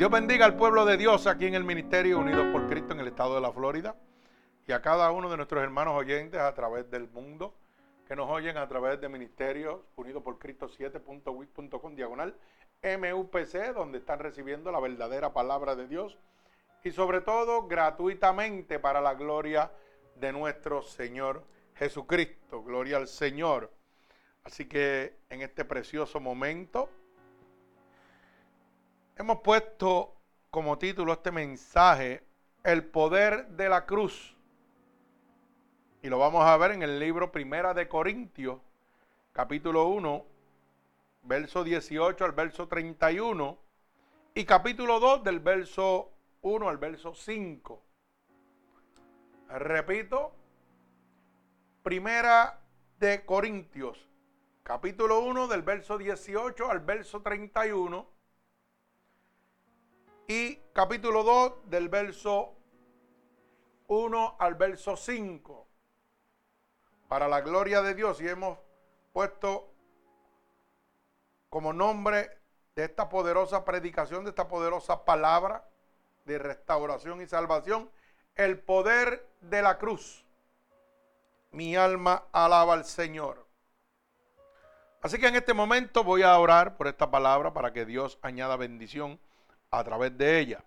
Dios 0.00 0.10
bendiga 0.10 0.46
al 0.46 0.56
pueblo 0.56 0.86
de 0.86 0.96
Dios 0.96 1.26
aquí 1.26 1.44
en 1.44 1.54
el 1.54 1.62
Ministerio 1.62 2.18
Unidos 2.18 2.46
por 2.52 2.66
Cristo 2.68 2.94
en 2.94 3.00
el 3.00 3.08
estado 3.08 3.34
de 3.34 3.42
la 3.42 3.52
Florida 3.52 3.96
y 4.66 4.72
a 4.72 4.80
cada 4.80 5.10
uno 5.10 5.28
de 5.28 5.36
nuestros 5.36 5.62
hermanos 5.62 5.92
oyentes 5.94 6.40
a 6.40 6.54
través 6.54 6.90
del 6.90 7.06
mundo 7.10 7.54
que 8.08 8.16
nos 8.16 8.30
oyen 8.30 8.56
a 8.56 8.66
través 8.66 8.98
de 8.98 9.10
Ministerios 9.10 9.82
Unidos 9.96 10.22
por 10.22 10.38
Cristo 10.38 10.70
7.wit.com 10.70 11.94
diagonal 11.94 12.34
MUPC 12.82 13.74
donde 13.74 13.98
están 13.98 14.20
recibiendo 14.20 14.72
la 14.72 14.80
verdadera 14.80 15.34
palabra 15.34 15.76
de 15.76 15.86
Dios 15.86 16.16
y 16.82 16.92
sobre 16.92 17.20
todo 17.20 17.66
gratuitamente 17.66 18.78
para 18.78 19.02
la 19.02 19.12
gloria 19.12 19.70
de 20.14 20.32
nuestro 20.32 20.80
Señor 20.80 21.44
Jesucristo. 21.74 22.62
Gloria 22.62 22.96
al 22.96 23.06
Señor. 23.06 23.70
Así 24.44 24.64
que 24.64 25.18
en 25.28 25.42
este 25.42 25.66
precioso 25.66 26.20
momento 26.20 26.88
hemos 29.20 29.40
puesto 29.40 30.16
como 30.48 30.78
título 30.78 31.12
este 31.12 31.30
mensaje, 31.30 32.24
El 32.64 32.86
poder 32.86 33.48
de 33.48 33.68
la 33.68 33.84
cruz. 33.84 34.34
Y 36.02 36.08
lo 36.08 36.18
vamos 36.18 36.42
a 36.46 36.56
ver 36.56 36.70
en 36.70 36.82
el 36.82 36.98
libro 36.98 37.30
Primera 37.30 37.74
de 37.74 37.86
Corintios, 37.86 38.62
capítulo 39.32 39.88
1, 39.88 40.24
verso 41.24 41.62
18 41.62 42.24
al 42.24 42.32
verso 42.32 42.66
31, 42.66 43.58
y 44.32 44.46
capítulo 44.46 44.98
2 44.98 45.22
del 45.22 45.40
verso 45.40 46.12
1 46.40 46.68
al 46.70 46.78
verso 46.78 47.14
5. 47.14 47.82
Repito, 49.50 50.32
Primera 51.82 52.58
de 52.98 53.26
Corintios, 53.26 54.08
capítulo 54.62 55.20
1 55.20 55.46
del 55.46 55.60
verso 55.60 55.98
18 55.98 56.70
al 56.70 56.80
verso 56.80 57.20
31 57.20 58.19
y 60.30 60.62
capítulo 60.72 61.24
2 61.24 61.70
del 61.70 61.88
verso 61.88 62.54
1 63.88 64.36
al 64.38 64.54
verso 64.54 64.96
5. 64.96 65.66
Para 67.08 67.26
la 67.26 67.40
gloria 67.40 67.82
de 67.82 67.96
Dios 67.96 68.20
y 68.20 68.28
hemos 68.28 68.56
puesto 69.12 69.74
como 71.48 71.72
nombre 71.72 72.30
de 72.76 72.84
esta 72.84 73.08
poderosa 73.08 73.64
predicación, 73.64 74.22
de 74.22 74.30
esta 74.30 74.46
poderosa 74.46 75.04
palabra 75.04 75.68
de 76.26 76.38
restauración 76.38 77.20
y 77.22 77.26
salvación, 77.26 77.90
el 78.36 78.60
poder 78.60 79.28
de 79.40 79.62
la 79.62 79.78
cruz. 79.78 80.24
Mi 81.50 81.74
alma 81.74 82.26
alaba 82.30 82.74
al 82.74 82.84
Señor. 82.84 83.48
Así 85.02 85.18
que 85.18 85.26
en 85.26 85.34
este 85.34 85.54
momento 85.54 86.04
voy 86.04 86.22
a 86.22 86.38
orar 86.38 86.76
por 86.76 86.86
esta 86.86 87.10
palabra 87.10 87.52
para 87.52 87.72
que 87.72 87.84
Dios 87.84 88.20
añada 88.22 88.54
bendición 88.54 89.18
a 89.70 89.84
través 89.84 90.16
de 90.16 90.40
ella. 90.40 90.64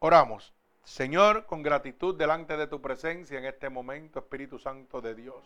Oramos. 0.00 0.52
Señor, 0.82 1.46
con 1.46 1.62
gratitud 1.62 2.14
delante 2.14 2.56
de 2.58 2.66
tu 2.66 2.82
presencia 2.82 3.38
en 3.38 3.46
este 3.46 3.70
momento, 3.70 4.18
Espíritu 4.18 4.58
Santo 4.58 5.00
de 5.00 5.14
Dios, 5.14 5.42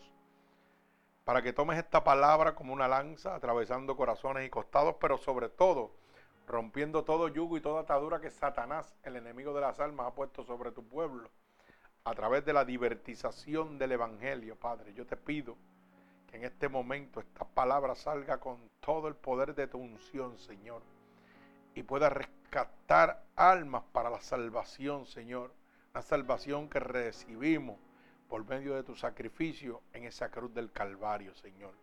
para 1.23 1.41
que 1.41 1.53
tomes 1.53 1.77
esta 1.77 2.03
palabra 2.03 2.55
como 2.55 2.73
una 2.73 2.87
lanza, 2.87 3.35
atravesando 3.35 3.95
corazones 3.95 4.45
y 4.45 4.49
costados, 4.49 4.95
pero 4.99 5.17
sobre 5.17 5.47
todo 5.47 5.91
rompiendo 6.45 7.03
todo 7.03 7.27
yugo 7.27 7.55
y 7.55 7.61
toda 7.61 7.81
atadura 7.81 8.19
que 8.19 8.31
Satanás, 8.31 8.97
el 9.03 9.15
enemigo 9.15 9.53
de 9.53 9.61
las 9.61 9.79
almas, 9.79 10.07
ha 10.07 10.15
puesto 10.15 10.43
sobre 10.43 10.71
tu 10.71 10.83
pueblo, 10.83 11.29
a 12.03 12.13
través 12.15 12.43
de 12.43 12.53
la 12.53 12.65
divertización 12.65 13.77
del 13.77 13.93
Evangelio, 13.93 14.57
Padre. 14.57 14.93
Yo 14.93 15.05
te 15.05 15.15
pido 15.15 15.55
que 16.29 16.37
en 16.37 16.43
este 16.43 16.67
momento 16.67 17.19
esta 17.19 17.45
palabra 17.45 17.95
salga 17.95 18.39
con 18.39 18.57
todo 18.79 19.07
el 19.07 19.15
poder 19.15 19.55
de 19.55 19.67
tu 19.67 19.77
unción, 19.77 20.37
Señor, 20.37 20.81
y 21.75 21.83
pueda 21.83 22.09
rescatar 22.09 23.23
almas 23.35 23.83
para 23.91 24.09
la 24.09 24.21
salvación, 24.21 25.05
Señor. 25.05 25.53
La 25.93 26.01
salvación 26.01 26.69
que 26.69 26.79
recibimos 26.79 27.77
por 28.27 28.47
medio 28.47 28.75
de 28.75 28.83
tu 28.83 28.95
sacrificio 28.95 29.81
en 29.93 30.05
esa 30.05 30.29
cruz 30.29 30.53
del 30.53 30.71
Calvario, 30.71 31.33
Señor. 31.35 31.73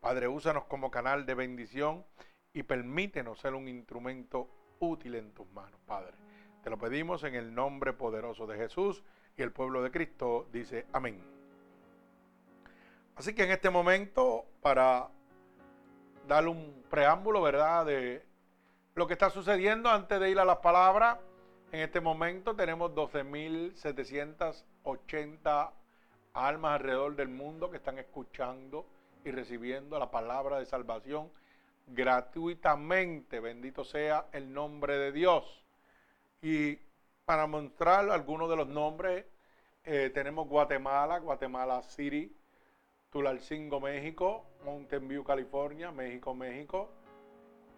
Padre, 0.00 0.28
úsanos 0.28 0.64
como 0.64 0.90
canal 0.90 1.26
de 1.26 1.34
bendición 1.34 2.04
y 2.52 2.62
permítenos 2.62 3.38
ser 3.40 3.54
un 3.54 3.68
instrumento 3.68 4.48
útil 4.78 5.14
en 5.14 5.32
tus 5.32 5.46
manos, 5.52 5.80
Padre. 5.86 6.14
Te 6.62 6.70
lo 6.70 6.78
pedimos 6.78 7.24
en 7.24 7.34
el 7.34 7.54
nombre 7.54 7.92
poderoso 7.92 8.46
de 8.46 8.56
Jesús 8.56 9.04
y 9.36 9.42
el 9.42 9.52
pueblo 9.52 9.82
de 9.82 9.90
Cristo 9.90 10.48
dice 10.52 10.86
amén. 10.92 11.20
Así 13.16 13.34
que 13.34 13.44
en 13.44 13.50
este 13.50 13.70
momento, 13.70 14.46
para 14.60 15.08
dar 16.26 16.48
un 16.48 16.84
preámbulo, 16.88 17.42
¿verdad?, 17.42 17.86
de 17.86 18.24
lo 18.94 19.06
que 19.06 19.12
está 19.14 19.30
sucediendo 19.30 19.88
antes 19.90 20.20
de 20.20 20.30
ir 20.30 20.38
a 20.38 20.44
las 20.44 20.58
palabras. 20.58 21.18
En 21.72 21.80
este 21.80 22.00
momento 22.00 22.54
tenemos 22.54 22.92
12.780 22.92 25.70
almas 26.34 26.74
alrededor 26.74 27.16
del 27.16 27.28
mundo 27.28 27.68
que 27.70 27.78
están 27.78 27.98
escuchando 27.98 28.86
y 29.24 29.32
recibiendo 29.32 29.98
la 29.98 30.12
palabra 30.12 30.60
de 30.60 30.66
salvación 30.66 31.32
gratuitamente. 31.88 33.40
Bendito 33.40 33.82
sea 33.84 34.28
el 34.32 34.52
nombre 34.52 34.96
de 34.96 35.10
Dios. 35.10 35.64
Y 36.40 36.78
para 37.24 37.48
mostrar 37.48 38.08
algunos 38.10 38.48
de 38.48 38.56
los 38.56 38.68
nombres, 38.68 39.24
eh, 39.84 40.12
tenemos 40.14 40.48
Guatemala, 40.48 41.18
Guatemala 41.18 41.82
City, 41.82 42.32
Tulalcingo, 43.10 43.80
México, 43.80 44.46
Mountain 44.64 45.08
View, 45.08 45.24
California, 45.24 45.90
México, 45.90 46.32
México. 46.34 46.92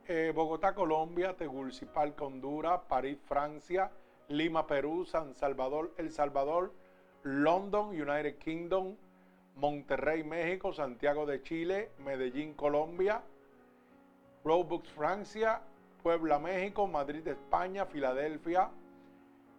Eh, 0.08 0.32
Bogotá, 0.32 0.72
Colombia, 0.72 1.34
Tegucigalpa, 1.36 2.24
Honduras, 2.24 2.80
París, 2.88 3.18
Francia, 3.26 3.90
Lima, 4.28 4.64
Perú, 4.64 5.04
San 5.04 5.34
Salvador, 5.34 5.94
El 5.96 6.12
Salvador, 6.12 6.72
London, 7.24 7.88
United 7.88 8.38
Kingdom, 8.38 8.94
Monterrey, 9.56 10.22
México, 10.22 10.72
Santiago 10.72 11.26
de 11.26 11.42
Chile, 11.42 11.90
Medellín, 12.04 12.54
Colombia, 12.54 13.20
Roebuck, 14.44 14.84
Francia, 14.84 15.60
Puebla, 16.04 16.38
México, 16.38 16.86
Madrid, 16.86 17.26
España, 17.26 17.84
Filadelfia, 17.84 18.70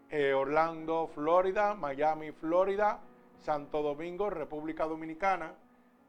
eh, 0.10 0.34
Orlando, 0.34 1.10
Florida, 1.14 1.74
Miami, 1.74 2.32
Florida, 2.32 3.02
Santo 3.42 3.82
Domingo, 3.82 4.30
República 4.30 4.86
Dominicana 4.86 5.56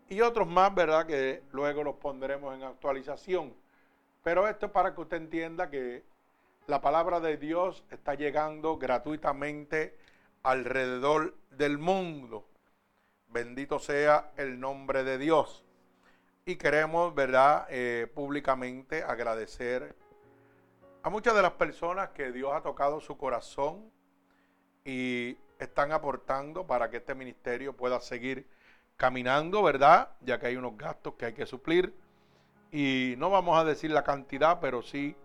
y 0.09 0.21
otros 0.21 0.47
más, 0.47 0.73
¿verdad? 0.73 1.09
Que 1.09 1.43
luego 1.51 1.83
los 1.83 1.97
pondremos 1.97 2.55
en 2.55 2.63
actualización. 2.63 3.53
Pero 4.29 4.47
esto 4.47 4.67
es 4.67 4.73
para 4.73 4.95
que 4.95 5.01
usted 5.01 5.17
entienda 5.17 5.71
que 5.71 6.05
la 6.67 6.83
palabra 6.83 7.19
de 7.19 7.39
Dios 7.39 7.83
está 7.91 8.13
llegando 8.13 8.77
gratuitamente 8.77 9.97
alrededor 10.43 11.35
del 11.53 11.79
mundo. 11.79 12.47
Bendito 13.29 13.79
sea 13.79 14.33
el 14.37 14.61
nombre 14.61 15.03
de 15.03 15.17
Dios. 15.17 15.65
Y 16.45 16.57
queremos, 16.57 17.15
¿verdad?, 17.15 17.69
eh, 17.71 18.07
públicamente 18.15 19.03
agradecer 19.03 19.97
a 21.03 21.09
muchas 21.09 21.35
de 21.35 21.41
las 21.41 21.53
personas 21.53 22.11
que 22.11 22.31
Dios 22.31 22.53
ha 22.53 22.61
tocado 22.61 23.01
su 23.01 23.17
corazón 23.17 23.91
y 24.85 25.39
están 25.59 25.91
aportando 25.91 26.67
para 26.67 26.91
que 26.91 26.99
este 26.99 27.15
ministerio 27.15 27.75
pueda 27.75 27.99
seguir 27.99 28.47
caminando, 28.99 29.63
¿verdad? 29.63 30.11
Ya 30.21 30.39
que 30.39 30.49
hay 30.49 30.57
unos 30.57 30.77
gastos 30.77 31.15
que 31.15 31.25
hay 31.25 31.33
que 31.33 31.47
suplir 31.47 31.95
y 32.71 33.15
no 33.19 33.31
vamos 33.31 33.59
a 33.59 33.65
decir 33.65 33.91
la 33.91 34.05
cantidad, 34.05 34.61
pero 34.61 34.83
sí 34.83 35.17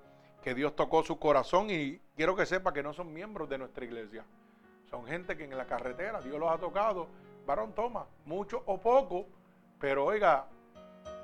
que 0.41 0.53
Dios 0.53 0.75
tocó 0.75 1.03
su 1.03 1.19
corazón 1.19 1.69
y 1.69 1.99
quiero 2.15 2.35
que 2.35 2.45
sepa 2.45 2.73
que 2.73 2.83
no 2.83 2.93
son 2.93 3.13
miembros 3.13 3.49
de 3.49 3.57
nuestra 3.57 3.85
iglesia. 3.85 4.25
Son 4.89 5.05
gente 5.05 5.37
que 5.37 5.45
en 5.45 5.57
la 5.57 5.65
carretera 5.65 6.21
Dios 6.21 6.39
los 6.39 6.51
ha 6.51 6.57
tocado. 6.57 7.07
Varón 7.45 7.73
toma, 7.73 8.05
mucho 8.25 8.63
o 8.65 8.79
poco, 8.79 9.25
pero 9.79 10.05
oiga, 10.05 10.47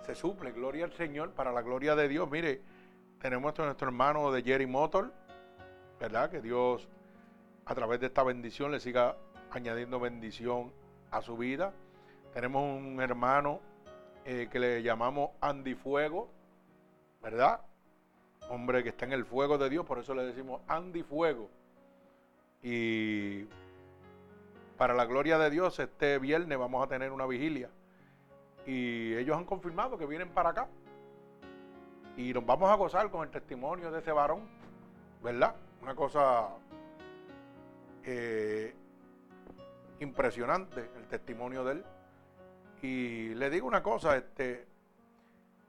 se 0.05 0.15
suple, 0.15 0.51
gloria 0.51 0.85
al 0.85 0.93
Señor, 0.93 1.31
para 1.31 1.51
la 1.51 1.61
gloria 1.61 1.95
de 1.95 2.07
Dios. 2.07 2.29
Mire, 2.29 2.61
tenemos 3.21 3.57
a 3.59 3.65
nuestro 3.65 3.87
hermano 3.87 4.31
de 4.31 4.41
Jerry 4.41 4.65
Motor, 4.65 5.13
¿verdad? 5.99 6.29
Que 6.29 6.41
Dios 6.41 6.87
a 7.65 7.75
través 7.75 7.99
de 7.99 8.07
esta 8.07 8.23
bendición 8.23 8.71
le 8.71 8.79
siga 8.79 9.15
añadiendo 9.51 9.99
bendición 9.99 10.73
a 11.11 11.21
su 11.21 11.37
vida. 11.37 11.73
Tenemos 12.33 12.63
un 12.63 12.99
hermano 13.01 13.59
eh, 14.31 14.47
que 14.47 14.59
le 14.59 14.83
llamamos 14.83 15.31
Andy 15.41 15.73
Fuego, 15.73 16.29
¿verdad? 17.19 17.61
Hombre 18.51 18.83
que 18.83 18.89
está 18.89 19.05
en 19.05 19.13
el 19.13 19.25
fuego 19.25 19.57
de 19.57 19.71
Dios, 19.71 19.87
por 19.87 19.97
eso 19.97 20.13
le 20.13 20.23
decimos 20.23 20.61
Andy 20.67 21.01
Fuego. 21.01 21.49
Y 22.61 23.45
para 24.77 24.93
la 24.93 25.05
gloria 25.05 25.39
de 25.39 25.49
Dios, 25.49 25.79
este 25.79 26.19
viernes 26.19 26.59
vamos 26.59 26.85
a 26.85 26.87
tener 26.87 27.11
una 27.11 27.25
vigilia. 27.25 27.71
Y 28.67 29.15
ellos 29.15 29.35
han 29.35 29.45
confirmado 29.45 29.97
que 29.97 30.05
vienen 30.05 30.29
para 30.29 30.49
acá. 30.49 30.67
Y 32.15 32.31
nos 32.31 32.45
vamos 32.45 32.69
a 32.69 32.75
gozar 32.75 33.09
con 33.09 33.23
el 33.23 33.31
testimonio 33.31 33.89
de 33.89 33.97
ese 33.97 34.11
varón, 34.11 34.47
¿verdad? 35.23 35.55
Una 35.81 35.95
cosa 35.95 36.49
eh, 38.03 38.75
impresionante, 39.99 40.87
el 40.97 41.07
testimonio 41.07 41.63
de 41.63 41.71
él. 41.71 41.85
Y 42.81 43.35
le 43.35 43.49
digo 43.49 43.67
una 43.67 43.83
cosa, 43.83 44.15
este, 44.15 44.65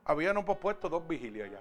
habían 0.04 0.44
pospuesto 0.44 0.88
dos 0.88 1.06
vigilias 1.06 1.50
ya. 1.50 1.60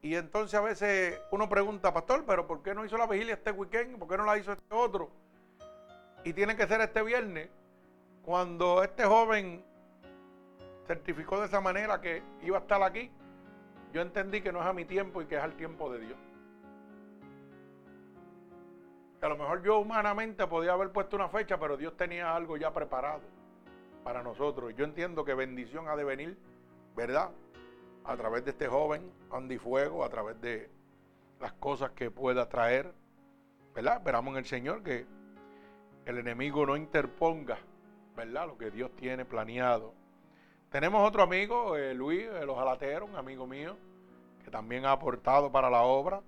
Y 0.00 0.14
entonces 0.14 0.54
a 0.58 0.60
veces 0.60 1.20
uno 1.32 1.48
pregunta, 1.48 1.92
pastor, 1.92 2.24
pero 2.24 2.46
¿por 2.46 2.62
qué 2.62 2.74
no 2.74 2.84
hizo 2.84 2.96
la 2.96 3.06
vigilia 3.06 3.34
este 3.34 3.50
weekend? 3.50 3.98
¿Por 3.98 4.08
qué 4.08 4.16
no 4.16 4.24
la 4.24 4.38
hizo 4.38 4.52
este 4.52 4.74
otro? 4.74 5.10
Y 6.24 6.32
tiene 6.32 6.56
que 6.56 6.66
ser 6.66 6.80
este 6.80 7.02
viernes, 7.02 7.48
cuando 8.22 8.82
este 8.84 9.04
joven 9.04 9.64
certificó 10.86 11.40
de 11.40 11.46
esa 11.46 11.60
manera 11.60 12.00
que 12.00 12.22
iba 12.42 12.58
a 12.58 12.60
estar 12.60 12.82
aquí, 12.82 13.10
yo 13.92 14.00
entendí 14.02 14.40
que 14.40 14.52
no 14.52 14.60
es 14.60 14.66
a 14.66 14.72
mi 14.72 14.84
tiempo 14.84 15.22
y 15.22 15.26
que 15.26 15.36
es 15.36 15.42
al 15.42 15.54
tiempo 15.54 15.90
de 15.92 16.00
Dios. 16.00 16.18
A 19.26 19.28
lo 19.28 19.36
mejor 19.36 19.62
yo 19.62 19.78
humanamente 19.78 20.46
podía 20.46 20.72
haber 20.72 20.90
puesto 20.92 21.16
una 21.16 21.28
fecha, 21.28 21.58
pero 21.58 21.76
Dios 21.76 21.96
tenía 21.96 22.34
algo 22.34 22.56
ya 22.56 22.72
preparado 22.72 23.22
para 24.04 24.22
nosotros. 24.22 24.74
Yo 24.76 24.84
entiendo 24.84 25.24
que 25.24 25.34
bendición 25.34 25.88
ha 25.88 25.96
de 25.96 26.04
venir, 26.04 26.38
¿verdad? 26.94 27.30
A 28.04 28.16
través 28.16 28.44
de 28.44 28.52
este 28.52 28.68
joven, 28.68 29.12
Andy 29.30 29.58
Fuego, 29.58 30.04
a 30.04 30.08
través 30.08 30.40
de 30.40 30.70
las 31.40 31.52
cosas 31.54 31.90
que 31.92 32.10
pueda 32.10 32.48
traer, 32.48 32.92
¿verdad? 33.74 33.98
Esperamos 33.98 34.32
en 34.32 34.38
el 34.38 34.46
Señor 34.46 34.82
que 34.82 35.06
el 36.06 36.18
enemigo 36.18 36.64
no 36.64 36.76
interponga, 36.76 37.58
¿verdad? 38.16 38.46
Lo 38.46 38.56
que 38.56 38.70
Dios 38.70 38.90
tiene 38.96 39.24
planeado. 39.24 39.94
Tenemos 40.70 41.06
otro 41.06 41.22
amigo, 41.22 41.76
eh, 41.76 41.94
Luis 41.94 42.30
de 42.30 42.46
los 42.46 42.58
Alateros, 42.58 43.08
un 43.08 43.16
amigo 43.16 43.46
mío, 43.46 43.76
que 44.44 44.50
también 44.50 44.86
ha 44.86 44.92
aportado 44.92 45.50
para 45.50 45.68
la 45.70 45.82
obra. 45.82 46.22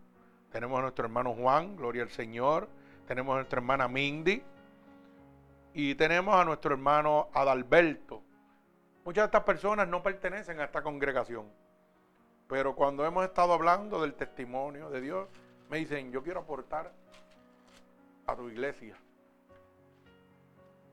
Tenemos 0.50 0.78
a 0.78 0.82
nuestro 0.82 1.04
hermano 1.04 1.34
Juan, 1.34 1.76
gloria 1.76 2.02
al 2.02 2.10
Señor. 2.10 2.68
Tenemos 3.10 3.32
a 3.32 3.36
nuestra 3.38 3.58
hermana 3.58 3.88
Mindy. 3.88 4.40
Y 5.74 5.96
tenemos 5.96 6.32
a 6.32 6.44
nuestro 6.44 6.74
hermano 6.74 7.28
Adalberto. 7.34 8.22
Muchas 9.04 9.22
de 9.22 9.26
estas 9.26 9.42
personas 9.42 9.88
no 9.88 10.00
pertenecen 10.00 10.60
a 10.60 10.64
esta 10.66 10.80
congregación. 10.80 11.52
Pero 12.46 12.76
cuando 12.76 13.04
hemos 13.04 13.24
estado 13.24 13.52
hablando 13.52 14.00
del 14.00 14.14
testimonio 14.14 14.90
de 14.90 15.00
Dios, 15.00 15.28
me 15.68 15.78
dicen, 15.78 16.12
yo 16.12 16.22
quiero 16.22 16.38
aportar 16.38 16.92
a 18.28 18.36
tu 18.36 18.48
iglesia. 18.48 18.94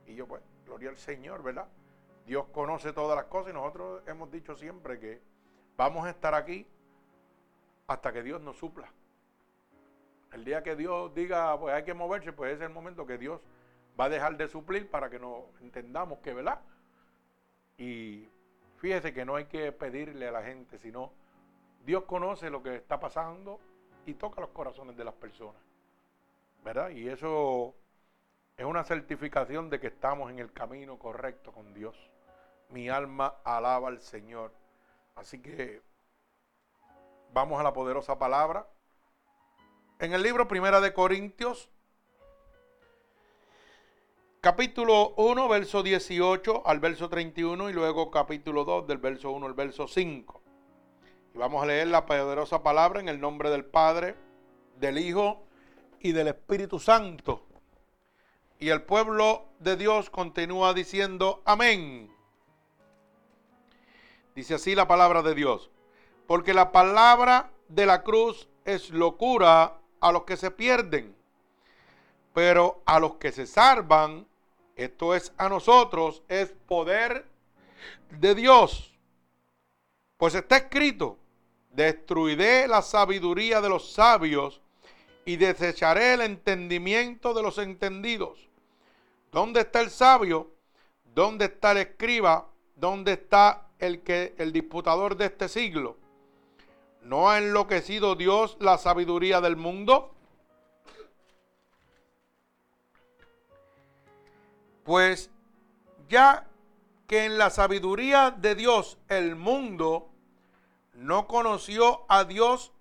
Y 0.07 0.15
yo 0.15 0.25
pues, 0.25 0.41
gloria 0.65 0.89
al 0.89 0.97
Señor, 0.97 1.43
¿verdad? 1.43 1.67
Dios 2.25 2.47
conoce 2.51 2.93
todas 2.93 3.15
las 3.15 3.25
cosas 3.25 3.51
y 3.51 3.53
nosotros 3.53 4.01
hemos 4.07 4.31
dicho 4.31 4.55
siempre 4.55 4.99
que 4.99 5.21
vamos 5.77 6.07
a 6.07 6.09
estar 6.09 6.33
aquí 6.33 6.65
hasta 7.85 8.11
que 8.11 8.23
Dios 8.23 8.41
nos 8.41 8.57
supla. 8.57 8.91
El 10.37 10.45
día 10.45 10.61
que 10.61 10.75
Dios 10.75 11.15
diga, 11.15 11.59
pues 11.59 11.73
hay 11.73 11.83
que 11.83 11.95
moverse, 11.95 12.31
pues 12.31 12.53
es 12.53 12.61
el 12.61 12.69
momento 12.69 13.07
que 13.07 13.17
Dios 13.17 13.41
va 13.99 14.05
a 14.05 14.09
dejar 14.09 14.37
de 14.37 14.47
suplir 14.47 14.87
para 14.87 15.09
que 15.09 15.17
nos 15.17 15.45
entendamos 15.61 16.19
que, 16.19 16.31
¿verdad? 16.31 16.61
Y 17.75 18.29
fíjese 18.77 19.15
que 19.15 19.25
no 19.25 19.35
hay 19.35 19.45
que 19.45 19.71
pedirle 19.71 20.27
a 20.27 20.31
la 20.31 20.43
gente, 20.43 20.77
sino 20.77 21.11
Dios 21.83 22.03
conoce 22.03 22.51
lo 22.51 22.61
que 22.61 22.75
está 22.75 22.99
pasando 22.99 23.59
y 24.05 24.13
toca 24.13 24.39
los 24.39 24.51
corazones 24.51 24.95
de 24.95 25.05
las 25.05 25.15
personas. 25.15 25.59
¿Verdad? 26.63 26.91
Y 26.91 27.09
eso 27.09 27.73
es 28.57 28.65
una 28.65 28.83
certificación 28.83 29.71
de 29.71 29.79
que 29.79 29.87
estamos 29.87 30.29
en 30.29 30.37
el 30.37 30.53
camino 30.53 30.99
correcto 30.99 31.51
con 31.51 31.73
Dios. 31.73 32.11
Mi 32.69 32.89
alma 32.89 33.37
alaba 33.43 33.87
al 33.87 34.01
Señor. 34.01 34.51
Así 35.15 35.41
que 35.41 35.81
vamos 37.33 37.59
a 37.59 37.63
la 37.63 37.73
poderosa 37.73 38.19
palabra. 38.19 38.67
En 39.99 40.13
el 40.13 40.21
libro 40.21 40.47
Primera 40.47 40.79
de 40.79 40.93
Corintios, 40.93 41.71
capítulo 44.41 45.15
1, 45.17 45.47
verso 45.47 45.81
18 45.81 46.67
al 46.67 46.79
verso 46.79 47.09
31 47.09 47.71
y 47.71 47.73
luego 47.73 48.11
capítulo 48.11 48.63
2 48.63 48.85
del 48.85 48.99
verso 48.99 49.31
1 49.31 49.47
al 49.47 49.55
verso 49.55 49.87
5. 49.87 50.41
Y 51.33 51.37
vamos 51.39 51.63
a 51.63 51.65
leer 51.65 51.87
la 51.87 52.05
poderosa 52.05 52.61
palabra 52.61 52.99
en 52.99 53.09
el 53.09 53.19
nombre 53.19 53.49
del 53.49 53.65
Padre, 53.65 54.15
del 54.79 54.99
Hijo 54.99 55.47
y 55.99 56.11
del 56.11 56.27
Espíritu 56.27 56.79
Santo. 56.79 57.47
Y 58.59 58.69
el 58.69 58.83
pueblo 58.83 59.45
de 59.57 59.77
Dios 59.77 60.11
continúa 60.11 60.75
diciendo 60.75 61.41
amén. 61.43 62.13
Dice 64.35 64.53
así 64.53 64.75
la 64.75 64.87
palabra 64.87 65.23
de 65.23 65.33
Dios. 65.33 65.71
Porque 66.27 66.53
la 66.53 66.71
palabra 66.71 67.49
de 67.67 67.87
la 67.87 68.03
cruz 68.03 68.47
es 68.63 68.91
locura 68.91 69.76
a 69.99 70.11
los 70.11 70.23
que 70.23 70.37
se 70.37 70.51
pierden. 70.51 71.15
Pero 72.33 72.81
a 72.85 72.99
los 72.99 73.15
que 73.15 73.31
se 73.31 73.47
salvan, 73.47 74.27
esto 74.75 75.15
es 75.15 75.33
a 75.37 75.49
nosotros, 75.49 76.23
es 76.27 76.53
poder 76.67 77.25
de 78.11 78.35
Dios. 78.35 78.93
Pues 80.17 80.35
está 80.35 80.57
escrito, 80.57 81.17
destruiré 81.71 82.67
la 82.67 82.81
sabiduría 82.81 83.61
de 83.61 83.69
los 83.69 83.91
sabios 83.91 84.61
y 85.25 85.35
desecharé 85.35 86.13
el 86.13 86.21
entendimiento 86.21 87.33
de 87.33 87.43
los 87.43 87.57
entendidos. 87.57 88.47
¿Dónde 89.31 89.61
está 89.61 89.81
el 89.81 89.89
sabio? 89.89 90.51
¿Dónde 91.13 91.45
está 91.45 91.71
el 91.71 91.77
escriba? 91.79 92.47
¿Dónde 92.75 93.13
está 93.13 93.67
el 93.79 94.01
que 94.01 94.33
el 94.37 94.53
disputador 94.53 95.17
de 95.17 95.25
este 95.25 95.49
siglo? 95.49 95.97
¿No 97.01 97.29
ha 97.29 97.37
enloquecido 97.37 98.15
Dios 98.15 98.57
la 98.59 98.77
sabiduría 98.77 99.41
del 99.41 99.55
mundo? 99.55 100.13
Pues 104.83 105.29
ya 106.09 106.47
que 107.07 107.25
en 107.25 107.37
la 107.37 107.49
sabiduría 107.49 108.31
de 108.31 108.55
Dios 108.55 108.97
el 109.07 109.35
mundo 109.35 110.09
no 110.93 111.27
conoció 111.27 112.05
a 112.09 112.23
Dios 112.23 112.71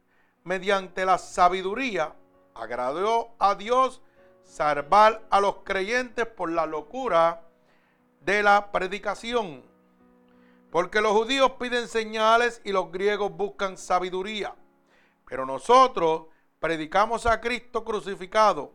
mediante 0.45 1.05
la 1.05 1.19
sabiduría, 1.19 2.15
agradó 2.55 3.35
a 3.39 3.55
Dios 3.55 4.01
salvar 4.43 5.23
a 5.31 5.41
los 5.41 5.57
creyentes 5.65 6.27
por 6.27 6.51
la 6.51 6.67
locura 6.67 7.43
de 8.21 8.43
la 8.43 8.71
predicación. 8.73 9.63
Porque 10.71 11.01
los 11.01 11.13
judíos 11.13 11.53
piden 11.61 11.89
señales 11.89 12.61
y 12.65 12.73
los 12.73 12.91
griegos 12.91 13.33
buscan 13.33 13.79
sabiduría. 13.79 14.55
Pero 15.27 15.47
nosotros 15.47 16.27
predicamos 16.61 17.27
a 17.27 17.41
Cristo 17.41 17.85
crucificado. 17.85 18.73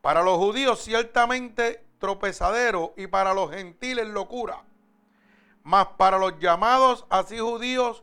Para 0.00 0.22
los 0.22 0.36
judíos 0.36 0.80
ciertamente 0.82 1.84
tropezadero 1.98 2.94
y 2.96 3.06
para 3.06 3.34
los 3.34 3.50
gentiles 3.50 4.08
locura. 4.08 4.64
Mas 5.62 5.86
para 5.96 6.18
los 6.18 6.38
llamados 6.38 7.06
así 7.08 7.38
judíos 7.38 8.02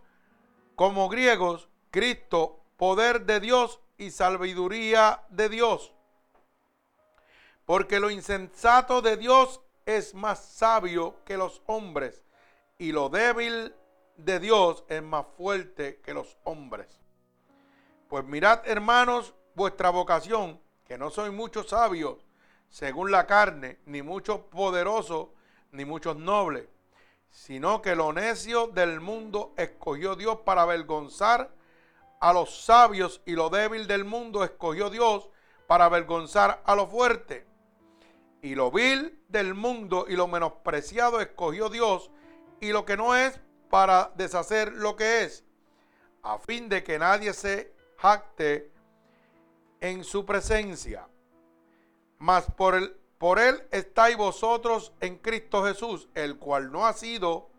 como 0.76 1.10
griegos, 1.10 1.68
Cristo, 1.92 2.62
poder 2.78 3.26
de 3.26 3.42
Dios 3.42 3.82
y 3.98 4.12
sabiduría 4.12 5.24
de 5.30 5.50
Dios. 5.50 5.94
Porque 7.66 8.00
lo 8.00 8.10
insensato 8.10 9.02
de 9.02 9.18
Dios 9.18 9.62
es 9.86 10.14
más 10.14 10.40
sabio 10.40 11.18
que 11.26 11.36
los 11.36 11.62
hombres 11.66 12.24
y 12.80 12.94
lo 12.94 13.10
débil 13.10 13.76
de 14.16 14.40
Dios 14.40 14.86
es 14.88 15.04
más 15.04 15.26
fuerte 15.38 16.00
que 16.02 16.14
los 16.14 16.38
hombres. 16.46 16.88
Pues 18.08 18.26
mirad, 18.26 18.62
hermanos, 18.66 19.36
vuestra 19.54 19.90
vocación, 19.92 20.60
que 20.86 20.98
no 20.98 21.12
soy 21.12 21.30
muchos 21.30 21.70
sabios 21.70 22.26
según 22.70 23.12
la 23.12 23.28
carne, 23.28 23.80
ni 23.86 24.02
muchos 24.02 24.40
poderosos, 24.40 25.28
ni 25.72 25.86
muchos 25.86 26.16
nobles, 26.16 26.68
sino 27.30 27.82
que 27.82 27.96
lo 27.96 28.14
necio 28.14 28.68
del 28.68 29.02
mundo 29.02 29.54
escogió 29.58 30.16
Dios 30.16 30.40
para 30.46 30.62
avergonzar 30.62 31.52
a 32.22 32.34
los 32.34 32.64
sabios 32.64 33.22
y 33.26 33.34
lo 33.34 33.50
débil 33.50 33.88
del 33.88 34.06
mundo 34.06 34.44
escogió 34.44 34.90
Dios 34.90 35.30
para 35.68 35.86
avergonzar 35.86 36.62
a 36.64 36.76
lo 36.76 36.88
fuerte. 36.88 37.46
Y 38.42 38.56
lo 38.56 38.72
vil 38.72 39.22
del 39.28 39.54
mundo 39.54 40.06
y 40.08 40.16
lo 40.16 40.28
menospreciado 40.28 41.20
escogió 41.20 41.70
Dios 41.70 42.10
y 42.60 42.72
lo 42.72 42.86
que 42.86 42.98
no 42.98 43.16
es 43.16 43.40
para 43.70 44.12
deshacer 44.16 44.74
lo 44.74 44.96
que 44.96 45.24
es, 45.24 45.44
a 46.24 46.38
fin 46.40 46.70
de 46.70 46.84
que 46.84 47.00
nadie 47.00 47.34
se 47.34 47.74
jacte 47.98 48.72
en 49.80 50.04
su 50.04 50.26
presencia. 50.26 51.08
Mas 52.18 52.46
por, 52.52 52.76
el, 52.76 52.96
por 53.18 53.40
él 53.40 53.64
estáis 53.72 54.18
vosotros 54.18 54.94
en 55.00 55.18
Cristo 55.18 55.64
Jesús, 55.64 56.10
el 56.16 56.38
cual 56.38 56.72
no 56.72 56.86
ha 56.86 56.94
sido 56.94 57.50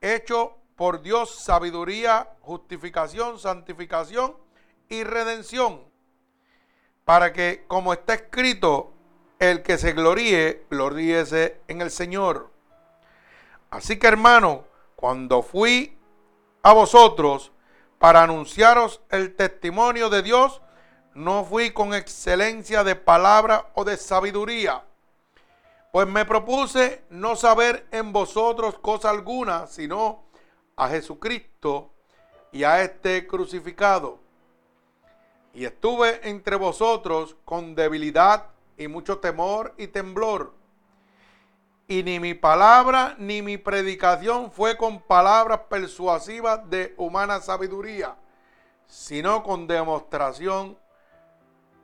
hecho 0.00 0.58
por 0.76 1.00
Dios 1.02 1.38
sabiduría, 1.38 2.36
justificación, 2.40 3.38
santificación 3.38 4.36
y 4.88 5.04
redención, 5.04 5.84
para 7.04 7.32
que, 7.32 7.64
como 7.68 7.92
está 7.92 8.14
escrito, 8.14 8.92
el 9.38 9.62
que 9.62 9.78
se 9.78 9.92
gloríe, 9.92 10.66
gloríese 10.70 11.60
en 11.68 11.80
el 11.80 11.90
Señor. 11.90 12.51
Así 13.72 13.98
que 13.98 14.06
hermano, 14.06 14.64
cuando 14.96 15.42
fui 15.42 15.96
a 16.62 16.74
vosotros 16.74 17.52
para 17.98 18.22
anunciaros 18.22 19.00
el 19.08 19.34
testimonio 19.34 20.10
de 20.10 20.20
Dios, 20.20 20.60
no 21.14 21.46
fui 21.46 21.70
con 21.70 21.94
excelencia 21.94 22.84
de 22.84 22.96
palabra 22.96 23.70
o 23.72 23.84
de 23.84 23.96
sabiduría, 23.96 24.84
pues 25.90 26.06
me 26.06 26.26
propuse 26.26 27.02
no 27.08 27.34
saber 27.34 27.86
en 27.92 28.12
vosotros 28.12 28.78
cosa 28.78 29.08
alguna, 29.08 29.66
sino 29.66 30.24
a 30.76 30.90
Jesucristo 30.90 31.94
y 32.52 32.64
a 32.64 32.82
este 32.82 33.26
crucificado. 33.26 34.18
Y 35.54 35.64
estuve 35.64 36.28
entre 36.28 36.56
vosotros 36.56 37.36
con 37.46 37.74
debilidad 37.74 38.48
y 38.76 38.88
mucho 38.88 39.18
temor 39.18 39.72
y 39.78 39.86
temblor. 39.86 40.61
Y 41.88 42.02
ni 42.02 42.20
mi 42.20 42.34
palabra 42.34 43.14
ni 43.18 43.42
mi 43.42 43.58
predicación 43.58 44.50
fue 44.50 44.76
con 44.76 45.00
palabras 45.00 45.60
persuasivas 45.68 46.68
de 46.70 46.94
humana 46.96 47.40
sabiduría, 47.40 48.16
sino 48.86 49.42
con 49.42 49.66
demostración, 49.66 50.78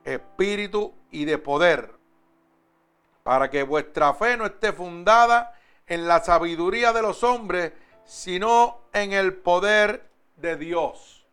espíritu 0.05 0.95
y 1.11 1.25
de 1.25 1.39
poder, 1.39 1.95
para 3.23 3.51
que 3.51 3.63
vuestra 3.63 4.15
fe 4.15 4.37
no 4.37 4.47
esté 4.47 4.73
fundada 4.73 5.55
en 5.87 6.07
la 6.07 6.21
sabiduría 6.23 6.93
de 6.93 7.03
los 7.03 7.23
hombres, 7.25 7.73
sino 8.05 8.81
en 8.93 9.13
el 9.13 9.35
poder 9.35 10.09
de 10.37 10.57
Dios. 10.57 11.27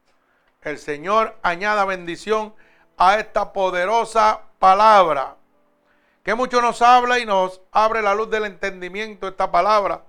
El 0.62 0.78
Señor 0.80 1.38
añada 1.44 1.86
bendición 1.86 2.56
a 2.98 3.20
esta 3.20 3.54
poderosa 3.54 4.42
palabra, 4.60 5.38
que 6.26 6.34
mucho 6.34 6.60
nos 6.60 6.82
habla 6.82 7.20
y 7.20 7.26
nos 7.26 7.62
abre 7.72 8.02
la 8.02 8.16
luz 8.16 8.32
del 8.32 8.46
entendimiento 8.46 9.28
esta 9.28 9.52
palabra. 9.52 10.02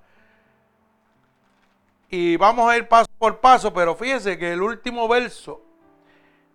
Y 2.09 2.39
vamos 2.39 2.71
a 2.71 2.79
ir 2.79 2.89
paso 2.89 3.11
por 3.19 3.39
paso, 3.39 3.75
pero 3.75 3.95
fíjese 3.95 4.39
que 4.39 4.55
el 4.55 4.63
último 4.63 5.09
verso 5.09 5.61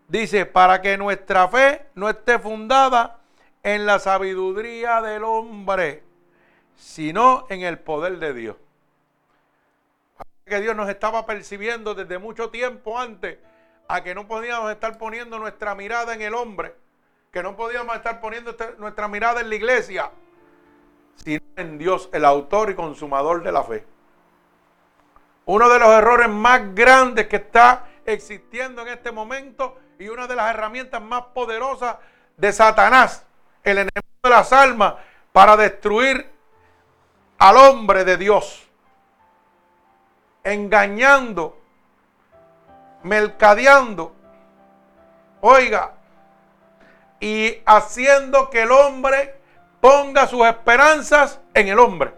dice, 0.08 0.48
para 0.48 0.82
que 0.82 0.98
nuestra 0.98 1.48
fe 1.48 1.86
no 1.94 2.10
esté 2.10 2.39
fundada 2.39 3.20
en 3.62 3.86
la 3.86 4.00
sabiduría 4.00 5.00
del 5.00 5.24
hombre, 5.24 6.01
sino 6.75 7.46
en 7.50 7.62
el 7.62 7.77
poder 7.77 8.18
de 8.18 8.34
Dios. 8.34 8.56
Que 10.44 10.60
Dios 10.60 10.75
nos 10.75 10.89
estaba 10.89 11.27
percibiendo 11.27 11.94
desde 11.94 12.18
mucho 12.18 12.50
tiempo 12.50 12.98
antes 12.98 13.38
a 13.88 14.01
que 14.03 14.15
no 14.15 14.27
podíamos 14.27 14.72
estar 14.72 14.98
poniendo 14.98 15.38
nuestra 15.38 15.75
mirada 15.75 16.15
en 16.15 16.24
el 16.24 16.34
hombre, 16.34 16.74
que 17.32 17.42
no 17.42 17.56
podíamos 17.56 17.96
estar 17.96 18.20
poniendo 18.20 18.52
este, 18.52 18.76
nuestra 18.78 19.08
mirada 19.08 19.40
en 19.40 19.48
la 19.48 19.56
iglesia, 19.56 20.12
sino 21.16 21.42
en 21.56 21.78
Dios, 21.78 22.10
el 22.12 22.26
autor 22.26 22.72
y 22.72 22.76
consumador 22.76 23.42
de 23.42 23.52
la 23.54 23.64
fe. 23.64 23.86
Uno 25.46 25.70
de 25.70 25.80
los 25.80 25.88
errores 25.90 26.28
más 26.28 26.76
grandes 26.76 27.28
que 27.28 27.38
está 27.38 27.88
existiendo 28.06 28.82
en 28.82 28.90
este 28.90 29.14
momento 29.14 29.78
y 29.98 30.10
una 30.10 30.28
de 30.28 30.36
las 30.36 30.54
herramientas 30.54 31.02
más 31.02 31.24
poderosas 31.34 31.96
de 32.36 32.52
Satanás, 32.52 33.26
el 33.64 33.78
enemigo 33.78 34.02
de 34.24 34.30
las 34.30 34.52
almas, 34.52 34.96
para 35.32 35.56
destruir 35.56 36.30
al 37.38 37.56
hombre 37.56 38.04
de 38.04 38.18
Dios, 38.18 38.68
engañando, 40.44 41.58
mercadeando, 43.04 44.14
oiga, 45.40 45.94
y 47.22 47.62
haciendo 47.66 48.50
que 48.50 48.63
el 48.63 48.72
hombre 48.72 49.36
ponga 49.80 50.28
sus 50.28 50.46
esperanzas 50.46 51.40
en 51.54 51.68
el 51.68 51.80
hombre 51.80 52.13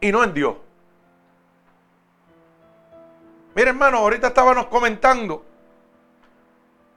y 0.00 0.10
no 0.10 0.24
en 0.24 0.34
Dios. 0.34 0.56
Mire 3.54 3.70
hermano, 3.70 3.98
ahorita 3.98 4.28
estábamos 4.28 4.66
comentando 4.66 5.44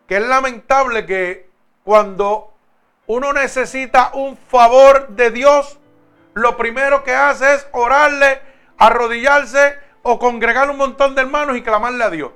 que 0.08 0.15
es 0.17 0.24
lamentable 0.24 1.06
que 1.06 1.50
cuando 1.84 2.53
uno 3.06 3.34
necesita 3.34 4.12
un 4.13 4.38
favor 4.38 5.10
de 5.10 5.29
Dios, 5.32 5.77
lo 6.34 6.56
primero 6.56 7.03
que 7.03 7.13
hace 7.13 7.53
es 7.53 7.67
orarle, 7.74 8.41
arrodillarse 8.77 9.77
o 10.03 10.17
congregar 10.20 10.70
un 10.70 10.77
montón 10.77 11.15
de 11.15 11.22
hermanos 11.22 11.58
y 11.58 11.63
clamarle 11.63 12.03
a 12.03 12.10
Dios. 12.10 12.32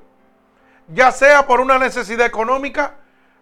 Ya 0.90 1.12
sea 1.12 1.48
por 1.48 1.62
una 1.62 1.80
necesidad 1.80 2.26
económica, 2.26 2.96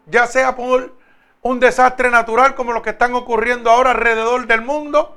ya 0.05 0.27
sea 0.27 0.55
por 0.55 0.98
un 1.41 1.59
desastre 1.59 2.09
natural 2.09 2.55
como 2.55 2.73
lo 2.73 2.81
que 2.81 2.91
están 2.91 3.13
ocurriendo 3.13 3.69
ahora 3.69 3.91
alrededor 3.91 4.47
del 4.47 4.61
mundo. 4.61 5.15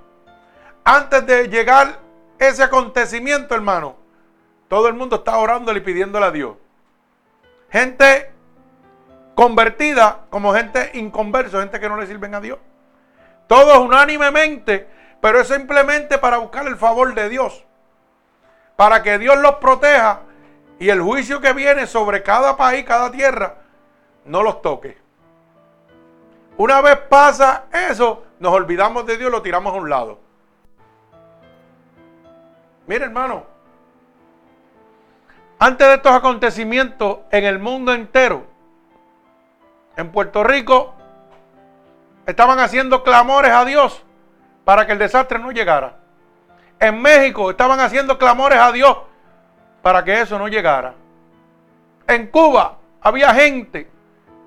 Antes 0.85 1.27
de 1.27 1.49
llegar 1.49 2.01
ese 2.39 2.63
acontecimiento, 2.63 3.55
hermano, 3.55 3.97
todo 4.69 4.89
el 4.89 4.95
mundo 4.95 5.17
está 5.17 5.37
orando 5.37 5.73
y 5.77 5.81
pidiéndole 5.81 6.27
a 6.27 6.31
Dios. 6.31 6.57
Gente 7.71 8.31
convertida 9.35 10.27
como 10.31 10.53
gente 10.53 10.91
inconversa, 10.95 11.61
gente 11.61 11.81
que 11.81 11.89
no 11.89 11.97
le 11.97 12.07
sirven 12.07 12.35
a 12.35 12.41
Dios. 12.41 12.59
Todos 13.47 13.79
unánimemente 13.79 14.89
pero 15.23 15.41
es 15.41 15.47
simplemente 15.47 16.19
para 16.19 16.39
buscar 16.39 16.67
el 16.67 16.77
favor 16.77 17.15
de 17.15 17.29
Dios. 17.29 17.65
Para 18.75 19.05
que 19.05 19.19
Dios 19.19 19.39
los 19.39 19.55
proteja 19.55 20.23
y 20.81 20.91
el 20.91 21.01
juicio 21.01 21.41
que 21.41 21.53
viene 21.53 21.87
sobre 21.87 22.25
cada 22.25 22.57
país, 22.57 22.85
cada 22.85 23.13
tierra, 23.13 23.55
no 24.25 24.43
los 24.43 24.61
toque. 24.63 24.99
Una 26.57 26.81
vez 26.81 26.97
pasa 27.09 27.65
eso, 27.91 28.25
nos 28.39 28.53
olvidamos 28.53 29.07
de 29.07 29.17
Dios 29.17 29.31
y 29.31 29.33
lo 29.33 29.43
tiramos 29.43 29.73
a 29.73 29.77
un 29.77 29.89
lado. 29.89 30.19
Mire 32.87 33.05
hermano, 33.05 33.45
antes 35.59 35.87
de 35.87 35.95
estos 35.95 36.13
acontecimientos 36.13 37.19
en 37.31 37.45
el 37.45 37.59
mundo 37.59 37.95
entero, 37.95 38.45
en 39.97 40.11
Puerto 40.11 40.43
Rico, 40.43 40.95
estaban 42.27 42.59
haciendo 42.59 43.05
clamores 43.05 43.53
a 43.53 43.65
Dios 43.65 44.03
para 44.65 44.87
que 44.87 44.93
el 44.93 44.99
desastre 44.99 45.39
no 45.39 45.53
llegara. 45.53 45.99
En 46.81 47.01
México 47.01 47.51
estaban 47.51 47.79
haciendo 47.79 48.19
clamores 48.19 48.59
a 48.59 48.73
Dios 48.73 48.99
para 49.83 50.03
que 50.03 50.21
eso 50.21 50.39
no 50.39 50.49
llegara. 50.49 50.95
En 52.09 52.27
Cuba 52.27 52.79
había 53.01 53.33
gente 53.35 53.92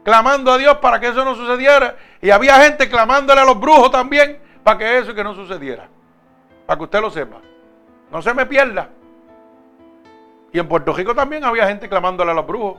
clamando 0.05 0.53
a 0.53 0.57
Dios 0.57 0.77
para 0.77 0.99
que 1.01 1.09
eso 1.09 1.25
no 1.25 1.35
sucediera. 1.35 1.97
Y 2.21 2.29
había 2.29 2.55
gente 2.61 2.87
clamándole 2.87 3.41
a 3.41 3.45
los 3.45 3.59
brujos 3.59 3.91
también 3.91 4.39
para 4.63 4.77
que 4.77 4.99
eso 4.99 5.13
que 5.13 5.23
no 5.23 5.35
sucediera. 5.35 5.89
Para 6.65 6.77
que 6.77 6.83
usted 6.85 7.01
lo 7.01 7.09
sepa. 7.09 7.41
No 8.09 8.21
se 8.21 8.33
me 8.33 8.45
pierda. 8.45 8.87
Y 10.53 10.59
en 10.59 10.67
Puerto 10.69 10.93
Rico 10.93 11.13
también 11.13 11.43
había 11.43 11.67
gente 11.67 11.89
clamándole 11.89 12.31
a 12.31 12.33
los 12.35 12.47
brujos. 12.47 12.77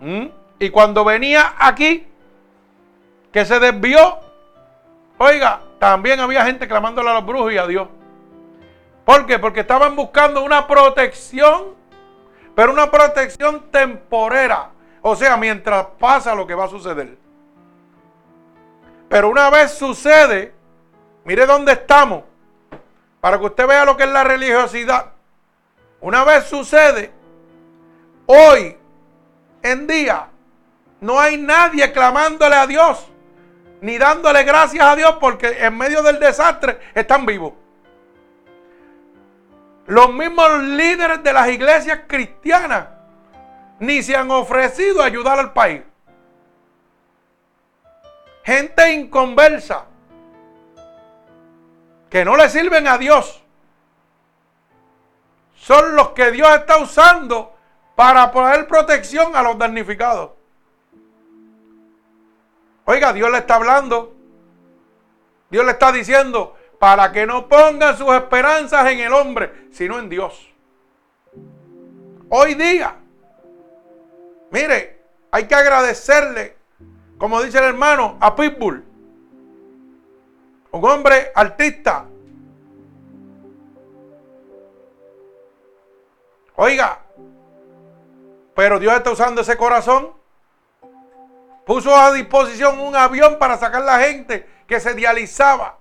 ¿Mm? 0.00 0.26
Y 0.60 0.70
cuando 0.70 1.04
venía 1.04 1.54
aquí, 1.58 2.06
que 3.32 3.44
se 3.44 3.58
desvió, 3.58 4.20
Oiga, 5.18 5.60
también 5.78 6.20
había 6.20 6.44
gente 6.44 6.68
clamándole 6.68 7.08
a 7.08 7.14
los 7.14 7.26
brujos 7.26 7.52
y 7.52 7.58
a 7.58 7.66
Dios. 7.66 7.88
¿Por 9.04 9.24
qué? 9.24 9.38
Porque 9.38 9.60
estaban 9.60 9.96
buscando 9.96 10.42
una 10.42 10.66
protección, 10.66 11.74
pero 12.54 12.72
una 12.72 12.90
protección 12.90 13.70
temporera. 13.70 14.70
O 15.08 15.14
sea, 15.14 15.36
mientras 15.36 15.86
pasa 16.00 16.34
lo 16.34 16.48
que 16.48 16.56
va 16.56 16.64
a 16.64 16.68
suceder. 16.68 17.16
Pero 19.08 19.28
una 19.28 19.50
vez 19.50 19.70
sucede, 19.70 20.52
mire 21.24 21.46
dónde 21.46 21.74
estamos, 21.74 22.24
para 23.20 23.38
que 23.38 23.44
usted 23.44 23.68
vea 23.68 23.84
lo 23.84 23.96
que 23.96 24.02
es 24.02 24.10
la 24.10 24.24
religiosidad. 24.24 25.12
Una 26.00 26.24
vez 26.24 26.46
sucede, 26.46 27.12
hoy 28.26 28.76
en 29.62 29.86
día, 29.86 30.26
no 31.00 31.20
hay 31.20 31.36
nadie 31.36 31.92
clamándole 31.92 32.56
a 32.56 32.66
Dios 32.66 33.06
ni 33.82 33.98
dándole 33.98 34.42
gracias 34.42 34.84
a 34.84 34.96
Dios 34.96 35.18
porque 35.20 35.64
en 35.64 35.78
medio 35.78 36.02
del 36.02 36.18
desastre 36.18 36.80
están 36.96 37.24
vivos. 37.26 37.52
Los 39.86 40.12
mismos 40.12 40.64
líderes 40.64 41.22
de 41.22 41.32
las 41.32 41.48
iglesias 41.48 42.00
cristianas 42.08 42.95
ni 43.78 44.02
se 44.02 44.16
han 44.16 44.30
ofrecido 44.30 45.02
a 45.02 45.06
ayudar 45.06 45.38
al 45.38 45.52
país. 45.52 45.82
Gente 48.44 48.92
inconversa 48.92 49.86
que 52.08 52.24
no 52.24 52.36
le 52.36 52.48
sirven 52.48 52.86
a 52.86 52.96
Dios. 52.96 53.42
Son 55.56 55.96
los 55.96 56.10
que 56.10 56.30
Dios 56.30 56.48
está 56.54 56.78
usando 56.78 57.56
para 57.96 58.30
poner 58.30 58.68
protección 58.68 59.34
a 59.34 59.42
los 59.42 59.58
damnificados. 59.58 60.30
Oiga, 62.84 63.12
Dios 63.12 63.30
le 63.32 63.38
está 63.38 63.56
hablando. 63.56 64.14
Dios 65.50 65.64
le 65.64 65.72
está 65.72 65.90
diciendo, 65.90 66.56
para 66.78 67.10
que 67.10 67.26
no 67.26 67.48
pongan 67.48 67.96
sus 67.96 68.12
esperanzas 68.14 68.86
en 68.90 69.00
el 69.00 69.12
hombre, 69.12 69.68
sino 69.72 69.98
en 69.98 70.08
Dios. 70.08 70.48
Hoy 72.28 72.54
día, 72.54 72.96
mire, 74.56 75.02
hay 75.30 75.46
que 75.46 75.54
agradecerle, 75.54 76.56
como 77.18 77.42
dice 77.42 77.58
el 77.58 77.64
hermano, 77.64 78.16
a 78.20 78.34
Pitbull. 78.34 78.84
Un 80.70 80.84
hombre 80.84 81.30
artista. 81.34 82.06
Oiga, 86.56 87.00
pero 88.54 88.78
Dios 88.78 88.94
está 88.94 89.10
usando 89.10 89.42
ese 89.42 89.56
corazón 89.58 90.16
Puso 91.66 91.96
a 91.96 92.12
disposición 92.12 92.78
un 92.78 92.94
avión 92.94 93.40
para 93.40 93.58
sacar 93.58 93.82
la 93.82 93.98
gente 93.98 94.48
que 94.68 94.78
se 94.78 94.94
dializaba. 94.94 95.80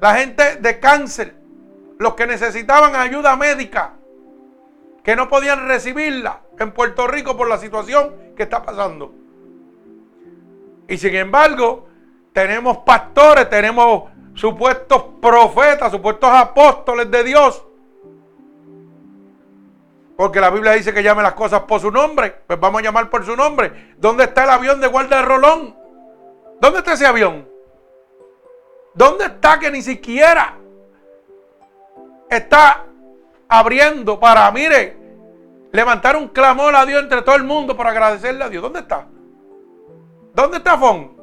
La 0.00 0.16
gente 0.16 0.56
de 0.56 0.80
cáncer, 0.80 1.36
los 1.96 2.14
que 2.14 2.26
necesitaban 2.26 2.96
ayuda 2.96 3.36
médica. 3.36 3.92
que 5.04 5.14
no 5.14 5.28
podían 5.28 5.68
recibirla 5.68 6.40
en 6.64 6.72
Puerto 6.72 7.06
Rico 7.06 7.36
por 7.36 7.48
la 7.48 7.58
situación 7.58 8.14
que 8.36 8.44
está 8.44 8.62
pasando. 8.62 9.12
Y 10.88 10.96
sin 10.96 11.14
embargo, 11.14 11.88
tenemos 12.32 12.78
pastores, 12.78 13.48
tenemos 13.50 14.10
supuestos 14.34 15.04
profetas, 15.20 15.92
supuestos 15.92 16.30
apóstoles 16.32 17.10
de 17.10 17.24
Dios. 17.24 17.64
Porque 20.16 20.40
la 20.40 20.50
Biblia 20.50 20.72
dice 20.72 20.92
que 20.92 21.02
llame 21.02 21.22
las 21.22 21.34
cosas 21.34 21.60
por 21.62 21.80
su 21.80 21.90
nombre. 21.90 22.42
Pues 22.46 22.58
vamos 22.58 22.80
a 22.80 22.84
llamar 22.84 23.08
por 23.08 23.24
su 23.24 23.36
nombre. 23.36 23.94
¿Dónde 23.98 24.24
está 24.24 24.44
el 24.44 24.50
avión 24.50 24.80
de 24.80 24.88
guarda 24.88 25.18
de 25.18 25.22
Rolón? 25.22 25.76
¿Dónde 26.60 26.78
está 26.78 26.94
ese 26.94 27.06
avión? 27.06 27.48
¿Dónde 28.94 29.26
está 29.26 29.60
que 29.60 29.70
ni 29.70 29.80
siquiera 29.80 30.56
está 32.28 32.84
abriendo 33.48 34.18
para, 34.18 34.50
mire, 34.50 34.96
levantar 35.72 36.16
un 36.16 36.28
clamor 36.28 36.74
a 36.74 36.86
Dios 36.86 37.02
entre 37.02 37.22
todo 37.22 37.36
el 37.36 37.44
mundo 37.44 37.76
para 37.76 37.90
agradecerle 37.90 38.44
a 38.44 38.48
Dios? 38.48 38.62
¿Dónde 38.62 38.80
está? 38.80 39.06
¿Dónde 40.34 40.58
está 40.58 40.78
Fon? 40.78 41.16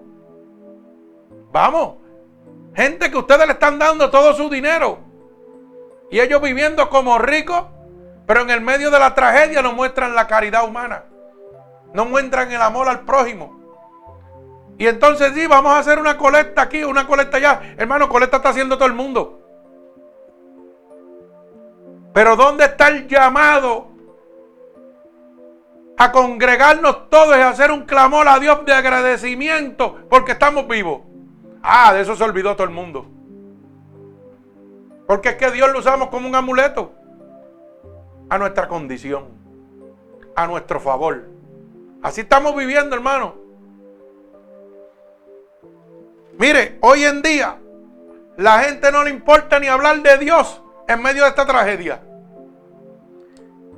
Vamos. 1.52 1.96
Gente 2.75 3.10
que 3.10 3.18
ustedes 3.18 3.48
le 3.48 3.54
están 3.54 3.80
dando 3.80 4.10
todo 4.10 4.34
su 4.34 4.50
dinero. 4.50 5.00
Y 6.12 6.20
ellos 6.20 6.42
viviendo 6.42 6.90
como 6.90 7.18
ricos, 7.18 7.64
pero 8.28 8.42
en 8.42 8.50
el 8.50 8.62
medio 8.62 8.92
de 8.92 9.00
la 9.00 9.16
tragedia 9.16 9.62
no 9.62 9.74
muestran 9.74 10.16
la 10.16 10.28
caridad 10.28 10.66
humana. 10.68 11.06
No 11.94 12.06
muestran 12.06 12.52
el 12.52 12.62
amor 12.62 12.90
al 12.90 13.02
prójimo. 13.02 13.56
Y 14.78 14.88
entonces 14.88 15.32
sí, 15.34 15.48
vamos 15.48 15.74
a 15.74 15.80
hacer 15.80 16.00
una 16.00 16.18
colecta 16.18 16.64
aquí, 16.64 16.84
una 16.84 17.08
colecta 17.08 17.38
allá. 17.38 17.75
Hermano, 17.78 18.10
colecta 18.10 18.38
está 18.38 18.50
haciendo 18.50 18.76
todo 18.76 18.88
el 18.88 18.93
mundo. 18.93 19.41
Pero 22.13 22.36
¿dónde 22.36 22.65
está 22.65 22.89
el 22.89 23.08
llamado 23.08 23.94
a 25.97 26.12
congregarnos 26.12 27.10
todos 27.10 27.38
y 27.38 27.41
hacer 27.41 27.71
un 27.71 27.84
clamor 27.84 28.27
a 28.27 28.39
Dios 28.39 28.65
de 28.65 28.73
agradecimiento 28.73 29.99
porque 30.10 30.34
estamos 30.34 30.67
vivos. 30.67 31.01
Ah, 31.63 31.93
de 31.93 32.01
eso 32.01 32.15
se 32.15 32.23
olvidó 32.23 32.55
todo 32.55 32.67
el 32.67 32.73
mundo. 32.73 33.05
Porque 35.08 35.29
es 35.29 35.36
que 35.36 35.51
Dios 35.51 35.71
lo 35.71 35.79
usamos 35.79 36.10
como 36.10 36.27
un 36.27 36.36
amuleto 36.36 36.91
a 38.29 38.38
nuestra 38.38 38.67
condición, 38.67 39.25
a 40.36 40.47
nuestro 40.47 40.79
favor. 40.79 41.29
Así 42.01 42.21
estamos 42.21 42.55
viviendo, 42.55 42.95
hermano. 42.95 43.36
Mire, 46.38 46.77
hoy 46.81 47.03
en 47.05 47.21
día 47.21 47.58
la 48.38 48.60
gente 48.60 48.91
no 48.91 49.03
le 49.03 49.10
importa 49.10 49.60
ni 49.60 49.67
hablar 49.67 50.01
de 50.01 50.17
Dios 50.17 50.62
en 50.88 51.01
medio 51.01 51.23
de 51.23 51.29
esta 51.29 51.45
tragedia. 51.45 52.01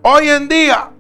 Hoy 0.02 0.30
en 0.30 0.48
día 0.48 0.92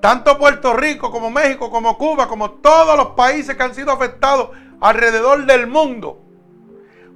tanto 0.00 0.38
Puerto 0.38 0.74
Rico 0.74 1.10
como 1.10 1.30
México, 1.30 1.70
como 1.70 1.98
Cuba, 1.98 2.28
como 2.28 2.52
todos 2.52 2.96
los 2.96 3.08
países 3.08 3.56
que 3.56 3.62
han 3.62 3.74
sido 3.74 3.92
afectados 3.92 4.50
alrededor 4.80 5.46
del 5.46 5.66
mundo. 5.66 6.20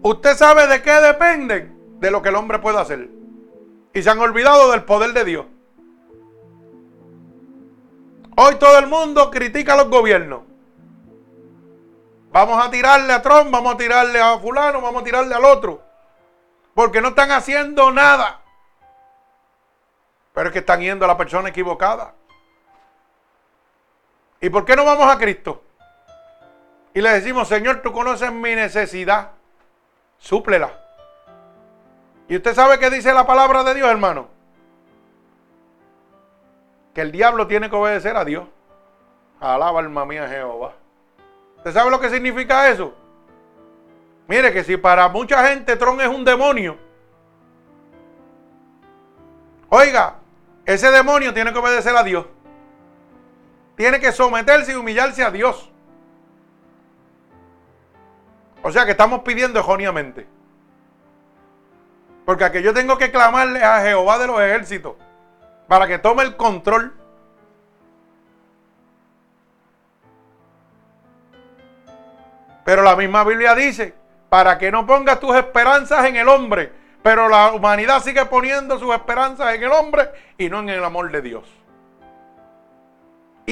¿Usted 0.02 0.36
sabe 0.36 0.66
de 0.66 0.82
qué 0.82 0.92
dependen? 0.92 1.98
De 2.00 2.10
lo 2.10 2.22
que 2.22 2.30
el 2.30 2.34
hombre 2.34 2.58
puede 2.58 2.80
hacer. 2.80 3.08
Y 3.94 4.02
se 4.02 4.10
han 4.10 4.18
olvidado 4.18 4.72
del 4.72 4.84
poder 4.84 5.12
de 5.12 5.24
Dios. 5.24 5.46
Hoy 8.36 8.56
todo 8.56 8.78
el 8.78 8.86
mundo 8.86 9.30
critica 9.30 9.74
a 9.74 9.76
los 9.76 9.90
gobiernos. 9.90 10.42
Vamos 12.32 12.64
a 12.64 12.70
tirarle 12.70 13.12
a 13.12 13.20
Trump, 13.20 13.50
vamos 13.50 13.74
a 13.74 13.76
tirarle 13.76 14.20
a 14.20 14.38
fulano, 14.38 14.80
vamos 14.80 15.02
a 15.02 15.04
tirarle 15.04 15.34
al 15.34 15.44
otro. 15.44 15.82
Porque 16.74 17.02
no 17.02 17.08
están 17.08 17.30
haciendo 17.30 17.90
nada. 17.92 18.40
Pero 20.32 20.48
es 20.48 20.52
que 20.52 20.60
están 20.60 20.80
yendo 20.80 21.04
a 21.04 21.08
la 21.08 21.18
persona 21.18 21.50
equivocada. 21.50 22.14
¿Y 24.42 24.50
por 24.50 24.64
qué 24.64 24.74
no 24.74 24.84
vamos 24.84 25.06
a 25.06 25.18
Cristo? 25.18 25.62
Y 26.92 27.00
le 27.00 27.10
decimos, 27.10 27.46
Señor, 27.46 27.80
tú 27.80 27.92
conoces 27.92 28.30
mi 28.32 28.56
necesidad, 28.56 29.30
súplela. 30.18 30.80
¿Y 32.28 32.36
usted 32.36 32.52
sabe 32.52 32.80
qué 32.80 32.90
dice 32.90 33.14
la 33.14 33.24
palabra 33.24 33.62
de 33.62 33.74
Dios, 33.74 33.88
hermano? 33.88 34.26
Que 36.92 37.02
el 37.02 37.12
diablo 37.12 37.46
tiene 37.46 37.70
que 37.70 37.76
obedecer 37.76 38.16
a 38.16 38.24
Dios. 38.24 38.48
Alaba 39.38 39.78
alma 39.78 40.04
mía 40.04 40.28
Jehová. 40.28 40.72
¿Usted 41.58 41.72
sabe 41.72 41.92
lo 41.92 42.00
que 42.00 42.10
significa 42.10 42.68
eso? 42.68 42.92
Mire 44.26 44.52
que 44.52 44.64
si 44.64 44.76
para 44.76 45.08
mucha 45.08 45.46
gente 45.48 45.76
Tron 45.76 46.00
es 46.00 46.08
un 46.08 46.24
demonio, 46.24 46.76
oiga, 49.68 50.16
ese 50.66 50.90
demonio 50.90 51.32
tiene 51.32 51.52
que 51.52 51.58
obedecer 51.60 51.96
a 51.96 52.02
Dios 52.02 52.26
tiene 53.82 53.98
que 53.98 54.12
someterse 54.12 54.70
y 54.70 54.74
humillarse 54.76 55.24
a 55.24 55.32
Dios. 55.32 55.68
O 58.62 58.70
sea 58.70 58.84
que 58.84 58.92
estamos 58.92 59.22
pidiendo 59.22 59.58
erróneamente. 59.58 60.24
Porque 62.24 62.44
aquí 62.44 62.62
yo 62.62 62.72
tengo 62.72 62.96
que 62.96 63.10
clamarle 63.10 63.64
a 63.64 63.80
Jehová 63.80 64.20
de 64.20 64.28
los 64.28 64.40
ejércitos 64.40 64.94
para 65.66 65.88
que 65.88 65.98
tome 65.98 66.22
el 66.22 66.36
control. 66.36 66.94
Pero 72.64 72.82
la 72.82 72.94
misma 72.94 73.24
Biblia 73.24 73.56
dice, 73.56 73.96
para 74.28 74.58
que 74.58 74.70
no 74.70 74.86
pongas 74.86 75.18
tus 75.18 75.34
esperanzas 75.34 76.04
en 76.04 76.14
el 76.14 76.28
hombre, 76.28 76.72
pero 77.02 77.28
la 77.28 77.52
humanidad 77.52 78.00
sigue 78.00 78.24
poniendo 78.26 78.78
sus 78.78 78.94
esperanzas 78.94 79.56
en 79.56 79.64
el 79.64 79.72
hombre 79.72 80.08
y 80.38 80.48
no 80.48 80.60
en 80.60 80.68
el 80.68 80.84
amor 80.84 81.10
de 81.10 81.20
Dios 81.20 81.61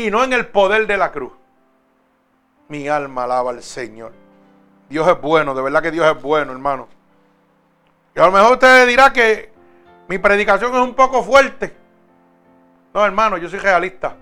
y 0.07 0.11
no 0.11 0.25
en 0.25 0.33
el 0.33 0.47
poder 0.47 0.87
de 0.87 0.97
la 0.97 1.13
cruz. 1.13 1.33
Mi 2.69 2.89
alma 2.89 3.25
alaba 3.25 3.51
al 3.51 3.63
Señor. 3.63 4.13
Dios 4.89 5.07
es 5.09 5.21
bueno, 5.21 5.55
de 5.55 5.63
verdad 5.63 5.83
que 5.83 5.91
Dios 5.91 6.07
es 6.07 6.23
bueno, 6.23 6.53
hermano. 6.53 6.89
Y 8.15 8.21
a 8.21 8.27
lo 8.27 8.33
mejor 8.33 8.53
usted 8.53 8.87
dirá 8.89 9.13
que 9.13 9.53
mi 10.09 10.19
predicación 10.19 10.75
es 10.75 10.81
un 10.81 10.95
poco 10.95 11.23
fuerte. 11.23 11.75
No, 12.93 13.05
hermano, 13.05 13.37
yo 13.37 13.49
soy 13.49 13.61
realista. 13.61 14.17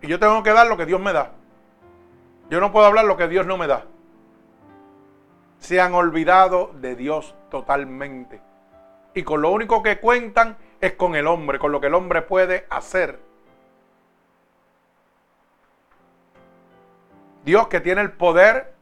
Y 0.00 0.06
yo 0.06 0.18
tengo 0.18 0.42
que 0.42 0.52
dar 0.52 0.66
lo 0.66 0.76
que 0.76 0.86
Dios 0.86 1.00
me 1.00 1.12
da. 1.12 1.32
Yo 2.50 2.60
no 2.60 2.72
puedo 2.72 2.86
hablar 2.86 3.04
lo 3.04 3.16
que 3.16 3.28
Dios 3.28 3.46
no 3.46 3.56
me 3.56 3.66
da. 3.66 3.84
Se 5.58 5.80
han 5.80 5.94
olvidado 5.94 6.72
de 6.74 6.96
Dios 6.96 7.34
totalmente. 7.50 8.42
Y 9.14 9.22
con 9.22 9.40
lo 9.40 9.50
único 9.50 9.82
que 9.82 10.00
cuentan 10.00 10.56
es 10.80 10.92
con 10.94 11.14
el 11.14 11.26
hombre, 11.26 11.58
con 11.58 11.72
lo 11.72 11.80
que 11.80 11.86
el 11.86 11.94
hombre 11.94 12.22
puede 12.22 12.66
hacer. 12.68 13.31
Dios 17.44 17.68
que 17.68 17.80
tiene 17.80 18.00
el 18.00 18.12
poder 18.12 18.74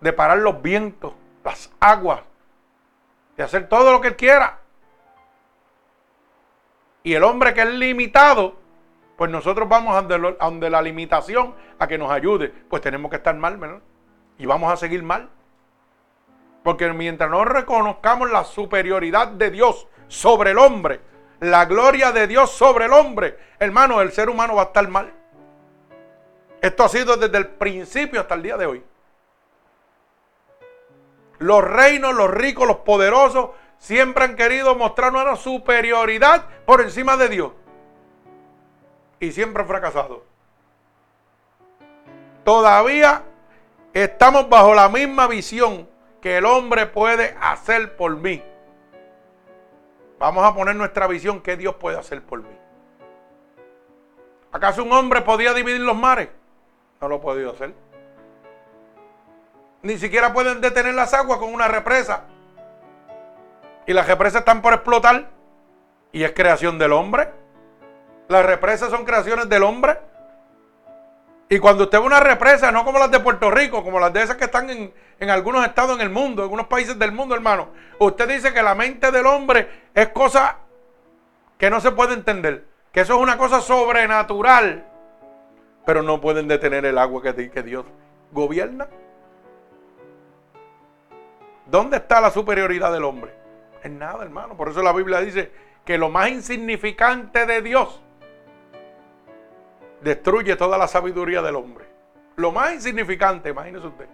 de 0.00 0.12
parar 0.12 0.38
los 0.38 0.60
vientos, 0.62 1.14
las 1.44 1.70
aguas, 1.80 2.20
de 3.36 3.42
hacer 3.42 3.68
todo 3.68 3.92
lo 3.92 4.00
que 4.00 4.08
Él 4.08 4.16
quiera. 4.16 4.58
Y 7.02 7.14
el 7.14 7.24
hombre 7.24 7.54
que 7.54 7.62
es 7.62 7.68
limitado, 7.68 8.56
pues 9.16 9.30
nosotros 9.30 9.68
vamos 9.68 9.96
a 9.96 10.02
donde, 10.02 10.70
la 10.70 10.82
limitación 10.82 11.54
a 11.78 11.86
que 11.86 11.98
nos 11.98 12.10
ayude. 12.10 12.48
Pues 12.48 12.82
tenemos 12.82 13.10
que 13.10 13.16
estar 13.16 13.34
mal, 13.34 13.56
¿verdad? 13.56 13.80
Y 14.38 14.46
vamos 14.46 14.72
a 14.72 14.76
seguir 14.76 15.02
mal. 15.02 15.28
Porque 16.62 16.92
mientras 16.92 17.30
no 17.30 17.44
reconozcamos 17.44 18.30
la 18.30 18.44
superioridad 18.44 19.28
de 19.28 19.50
Dios 19.50 19.88
sobre 20.06 20.52
el 20.52 20.58
hombre, 20.58 21.00
la 21.40 21.64
gloria 21.64 22.12
de 22.12 22.28
Dios 22.28 22.52
sobre 22.52 22.84
el 22.84 22.92
hombre, 22.92 23.36
hermano, 23.58 24.00
el 24.00 24.12
ser 24.12 24.28
humano 24.28 24.54
va 24.54 24.62
a 24.62 24.66
estar 24.66 24.86
mal. 24.88 25.12
Esto 26.62 26.84
ha 26.84 26.88
sido 26.88 27.16
desde 27.16 27.36
el 27.38 27.48
principio 27.48 28.20
hasta 28.20 28.36
el 28.36 28.42
día 28.42 28.56
de 28.56 28.66
hoy. 28.66 28.84
Los 31.40 31.64
reinos, 31.64 32.14
los 32.14 32.30
ricos, 32.30 32.68
los 32.68 32.78
poderosos 32.78 33.50
siempre 33.78 34.24
han 34.24 34.36
querido 34.36 34.76
mostrar 34.76 35.12
una 35.12 35.34
superioridad 35.34 36.46
por 36.64 36.80
encima 36.80 37.16
de 37.16 37.28
Dios. 37.28 37.52
Y 39.18 39.32
siempre 39.32 39.62
han 39.62 39.68
fracasado. 39.68 40.24
Todavía 42.44 43.24
estamos 43.92 44.48
bajo 44.48 44.72
la 44.72 44.88
misma 44.88 45.26
visión 45.26 45.88
que 46.20 46.38
el 46.38 46.46
hombre 46.46 46.86
puede 46.86 47.36
hacer 47.40 47.96
por 47.96 48.16
mí. 48.16 48.40
Vamos 50.20 50.44
a 50.44 50.54
poner 50.54 50.76
nuestra 50.76 51.08
visión 51.08 51.40
que 51.40 51.56
Dios 51.56 51.74
puede 51.74 51.98
hacer 51.98 52.22
por 52.22 52.40
mí. 52.40 52.56
¿Acaso 54.52 54.84
un 54.84 54.92
hombre 54.92 55.22
podía 55.22 55.52
dividir 55.54 55.80
los 55.80 55.96
mares? 55.96 56.28
No 57.02 57.08
lo 57.08 57.16
ha 57.16 57.20
podido 57.20 57.50
hacer. 57.50 57.74
Ni 59.82 59.98
siquiera 59.98 60.32
pueden 60.32 60.60
detener 60.60 60.94
las 60.94 61.12
aguas 61.12 61.40
con 61.40 61.52
una 61.52 61.66
represa. 61.66 62.22
Y 63.86 63.92
las 63.92 64.06
represas 64.06 64.40
están 64.40 64.62
por 64.62 64.72
explotar. 64.72 65.28
Y 66.12 66.22
es 66.22 66.30
creación 66.30 66.78
del 66.78 66.92
hombre. 66.92 67.28
Las 68.28 68.46
represas 68.46 68.88
son 68.90 69.04
creaciones 69.04 69.48
del 69.48 69.64
hombre. 69.64 69.98
Y 71.48 71.58
cuando 71.58 71.84
usted 71.84 71.98
ve 71.98 72.06
una 72.06 72.20
represa, 72.20 72.70
no 72.70 72.84
como 72.84 73.00
las 73.00 73.10
de 73.10 73.18
Puerto 73.18 73.50
Rico, 73.50 73.82
como 73.82 73.98
las 73.98 74.12
de 74.12 74.22
esas 74.22 74.36
que 74.36 74.44
están 74.44 74.70
en, 74.70 74.94
en, 75.18 75.28
algunos 75.28 75.66
estados 75.66 75.96
en 75.96 76.02
el 76.02 76.08
mundo, 76.08 76.42
en 76.42 76.44
algunos 76.44 76.68
países 76.68 76.96
del 76.98 77.10
mundo, 77.10 77.34
hermano, 77.34 77.70
usted 77.98 78.28
dice 78.28 78.54
que 78.54 78.62
la 78.62 78.76
mente 78.76 79.10
del 79.10 79.26
hombre 79.26 79.68
es 79.92 80.08
cosa 80.10 80.58
que 81.58 81.68
no 81.68 81.80
se 81.80 81.90
puede 81.90 82.14
entender, 82.14 82.64
que 82.92 83.00
eso 83.00 83.16
es 83.16 83.20
una 83.20 83.36
cosa 83.36 83.60
sobrenatural, 83.60 84.91
pero 85.84 86.02
no 86.02 86.20
pueden 86.20 86.48
detener 86.48 86.84
el 86.84 86.98
agua 86.98 87.22
que, 87.22 87.62
Dios 87.62 87.84
gobierna. 88.30 88.88
¿Dónde 91.66 91.96
está 91.96 92.20
la 92.20 92.30
superioridad 92.30 92.92
del 92.92 93.04
hombre? 93.04 93.32
En 93.82 93.98
nada, 93.98 94.22
hermano. 94.22 94.56
Por 94.56 94.68
eso 94.68 94.82
la 94.82 94.92
Biblia 94.92 95.20
dice 95.20 95.50
que 95.84 95.98
lo 95.98 96.08
más 96.08 96.28
insignificante 96.28 97.46
de 97.46 97.62
Dios 97.62 98.00
destruye 100.00 100.56
toda 100.56 100.78
la 100.78 100.86
sabiduría 100.86 101.42
del 101.42 101.56
hombre. 101.56 101.86
Lo 102.36 102.52
más 102.52 102.72
insignificante, 102.72 103.50
imagínese 103.50 103.86
usted. 103.86 104.08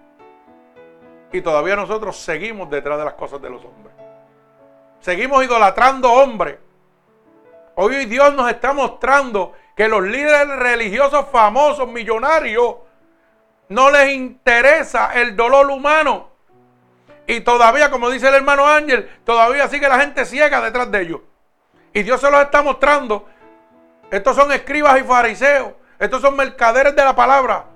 Y 1.33 1.41
todavía 1.43 1.77
nosotros 1.77 2.17
seguimos 2.17 2.71
detrás 2.71 2.99
de 2.99 3.05
las 3.05 3.15
cosas 3.15 3.41
de 3.43 3.51
los 3.51 3.65
hombres. 3.65 3.95
Seguimos 5.01 5.45
idolatrando 5.45 6.11
hombres. 6.13 6.59
Hoy 7.75 8.07
Dios 8.07 8.35
nos 8.35 8.51
está 8.51 8.73
mostrando 8.73 9.53
que 9.79 9.87
los 9.87 10.03
líderes 10.03 10.49
religiosos 10.57 11.27
famosos, 11.31 11.87
millonarios, 11.87 12.79
no 13.69 13.93
les 13.93 14.13
interesa 14.13 15.13
el 15.15 15.37
dolor 15.37 15.71
humano. 15.71 16.31
Y 17.29 17.43
todavía, 17.43 17.89
como 17.89 18.11
dice 18.11 18.27
el 18.27 18.35
hermano 18.35 18.67
Ángel, 18.67 19.09
todavía 19.23 19.69
sigue 19.69 19.89
la 19.89 20.01
gente 20.01 20.25
ciega 20.25 20.61
detrás 20.61 20.91
de 20.91 21.03
ellos. 21.03 21.21
Y 21.93 22.03
Dios 22.03 22.21
se 22.21 22.29
los 22.29 22.43
está 22.43 22.61
mostrando. 22.61 23.29
Estos 24.11 24.35
son 24.35 24.51
escribas 24.51 24.99
y 25.01 25.05
fariseos. 25.05 25.75
Estos 26.01 26.23
son 26.23 26.35
mercaderes 26.35 26.97
de 26.97 27.05
la 27.05 27.15
palabra. 27.15 27.67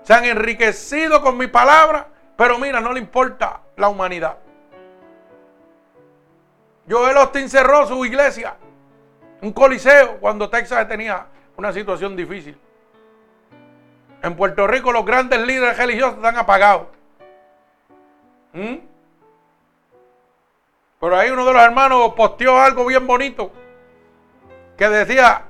Se 0.00 0.14
han 0.14 0.24
enriquecido 0.24 1.20
con 1.20 1.36
mi 1.36 1.46
palabra, 1.46 2.08
pero 2.38 2.58
mira, 2.58 2.80
no 2.80 2.90
le 2.94 3.00
importa 3.00 3.60
la 3.76 3.90
humanidad. 3.90 4.38
Joel 6.88 7.18
Austin 7.18 7.50
cerró 7.50 7.86
su 7.86 8.02
iglesia, 8.06 8.56
un 9.44 9.52
coliseo, 9.52 10.16
cuando 10.20 10.48
Texas 10.48 10.88
tenía 10.88 11.26
una 11.58 11.70
situación 11.70 12.16
difícil. 12.16 12.58
En 14.22 14.34
Puerto 14.36 14.66
Rico 14.66 14.90
los 14.90 15.04
grandes 15.04 15.38
líderes 15.40 15.76
religiosos 15.76 16.16
están 16.16 16.38
apagados. 16.38 16.86
¿Mm? 18.54 18.76
Pero 20.98 21.16
ahí 21.18 21.30
uno 21.30 21.44
de 21.44 21.52
los 21.52 21.62
hermanos 21.62 22.14
posteó 22.16 22.58
algo 22.58 22.86
bien 22.86 23.06
bonito 23.06 23.52
que 24.78 24.88
decía, 24.88 25.42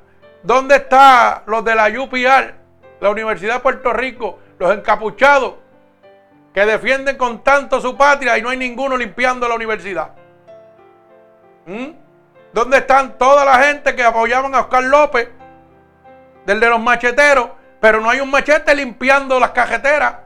¿dónde 0.43 0.75
están 0.75 1.45
los 1.47 1.65
de 1.65 1.77
la 1.77 1.87
UPR, 1.89 2.55
la 2.99 3.11
Universidad 3.11 3.55
de 3.55 3.61
Puerto 3.61 3.93
Rico, 3.93 4.41
los 4.59 4.77
encapuchados 4.77 5.55
que 6.53 6.67
defienden 6.67 7.17
con 7.17 7.45
tanto 7.45 7.81
su 7.81 7.97
patria 7.97 8.37
y 8.39 8.43
no 8.43 8.49
hay 8.49 8.57
ninguno 8.57 8.97
limpiando 8.97 9.47
la 9.47 9.55
universidad? 9.55 10.11
¿Mm? 11.67 12.04
¿Dónde 12.55 12.79
están 12.79 13.19
toda 13.19 13.45
la 13.45 13.59
gente 13.65 13.97
que 13.97 14.05
apoyaban 14.05 14.55
a 14.55 14.61
Oscar 14.61 14.85
López, 14.85 15.29
del 16.47 16.61
de 16.61 16.69
los 16.69 16.81
macheteros, 16.81 17.49
pero 17.81 18.01
no 18.01 18.09
hay 18.09 18.21
un 18.21 18.31
machete 18.31 18.73
limpiando 18.77 19.41
las 19.41 19.51
cajeteras? 19.51 20.19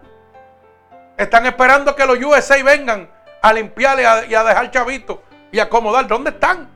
Están 1.16 1.46
esperando 1.46 1.96
que 1.96 2.04
los 2.04 2.18
USA 2.22 2.62
vengan 2.62 3.08
a 3.40 3.52
limpiar 3.54 3.98
y 3.98 4.04
a, 4.04 4.40
a 4.40 4.44
dejar 4.44 4.70
chavitos 4.70 5.20
y 5.50 5.58
acomodar. 5.58 6.06
¿Dónde 6.06 6.28
están? 6.28 6.68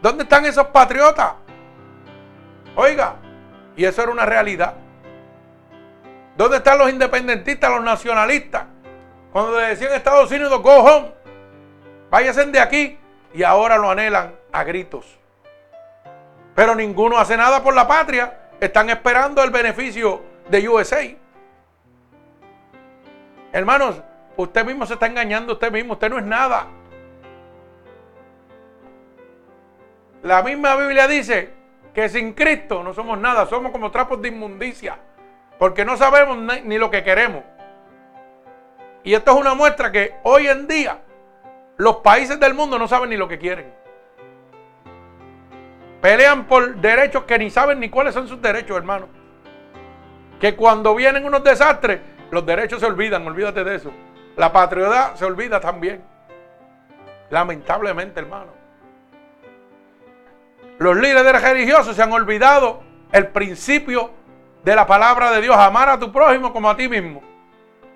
¿Dónde 0.00 0.22
están 0.22 0.46
esos 0.46 0.68
patriotas? 0.68 1.34
Oiga, 2.74 3.16
y 3.76 3.84
eso 3.84 4.02
era 4.04 4.10
una 4.10 4.24
realidad. 4.24 4.72
¿Dónde 6.34 6.56
están 6.56 6.78
los 6.78 6.88
independentistas, 6.88 7.70
los 7.70 7.84
nacionalistas? 7.84 8.64
Cuando 9.32 9.60
le 9.60 9.66
decían 9.66 9.92
Estados 9.92 10.30
Unidos, 10.30 10.62
go 10.62 10.76
home, 10.76 11.12
váyanse 12.08 12.46
de 12.46 12.58
aquí. 12.58 12.98
Y 13.34 13.42
ahora 13.42 13.76
lo 13.76 13.90
anhelan 13.90 14.43
a 14.54 14.62
gritos. 14.62 15.18
Pero 16.54 16.74
ninguno 16.74 17.18
hace 17.18 17.36
nada 17.36 17.62
por 17.62 17.74
la 17.74 17.86
patria. 17.86 18.50
Están 18.60 18.88
esperando 18.88 19.42
el 19.42 19.50
beneficio 19.50 20.22
de 20.48 20.68
USA. 20.68 21.02
Hermanos, 23.52 24.00
usted 24.36 24.64
mismo 24.64 24.86
se 24.86 24.94
está 24.94 25.06
engañando 25.06 25.54
usted 25.54 25.72
mismo. 25.72 25.94
Usted 25.94 26.08
no 26.08 26.18
es 26.18 26.24
nada. 26.24 26.68
La 30.22 30.42
misma 30.42 30.76
Biblia 30.76 31.08
dice 31.08 31.50
que 31.92 32.08
sin 32.08 32.32
Cristo 32.32 32.82
no 32.82 32.94
somos 32.94 33.18
nada, 33.18 33.46
somos 33.46 33.72
como 33.72 33.90
trapos 33.90 34.22
de 34.22 34.28
inmundicia, 34.28 34.96
porque 35.58 35.84
no 35.84 35.96
sabemos 35.96 36.38
ni 36.64 36.78
lo 36.78 36.90
que 36.90 37.04
queremos. 37.04 37.44
Y 39.02 39.12
esto 39.12 39.32
es 39.32 39.36
una 39.36 39.54
muestra 39.54 39.92
que 39.92 40.14
hoy 40.22 40.46
en 40.46 40.66
día 40.66 40.98
los 41.76 41.96
países 41.96 42.40
del 42.40 42.54
mundo 42.54 42.78
no 42.78 42.88
saben 42.88 43.10
ni 43.10 43.16
lo 43.16 43.28
que 43.28 43.38
quieren. 43.38 43.83
Pelean 46.04 46.44
por 46.44 46.76
derechos 46.76 47.24
que 47.24 47.38
ni 47.38 47.48
saben 47.48 47.80
ni 47.80 47.88
cuáles 47.88 48.12
son 48.12 48.28
sus 48.28 48.42
derechos, 48.42 48.76
hermano. 48.76 49.08
Que 50.38 50.54
cuando 50.54 50.94
vienen 50.94 51.24
unos 51.24 51.42
desastres, 51.42 51.98
los 52.30 52.44
derechos 52.44 52.80
se 52.80 52.84
olvidan, 52.84 53.26
olvídate 53.26 53.64
de 53.64 53.76
eso. 53.76 53.90
La 54.36 54.52
patriota 54.52 55.16
se 55.16 55.24
olvida 55.24 55.60
también. 55.60 56.04
Lamentablemente, 57.30 58.20
hermano. 58.20 58.52
Los 60.76 60.94
líderes 60.94 61.40
religiosos 61.40 61.96
se 61.96 62.02
han 62.02 62.12
olvidado 62.12 62.82
el 63.10 63.28
principio 63.28 64.10
de 64.62 64.76
la 64.76 64.86
palabra 64.86 65.30
de 65.30 65.40
Dios, 65.40 65.56
amar 65.56 65.88
a 65.88 65.98
tu 65.98 66.12
prójimo 66.12 66.52
como 66.52 66.68
a 66.68 66.76
ti 66.76 66.86
mismo. 66.86 67.22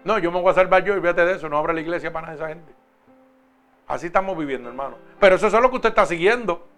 No, 0.04 0.16
yo 0.18 0.32
me 0.32 0.40
voy 0.40 0.50
a 0.50 0.54
salvar 0.54 0.82
yo 0.82 0.96
y 0.96 1.00
fíjate 1.02 1.26
de 1.26 1.34
eso, 1.34 1.50
no 1.50 1.58
abra 1.58 1.74
la 1.74 1.82
iglesia 1.82 2.10
para 2.10 2.32
esa 2.32 2.48
gente. 2.48 2.72
Así 3.86 4.06
estamos 4.06 4.34
viviendo, 4.38 4.70
hermano. 4.70 4.96
Pero 5.20 5.36
eso 5.36 5.48
es 5.48 5.52
lo 5.52 5.68
que 5.68 5.76
usted 5.76 5.90
está 5.90 6.06
siguiendo. 6.06 6.77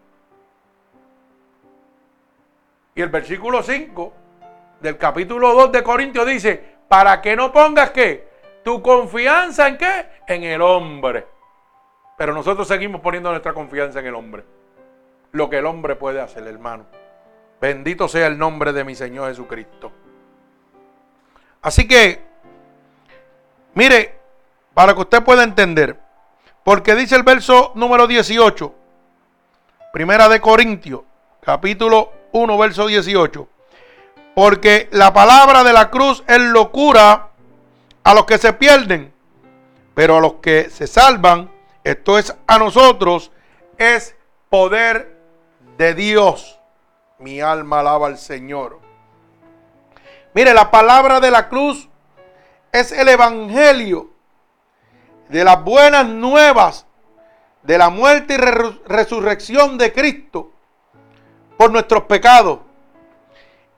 Y 2.94 3.02
el 3.02 3.08
versículo 3.08 3.62
5 3.62 4.12
del 4.80 4.96
capítulo 4.98 5.54
2 5.54 5.72
de 5.72 5.82
Corintios 5.82 6.26
dice, 6.26 6.76
para 6.88 7.20
que 7.20 7.36
no 7.36 7.52
pongas 7.52 7.90
qué? 7.90 8.28
Tu 8.64 8.82
confianza 8.82 9.68
en 9.68 9.78
qué? 9.78 10.06
En 10.26 10.42
el 10.42 10.60
hombre. 10.60 11.26
Pero 12.16 12.34
nosotros 12.34 12.68
seguimos 12.68 13.00
poniendo 13.00 13.30
nuestra 13.30 13.52
confianza 13.52 14.00
en 14.00 14.06
el 14.06 14.14
hombre 14.14 14.44
lo 15.32 15.48
que 15.48 15.58
el 15.58 15.66
hombre 15.66 15.96
puede 15.96 16.20
hacer, 16.20 16.46
hermano. 16.46 16.86
Bendito 17.60 18.08
sea 18.08 18.26
el 18.26 18.38
nombre 18.38 18.72
de 18.72 18.84
mi 18.84 18.94
Señor 18.94 19.28
Jesucristo. 19.28 19.92
Así 21.62 21.86
que, 21.86 22.20
mire, 23.74 24.18
para 24.72 24.94
que 24.94 25.00
usted 25.00 25.22
pueda 25.22 25.42
entender, 25.42 25.98
porque 26.64 26.94
dice 26.94 27.16
el 27.16 27.22
verso 27.22 27.72
número 27.74 28.06
18, 28.06 28.74
primera 29.92 30.28
de 30.28 30.40
Corintios, 30.40 31.02
capítulo 31.40 32.12
1, 32.32 32.58
verso 32.58 32.86
18, 32.86 33.48
porque 34.34 34.88
la 34.92 35.12
palabra 35.12 35.64
de 35.64 35.72
la 35.72 35.90
cruz 35.90 36.22
es 36.26 36.38
locura 36.38 37.30
a 38.04 38.14
los 38.14 38.24
que 38.24 38.38
se 38.38 38.52
pierden, 38.52 39.12
pero 39.94 40.18
a 40.18 40.20
los 40.20 40.34
que 40.34 40.70
se 40.70 40.86
salvan, 40.86 41.50
esto 41.84 42.18
es 42.18 42.34
a 42.46 42.58
nosotros, 42.58 43.32
es 43.78 44.16
poder 44.48 45.16
de 45.76 45.94
Dios. 45.94 46.58
Mi 47.18 47.40
alma 47.40 47.80
alaba 47.80 48.06
al 48.06 48.18
Señor. 48.18 48.80
Mire, 50.32 50.54
la 50.54 50.70
palabra 50.70 51.20
de 51.20 51.30
la 51.30 51.48
cruz 51.48 51.88
es 52.72 52.92
el 52.92 53.08
evangelio 53.08 54.10
de 55.28 55.44
las 55.44 55.62
buenas 55.62 56.06
nuevas 56.06 56.86
de 57.62 57.78
la 57.78 57.90
muerte 57.90 58.34
y 58.34 58.36
resurrección 58.86 59.76
de 59.76 59.92
Cristo 59.92 60.52
por 61.60 61.70
nuestros 61.70 62.04
pecados. 62.04 62.60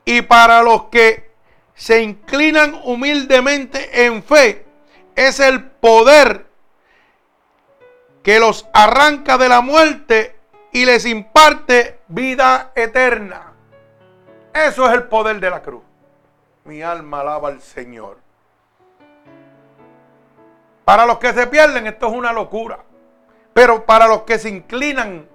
Y 0.05 0.21
para 0.21 0.63
los 0.63 0.83
que 0.83 1.31
se 1.75 2.01
inclinan 2.01 2.79
humildemente 2.85 4.05
en 4.05 4.23
fe, 4.23 4.65
es 5.17 5.41
el 5.41 5.65
poder 5.65 6.45
que 8.23 8.39
los 8.39 8.69
arranca 8.71 9.37
de 9.37 9.49
la 9.49 9.59
muerte 9.59 10.33
y 10.71 10.85
les 10.85 11.05
imparte 11.05 11.99
vida 12.07 12.71
eterna. 12.73 13.51
Eso 14.53 14.87
es 14.87 14.93
el 14.93 15.03
poder 15.09 15.41
de 15.41 15.49
la 15.49 15.61
cruz. 15.61 15.83
Mi 16.63 16.81
alma 16.81 17.19
alaba 17.19 17.49
al 17.49 17.61
Señor. 17.61 18.17
Para 20.85 21.05
los 21.05 21.17
que 21.17 21.33
se 21.33 21.47
pierden 21.47 21.85
esto 21.87 22.07
es 22.07 22.13
una 22.13 22.31
locura. 22.31 22.79
Pero 23.53 23.85
para 23.85 24.07
los 24.07 24.21
que 24.21 24.39
se 24.39 24.47
inclinan 24.47 25.32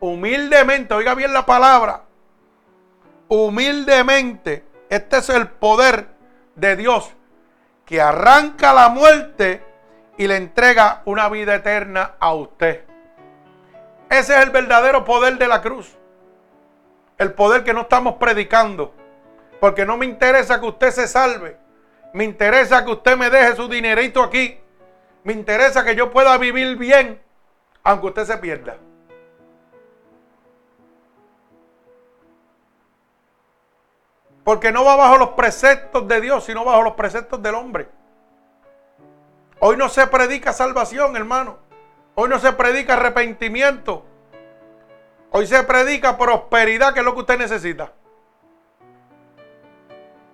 humildemente, 0.00 0.94
oiga 0.94 1.14
bien 1.14 1.32
la 1.32 1.46
palabra, 1.46 2.02
humildemente, 3.28 4.64
este 4.88 5.18
es 5.18 5.28
el 5.28 5.48
poder 5.48 6.08
de 6.56 6.76
Dios 6.76 7.12
que 7.84 8.00
arranca 8.00 8.72
la 8.72 8.88
muerte 8.88 9.62
y 10.16 10.26
le 10.26 10.36
entrega 10.36 11.02
una 11.06 11.28
vida 11.28 11.54
eterna 11.54 12.14
a 12.20 12.34
usted. 12.34 12.84
Ese 14.08 14.36
es 14.36 14.42
el 14.42 14.50
verdadero 14.50 15.04
poder 15.04 15.38
de 15.38 15.48
la 15.48 15.62
cruz. 15.62 15.96
El 17.18 17.32
poder 17.32 17.64
que 17.64 17.72
no 17.72 17.82
estamos 17.82 18.14
predicando. 18.14 18.94
Porque 19.60 19.86
no 19.86 19.96
me 19.96 20.06
interesa 20.06 20.60
que 20.60 20.66
usted 20.66 20.90
se 20.90 21.06
salve. 21.06 21.56
Me 22.12 22.24
interesa 22.24 22.84
que 22.84 22.92
usted 22.92 23.16
me 23.16 23.30
deje 23.30 23.56
su 23.56 23.68
dinerito 23.68 24.22
aquí. 24.22 24.58
Me 25.24 25.32
interesa 25.32 25.84
que 25.84 25.94
yo 25.94 26.10
pueda 26.10 26.36
vivir 26.38 26.76
bien, 26.76 27.20
aunque 27.82 28.06
usted 28.06 28.24
se 28.24 28.38
pierda. 28.38 28.76
Porque 34.50 34.72
no 34.72 34.84
va 34.84 34.96
bajo 34.96 35.16
los 35.16 35.28
preceptos 35.28 36.08
de 36.08 36.20
Dios, 36.20 36.42
sino 36.42 36.64
bajo 36.64 36.82
los 36.82 36.94
preceptos 36.94 37.40
del 37.40 37.54
hombre. 37.54 37.86
Hoy 39.60 39.76
no 39.76 39.88
se 39.88 40.04
predica 40.08 40.52
salvación, 40.52 41.14
hermano. 41.14 41.58
Hoy 42.16 42.28
no 42.28 42.36
se 42.40 42.52
predica 42.54 42.94
arrepentimiento. 42.94 44.04
Hoy 45.30 45.46
se 45.46 45.62
predica 45.62 46.18
prosperidad, 46.18 46.92
que 46.92 46.98
es 46.98 47.06
lo 47.06 47.14
que 47.14 47.20
usted 47.20 47.38
necesita. 47.38 47.92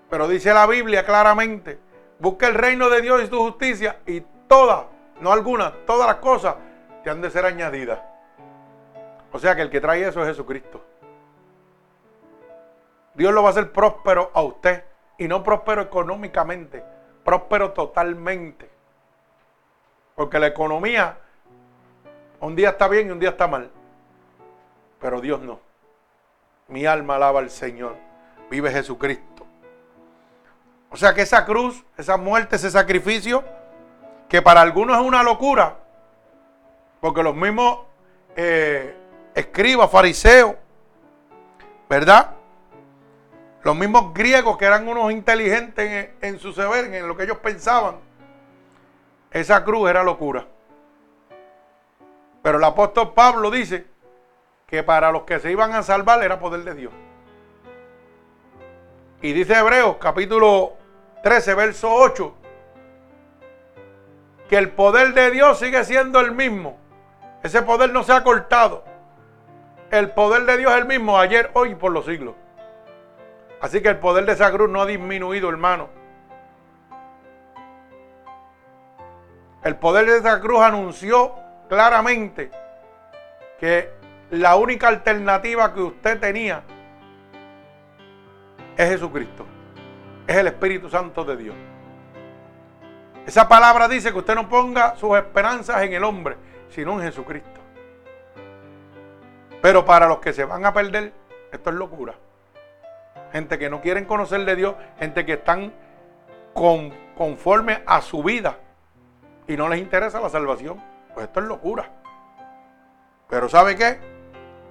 Pero 0.09 0.29
dice 0.29 0.55
la 0.55 0.67
Biblia 0.67 1.05
claramente, 1.05 1.79
busca 2.19 2.47
el 2.47 2.55
reino 2.55 2.89
de 2.89 3.03
Dios 3.03 3.23
y 3.23 3.27
su 3.27 3.37
justicia 3.37 3.99
y 4.07 4.23
todas, 4.49 4.87
no 5.21 5.31
algunas, 5.31 5.75
todas 5.85 6.07
las 6.07 6.17
cosas 6.17 6.55
te 7.05 7.11
han 7.11 7.21
de 7.21 7.31
ser 7.31 7.45
añadidas. 7.45 8.01
O 9.31 9.39
sea 9.39 9.55
que 9.55 9.61
el 9.61 9.69
que 9.69 9.83
trae 9.83 10.09
eso 10.09 10.23
es 10.23 10.29
Jesucristo. 10.29 10.83
Dios 13.17 13.33
lo 13.33 13.43
va 13.43 13.49
a 13.49 13.53
hacer 13.53 13.73
próspero 13.73 14.31
a 14.35 14.43
usted 14.43 14.85
y 15.19 15.27
no 15.27 15.43
próspero 15.43 15.83
económicamente, 15.83 16.85
próspero 17.25 17.73
totalmente. 17.73 18.71
Porque 20.15 20.39
la 20.39 20.47
economía 20.47 21.19
un 22.41 22.55
día 22.55 22.71
está 22.71 22.89
bien 22.89 23.09
y 23.09 23.11
un 23.11 23.19
día 23.19 23.31
está 23.31 23.47
mal. 23.47 23.71
Pero 25.01 25.21
Dios 25.21 25.41
no. 25.41 25.61
Mi 26.69 26.87
alma 26.87 27.17
alaba 27.17 27.41
al 27.41 27.51
Señor. 27.51 27.97
Vive 28.51 28.71
Jesucristo. 28.71 29.47
O 30.91 30.97
sea 30.97 31.15
que 31.15 31.23
esa 31.23 31.45
cruz, 31.45 31.85
esa 31.97 32.17
muerte, 32.17 32.57
ese 32.57 32.71
sacrificio, 32.71 33.45
que 34.29 34.43
para 34.43 34.61
algunos 34.61 34.97
es 34.99 35.05
una 35.05 35.23
locura, 35.23 35.77
porque 37.01 37.23
los 37.23 37.35
mismos 37.35 37.81
eh, 38.37 38.97
escribas, 39.35 39.91
fariseos, 39.91 40.55
¿verdad? 41.89 42.36
Los 43.67 43.75
mismos 43.75 44.15
griegos 44.15 44.57
que 44.59 44.65
eran 44.65 44.87
unos 44.87 45.11
inteligentes 45.11 46.11
en, 46.21 46.39
su 46.39 46.53
saber, 46.53 46.85
en 46.95 47.09
lo 47.09 47.17
que 47.17 47.25
ellos 47.25 47.39
pensaban, 47.39 47.97
esa 49.33 49.65
cruz 49.65 49.91
era 49.91 50.05
locura. 50.05 50.47
Pero 52.45 52.59
el 52.59 52.63
apóstol 52.63 53.13
Pablo 53.13 53.51
dice 53.51 53.85
que 54.69 54.85
para 54.85 55.11
los 55.11 55.25
que 55.25 55.41
se 55.41 55.51
iban 55.51 55.73
a 55.73 55.83
salvar 55.83 56.23
era 56.23 56.39
poder 56.39 56.63
de 56.63 56.75
Dios. 56.77 56.93
Y 59.21 59.33
dice 59.33 59.59
Hebreos 59.59 59.97
capítulo 59.99 60.75
13, 61.25 61.55
verso 61.55 61.93
8, 61.93 62.35
que 64.49 64.59
el 64.59 64.71
poder 64.71 65.13
de 65.13 65.33
Dios 65.33 65.59
sigue 65.59 65.83
siendo 65.83 66.21
el 66.21 66.31
mismo. 66.31 66.79
Ese 67.43 67.63
poder 67.63 67.93
no 67.93 68.05
se 68.05 68.13
ha 68.13 68.23
cortado. 68.23 68.85
El 69.91 70.13
poder 70.13 70.45
de 70.45 70.57
Dios 70.57 70.71
es 70.71 70.79
el 70.79 70.87
mismo 70.87 71.19
ayer, 71.19 71.51
hoy 71.55 71.71
y 71.71 71.75
por 71.75 71.91
los 71.91 72.05
siglos. 72.05 72.37
Así 73.61 73.81
que 73.83 73.89
el 73.89 73.99
poder 73.99 74.27
de 74.27 74.33
esa 74.33 74.51
cruz 74.51 74.71
no 74.71 74.83
ha 74.83 74.87
disminuido, 74.87 75.49
hermano. 75.49 75.89
El 79.63 79.77
poder 79.77 80.07
de 80.07 80.19
esa 80.19 80.41
cruz 80.41 80.61
anunció 80.61 81.35
claramente 81.69 82.51
que 83.59 83.91
la 84.31 84.57
única 84.57 84.89
alternativa 84.89 85.73
que 85.73 85.81
usted 85.81 86.21
tenía 86.21 86.63
es 88.77 88.91
Jesucristo 88.91 89.47
es 90.27 90.37
el 90.37 90.47
Espíritu 90.49 90.89
Santo 90.91 91.25
de 91.25 91.37
Dios. 91.37 91.55
Esa 93.27 93.49
palabra 93.49 93.89
dice 93.89 94.13
que 94.13 94.19
usted 94.19 94.35
no 94.35 94.49
ponga 94.49 94.97
sus 94.97 95.17
esperanzas 95.17 95.83
en 95.83 95.93
el 95.93 96.05
hombre, 96.05 96.37
sino 96.69 96.93
en 96.95 97.07
Jesucristo. 97.07 97.61
Pero 99.63 99.85
para 99.85 100.07
los 100.07 100.19
que 100.19 100.33
se 100.33 100.45
van 100.45 100.65
a 100.65 100.73
perder, 100.73 101.13
esto 101.51 101.71
es 101.71 101.77
locura. 101.77 102.15
Gente 103.37 103.59
que 103.59 103.69
no 103.69 103.83
quieren 103.83 104.07
conocer 104.07 104.47
de 104.47 104.57
Dios, 104.57 104.77
gente 104.99 105.27
que 105.27 105.35
están 105.35 105.71
con, 106.55 106.91
conforme 107.19 107.83
a 107.85 108.01
su 108.01 108.23
vida 108.23 108.57
y 109.47 109.59
no 109.59 109.69
les 109.69 109.79
interesa 109.79 110.23
la 110.23 110.31
salvación. 110.31 110.83
Pues 111.13 111.27
esto 111.27 111.41
es 111.41 111.47
locura. 111.47 111.91
Pero 113.29 113.51
¿sabe 113.51 113.77
qué? 113.77 113.99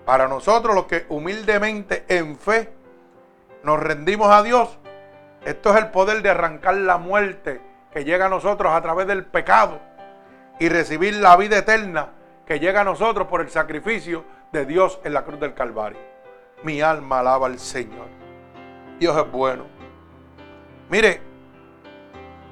Para 0.03 0.27
nosotros 0.27 0.73
los 0.73 0.85
que 0.85 1.05
humildemente 1.09 2.05
en 2.07 2.39
fe 2.39 2.73
nos 3.61 3.79
rendimos 3.79 4.31
a 4.31 4.41
Dios, 4.41 4.79
esto 5.45 5.69
es 5.69 5.83
el 5.83 5.91
poder 5.91 6.23
de 6.23 6.31
arrancar 6.31 6.73
la 6.73 6.97
muerte 6.97 7.61
que 7.91 8.03
llega 8.03 8.25
a 8.25 8.29
nosotros 8.29 8.73
a 8.73 8.81
través 8.81 9.05
del 9.05 9.25
pecado 9.25 9.79
y 10.59 10.69
recibir 10.69 11.13
la 11.17 11.37
vida 11.37 11.59
eterna 11.59 12.13
que 12.47 12.59
llega 12.59 12.81
a 12.81 12.83
nosotros 12.83 13.27
por 13.27 13.41
el 13.41 13.51
sacrificio 13.51 14.25
de 14.51 14.65
Dios 14.65 14.99
en 15.03 15.13
la 15.13 15.23
cruz 15.23 15.39
del 15.39 15.53
Calvario. 15.53 15.99
Mi 16.63 16.81
alma 16.81 17.19
alaba 17.19 17.45
al 17.45 17.59
Señor. 17.59 18.14
Dios 18.99 19.17
es 19.17 19.31
bueno. 19.31 19.65
Mire, 20.89 21.21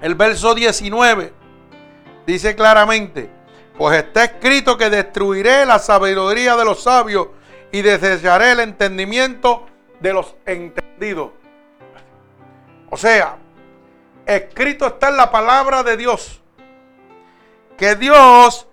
el 0.02 0.16
verso 0.16 0.54
19 0.54 1.34
dice 2.26 2.56
claramente, 2.56 3.30
pues 3.78 3.98
está 3.98 4.26
escrito 4.26 4.78
que 4.78 4.90
destruiré 4.90 5.66
la 5.66 5.80
sabiduría 5.80 6.56
de 6.56 6.66
los 6.66 6.84
sabios 6.84 7.28
y 7.72 7.82
desecharé 7.82 8.52
el 8.52 8.60
entendimiento 8.60 9.66
de 10.00 10.14
los 10.14 10.36
entendidos. 10.46 11.32
O 12.90 12.98
sea, 12.98 13.38
escrito 14.26 14.88
está 14.88 15.10
en 15.10 15.18
la 15.18 15.32
palabra 15.32 15.84
de 15.84 15.98
Dios 15.98 16.42
que 17.78 17.96
Dios 17.96 18.68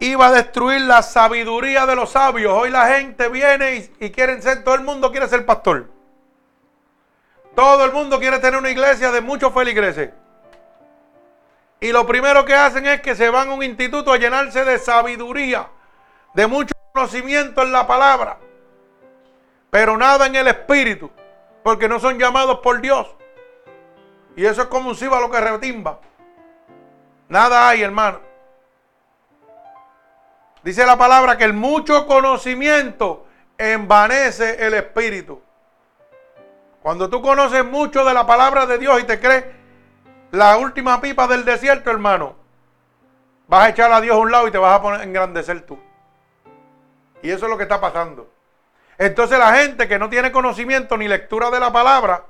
iba 0.00 0.26
a 0.26 0.32
destruir 0.32 0.82
la 0.82 1.02
sabiduría 1.02 1.86
de 1.86 1.96
los 1.96 2.10
sabios. 2.10 2.52
Hoy 2.52 2.70
la 2.70 2.88
gente 2.96 3.28
viene 3.28 3.90
y, 3.98 4.10
quieren 4.10 4.42
ser, 4.42 4.64
todo 4.64 4.74
el 4.74 4.82
mundo 4.82 5.10
quiere 5.10 5.28
ser 5.28 5.44
pastor. 5.46 5.95
Todo 7.56 7.86
el 7.86 7.92
mundo 7.92 8.20
quiere 8.20 8.38
tener 8.38 8.60
una 8.60 8.70
iglesia 8.70 9.10
de 9.10 9.22
muchos 9.22 9.52
feligreses. 9.52 10.10
Y 11.80 11.90
lo 11.90 12.06
primero 12.06 12.44
que 12.44 12.54
hacen 12.54 12.86
es 12.86 13.00
que 13.00 13.14
se 13.14 13.30
van 13.30 13.48
a 13.48 13.54
un 13.54 13.62
instituto 13.62 14.12
a 14.12 14.18
llenarse 14.18 14.62
de 14.62 14.78
sabiduría, 14.78 15.66
de 16.34 16.46
mucho 16.46 16.74
conocimiento 16.92 17.62
en 17.62 17.72
la 17.72 17.86
palabra, 17.86 18.36
pero 19.70 19.96
nada 19.96 20.26
en 20.26 20.36
el 20.36 20.48
espíritu 20.48 21.10
porque 21.62 21.88
no 21.88 21.98
son 21.98 22.18
llamados 22.18 22.58
por 22.58 22.80
Dios. 22.82 23.08
Y 24.36 24.44
eso 24.44 24.62
es 24.62 24.68
como 24.68 24.90
un 24.90 24.96
lo 25.00 25.30
que 25.30 25.40
retimba. 25.40 25.98
Nada 27.28 27.68
hay, 27.68 27.82
hermano. 27.82 28.20
Dice 30.62 30.84
la 30.84 30.98
palabra 30.98 31.38
que 31.38 31.44
el 31.44 31.54
mucho 31.54 32.06
conocimiento 32.06 33.26
envanece 33.56 34.66
el 34.66 34.74
espíritu. 34.74 35.40
Cuando 36.86 37.10
tú 37.10 37.20
conoces 37.20 37.64
mucho 37.64 38.04
de 38.04 38.14
la 38.14 38.28
palabra 38.28 38.64
de 38.64 38.78
Dios 38.78 39.00
y 39.00 39.02
te 39.02 39.18
crees 39.18 39.44
la 40.30 40.56
última 40.56 41.00
pipa 41.00 41.26
del 41.26 41.44
desierto, 41.44 41.90
hermano, 41.90 42.36
vas 43.48 43.64
a 43.64 43.68
echar 43.70 43.92
a 43.92 44.00
Dios 44.00 44.14
a 44.14 44.20
un 44.20 44.30
lado 44.30 44.46
y 44.46 44.52
te 44.52 44.58
vas 44.58 44.78
a 44.78 44.80
poner 44.80 45.00
engrandecer 45.00 45.62
tú. 45.62 45.80
Y 47.22 47.30
eso 47.32 47.46
es 47.46 47.50
lo 47.50 47.56
que 47.56 47.64
está 47.64 47.80
pasando. 47.80 48.30
Entonces 48.98 49.36
la 49.36 49.52
gente 49.54 49.88
que 49.88 49.98
no 49.98 50.08
tiene 50.08 50.30
conocimiento 50.30 50.96
ni 50.96 51.08
lectura 51.08 51.50
de 51.50 51.58
la 51.58 51.72
palabra, 51.72 52.26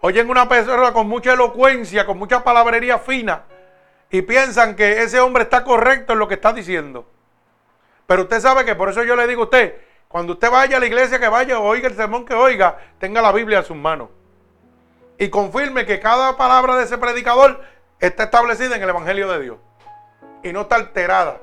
oyen 0.00 0.28
una 0.28 0.48
persona 0.48 0.92
con 0.92 1.06
mucha 1.06 1.34
elocuencia, 1.34 2.04
con 2.04 2.18
mucha 2.18 2.42
palabrería 2.42 2.98
fina, 2.98 3.44
y 4.10 4.22
piensan 4.22 4.74
que 4.74 5.04
ese 5.04 5.20
hombre 5.20 5.44
está 5.44 5.62
correcto 5.62 6.14
en 6.14 6.18
lo 6.18 6.26
que 6.26 6.34
está 6.34 6.52
diciendo. 6.52 7.08
Pero 8.08 8.22
usted 8.22 8.40
sabe 8.40 8.64
que 8.64 8.74
por 8.74 8.88
eso 8.88 9.04
yo 9.04 9.14
le 9.14 9.28
digo 9.28 9.42
a 9.42 9.44
usted, 9.44 9.76
cuando 10.14 10.34
usted 10.34 10.48
vaya 10.48 10.76
a 10.76 10.78
la 10.78 10.86
iglesia 10.86 11.18
que 11.18 11.26
vaya, 11.26 11.58
oiga 11.58 11.88
el 11.88 11.96
sermón 11.96 12.24
que 12.24 12.34
oiga, 12.34 12.78
tenga 13.00 13.20
la 13.20 13.32
Biblia 13.32 13.58
en 13.58 13.64
sus 13.64 13.76
manos. 13.76 14.10
Y 15.18 15.28
confirme 15.28 15.86
que 15.86 15.98
cada 15.98 16.36
palabra 16.36 16.76
de 16.76 16.84
ese 16.84 16.98
predicador 16.98 17.60
está 17.98 18.22
establecida 18.22 18.76
en 18.76 18.82
el 18.84 18.90
Evangelio 18.90 19.28
de 19.28 19.42
Dios. 19.42 19.58
Y 20.44 20.52
no 20.52 20.60
está 20.60 20.76
alterada. 20.76 21.40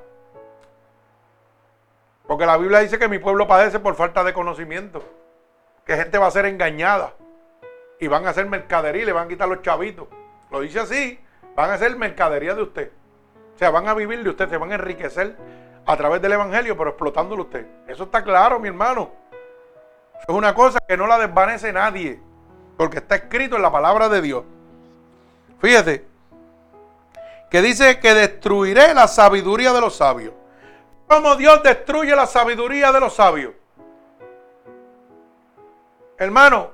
Porque 2.26 2.46
la 2.46 2.56
Biblia 2.56 2.80
dice 2.80 2.98
que 2.98 3.10
mi 3.10 3.20
pueblo 3.20 3.46
padece 3.46 3.78
por 3.78 3.96
falta 3.96 4.24
de 4.24 4.32
conocimiento. 4.32 5.04
Que 5.86 5.98
gente 5.98 6.18
va 6.18 6.28
a 6.28 6.32
ser 6.32 6.46
engañada. 6.46 7.14
Y 8.00 8.08
van 8.08 8.26
a 8.26 8.30
hacer 8.30 8.46
mercadería 8.46 9.04
le 9.04 9.12
van 9.12 9.26
a 9.26 9.28
quitar 9.28 9.50
los 9.50 9.62
chavitos. 9.62 10.08
Lo 10.50 10.62
dice 10.62 10.80
así. 10.80 11.20
Van 11.58 11.72
a 11.72 11.74
hacer 11.74 11.94
mercadería 11.98 12.56
de 12.56 12.62
usted. 12.62 12.92
O 13.54 13.58
sea, 13.58 13.70
van 13.70 13.90
a 13.90 13.94
vivir 13.94 14.24
de 14.24 14.30
usted. 14.30 14.50
Se 14.50 14.56
van 14.56 14.72
a 14.72 14.76
enriquecer 14.76 15.36
a 15.86 15.98
través 15.98 16.22
del 16.22 16.34
Evangelio, 16.34 16.78
pero 16.78 16.92
explotándolo 16.92 17.44
usted. 17.44 17.66
Eso 17.88 18.04
está 18.04 18.24
claro, 18.24 18.60
mi 18.60 18.68
hermano. 18.68 19.12
es 20.28 20.36
una 20.36 20.54
cosa 20.54 20.80
que 20.88 20.98
no 20.98 21.08
la 21.08 21.18
desvanece 21.18 21.74
nadie. 21.74 22.20
Porque 22.78 22.98
está 22.98 23.16
escrito 23.16 23.56
en 23.56 23.62
la 23.62 23.72
palabra 23.72 24.10
de 24.10 24.22
Dios. 24.22 24.44
Fíjese. 25.60 26.06
Que 27.50 27.62
dice 27.62 28.00
que 28.00 28.14
destruiré 28.14 28.94
la 28.94 29.08
sabiduría 29.08 29.74
de 29.74 29.82
los 29.82 29.96
sabios 29.96 30.34
cómo 31.12 31.36
Dios 31.36 31.62
destruye 31.62 32.16
la 32.16 32.26
sabiduría 32.26 32.94
de 32.94 33.02
los 33.02 33.14
sabios. 33.14 33.54
Hermano, 36.18 36.72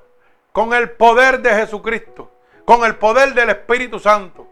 con 0.51 0.75
el 0.75 0.91
poder 0.91 1.41
de 1.41 1.49
Jesucristo, 1.55 2.29
con 2.63 2.85
el 2.85 2.97
poder 2.97 3.33
del 3.33 3.49
Espíritu 3.49 3.97
Santo. 3.97 4.47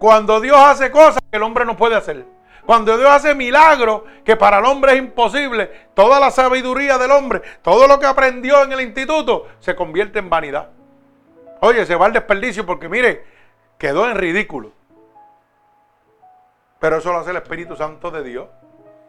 Cuando 0.00 0.40
Dios 0.40 0.58
hace 0.58 0.90
cosas 0.90 1.20
que 1.30 1.36
el 1.36 1.44
hombre 1.44 1.64
no 1.64 1.76
puede 1.76 1.94
hacer. 1.94 2.24
Cuando 2.68 2.98
Dios 2.98 3.10
hace 3.10 3.34
milagros 3.34 4.02
que 4.26 4.36
para 4.36 4.58
el 4.58 4.66
hombre 4.66 4.92
es 4.92 4.98
imposible, 4.98 5.88
toda 5.94 6.20
la 6.20 6.30
sabiduría 6.30 6.98
del 6.98 7.10
hombre, 7.12 7.40
todo 7.62 7.88
lo 7.88 7.98
que 7.98 8.04
aprendió 8.04 8.62
en 8.62 8.70
el 8.70 8.82
instituto, 8.82 9.46
se 9.58 9.74
convierte 9.74 10.18
en 10.18 10.28
vanidad. 10.28 10.68
Oye, 11.62 11.86
se 11.86 11.96
va 11.96 12.04
al 12.04 12.12
desperdicio 12.12 12.66
porque 12.66 12.90
mire, 12.90 13.24
quedó 13.78 14.06
en 14.06 14.18
ridículo. 14.18 14.72
Pero 16.78 16.98
eso 16.98 17.10
lo 17.10 17.20
hace 17.20 17.30
el 17.30 17.38
Espíritu 17.38 17.74
Santo 17.74 18.10
de 18.10 18.22
Dios. 18.22 18.48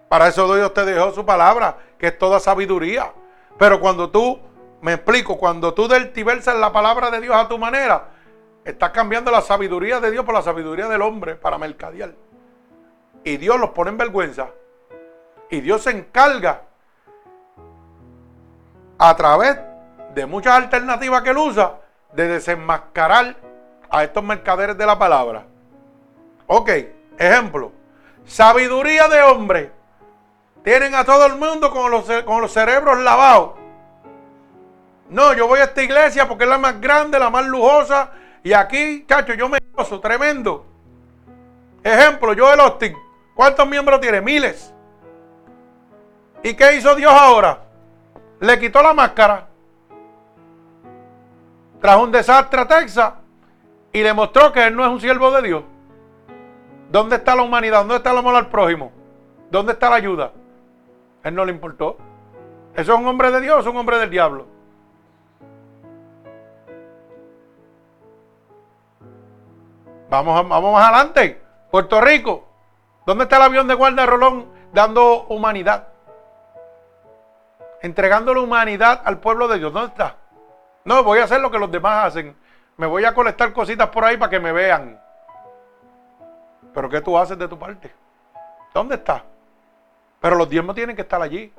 Para 0.07 0.29
eso 0.29 0.55
Dios 0.55 0.73
te 0.73 0.85
dejó 0.85 1.11
su 1.11 1.25
palabra, 1.25 1.79
que 1.97 2.07
es 2.07 2.17
toda 2.17 2.39
sabiduría. 2.39 3.11
Pero 3.57 3.81
cuando 3.81 4.09
tú, 4.09 4.39
me 4.79 4.93
explico, 4.93 5.37
cuando 5.37 5.73
tú 5.73 5.89
deltiversas 5.89 6.55
la 6.55 6.71
palabra 6.71 7.11
de 7.11 7.19
Dios 7.19 7.35
a 7.35 7.49
tu 7.49 7.57
manera, 7.57 8.07
estás 8.63 8.91
cambiando 8.91 9.31
la 9.31 9.41
sabiduría 9.41 9.99
de 9.99 10.11
Dios 10.11 10.23
por 10.23 10.33
la 10.33 10.43
sabiduría 10.43 10.87
del 10.87 11.01
hombre 11.01 11.35
para 11.35 11.57
mercadear. 11.57 12.13
Y 13.23 13.37
Dios 13.37 13.59
los 13.59 13.71
pone 13.71 13.91
en 13.91 13.97
vergüenza. 13.97 14.49
Y 15.49 15.61
Dios 15.61 15.83
se 15.83 15.91
encarga 15.91 16.61
a 18.97 19.15
través 19.15 19.57
de 20.13 20.25
muchas 20.25 20.53
alternativas 20.55 21.21
que 21.21 21.29
él 21.29 21.37
usa 21.37 21.79
de 22.13 22.27
desenmascarar 22.27 23.35
a 23.89 24.03
estos 24.03 24.23
mercaderes 24.23 24.77
de 24.77 24.85
la 24.85 24.97
palabra. 24.97 25.45
Ok, 26.47 26.69
ejemplo. 27.17 27.71
Sabiduría 28.25 29.07
de 29.07 29.21
hombre. 29.21 29.71
Tienen 30.63 30.93
a 30.93 31.05
todo 31.05 31.25
el 31.25 31.35
mundo 31.35 31.71
con 31.71 31.89
los, 31.89 32.05
con 32.25 32.41
los 32.41 32.51
cerebros 32.51 32.99
lavados. 32.99 33.51
No, 35.09 35.33
yo 35.33 35.47
voy 35.47 35.59
a 35.59 35.65
esta 35.65 35.81
iglesia 35.81 36.27
porque 36.27 36.43
es 36.43 36.49
la 36.49 36.57
más 36.57 36.79
grande, 36.79 37.17
la 37.17 37.29
más 37.29 37.45
lujosa. 37.45 38.11
Y 38.43 38.53
aquí, 38.53 39.03
cacho, 39.07 39.33
yo 39.33 39.49
me 39.49 39.57
gozo, 39.73 39.99
tremendo. 39.99 40.65
Ejemplo, 41.83 42.33
yo 42.33 42.53
el 42.53 42.59
Austin. 42.59 42.95
¿Cuántos 43.39 43.65
miembros 43.69 44.01
tiene? 44.01 44.19
Miles. 44.19 44.73
¿Y 46.43 46.53
qué 46.55 46.75
hizo 46.75 46.93
Dios 46.93 47.13
ahora? 47.13 47.61
Le 48.41 48.59
quitó 48.59 48.83
la 48.83 48.93
máscara. 48.93 49.47
Trajo 51.79 52.03
un 52.03 52.11
desastre 52.11 52.59
a 52.59 52.67
Texas 52.67 53.13
y 53.93 54.03
le 54.03 54.13
mostró 54.13 54.51
que 54.51 54.67
él 54.67 54.75
no 54.75 54.83
es 54.83 54.91
un 54.91 54.99
siervo 54.99 55.31
de 55.31 55.41
Dios. 55.41 55.63
¿Dónde 56.91 57.15
está 57.15 57.33
la 57.33 57.43
humanidad? 57.43 57.79
¿Dónde 57.79 57.95
está 57.95 58.11
el 58.11 58.17
amor 58.17 58.35
al 58.35 58.49
prójimo? 58.49 58.91
¿Dónde 59.49 59.71
está 59.71 59.89
la 59.89 59.95
ayuda? 59.95 60.33
Él 61.23 61.33
no 61.33 61.45
le 61.45 61.53
importó. 61.53 61.95
¿Eso 62.75 62.93
es 62.93 62.99
un 62.99 63.07
hombre 63.07 63.31
de 63.31 63.39
Dios 63.39 63.55
o 63.55 63.59
es 63.61 63.67
un 63.67 63.77
hombre 63.77 63.99
del 63.99 64.09
diablo? 64.09 64.47
Vamos, 70.09 70.49
vamos 70.49 70.73
más 70.73 70.89
adelante. 70.89 71.41
Puerto 71.71 72.01
Rico. 72.01 72.48
¿Dónde 73.09 73.23
está 73.23 73.37
el 73.37 73.41
avión 73.41 73.67
de 73.67 73.73
guardia 73.73 74.05
Rolón 74.05 74.45
dando 74.71 75.23
humanidad? 75.29 75.87
Entregando 77.81 78.35
la 78.35 78.41
humanidad 78.41 79.01
al 79.03 79.19
pueblo 79.19 79.47
de 79.47 79.57
Dios. 79.57 79.73
¿Dónde 79.73 79.89
está? 79.89 80.17
No, 80.85 81.03
voy 81.03 81.17
a 81.17 81.23
hacer 81.23 81.41
lo 81.41 81.49
que 81.49 81.57
los 81.57 81.71
demás 81.71 82.05
hacen. 82.05 82.37
Me 82.77 82.85
voy 82.85 83.05
a 83.05 83.15
colectar 83.15 83.51
cositas 83.51 83.89
por 83.89 84.05
ahí 84.05 84.15
para 84.15 84.29
que 84.29 84.39
me 84.39 84.51
vean. 84.51 85.01
Pero 86.71 86.87
¿qué 86.87 87.01
tú 87.01 87.17
haces 87.17 87.35
de 87.35 87.47
tu 87.47 87.57
parte? 87.57 87.91
¿Dónde 88.75 88.93
está? 88.93 89.23
Pero 90.19 90.35
los 90.35 90.47
diezmos 90.47 90.75
tienen 90.75 90.95
que 90.95 91.01
estar 91.01 91.19
allí. 91.19 91.51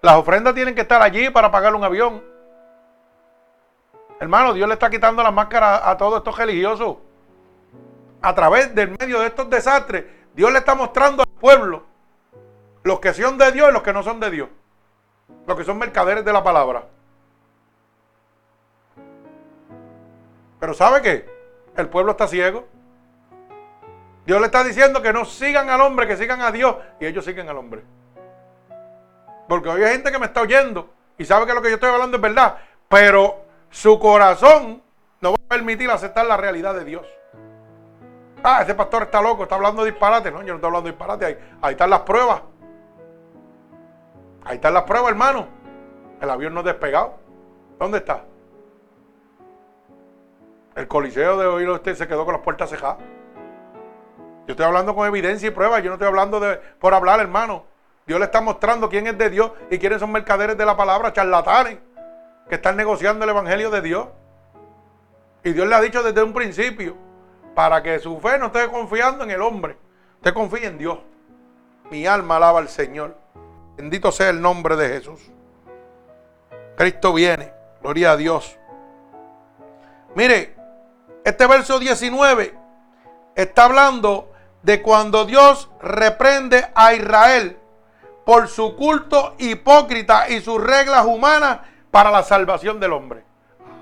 Las 0.00 0.14
ofrendas 0.14 0.54
tienen 0.54 0.76
que 0.76 0.82
estar 0.82 1.02
allí 1.02 1.28
para 1.30 1.50
pagar 1.50 1.74
un 1.74 1.82
avión. 1.82 2.22
Hermano, 4.20 4.54
Dios 4.54 4.68
le 4.68 4.74
está 4.74 4.88
quitando 4.88 5.24
la 5.24 5.32
máscara 5.32 5.90
a 5.90 5.96
todos 5.96 6.18
estos 6.18 6.38
religiosos. 6.38 6.98
A 8.20 8.32
través 8.32 8.72
del 8.72 8.96
medio 8.96 9.18
de 9.18 9.26
estos 9.26 9.50
desastres, 9.50 10.21
Dios 10.34 10.52
le 10.52 10.58
está 10.58 10.74
mostrando 10.74 11.22
al 11.22 11.28
pueblo 11.28 11.84
los 12.82 13.00
que 13.00 13.12
son 13.12 13.38
de 13.38 13.52
Dios 13.52 13.70
y 13.70 13.72
los 13.72 13.82
que 13.82 13.92
no 13.92 14.02
son 14.02 14.20
de 14.20 14.30
Dios. 14.30 14.48
Los 15.46 15.56
que 15.56 15.64
son 15.64 15.78
mercaderes 15.78 16.24
de 16.24 16.32
la 16.32 16.42
palabra. 16.42 16.86
Pero 20.58 20.74
¿sabe 20.74 21.02
qué? 21.02 21.28
El 21.76 21.88
pueblo 21.88 22.12
está 22.12 22.28
ciego. 22.28 22.66
Dios 24.24 24.40
le 24.40 24.46
está 24.46 24.62
diciendo 24.62 25.02
que 25.02 25.12
no 25.12 25.24
sigan 25.24 25.68
al 25.68 25.80
hombre, 25.80 26.06
que 26.06 26.16
sigan 26.16 26.40
a 26.40 26.52
Dios. 26.52 26.76
Y 27.00 27.06
ellos 27.06 27.24
siguen 27.24 27.48
al 27.48 27.56
hombre. 27.56 27.82
Porque 29.48 29.68
hoy 29.68 29.82
hay 29.82 29.92
gente 29.92 30.12
que 30.12 30.18
me 30.18 30.26
está 30.26 30.42
oyendo 30.42 30.90
y 31.18 31.24
sabe 31.24 31.46
que 31.46 31.54
lo 31.54 31.62
que 31.62 31.68
yo 31.68 31.74
estoy 31.74 31.90
hablando 31.90 32.16
es 32.16 32.22
verdad. 32.22 32.58
Pero 32.88 33.44
su 33.70 33.98
corazón 33.98 34.82
no 35.20 35.32
va 35.32 35.36
a 35.44 35.48
permitir 35.48 35.90
aceptar 35.90 36.26
la 36.26 36.36
realidad 36.36 36.74
de 36.74 36.84
Dios. 36.84 37.06
Ah, 38.42 38.62
ese 38.62 38.74
pastor 38.74 39.04
está 39.04 39.22
loco, 39.22 39.44
está 39.44 39.54
hablando 39.54 39.84
disparate. 39.84 40.30
No, 40.30 40.42
yo 40.42 40.48
no 40.48 40.54
estoy 40.54 40.68
hablando 40.68 40.88
disparate. 40.88 41.26
Ahí, 41.26 41.38
ahí 41.60 41.72
están 41.72 41.90
las 41.90 42.00
pruebas. 42.00 42.42
Ahí 44.44 44.56
están 44.56 44.74
las 44.74 44.82
pruebas, 44.82 45.10
hermano. 45.10 45.46
El 46.20 46.30
avión 46.30 46.54
no 46.54 46.60
ha 46.60 46.64
despegado. 46.64 47.14
¿Dónde 47.78 47.98
está? 47.98 48.24
El 50.74 50.88
coliseo 50.88 51.36
de 51.36 51.46
hoy 51.46 51.66
usted 51.68 51.94
se 51.94 52.08
quedó 52.08 52.24
con 52.24 52.34
las 52.34 52.42
puertas 52.42 52.70
cejadas. 52.70 52.98
Yo 54.46 54.52
estoy 54.52 54.66
hablando 54.66 54.94
con 54.94 55.06
evidencia 55.06 55.48
y 55.48 55.50
pruebas. 55.50 55.82
Yo 55.82 55.90
no 55.90 55.94
estoy 55.94 56.08
hablando 56.08 56.40
de, 56.40 56.56
por 56.78 56.94
hablar, 56.94 57.20
hermano. 57.20 57.64
Dios 58.06 58.18
le 58.18 58.24
está 58.24 58.40
mostrando 58.40 58.88
quién 58.88 59.06
es 59.06 59.16
de 59.16 59.30
Dios 59.30 59.52
y 59.70 59.78
quiénes 59.78 60.00
son 60.00 60.10
mercaderes 60.10 60.58
de 60.58 60.66
la 60.66 60.76
palabra, 60.76 61.12
charlatanes, 61.12 61.78
que 62.48 62.56
están 62.56 62.76
negociando 62.76 63.24
el 63.24 63.30
evangelio 63.30 63.70
de 63.70 63.80
Dios. 63.80 64.08
Y 65.44 65.52
Dios 65.52 65.68
le 65.68 65.74
ha 65.74 65.80
dicho 65.80 66.02
desde 66.02 66.22
un 66.22 66.32
principio, 66.32 66.96
para 67.54 67.82
que 67.82 67.98
su 67.98 68.18
fe 68.20 68.38
no 68.38 68.46
esté 68.46 68.68
confiando 68.68 69.24
en 69.24 69.30
el 69.30 69.42
hombre, 69.42 69.76
usted 70.16 70.32
confíe 70.32 70.66
en 70.66 70.78
Dios. 70.78 70.98
Mi 71.90 72.06
alma 72.06 72.36
alaba 72.36 72.58
al 72.58 72.68
Señor. 72.68 73.16
Bendito 73.76 74.12
sea 74.12 74.30
el 74.30 74.40
nombre 74.40 74.76
de 74.76 74.88
Jesús. 74.88 75.20
Cristo 76.76 77.12
viene. 77.12 77.52
Gloria 77.82 78.12
a 78.12 78.16
Dios. 78.16 78.58
Mire, 80.14 80.54
este 81.24 81.46
verso 81.46 81.78
19 81.78 82.54
está 83.34 83.64
hablando 83.64 84.32
de 84.62 84.80
cuando 84.82 85.24
Dios 85.24 85.68
reprende 85.80 86.66
a 86.74 86.94
Israel 86.94 87.58
por 88.24 88.48
su 88.48 88.76
culto 88.76 89.34
hipócrita 89.38 90.28
y 90.28 90.40
sus 90.40 90.62
reglas 90.62 91.06
humanas 91.06 91.60
para 91.90 92.10
la 92.10 92.22
salvación 92.22 92.78
del 92.78 92.92
hombre. 92.92 93.24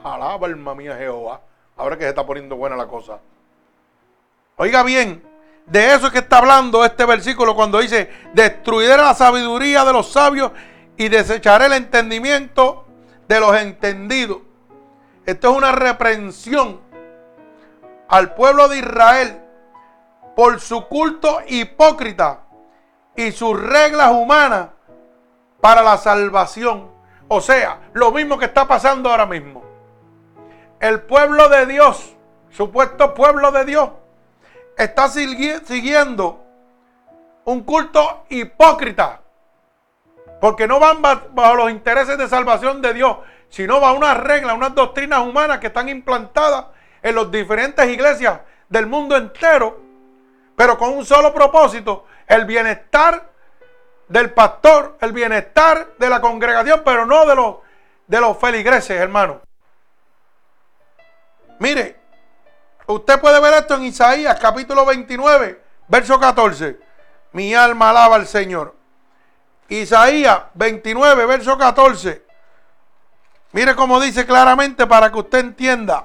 Alaba 0.03 0.47
alma 0.47 0.75
mía 0.75 0.97
Jehová. 0.97 1.43
Ahora 1.77 1.97
que 1.97 2.05
se 2.05 2.11
está 2.11 2.25
poniendo 2.25 2.57
buena 2.57 2.77
la 2.77 2.87
cosa. 2.87 3.21
Oiga 4.61 4.83
bien, 4.83 5.27
de 5.65 5.95
eso 5.95 6.09
es 6.09 6.13
que 6.13 6.19
está 6.19 6.37
hablando 6.37 6.85
este 6.85 7.07
versículo 7.07 7.57
cuando 7.57 7.79
dice, 7.79 8.11
destruiré 8.35 8.95
la 8.99 9.15
sabiduría 9.15 9.87
de 9.87 9.93
los 9.95 10.13
sabios 10.13 10.53
y 10.99 11.09
desecharé 11.09 11.65
el 11.65 11.73
entendimiento 11.73 12.85
de 13.27 13.41
los 13.41 13.57
entendidos. 13.57 14.41
Esto 15.25 15.51
es 15.51 15.57
una 15.57 15.73
reprensión 15.73 16.79
al 18.07 18.35
pueblo 18.35 18.69
de 18.69 18.81
Israel 18.81 19.41
por 20.37 20.61
su 20.61 20.87
culto 20.89 21.41
hipócrita 21.49 22.41
y 23.17 23.33
sus 23.33 23.59
reglas 23.59 24.11
humanas 24.11 24.69
para 25.63 25.81
la 25.81 25.97
salvación. 25.97 26.91
O 27.29 27.41
sea, 27.41 27.81
lo 27.95 28.13
mismo 28.13 28.39
que 28.39 28.45
está 28.45 28.69
pasando 28.69 29.11
ahora 29.11 29.25
mismo. 29.25 29.65
El 30.81 31.01
pueblo 31.01 31.49
de 31.49 31.65
Dios, 31.65 32.15
supuesto 32.51 33.15
pueblo 33.15 33.53
de 33.53 33.65
Dios, 33.65 33.89
está 34.85 35.09
siguiendo 35.09 36.43
un 37.45 37.63
culto 37.65 38.25
hipócrita. 38.31 39.21
Porque 40.41 40.67
no 40.67 40.81
van 40.81 41.03
bajo 41.03 41.55
los 41.55 41.71
intereses 41.71 42.17
de 42.17 42.27
salvación 42.29 42.81
de 42.81 42.95
Dios, 42.95 43.19
sino 43.51 43.79
bajo 43.79 43.97
unas 43.97 44.17
reglas, 44.17 44.57
unas 44.57 44.75
doctrinas 44.75 45.21
humanas 45.21 45.59
que 45.59 45.67
están 45.67 45.89
implantadas 45.91 46.67
en 47.03 47.15
las 47.15 47.31
diferentes 47.31 47.87
iglesias 47.89 48.41
del 48.69 48.87
mundo 48.87 49.17
entero, 49.17 49.81
pero 50.57 50.79
con 50.79 50.91
un 50.91 51.05
solo 51.05 51.35
propósito, 51.35 52.07
el 52.27 52.47
bienestar 52.47 53.29
del 54.09 54.33
pastor, 54.33 54.97
el 55.01 55.13
bienestar 55.13 55.89
de 55.99 56.09
la 56.09 56.21
congregación, 56.23 56.83
pero 56.85 57.05
no 57.05 57.27
de 57.27 57.35
los, 57.35 57.57
de 58.07 58.21
los 58.21 58.39
feligreses, 58.39 58.99
hermano. 58.99 59.41
Mire, 61.59 62.00
usted 62.91 63.21
puede 63.21 63.41
ver 63.41 63.55
esto 63.55 63.75
en 63.75 63.85
Isaías 63.85 64.39
capítulo 64.41 64.85
29, 64.85 65.63
verso 65.89 66.19
14. 66.19 66.79
Mi 67.33 67.55
alma 67.55 67.91
alaba 67.91 68.17
al 68.17 68.27
Señor. 68.27 68.75
Isaías 69.69 70.41
29, 70.55 71.27
verso 71.27 71.57
14. 71.57 72.25
Mire 73.53 73.75
cómo 73.75 74.01
dice 74.01 74.27
claramente 74.27 74.87
para 74.87 75.11
que 75.11 75.19
usted 75.19 75.39
entienda. 75.39 76.05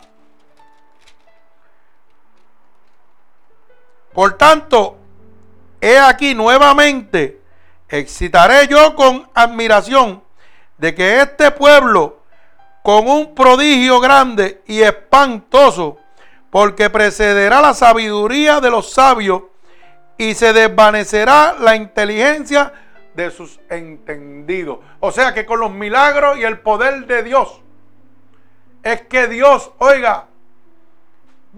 Por 4.13 4.37
tanto, 4.37 4.97
he 5.81 5.97
aquí 5.99 6.33
nuevamente, 6.33 7.41
excitaré 7.89 8.67
yo 8.67 8.95
con 8.95 9.29
admiración 9.33 10.23
de 10.77 10.95
que 10.95 11.21
este 11.21 11.51
pueblo, 11.51 12.21
con 12.81 13.07
un 13.07 13.35
prodigio 13.35 13.99
grande 13.99 14.63
y 14.67 14.81
espantoso, 14.81 15.99
porque 16.55 16.89
precederá 16.89 17.59
la 17.59 17.73
sabiduría 17.73 18.61
de 18.61 18.69
los 18.69 18.89
sabios 18.89 19.41
y 20.17 20.33
se 20.35 20.53
desvanecerá 20.53 21.53
la 21.59 21.75
inteligencia 21.75 22.71
de 23.13 23.29
sus 23.29 23.59
entendidos. 23.69 24.79
O 25.01 25.11
sea 25.11 25.33
que 25.33 25.45
con 25.45 25.59
los 25.59 25.73
milagros 25.73 26.37
y 26.37 26.43
el 26.45 26.59
poder 26.59 27.07
de 27.07 27.23
Dios, 27.23 27.59
es 28.83 29.01
que 29.01 29.27
Dios, 29.27 29.69
oiga, 29.79 30.27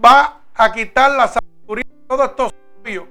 va 0.04 0.40
a 0.56 0.72
quitar 0.72 1.12
la 1.12 1.28
sabiduría 1.28 1.86
de 1.88 2.06
todos 2.08 2.30
estos 2.30 2.54
sabios 2.78 3.04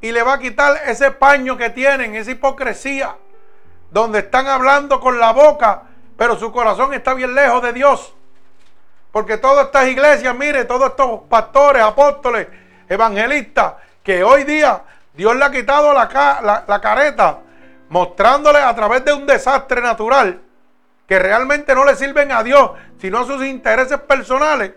y 0.00 0.12
le 0.12 0.22
va 0.22 0.34
a 0.34 0.38
quitar 0.38 0.76
ese 0.86 1.10
paño 1.10 1.56
que 1.56 1.70
tienen, 1.70 2.14
esa 2.14 2.30
hipocresía, 2.30 3.16
donde 3.90 4.20
están 4.20 4.46
hablando 4.46 5.00
con 5.00 5.18
la 5.18 5.32
boca, 5.32 5.82
pero 6.16 6.38
su 6.38 6.52
corazón 6.52 6.94
está 6.94 7.14
bien 7.14 7.34
lejos 7.34 7.60
de 7.64 7.72
Dios. 7.72 8.14
Porque 9.12 9.36
todas 9.36 9.66
estas 9.66 9.88
iglesias, 9.88 10.34
mire, 10.34 10.64
todos 10.64 10.90
estos 10.90 11.20
pastores, 11.28 11.82
apóstoles, 11.82 12.48
evangelistas, 12.88 13.74
que 14.02 14.24
hoy 14.24 14.44
día 14.44 14.82
Dios 15.12 15.36
le 15.36 15.44
ha 15.44 15.50
quitado 15.50 15.92
la, 15.92 16.64
la, 16.66 16.80
careta, 16.80 17.40
mostrándole 17.90 18.58
a 18.58 18.74
través 18.74 19.04
de 19.04 19.12
un 19.12 19.26
desastre 19.26 19.82
natural 19.82 20.40
que 21.06 21.18
realmente 21.18 21.74
no 21.74 21.84
le 21.84 21.94
sirven 21.94 22.32
a 22.32 22.42
Dios, 22.42 22.70
sino 22.98 23.18
a 23.18 23.26
sus 23.26 23.44
intereses 23.44 23.98
personales. 24.00 24.72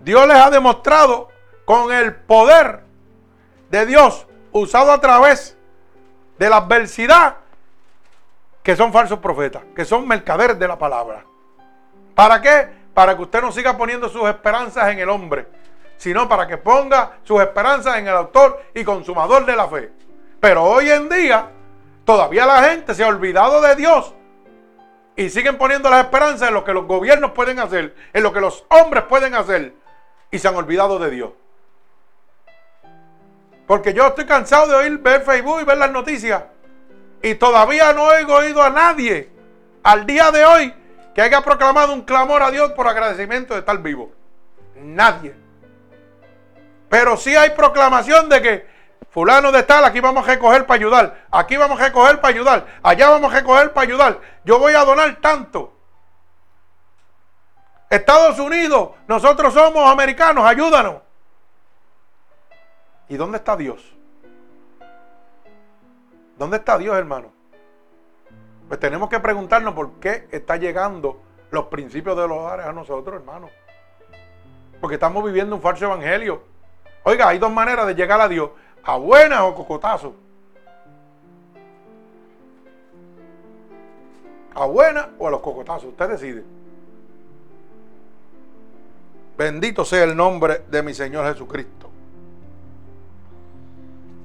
Dios 0.00 0.26
les 0.26 0.36
ha 0.36 0.50
demostrado 0.50 1.28
con 1.64 1.92
el 1.92 2.14
poder 2.14 2.80
de 3.70 3.86
Dios 3.86 4.26
usado 4.50 4.90
a 4.90 5.00
través 5.00 5.56
de 6.38 6.50
la 6.50 6.56
adversidad 6.56 7.36
que 8.64 8.74
son 8.74 8.92
falsos 8.92 9.20
profetas, 9.20 9.62
que 9.76 9.84
son 9.84 10.08
mercaderes 10.08 10.58
de 10.58 10.66
la 10.66 10.78
palabra. 10.78 11.24
¿Para 12.14 12.40
qué? 12.40 12.79
Para 13.00 13.16
que 13.16 13.22
usted 13.22 13.40
no 13.40 13.50
siga 13.50 13.78
poniendo 13.78 14.10
sus 14.10 14.28
esperanzas 14.28 14.90
en 14.90 14.98
el 14.98 15.08
hombre, 15.08 15.46
sino 15.96 16.28
para 16.28 16.46
que 16.46 16.58
ponga 16.58 17.12
sus 17.22 17.40
esperanzas 17.40 17.96
en 17.96 18.06
el 18.06 18.14
autor 18.14 18.62
y 18.74 18.84
consumador 18.84 19.46
de 19.46 19.56
la 19.56 19.66
fe. 19.68 19.90
Pero 20.38 20.64
hoy 20.64 20.90
en 20.90 21.08
día, 21.08 21.48
todavía 22.04 22.44
la 22.44 22.62
gente 22.62 22.94
se 22.94 23.02
ha 23.02 23.08
olvidado 23.08 23.62
de 23.62 23.74
Dios 23.74 24.12
y 25.16 25.30
siguen 25.30 25.56
poniendo 25.56 25.88
las 25.88 26.04
esperanzas 26.04 26.48
en 26.48 26.52
lo 26.52 26.62
que 26.62 26.74
los 26.74 26.86
gobiernos 26.86 27.30
pueden 27.30 27.58
hacer, 27.58 27.94
en 28.12 28.22
lo 28.22 28.34
que 28.34 28.40
los 28.42 28.66
hombres 28.68 29.04
pueden 29.04 29.34
hacer, 29.34 29.72
y 30.30 30.38
se 30.38 30.46
han 30.46 30.56
olvidado 30.56 30.98
de 30.98 31.10
Dios. 31.10 31.30
Porque 33.66 33.94
yo 33.94 34.08
estoy 34.08 34.26
cansado 34.26 34.66
de 34.66 34.74
oír, 34.74 34.98
ver 34.98 35.22
Facebook 35.22 35.62
y 35.62 35.64
ver 35.64 35.78
las 35.78 35.90
noticias, 35.90 36.42
y 37.22 37.34
todavía 37.34 37.94
no 37.94 38.12
he 38.12 38.26
oído 38.26 38.62
a 38.62 38.68
nadie 38.68 39.30
al 39.84 40.04
día 40.04 40.30
de 40.30 40.44
hoy 40.44 40.74
que 41.14 41.22
haya 41.22 41.40
proclamado 41.42 41.92
un 41.92 42.02
clamor 42.02 42.42
a 42.42 42.50
Dios 42.50 42.72
por 42.72 42.86
agradecimiento 42.86 43.54
de 43.54 43.60
estar 43.60 43.78
vivo. 43.78 44.12
Nadie. 44.76 45.34
Pero 46.88 47.16
sí 47.16 47.34
hay 47.36 47.50
proclamación 47.50 48.28
de 48.28 48.42
que 48.42 48.70
fulano 49.10 49.52
de 49.52 49.62
tal, 49.62 49.84
aquí 49.84 50.00
vamos 50.00 50.24
a 50.24 50.32
recoger 50.32 50.66
para 50.66 50.78
ayudar, 50.78 51.26
aquí 51.30 51.56
vamos 51.56 51.80
a 51.80 51.84
recoger 51.84 52.20
para 52.20 52.34
ayudar, 52.34 52.66
allá 52.82 53.10
vamos 53.10 53.32
a 53.32 53.36
recoger 53.36 53.72
para 53.72 53.86
ayudar. 53.86 54.20
Yo 54.44 54.58
voy 54.58 54.74
a 54.74 54.84
donar 54.84 55.16
tanto. 55.20 55.72
Estados 57.88 58.38
Unidos, 58.38 58.90
nosotros 59.08 59.52
somos 59.52 59.90
americanos, 59.90 60.44
ayúdanos. 60.44 61.02
¿Y 63.08 63.16
dónde 63.16 63.38
está 63.38 63.56
Dios? 63.56 63.82
¿Dónde 66.38 66.58
está 66.58 66.78
Dios, 66.78 66.96
hermano? 66.96 67.39
Pues 68.70 68.78
tenemos 68.78 69.08
que 69.08 69.18
preguntarnos 69.18 69.74
por 69.74 69.94
qué 69.94 70.28
está 70.30 70.56
llegando 70.56 71.20
los 71.50 71.64
principios 71.64 72.16
de 72.16 72.28
los 72.28 72.38
hogares 72.38 72.66
a 72.66 72.72
nosotros, 72.72 73.16
hermano. 73.16 73.50
Porque 74.80 74.94
estamos 74.94 75.24
viviendo 75.24 75.56
un 75.56 75.60
falso 75.60 75.86
evangelio. 75.86 76.44
Oiga, 77.02 77.26
hay 77.26 77.40
dos 77.40 77.50
maneras 77.50 77.84
de 77.88 77.96
llegar 77.96 78.20
a 78.20 78.28
Dios, 78.28 78.50
a 78.84 78.96
buenas 78.96 79.40
o 79.40 79.56
cocotazo. 79.56 80.14
A 84.54 84.66
buenas 84.66 85.08
o 85.18 85.26
a 85.26 85.32
los 85.32 85.40
cocotazos, 85.40 85.86
usted 85.86 86.08
decide. 86.08 86.44
Bendito 89.36 89.84
sea 89.84 90.04
el 90.04 90.16
nombre 90.16 90.62
de 90.70 90.80
mi 90.84 90.94
Señor 90.94 91.26
Jesucristo. 91.26 91.90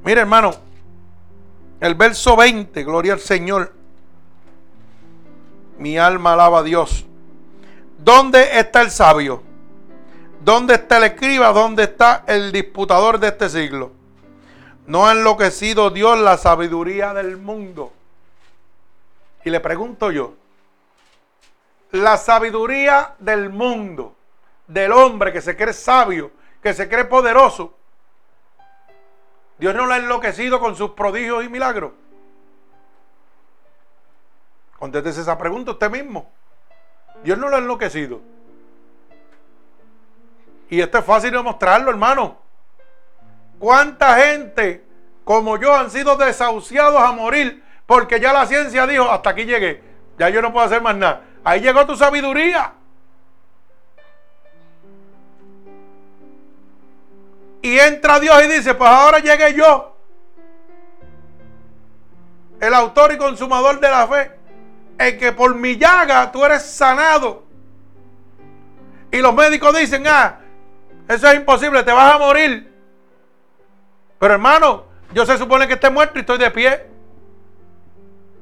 Mire, 0.04 0.22
hermano, 0.22 0.52
el 1.80 1.96
verso 1.96 2.36
20, 2.36 2.84
gloria 2.84 3.14
al 3.14 3.20
Señor. 3.20 3.75
Mi 5.78 5.98
alma 5.98 6.34
alaba 6.34 6.60
a 6.60 6.64
Dios. 6.64 7.06
¿Dónde 7.98 8.60
está 8.60 8.82
el 8.82 8.92
sabio? 8.92 9.42
¿Dónde 10.42 10.76
está 10.76 10.98
el 10.98 11.06
escriba? 11.06 11.52
¿Dónde 11.52 11.84
está 11.84 12.24
el 12.28 12.52
disputador 12.52 13.20
de 13.20 13.30
este 13.30 13.50
siglo? 13.50 13.92
No 14.86 15.08
ha 15.08 15.14
enloquecido 15.14 15.90
Dios 15.90 16.20
la 16.20 16.38
sabiduría 16.38 17.14
del 17.14 17.38
mundo. 17.38 17.92
Y 19.44 19.50
le 19.50 19.60
pregunto 19.60 20.12
yo, 20.12 20.34
la 21.92 22.18
sabiduría 22.18 23.16
del 23.20 23.50
mundo, 23.50 24.16
del 24.68 24.92
hombre 24.92 25.32
que 25.32 25.42
se 25.42 25.56
cree 25.56 25.74
sabio, 25.74 26.32
que 26.62 26.74
se 26.74 26.90
cree 26.90 27.06
poderoso, 27.06 27.74
Dios 29.58 29.74
no 29.74 29.86
la 29.86 29.96
ha 29.96 29.98
enloquecido 29.98 30.60
con 30.60 30.76
sus 30.76 30.92
prodigios 30.92 31.44
y 31.44 31.50
milagros. 31.50 31.94
Contéstese 34.80 35.22
esa 35.22 35.38
pregunta 35.38 35.72
usted 35.72 35.90
mismo. 35.90 36.32
Dios 37.24 37.38
no 37.38 37.50
lo 37.50 37.56
ha 37.56 37.60
enloquecido. 37.60 38.22
Y 40.70 40.82
esto 40.82 40.98
es 40.98 41.06
fácil 41.06 41.32
de 41.32 41.42
mostrarlo, 41.42 41.92
hermano. 41.92 42.38
¿Cuánta 43.60 44.18
gente 44.18 44.84
como 45.24 45.58
yo 45.58 45.74
han 45.74 45.90
sido 45.90 46.18
desahuciados 46.18 47.02
a 47.02 47.12
morir 47.12 47.64
porque 47.86 48.20
ya 48.20 48.34
la 48.34 48.46
ciencia 48.46 48.86
dijo, 48.86 49.10
hasta 49.10 49.30
aquí 49.30 49.46
llegué, 49.46 49.82
ya 50.18 50.30
yo 50.30 50.42
no 50.42 50.52
puedo 50.52 50.66
hacer 50.66 50.82
más 50.82 50.96
nada? 50.96 51.22
Ahí 51.44 51.62
llegó 51.62 51.86
tu 51.86 51.96
sabiduría. 51.96 52.74
Y 57.62 57.80
entra 57.80 58.20
Dios 58.20 58.44
y 58.44 58.48
dice, 58.48 58.76
pues 58.76 58.90
ahora 58.90 59.20
llegué 59.20 59.54
yo, 59.54 59.96
el 62.60 62.74
autor 62.74 63.14
y 63.14 63.18
consumador 63.18 63.80
de 63.80 63.90
la 63.90 64.08
fe 64.08 64.35
en 64.98 65.18
que 65.18 65.32
por 65.32 65.56
mi 65.56 65.78
llaga 65.78 66.32
tú 66.32 66.44
eres 66.46 66.64
sanado. 66.64 67.44
Y 69.12 69.20
los 69.20 69.34
médicos 69.34 69.78
dicen, 69.78 70.06
ah, 70.08 70.40
eso 71.08 71.28
es 71.28 71.36
imposible, 71.36 71.84
te 71.84 71.92
vas 71.92 72.16
a 72.16 72.18
morir. 72.18 72.74
Pero 74.20 74.34
hermano, 74.34 74.86
yo 75.14 75.26
se 75.26 75.38
supone 75.38 75.68
que 75.68 75.74
esté 75.74 75.90
muerto 75.90 76.18
y 76.18 76.22
estoy 76.22 76.38
de 76.38 76.52
pie. 76.52 76.86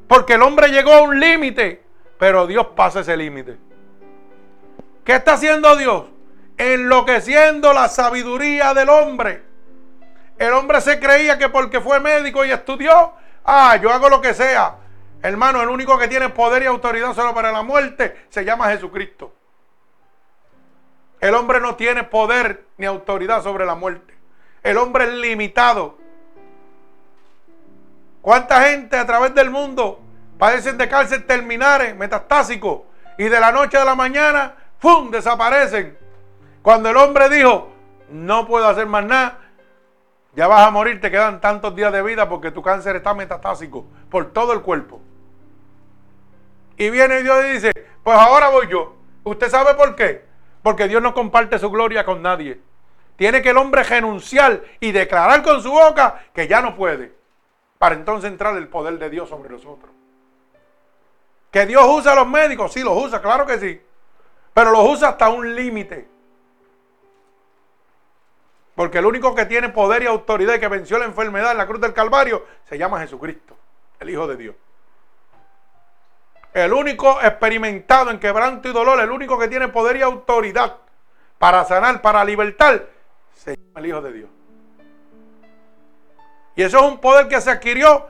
Porque 0.07 0.33
el 0.33 0.41
hombre 0.41 0.69
llegó 0.69 0.93
a 0.93 1.01
un 1.01 1.19
límite, 1.19 1.83
pero 2.17 2.47
Dios 2.47 2.67
pasa 2.75 3.01
ese 3.01 3.17
límite. 3.17 3.57
¿Qué 5.03 5.15
está 5.15 5.33
haciendo 5.33 5.75
Dios? 5.75 6.05
Enloqueciendo 6.57 7.73
la 7.73 7.89
sabiduría 7.89 8.73
del 8.73 8.89
hombre. 8.89 9.43
El 10.37 10.53
hombre 10.53 10.81
se 10.81 10.99
creía 10.99 11.37
que 11.37 11.49
porque 11.49 11.81
fue 11.81 11.99
médico 11.99 12.45
y 12.45 12.51
estudió, 12.51 13.13
ah, 13.43 13.77
yo 13.81 13.91
hago 13.91 14.09
lo 14.09 14.21
que 14.21 14.33
sea. 14.33 14.77
Hermano, 15.23 15.61
el 15.61 15.69
único 15.69 15.97
que 15.97 16.09
tiene 16.09 16.29
poder 16.29 16.63
y 16.63 16.65
autoridad 16.65 17.15
solo 17.15 17.33
para 17.33 17.53
la 17.53 17.63
muerte 17.63 18.25
se 18.29 18.43
llama 18.43 18.69
Jesucristo. 18.69 19.33
El 21.21 21.33
hombre 21.33 21.61
no 21.61 21.77
tiene 21.77 22.03
poder 22.03 22.65
ni 22.75 22.85
autoridad 22.85 23.41
sobre 23.41 23.65
la 23.65 23.73
muerte. 23.73 24.13
El 24.61 24.77
hombre 24.77 25.05
es 25.05 25.13
limitado. 25.13 25.97
¿Cuánta 28.21 28.63
gente 28.63 28.97
a 28.97 29.05
través 29.05 29.33
del 29.33 29.49
mundo 29.49 30.01
padecen 30.37 30.77
de 30.77 30.89
cáncer 30.89 31.25
terminares, 31.25 31.95
metastásicos, 31.95 32.81
y 33.17 33.23
de 33.23 33.39
la 33.39 33.53
noche 33.53 33.77
a 33.77 33.85
la 33.85 33.95
mañana, 33.95 34.55
¡pum!, 34.81 35.09
desaparecen. 35.09 35.97
Cuando 36.61 36.89
el 36.89 36.97
hombre 36.97 37.29
dijo, 37.29 37.69
no 38.09 38.45
puedo 38.45 38.67
hacer 38.67 38.87
más 38.87 39.05
nada, 39.05 39.39
ya 40.35 40.47
vas 40.47 40.67
a 40.67 40.71
morir, 40.71 40.99
te 40.99 41.09
quedan 41.09 41.39
tantos 41.39 41.73
días 41.75 41.93
de 41.93 42.01
vida 42.01 42.27
porque 42.27 42.51
tu 42.51 42.61
cáncer 42.61 42.97
está 42.97 43.13
metastásico 43.13 43.85
por 44.09 44.33
todo 44.33 44.51
el 44.51 44.61
cuerpo. 44.61 44.99
Y 46.77 46.89
viene 46.89 47.21
Dios 47.21 47.45
y 47.45 47.49
dice, 47.53 47.71
pues 48.03 48.17
ahora 48.17 48.49
voy 48.49 48.67
yo. 48.67 48.95
¿Usted 49.23 49.49
sabe 49.49 49.73
por 49.75 49.95
qué? 49.95 50.25
Porque 50.61 50.87
Dios 50.87 51.01
no 51.01 51.13
comparte 51.13 51.59
su 51.59 51.69
gloria 51.69 52.05
con 52.05 52.21
nadie. 52.21 52.59
Tiene 53.15 53.41
que 53.41 53.49
el 53.49 53.57
hombre 53.57 53.83
renunciar 53.83 54.63
y 54.79 54.91
declarar 54.91 55.43
con 55.43 55.61
su 55.61 55.71
boca 55.71 56.23
que 56.33 56.47
ya 56.47 56.61
no 56.61 56.75
puede. 56.75 57.13
Para 57.77 57.95
entonces 57.95 58.31
entrar 58.31 58.55
el 58.57 58.67
poder 58.67 58.97
de 58.97 59.09
Dios 59.09 59.29
sobre 59.29 59.49
nosotros. 59.49 59.91
Que 61.51 61.65
Dios 61.65 61.85
usa 61.87 62.13
a 62.13 62.15
los 62.15 62.27
médicos, 62.27 62.73
sí 62.73 62.81
los 62.81 62.97
usa, 62.97 63.21
claro 63.21 63.45
que 63.45 63.59
sí. 63.59 63.81
Pero 64.53 64.71
los 64.71 64.89
usa 64.89 65.09
hasta 65.09 65.29
un 65.29 65.55
límite. 65.55 66.07
Porque 68.75 68.97
el 68.97 69.05
único 69.05 69.35
que 69.35 69.45
tiene 69.45 69.69
poder 69.69 70.01
y 70.01 70.07
autoridad 70.07 70.55
y 70.55 70.59
que 70.59 70.67
venció 70.67 70.97
la 70.97 71.05
enfermedad 71.05 71.51
en 71.51 71.57
la 71.57 71.67
cruz 71.67 71.79
del 71.79 71.93
Calvario 71.93 72.45
se 72.67 72.77
llama 72.77 72.99
Jesucristo, 72.99 73.55
el 73.99 74.09
Hijo 74.09 74.25
de 74.25 74.37
Dios. 74.37 74.55
El 76.53 76.71
único 76.71 77.19
experimentado 77.21 78.11
en 78.11 78.19
quebranto 78.19 78.69
y 78.69 78.73
dolor, 78.73 78.99
el 78.99 79.09
único 79.09 79.39
que 79.39 79.47
tiene 79.47 79.69
poder 79.69 79.97
y 79.97 80.01
autoridad 80.01 80.77
para 81.39 81.65
sanar, 81.65 82.01
para 82.01 82.23
libertar, 82.23 82.87
se 83.33 83.55
llama 83.55 83.79
el 83.79 83.85
Hijo 83.87 84.01
de 84.01 84.13
Dios. 84.13 84.29
Y 86.55 86.61
eso 86.61 86.77
es 86.77 86.83
un 86.83 86.99
poder 86.99 87.27
que 87.27 87.41
se 87.41 87.49
adquirió 87.49 88.07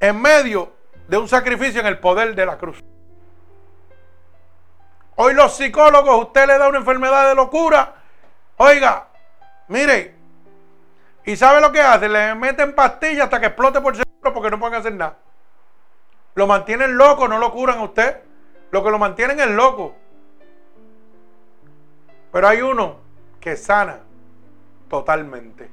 en 0.00 0.20
medio 0.20 0.72
de 1.06 1.18
un 1.18 1.28
sacrificio 1.28 1.80
en 1.80 1.86
el 1.86 1.98
poder 1.98 2.34
de 2.34 2.46
la 2.46 2.56
cruz. 2.56 2.82
Hoy 5.16 5.34
los 5.34 5.54
psicólogos, 5.56 6.26
usted 6.26 6.46
le 6.46 6.58
da 6.58 6.68
una 6.68 6.78
enfermedad 6.78 7.28
de 7.28 7.34
locura. 7.34 7.94
Oiga, 8.56 9.08
mire, 9.68 10.14
¿y 11.24 11.36
sabe 11.36 11.60
lo 11.60 11.72
que 11.72 11.80
hacen? 11.80 12.12
Le 12.12 12.34
meten 12.34 12.74
pastillas 12.74 13.24
hasta 13.24 13.40
que 13.40 13.46
explote 13.46 13.80
por 13.80 13.94
cerebro 13.94 14.32
porque 14.34 14.50
no 14.50 14.58
pueden 14.58 14.74
hacer 14.74 14.94
nada. 14.94 15.18
Lo 16.36 16.46
mantienen 16.46 16.98
loco, 16.98 17.26
no 17.26 17.38
lo 17.38 17.50
curan 17.50 17.78
a 17.78 17.84
usted. 17.84 18.20
Lo 18.70 18.84
que 18.84 18.90
lo 18.90 18.98
mantienen 18.98 19.40
es 19.40 19.50
loco. 19.50 19.96
Pero 22.30 22.46
hay 22.46 22.60
uno 22.60 22.98
que 23.40 23.56
sana 23.56 24.00
totalmente. 24.88 25.70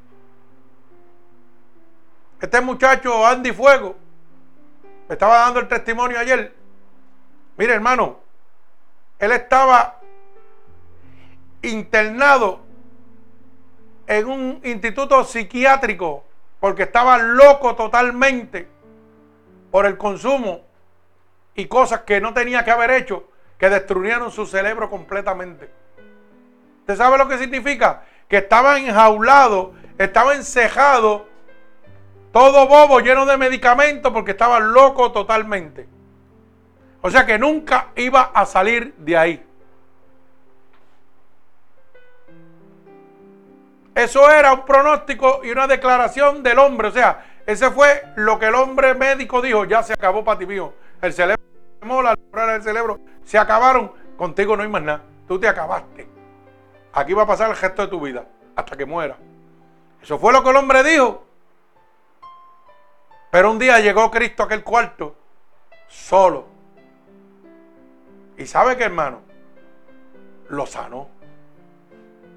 Este 2.39 2.61
muchacho 2.61 3.25
Andy 3.25 3.51
Fuego 3.51 3.95
me 5.09 5.13
estaba 5.13 5.39
dando 5.39 5.59
el 5.59 5.67
testimonio 5.67 6.17
ayer. 6.17 6.55
Mire, 7.57 7.73
hermano, 7.73 8.19
él 9.19 9.33
estaba 9.33 9.99
internado 11.61 12.61
en 14.07 14.27
un 14.27 14.61
instituto 14.63 15.25
psiquiátrico 15.25 16.23
porque 16.61 16.83
estaba 16.83 17.17
loco 17.17 17.75
totalmente 17.75 18.72
por 19.73 19.87
el 19.87 19.97
consumo 19.97 20.61
y 21.55 21.65
cosas 21.65 22.01
que 22.01 22.21
no 22.21 22.31
tenía 22.31 22.63
que 22.63 22.69
haber 22.69 22.91
hecho 22.91 23.27
que 23.57 23.71
destruyeron 23.71 24.31
su 24.31 24.45
cerebro 24.45 24.87
completamente. 24.87 25.67
¿Usted 26.81 26.95
sabe 26.95 27.17
lo 27.17 27.27
que 27.27 27.39
significa? 27.39 28.03
Que 28.27 28.37
estaba 28.37 28.77
enjaulado, 28.77 29.73
estaba 29.97 30.35
encejado, 30.35 31.25
todo 32.31 32.67
bobo, 32.67 32.99
lleno 32.99 33.25
de 33.25 33.35
medicamentos 33.35 34.13
porque 34.13 34.31
estaba 34.31 34.59
loco 34.59 35.11
totalmente. 35.11 35.87
O 37.01 37.09
sea 37.09 37.25
que 37.25 37.39
nunca 37.39 37.87
iba 37.95 38.29
a 38.31 38.45
salir 38.45 38.93
de 38.99 39.17
ahí. 39.17 39.45
Eso 43.95 44.29
era 44.29 44.53
un 44.53 44.65
pronóstico 44.65 45.41
y 45.43 45.49
una 45.49 45.65
declaración 45.65 46.43
del 46.43 46.59
hombre. 46.59 46.89
O 46.89 46.91
sea, 46.91 47.32
ese 47.45 47.71
fue 47.71 48.03
lo 48.15 48.39
que 48.39 48.47
el 48.47 48.55
hombre 48.55 48.93
médico 48.93 49.41
dijo. 49.41 49.65
Ya 49.65 49.83
se 49.83 49.93
acabó 49.93 50.23
para 50.23 50.39
ti 50.39 50.45
mío. 50.45 50.73
El 51.01 51.13
cerebro, 51.13 51.43
la 52.01 52.15
del 52.47 52.63
cerebro, 52.63 52.99
se 53.23 53.37
acabaron. 53.37 53.91
Contigo 54.17 54.55
no 54.55 54.63
hay 54.63 54.69
más 54.69 54.81
nada. 54.81 55.03
Tú 55.27 55.39
te 55.39 55.47
acabaste. 55.47 56.07
Aquí 56.93 57.13
va 57.13 57.23
a 57.23 57.27
pasar 57.27 57.49
el 57.49 57.55
gesto 57.55 57.81
de 57.81 57.87
tu 57.87 57.99
vida 57.99 58.25
hasta 58.55 58.75
que 58.75 58.85
muera. 58.85 59.17
Eso 60.01 60.19
fue 60.19 60.31
lo 60.31 60.43
que 60.43 60.49
el 60.49 60.55
hombre 60.55 60.83
dijo. 60.83 61.25
Pero 63.31 63.49
un 63.49 63.57
día 63.57 63.79
llegó 63.79 64.11
Cristo 64.11 64.43
a 64.43 64.45
aquel 64.45 64.63
cuarto 64.63 65.15
solo 65.87 66.53
y 68.37 68.45
sabe 68.45 68.77
que 68.77 68.83
hermano, 68.83 69.21
lo 70.49 70.65
sanó. 70.65 71.07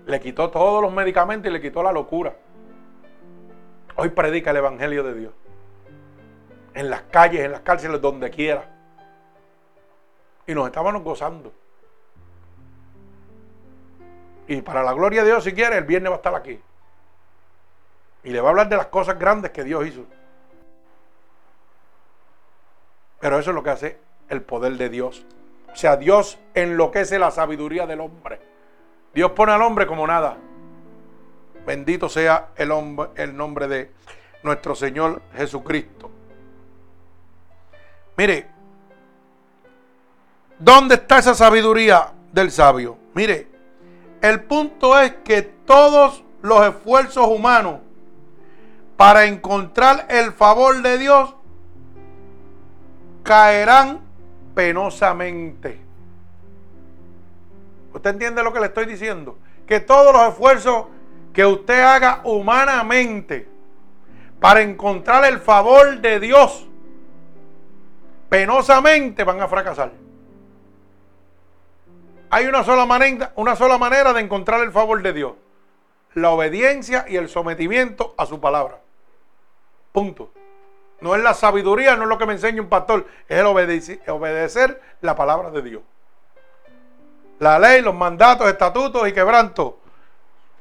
Le 0.06 0.20
quitó 0.20 0.50
todos 0.50 0.82
los 0.82 0.92
medicamentos 0.92 1.50
y 1.50 1.52
le 1.52 1.60
quitó 1.60 1.82
la 1.82 1.92
locura. 1.92 2.34
Hoy 3.96 4.10
predica 4.10 4.50
el 4.50 4.58
Evangelio 4.58 5.02
de 5.02 5.14
Dios. 5.14 5.32
En 6.74 6.90
las 6.90 7.02
calles, 7.02 7.40
en 7.40 7.52
las 7.52 7.60
cárceles, 7.60 8.00
donde 8.00 8.30
quiera. 8.30 8.68
Y 10.46 10.54
nos 10.54 10.66
estábamos 10.66 11.02
gozando. 11.02 11.52
Y 14.46 14.60
para 14.60 14.82
la 14.82 14.92
gloria 14.92 15.22
de 15.22 15.30
Dios, 15.30 15.42
si 15.42 15.52
quiere, 15.52 15.78
el 15.78 15.84
viernes 15.84 16.10
va 16.10 16.16
a 16.16 16.18
estar 16.18 16.34
aquí. 16.34 16.60
Y 18.22 18.30
le 18.30 18.40
va 18.40 18.48
a 18.48 18.50
hablar 18.50 18.68
de 18.68 18.76
las 18.76 18.86
cosas 18.86 19.18
grandes 19.18 19.50
que 19.50 19.64
Dios 19.64 19.86
hizo. 19.86 20.04
Pero 23.18 23.38
eso 23.38 23.50
es 23.50 23.54
lo 23.54 23.62
que 23.62 23.70
hace 23.70 23.98
el 24.28 24.42
poder 24.42 24.74
de 24.74 24.88
Dios. 24.90 25.24
O 25.72 25.76
sea, 25.76 25.96
Dios 25.96 26.38
enloquece 26.54 27.18
la 27.18 27.30
sabiduría 27.30 27.86
del 27.86 28.00
hombre. 28.00 28.40
Dios 29.14 29.32
pone 29.32 29.52
al 29.52 29.62
hombre 29.62 29.86
como 29.86 30.06
nada. 30.06 30.36
Bendito 31.66 32.08
sea 32.08 32.50
el, 32.56 32.70
hombre, 32.70 33.08
el 33.16 33.36
nombre 33.36 33.66
de 33.66 33.90
nuestro 34.44 34.76
Señor 34.76 35.20
Jesucristo. 35.34 36.10
Mire, 38.16 38.46
¿dónde 40.58 40.94
está 40.94 41.18
esa 41.18 41.34
sabiduría 41.34 42.12
del 42.32 42.50
sabio? 42.50 42.96
Mire, 43.14 43.48
el 44.22 44.44
punto 44.44 44.98
es 44.98 45.12
que 45.24 45.42
todos 45.42 46.22
los 46.40 46.64
esfuerzos 46.66 47.26
humanos 47.26 47.80
para 48.96 49.26
encontrar 49.26 50.06
el 50.08 50.32
favor 50.32 50.80
de 50.82 50.98
Dios 50.98 51.34
caerán 53.22 54.00
penosamente. 54.54 55.80
¿Usted 57.92 58.10
entiende 58.10 58.42
lo 58.42 58.52
que 58.52 58.60
le 58.60 58.66
estoy 58.66 58.86
diciendo? 58.86 59.36
Que 59.66 59.80
todos 59.80 60.12
los 60.12 60.28
esfuerzos 60.28 60.86
que 61.36 61.44
usted 61.44 61.78
haga 61.82 62.22
humanamente 62.24 63.46
para 64.40 64.62
encontrar 64.62 65.22
el 65.26 65.38
favor 65.38 66.00
de 66.00 66.18
Dios, 66.18 66.66
penosamente 68.30 69.22
van 69.22 69.42
a 69.42 69.46
fracasar. 69.46 69.92
Hay 72.30 72.46
una 72.46 72.64
sola 72.64 72.86
manera, 72.86 73.32
una 73.36 73.54
sola 73.54 73.76
manera 73.76 74.14
de 74.14 74.22
encontrar 74.22 74.62
el 74.62 74.72
favor 74.72 75.02
de 75.02 75.12
Dios. 75.12 75.34
La 76.14 76.30
obediencia 76.30 77.04
y 77.06 77.16
el 77.16 77.28
sometimiento 77.28 78.14
a 78.16 78.24
su 78.24 78.40
palabra. 78.40 78.80
Punto. 79.92 80.32
No 81.02 81.14
es 81.14 81.22
la 81.22 81.34
sabiduría, 81.34 81.96
no 81.96 82.04
es 82.04 82.08
lo 82.08 82.16
que 82.16 82.24
me 82.24 82.32
enseña 82.32 82.62
un 82.62 82.70
pastor, 82.70 83.06
es 83.28 83.38
el 83.38 83.44
obedecer, 83.44 84.80
la 85.02 85.14
palabra 85.14 85.50
de 85.50 85.60
Dios. 85.60 85.82
La 87.40 87.58
ley, 87.58 87.82
los 87.82 87.94
mandatos, 87.94 88.48
estatutos 88.48 89.06
y 89.06 89.12
quebrantos 89.12 89.74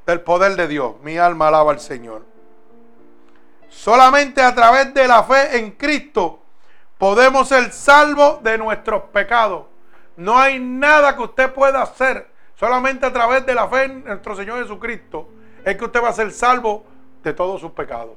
del 0.05 0.21
poder 0.21 0.55
de 0.55 0.67
Dios. 0.67 0.95
Mi 1.03 1.17
alma 1.17 1.47
alaba 1.47 1.71
al 1.71 1.79
Señor. 1.79 2.23
Solamente 3.69 4.41
a 4.41 4.53
través 4.55 4.93
de 4.93 5.07
la 5.07 5.23
fe 5.23 5.57
en 5.57 5.71
Cristo 5.71 6.39
podemos 6.97 7.47
ser 7.47 7.71
salvos 7.71 8.41
de 8.43 8.57
nuestros 8.57 9.03
pecados. 9.03 9.65
No 10.15 10.37
hay 10.39 10.59
nada 10.59 11.15
que 11.15 11.23
usted 11.23 11.53
pueda 11.53 11.81
hacer. 11.81 12.27
Solamente 12.55 13.05
a 13.05 13.11
través 13.11 13.45
de 13.45 13.53
la 13.53 13.67
fe 13.67 13.83
en 13.83 14.05
nuestro 14.05 14.35
Señor 14.35 14.61
Jesucristo 14.61 15.27
es 15.65 15.75
que 15.75 15.83
usted 15.83 16.01
va 16.01 16.09
a 16.09 16.13
ser 16.13 16.31
salvo 16.31 16.85
de 17.21 17.33
todos 17.33 17.59
sus 17.59 17.71
pecados. 17.71 18.13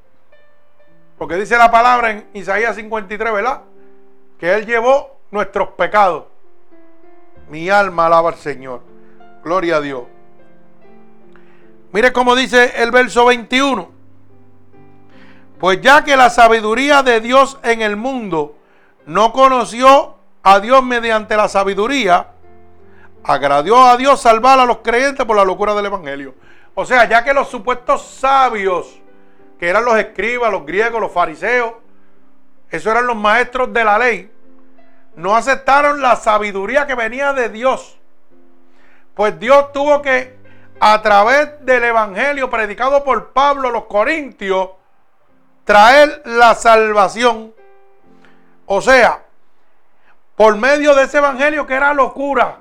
Porque 1.16 1.34
dice 1.34 1.58
la 1.58 1.70
palabra 1.70 2.12
en 2.12 2.28
Isaías 2.34 2.76
53, 2.76 3.32
¿verdad? 3.32 3.62
Que 4.38 4.54
Él 4.54 4.66
llevó 4.66 5.18
nuestros 5.32 5.70
pecados. 5.70 6.26
Mi 7.48 7.68
alma 7.68 8.06
alaba 8.06 8.28
al 8.28 8.36
Señor. 8.36 8.82
Gloria 9.42 9.76
a 9.76 9.80
Dios. 9.80 10.04
Mire 11.98 12.12
cómo 12.12 12.36
dice 12.36 12.74
el 12.76 12.92
verso 12.92 13.26
21. 13.26 13.90
Pues 15.58 15.80
ya 15.80 16.04
que 16.04 16.16
la 16.16 16.30
sabiduría 16.30 17.02
de 17.02 17.20
Dios 17.20 17.58
en 17.64 17.82
el 17.82 17.96
mundo 17.96 18.56
no 19.04 19.32
conoció 19.32 20.14
a 20.44 20.60
Dios 20.60 20.84
mediante 20.84 21.36
la 21.36 21.48
sabiduría, 21.48 22.28
agradó 23.24 23.84
a 23.84 23.96
Dios 23.96 24.20
salvar 24.20 24.60
a 24.60 24.64
los 24.64 24.78
creyentes 24.78 25.26
por 25.26 25.34
la 25.34 25.44
locura 25.44 25.74
del 25.74 25.86
Evangelio. 25.86 26.36
O 26.76 26.86
sea, 26.86 27.08
ya 27.08 27.24
que 27.24 27.34
los 27.34 27.48
supuestos 27.48 28.06
sabios 28.06 29.00
que 29.58 29.68
eran 29.68 29.84
los 29.84 29.98
escribas, 29.98 30.52
los 30.52 30.64
griegos, 30.64 31.00
los 31.00 31.10
fariseos, 31.10 31.72
esos 32.70 32.92
eran 32.92 33.08
los 33.08 33.16
maestros 33.16 33.72
de 33.72 33.82
la 33.84 33.98
ley, 33.98 34.30
no 35.16 35.34
aceptaron 35.34 36.00
la 36.00 36.14
sabiduría 36.14 36.86
que 36.86 36.94
venía 36.94 37.32
de 37.32 37.48
Dios. 37.48 37.98
Pues 39.16 39.36
Dios 39.40 39.72
tuvo 39.72 40.00
que, 40.00 40.37
a 40.80 41.02
través 41.02 41.64
del 41.64 41.84
Evangelio 41.84 42.50
predicado 42.50 43.02
por 43.04 43.32
Pablo 43.32 43.68
a 43.68 43.72
los 43.72 43.84
Corintios, 43.84 44.70
traer 45.64 46.22
la 46.24 46.54
salvación. 46.54 47.52
O 48.66 48.80
sea, 48.80 49.22
por 50.36 50.56
medio 50.56 50.94
de 50.94 51.04
ese 51.04 51.18
Evangelio 51.18 51.66
que 51.66 51.74
era 51.74 51.92
locura. 51.94 52.58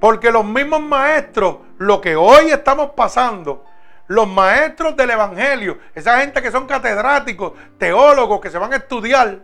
Porque 0.00 0.30
los 0.30 0.44
mismos 0.44 0.80
maestros, 0.80 1.58
lo 1.78 2.00
que 2.00 2.16
hoy 2.16 2.50
estamos 2.50 2.90
pasando, 2.90 3.64
los 4.08 4.28
maestros 4.28 4.96
del 4.96 5.10
Evangelio, 5.10 5.78
esa 5.94 6.18
gente 6.18 6.42
que 6.42 6.50
son 6.50 6.66
catedráticos, 6.66 7.52
teólogos, 7.78 8.40
que 8.40 8.50
se 8.50 8.58
van 8.58 8.72
a 8.72 8.76
estudiar, 8.76 9.40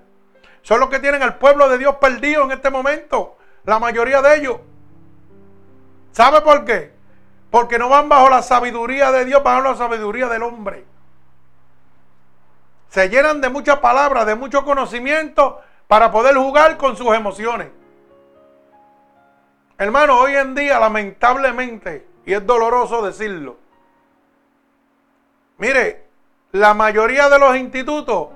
son 0.63 0.81
los 0.81 0.89
que 0.89 0.99
tienen 0.99 1.23
al 1.23 1.39
pueblo 1.39 1.69
de 1.69 1.79
Dios 1.79 1.97
perdido 1.97 2.45
en 2.45 2.53
este 2.53 2.71
momento. 2.71 3.37
La 3.65 3.79
mayoría 3.79 4.21
de 4.21 4.37
ellos. 4.37 4.57
¿Sabe 6.19 6.41
por 6.41 6.65
qué? 6.65 6.91
Porque 7.49 7.79
no 7.79 7.89
van 7.89 8.09
bajo 8.09 8.29
la 8.29 8.43
sabiduría 8.43 9.13
de 9.13 9.25
Dios, 9.25 9.41
van 9.41 9.63
bajo 9.63 9.71
la 9.71 9.79
sabiduría 9.79 10.27
del 10.27 10.43
hombre. 10.43 10.85
Se 12.89 13.09
llenan 13.09 13.41
de 13.41 13.49
muchas 13.49 13.79
palabras, 13.79 14.27
de 14.27 14.35
mucho 14.35 14.65
conocimiento 14.65 15.61
para 15.87 16.11
poder 16.11 16.35
jugar 16.35 16.77
con 16.77 16.97
sus 16.97 17.15
emociones. 17.15 17.69
Hermano, 19.79 20.19
hoy 20.19 20.35
en 20.35 20.57
día, 20.57 20.81
lamentablemente, 20.81 22.09
y 22.27 22.35
es 22.35 22.45
doloroso 22.45 23.01
decirlo, 23.01 23.57
Mire, 25.57 26.05
la 26.51 26.75
mayoría 26.75 27.29
de 27.29 27.39
los 27.39 27.55
institutos, 27.55 28.31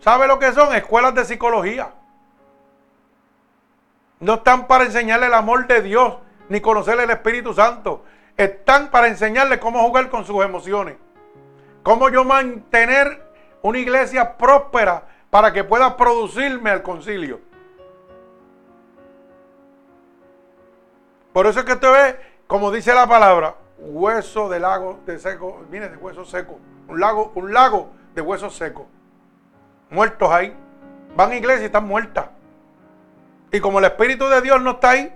¿sabe 0.00 0.26
lo 0.26 0.38
que 0.38 0.52
son? 0.52 0.74
Escuelas 0.74 1.14
de 1.14 1.24
psicología. 1.24 1.90
No 4.20 4.34
están 4.34 4.66
para 4.66 4.84
enseñarle 4.84 5.28
el 5.28 5.34
amor 5.34 5.66
de 5.66 5.80
Dios 5.80 6.16
ni 6.48 6.60
conocerle 6.60 7.04
el 7.04 7.10
Espíritu 7.10 7.54
Santo. 7.54 8.04
Están 8.36 8.90
para 8.90 9.08
enseñarle 9.08 9.60
cómo 9.60 9.82
jugar 9.82 10.10
con 10.10 10.24
sus 10.24 10.44
emociones. 10.44 10.96
Cómo 11.82 12.08
yo 12.08 12.24
mantener 12.24 13.22
una 13.62 13.78
iglesia 13.78 14.36
próspera 14.36 15.04
para 15.30 15.52
que 15.52 15.64
pueda 15.64 15.96
producirme 15.96 16.70
al 16.70 16.82
concilio. 16.82 17.40
Por 21.32 21.46
eso 21.46 21.60
es 21.60 21.66
que 21.66 21.72
usted 21.72 21.92
ve, 21.92 22.20
como 22.46 22.70
dice 22.70 22.94
la 22.94 23.08
palabra, 23.08 23.56
hueso 23.78 24.48
de 24.48 24.60
lago 24.60 25.00
de 25.04 25.18
seco, 25.18 25.64
viene 25.68 25.88
de 25.88 25.96
hueso 25.96 26.24
seco, 26.24 26.60
un 26.86 27.00
lago, 27.00 27.32
un 27.34 27.52
lago 27.52 27.90
de 28.14 28.22
huesos 28.22 28.54
secos, 28.54 28.86
muertos 29.90 30.30
ahí. 30.30 30.56
Van 31.16 31.32
a 31.32 31.36
iglesia 31.36 31.62
y 31.62 31.66
están 31.66 31.86
muertas. 31.86 32.26
Y 33.50 33.60
como 33.60 33.78
el 33.78 33.84
Espíritu 33.84 34.28
de 34.28 34.40
Dios 34.40 34.60
no 34.62 34.72
está 34.72 34.90
ahí, 34.90 35.12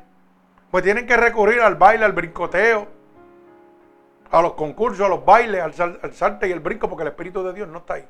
pues 0.71 0.85
tienen 0.85 1.07
que 1.07 1.16
recurrir 1.16 1.61
al 1.61 1.77
baile, 1.77 2.05
al 2.05 2.12
brincoteo, 2.12 2.87
a 4.31 4.43
los 4.43 4.55
concursos, 4.55 5.05
a 5.05 5.09
los 5.09 5.25
bailes, 5.25 5.62
al, 5.81 6.01
al 6.03 6.12
salte 6.12 6.49
y 6.49 6.53
el 6.53 6.61
brinco, 6.61 6.89
porque 6.89 7.03
el 7.03 7.09
Espíritu 7.09 7.43
de 7.43 7.53
Dios 7.53 7.69
no 7.69 7.79
está 7.79 7.95
ahí. 7.95 8.07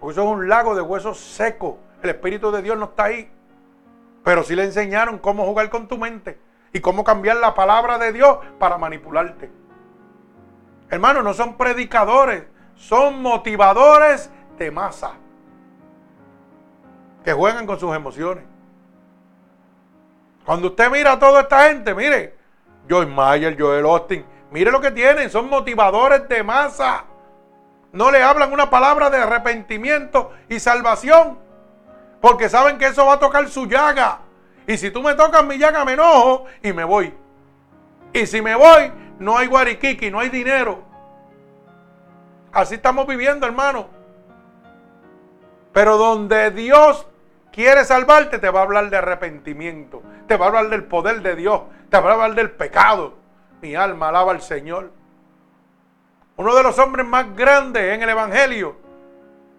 Porque 0.00 0.12
eso 0.12 0.22
es 0.22 0.28
un 0.28 0.48
lago 0.48 0.74
de 0.74 0.82
huesos 0.82 1.18
secos. 1.18 1.76
El 2.02 2.10
Espíritu 2.10 2.50
de 2.50 2.62
Dios 2.62 2.78
no 2.78 2.86
está 2.86 3.04
ahí. 3.04 3.30
Pero 4.24 4.42
sí 4.42 4.56
le 4.56 4.64
enseñaron 4.64 5.18
cómo 5.18 5.44
jugar 5.44 5.70
con 5.70 5.88
tu 5.88 5.98
mente 5.98 6.38
y 6.72 6.80
cómo 6.80 7.04
cambiar 7.04 7.36
la 7.36 7.54
palabra 7.54 7.98
de 7.98 8.12
Dios 8.12 8.38
para 8.58 8.76
manipularte. 8.78 9.50
Hermanos, 10.90 11.24
no 11.24 11.34
son 11.34 11.56
predicadores, 11.56 12.44
son 12.74 13.22
motivadores 13.22 14.30
de 14.58 14.70
masa 14.70 15.14
que 17.24 17.32
juegan 17.32 17.66
con 17.66 17.78
sus 17.78 17.94
emociones. 17.94 18.44
Cuando 20.46 20.68
usted 20.68 20.88
mira 20.90 21.12
a 21.12 21.18
toda 21.18 21.40
esta 21.40 21.68
gente, 21.68 21.92
mire, 21.92 22.36
Joy 22.88 23.06
Mayer, 23.06 23.60
Joel 23.60 23.84
Austin, 23.84 24.24
mire 24.52 24.70
lo 24.70 24.80
que 24.80 24.92
tienen, 24.92 25.28
son 25.28 25.50
motivadores 25.50 26.28
de 26.28 26.44
masa. 26.44 27.04
No 27.90 28.12
le 28.12 28.22
hablan 28.22 28.52
una 28.52 28.70
palabra 28.70 29.10
de 29.10 29.18
arrepentimiento 29.18 30.30
y 30.48 30.60
salvación, 30.60 31.36
porque 32.20 32.48
saben 32.48 32.78
que 32.78 32.86
eso 32.86 33.04
va 33.04 33.14
a 33.14 33.18
tocar 33.18 33.48
su 33.48 33.66
llaga. 33.66 34.20
Y 34.68 34.76
si 34.76 34.92
tú 34.92 35.02
me 35.02 35.14
tocas 35.14 35.44
mi 35.44 35.58
llaga, 35.58 35.84
me 35.84 35.94
enojo 35.94 36.44
y 36.62 36.72
me 36.72 36.84
voy. 36.84 37.12
Y 38.12 38.24
si 38.26 38.40
me 38.40 38.54
voy, 38.54 38.92
no 39.18 39.36
hay 39.36 39.48
guariquiqui, 39.48 40.12
no 40.12 40.20
hay 40.20 40.28
dinero. 40.28 40.84
Así 42.52 42.76
estamos 42.76 43.04
viviendo, 43.08 43.46
hermano. 43.46 43.88
Pero 45.72 45.96
donde 45.96 46.52
Dios 46.52 47.06
quiere 47.56 47.86
salvarte, 47.86 48.38
te 48.38 48.50
va 48.50 48.60
a 48.60 48.62
hablar 48.64 48.90
de 48.90 48.98
arrepentimiento, 48.98 50.02
te 50.28 50.36
va 50.36 50.44
a 50.44 50.48
hablar 50.48 50.68
del 50.68 50.84
poder 50.84 51.22
de 51.22 51.34
Dios, 51.34 51.62
te 51.88 51.98
va 51.98 52.10
a 52.10 52.12
hablar 52.12 52.34
del 52.34 52.50
pecado. 52.50 53.14
Mi 53.62 53.74
alma 53.74 54.10
alaba 54.10 54.32
al 54.32 54.42
Señor. 54.42 54.92
Uno 56.36 56.54
de 56.54 56.62
los 56.62 56.78
hombres 56.78 57.06
más 57.06 57.34
grandes 57.34 57.94
en 57.94 58.02
el 58.02 58.10
Evangelio 58.10 58.76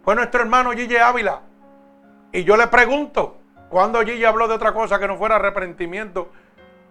fue 0.03 0.13
nuestro 0.13 0.41
hermano 0.41 0.73
Gigi 0.73 0.95
Ávila. 0.95 1.41
Y 2.31 2.43
yo 2.43 2.55
le 2.55 2.67
pregunto, 2.67 3.39
¿cuándo 3.67 3.99
Gigi 4.03 4.25
habló 4.25 4.47
de 4.47 4.53
otra 4.53 4.73
cosa 4.73 4.99
que 4.99 5.07
no 5.07 5.17
fuera 5.17 5.37
arrepentimiento 5.37 6.29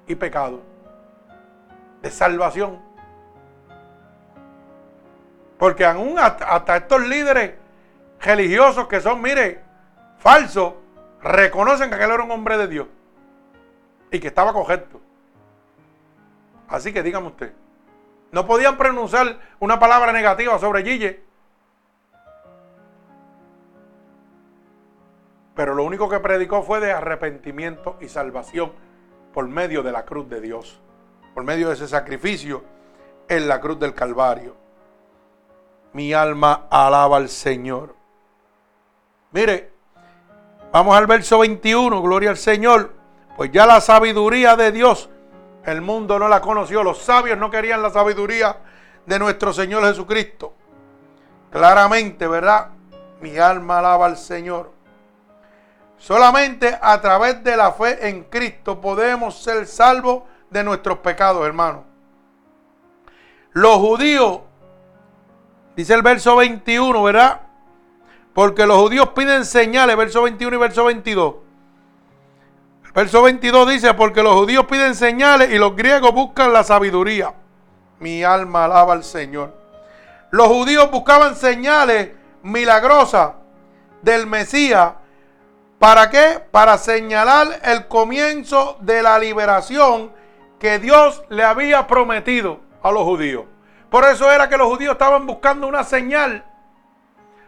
y 0.08 0.16
pecado? 0.16 0.60
De 2.02 2.10
salvación. 2.10 2.80
Porque 5.56 5.84
aún 5.84 6.18
hasta, 6.18 6.76
estos 6.76 7.06
líderes 7.06 7.54
religiosos 8.20 8.88
que 8.88 9.00
son, 9.00 9.22
mire, 9.22 9.62
falsos, 10.18 10.74
reconocen 11.22 11.88
que 11.88 11.96
aquel 11.96 12.10
era 12.10 12.22
un 12.22 12.30
hombre 12.30 12.56
de 12.56 12.68
Dios 12.68 12.88
y 14.10 14.20
que 14.20 14.28
estaba 14.28 14.52
correcto. 14.52 15.00
Así 16.68 16.92
que 16.92 17.02
dígame 17.02 17.28
usted, 17.28 17.52
no 18.32 18.46
podían 18.46 18.76
pronunciar 18.76 19.38
una 19.60 19.78
palabra 19.78 20.12
negativa 20.12 20.58
sobre 20.58 20.82
Gille. 20.82 21.24
Pero 25.54 25.74
lo 25.74 25.84
único 25.84 26.08
que 26.08 26.20
predicó 26.20 26.62
fue 26.62 26.80
de 26.80 26.92
arrepentimiento 26.92 27.96
y 28.00 28.08
salvación 28.08 28.72
por 29.32 29.48
medio 29.48 29.82
de 29.82 29.92
la 29.92 30.04
cruz 30.04 30.28
de 30.28 30.40
Dios, 30.40 30.80
por 31.34 31.44
medio 31.44 31.68
de 31.68 31.74
ese 31.74 31.88
sacrificio 31.88 32.62
en 33.28 33.48
la 33.48 33.60
cruz 33.60 33.78
del 33.78 33.94
Calvario. 33.94 34.54
Mi 35.92 36.12
alma 36.12 36.66
alaba 36.70 37.16
al 37.16 37.30
Señor. 37.30 37.94
Mire, 39.32 39.75
Vamos 40.76 40.94
al 40.94 41.06
verso 41.06 41.38
21, 41.38 42.02
gloria 42.02 42.28
al 42.28 42.36
Señor. 42.36 42.92
Pues 43.34 43.50
ya 43.50 43.64
la 43.64 43.80
sabiduría 43.80 44.56
de 44.56 44.72
Dios, 44.72 45.08
el 45.64 45.80
mundo 45.80 46.18
no 46.18 46.28
la 46.28 46.42
conoció. 46.42 46.82
Los 46.82 46.98
sabios 46.98 47.38
no 47.38 47.50
querían 47.50 47.80
la 47.80 47.88
sabiduría 47.88 48.58
de 49.06 49.18
nuestro 49.18 49.54
Señor 49.54 49.84
Jesucristo. 49.84 50.52
Claramente, 51.50 52.28
¿verdad? 52.28 52.72
Mi 53.22 53.38
alma 53.38 53.78
alaba 53.78 54.04
al 54.04 54.18
Señor. 54.18 54.70
Solamente 55.96 56.78
a 56.78 57.00
través 57.00 57.42
de 57.42 57.56
la 57.56 57.72
fe 57.72 58.10
en 58.10 58.24
Cristo 58.24 58.78
podemos 58.78 59.42
ser 59.42 59.66
salvos 59.66 60.24
de 60.50 60.62
nuestros 60.62 60.98
pecados, 60.98 61.46
hermano. 61.46 61.84
Los 63.52 63.76
judíos, 63.76 64.40
dice 65.74 65.94
el 65.94 66.02
verso 66.02 66.36
21, 66.36 67.02
¿verdad? 67.02 67.45
Porque 68.36 68.66
los 68.66 68.76
judíos 68.76 69.08
piden 69.16 69.46
señales, 69.46 69.96
verso 69.96 70.20
21 70.20 70.56
y 70.56 70.58
verso 70.58 70.84
22. 70.84 71.36
verso 72.94 73.22
22 73.22 73.66
dice, 73.70 73.94
porque 73.94 74.22
los 74.22 74.34
judíos 74.34 74.66
piden 74.66 74.94
señales 74.94 75.50
y 75.52 75.58
los 75.58 75.74
griegos 75.74 76.12
buscan 76.12 76.52
la 76.52 76.62
sabiduría. 76.62 77.32
Mi 77.98 78.22
alma 78.24 78.66
alaba 78.66 78.92
al 78.92 79.04
Señor. 79.04 79.54
Los 80.30 80.48
judíos 80.48 80.90
buscaban 80.90 81.34
señales 81.34 82.10
milagrosas 82.42 83.30
del 84.02 84.26
Mesías. 84.26 84.92
¿Para 85.78 86.10
qué? 86.10 86.38
Para 86.50 86.76
señalar 86.76 87.58
el 87.62 87.88
comienzo 87.88 88.76
de 88.82 89.02
la 89.02 89.18
liberación 89.18 90.12
que 90.58 90.78
Dios 90.78 91.22
le 91.30 91.42
había 91.42 91.86
prometido 91.86 92.60
a 92.82 92.92
los 92.92 93.04
judíos. 93.04 93.46
Por 93.88 94.04
eso 94.04 94.30
era 94.30 94.46
que 94.50 94.58
los 94.58 94.66
judíos 94.66 94.92
estaban 94.92 95.26
buscando 95.26 95.66
una 95.66 95.84
señal 95.84 96.44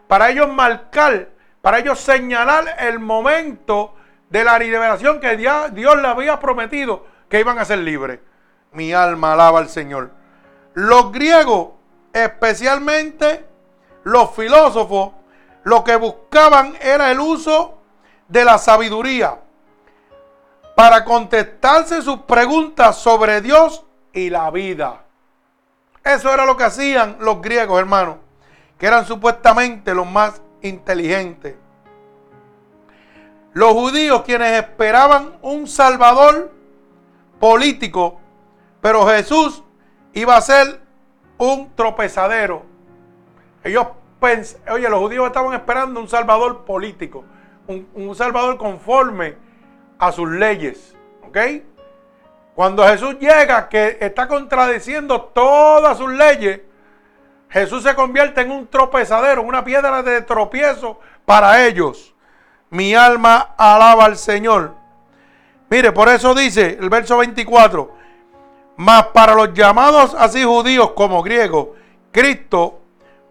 para 0.09 0.31
ellos 0.31 0.49
marcar, 0.49 1.29
para 1.61 1.79
ellos 1.79 2.01
señalar 2.01 2.65
el 2.81 2.99
momento 2.99 3.95
de 4.31 4.43
la 4.43 4.59
liberación 4.59 5.21
que 5.21 5.37
Dios, 5.37 5.73
Dios 5.75 5.97
le 6.01 6.09
había 6.09 6.41
prometido 6.41 7.07
que 7.29 7.41
iban 7.41 7.59
a 7.59 7.65
ser 7.65 7.79
libres. 7.79 8.21
Mi 8.73 8.93
alma 8.93 9.35
alaba 9.35 9.61
al 9.61 9.69
Señor. 9.69 10.11
Los 10.75 11.13
griegos, 11.13 11.71
especialmente 12.13 13.47
los 14.05 14.31
filósofos, 14.35 15.13
lo 15.65 15.85
que 15.85 15.97
buscaban 15.97 16.75
era 16.81 17.11
el 17.11 17.21
uso 17.21 17.79
de 18.29 18.45
la 18.45 18.57
sabiduría 18.57 19.39
para 20.75 21.05
contestarse 21.05 22.01
sus 22.01 22.21
preguntas 22.21 22.97
sobre 22.97 23.41
Dios 23.41 23.85
y 24.13 24.31
la 24.31 24.51
vida. 24.51 25.05
Eso 26.03 26.33
era 26.33 26.47
lo 26.47 26.57
que 26.57 26.65
hacían 26.65 27.17
los 27.21 27.43
griegos, 27.43 27.79
hermanos 27.79 28.28
que 28.79 28.87
eran 28.87 29.05
supuestamente 29.05 29.95
los 29.95 30.07
más 30.07 30.41
inteligentes. 30.63 31.57
Los 33.53 33.73
judíos 33.73 34.23
quienes 34.23 34.53
esperaban 34.53 35.39
un 35.43 35.67
salvador 35.67 36.53
político, 37.41 38.21
pero 38.81 39.07
Jesús 39.07 39.65
iba 40.13 40.37
a 40.37 40.41
ser 40.41 40.81
un 41.39 41.75
tropezadero. 41.75 42.65
Ellos 43.65 43.89
oye, 44.71 44.89
los 44.89 45.01
judíos 45.01 45.27
estaban 45.27 45.55
esperando 45.55 46.01
un 46.01 46.09
salvador 46.09 46.65
político, 46.65 47.25
un, 47.67 47.89
un 47.95 48.15
salvador 48.15 48.57
conforme 48.59 49.37
a 49.99 50.13
sus 50.13 50.29
leyes, 50.29 50.97
¿ok? 51.27 51.39
Cuando 52.55 52.85
Jesús 52.87 53.17
llega, 53.21 53.69
que 53.69 53.99
está 54.01 54.27
contradiciendo 54.27 55.23
todas 55.23 55.99
sus 55.99 56.13
leyes, 56.13 56.61
Jesús 57.51 57.83
se 57.83 57.95
convierte 57.95 58.43
en 58.43 58.51
un 58.51 58.67
tropezadero, 58.67 59.43
una 59.43 59.65
piedra 59.65 60.03
de 60.03 60.23
tropiezo 60.23 61.01
para 61.25 61.67
ellos. 61.67 62.15
Mi 62.71 62.95
alma 62.95 63.55
alaba 63.57 64.05
al 64.05 64.19
Señor. 64.19 64.75
Mire, 65.71 65.93
por 65.93 66.09
eso 66.09 66.35
dice 66.35 66.79
el 66.81 66.91
verso 66.91 67.17
24, 67.19 67.91
mas 68.77 69.07
para 69.09 69.35
los 69.35 69.53
llamados 69.55 70.15
así 70.19 70.45
judíos 70.45 70.93
como 70.93 71.23
griegos, 71.23 71.69
Cristo, 72.13 72.81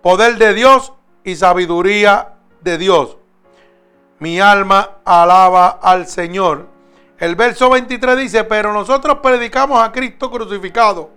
poder 0.01 0.37
de 0.37 0.53
Dios 0.53 0.93
y 1.23 1.35
sabiduría 1.35 2.33
de 2.61 2.77
Dios. 2.77 3.17
Mi 4.19 4.39
alma 4.39 4.97
alaba 5.05 5.79
al 5.81 6.07
Señor. 6.07 6.67
El 7.19 7.35
verso 7.35 7.69
23 7.69 8.17
dice, 8.17 8.43
pero 8.43 8.73
nosotros 8.73 9.19
predicamos 9.21 9.83
a 9.83 9.91
Cristo 9.91 10.29
crucificado 10.29 11.16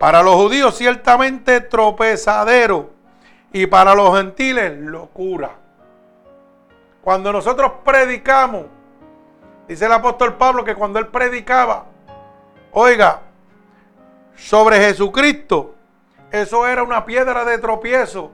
para 0.00 0.22
los 0.22 0.34
judíos 0.36 0.78
ciertamente 0.78 1.60
tropezadero 1.60 2.88
y 3.52 3.66
para 3.66 3.94
los 3.94 4.16
gentiles 4.16 4.78
locura. 4.78 5.50
Cuando 7.02 7.30
nosotros 7.30 7.72
predicamos, 7.84 8.64
dice 9.68 9.84
el 9.84 9.92
apóstol 9.92 10.38
Pablo 10.38 10.64
que 10.64 10.74
cuando 10.74 10.98
él 10.98 11.08
predicaba, 11.08 11.84
oiga, 12.72 13.20
sobre 14.36 14.78
Jesucristo, 14.78 15.74
eso 16.30 16.66
era 16.66 16.82
una 16.82 17.04
piedra 17.04 17.44
de 17.44 17.58
tropiezo 17.58 18.30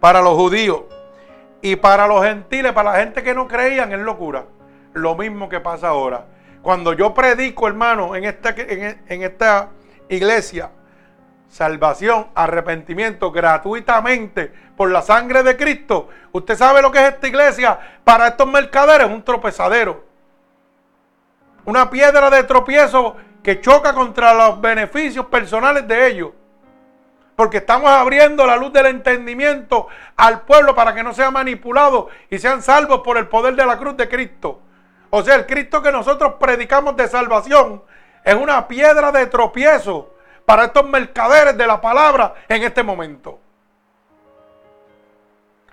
para 0.00 0.20
los 0.20 0.34
judíos. 0.34 0.82
Y 1.60 1.76
para 1.76 2.08
los 2.08 2.24
gentiles, 2.24 2.72
para 2.72 2.90
la 2.90 2.98
gente 2.98 3.22
que 3.22 3.34
no 3.34 3.46
creían, 3.46 3.92
es 3.92 4.00
locura. 4.00 4.46
Lo 4.94 5.14
mismo 5.14 5.48
que 5.48 5.60
pasa 5.60 5.90
ahora. 5.90 6.26
Cuando 6.60 6.92
yo 6.92 7.14
predico, 7.14 7.68
hermano, 7.68 8.16
en 8.16 8.24
esta, 8.24 8.52
en 8.56 9.22
esta 9.22 9.68
iglesia, 10.16 10.70
salvación, 11.48 12.28
arrepentimiento 12.34 13.30
gratuitamente 13.30 14.52
por 14.76 14.90
la 14.90 15.02
sangre 15.02 15.42
de 15.42 15.56
Cristo. 15.56 16.08
Usted 16.32 16.56
sabe 16.56 16.82
lo 16.82 16.90
que 16.90 16.98
es 16.98 17.14
esta 17.14 17.28
iglesia 17.28 17.78
para 18.04 18.28
estos 18.28 18.46
mercaderes, 18.46 19.08
un 19.08 19.22
tropezadero. 19.22 20.04
Una 21.64 21.90
piedra 21.90 22.30
de 22.30 22.42
tropiezo 22.44 23.16
que 23.42 23.60
choca 23.60 23.92
contra 23.94 24.34
los 24.34 24.60
beneficios 24.60 25.26
personales 25.26 25.86
de 25.86 26.06
ellos. 26.06 26.30
Porque 27.36 27.58
estamos 27.58 27.90
abriendo 27.90 28.46
la 28.46 28.56
luz 28.56 28.72
del 28.72 28.86
entendimiento 28.86 29.88
al 30.16 30.42
pueblo 30.42 30.74
para 30.74 30.94
que 30.94 31.02
no 31.02 31.14
sea 31.14 31.30
manipulado 31.30 32.08
y 32.30 32.38
sean 32.38 32.62
salvos 32.62 33.00
por 33.00 33.16
el 33.16 33.28
poder 33.28 33.56
de 33.56 33.66
la 33.66 33.78
cruz 33.78 33.96
de 33.96 34.08
Cristo. 34.08 34.60
O 35.10 35.22
sea, 35.22 35.34
el 35.34 35.46
Cristo 35.46 35.82
que 35.82 35.92
nosotros 35.92 36.34
predicamos 36.38 36.96
de 36.96 37.08
salvación 37.08 37.82
es 38.24 38.34
una 38.34 38.68
piedra 38.68 39.10
de 39.12 39.26
tropiezo 39.26 40.14
para 40.44 40.66
estos 40.66 40.88
mercaderes 40.88 41.56
de 41.56 41.66
la 41.66 41.80
palabra 41.80 42.34
en 42.48 42.62
este 42.62 42.82
momento. 42.82 43.38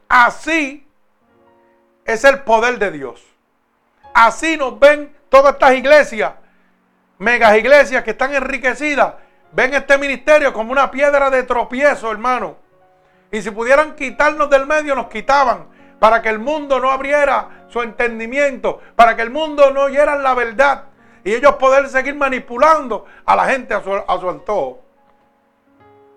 Así 0.08 0.88
es 2.06 2.24
el 2.24 2.40
poder 2.40 2.80
de 2.80 2.92
Dios. 2.92 3.24
Así 4.14 4.58
nos 4.58 4.80
ven 4.80 5.16
todas 5.30 5.54
estas 5.54 5.76
iglesias, 5.76 6.34
megas 7.20 7.56
iglesias 7.58 8.04
que 8.04 8.12
están 8.12 8.34
enriquecidas. 8.34 9.14
Ven 9.52 9.74
este 9.74 9.98
ministerio 9.98 10.54
como 10.54 10.72
una 10.72 10.90
piedra 10.90 11.30
de 11.30 11.44
tropiezo, 11.44 12.12
hermano. 12.12 12.58
Y 13.32 13.42
si 13.42 13.52
pudieran 13.52 13.96
quitarnos 13.96 14.50
del 14.50 14.66
medio, 14.66 14.96
nos 14.96 15.08
quitaban. 15.08 15.68
Para 16.00 16.22
que 16.22 16.30
el 16.30 16.40
mundo 16.40 16.80
no 16.80 16.90
abriera 16.92 17.66
su 17.68 17.82
entendimiento. 17.82 18.82
Para 18.96 19.16
que 19.16 19.22
el 19.22 19.30
mundo 19.30 19.70
no 19.72 19.84
oyera 19.84 20.16
la 20.16 20.34
verdad 20.34 20.86
y 21.24 21.34
ellos 21.34 21.56
poder 21.56 21.88
seguir 21.90 22.16
manipulando 22.16 23.06
a 23.26 23.36
la 23.36 23.46
gente 23.46 23.74
a 23.74 23.84
su, 23.84 23.94
a 23.94 24.32
antojo. 24.32 24.82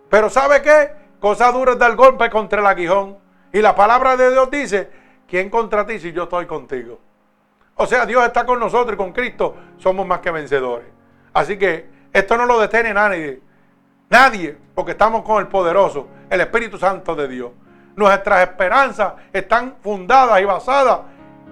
Pero 0.08 0.28
¿sabe 0.30 0.62
qué? 0.62 0.92
Cosa 1.20 1.50
dura 1.52 1.72
es 1.72 1.78
dar 1.78 1.94
golpe 1.96 2.28
contra 2.30 2.60
el 2.60 2.66
aguijón. 2.66 3.18
Y 3.52 3.60
la 3.60 3.74
palabra 3.74 4.16
de 4.16 4.30
Dios 4.30 4.50
dice, 4.50 4.90
¿quién 5.28 5.50
contra 5.50 5.86
ti 5.86 5.98
si 5.98 6.12
yo 6.12 6.24
estoy 6.24 6.46
contigo? 6.46 6.98
O 7.76 7.86
sea, 7.86 8.06
Dios 8.06 8.24
está 8.24 8.44
con 8.44 8.60
nosotros 8.60 8.94
y 8.94 8.96
con 8.96 9.12
Cristo 9.12 9.56
somos 9.78 10.06
más 10.06 10.20
que 10.20 10.30
vencedores. 10.30 10.86
Así 11.32 11.58
que 11.58 11.88
esto 12.12 12.36
no 12.36 12.46
lo 12.46 12.60
detiene 12.60 12.92
nadie. 12.92 13.40
Nadie, 14.10 14.56
porque 14.74 14.92
estamos 14.92 15.22
con 15.22 15.40
el 15.40 15.48
poderoso, 15.48 16.08
el 16.28 16.40
Espíritu 16.42 16.76
Santo 16.76 17.14
de 17.14 17.28
Dios. 17.28 17.50
Nuestras 17.96 18.42
esperanzas 18.42 19.14
están 19.32 19.76
fundadas 19.82 20.40
y 20.40 20.44
basadas 20.44 21.00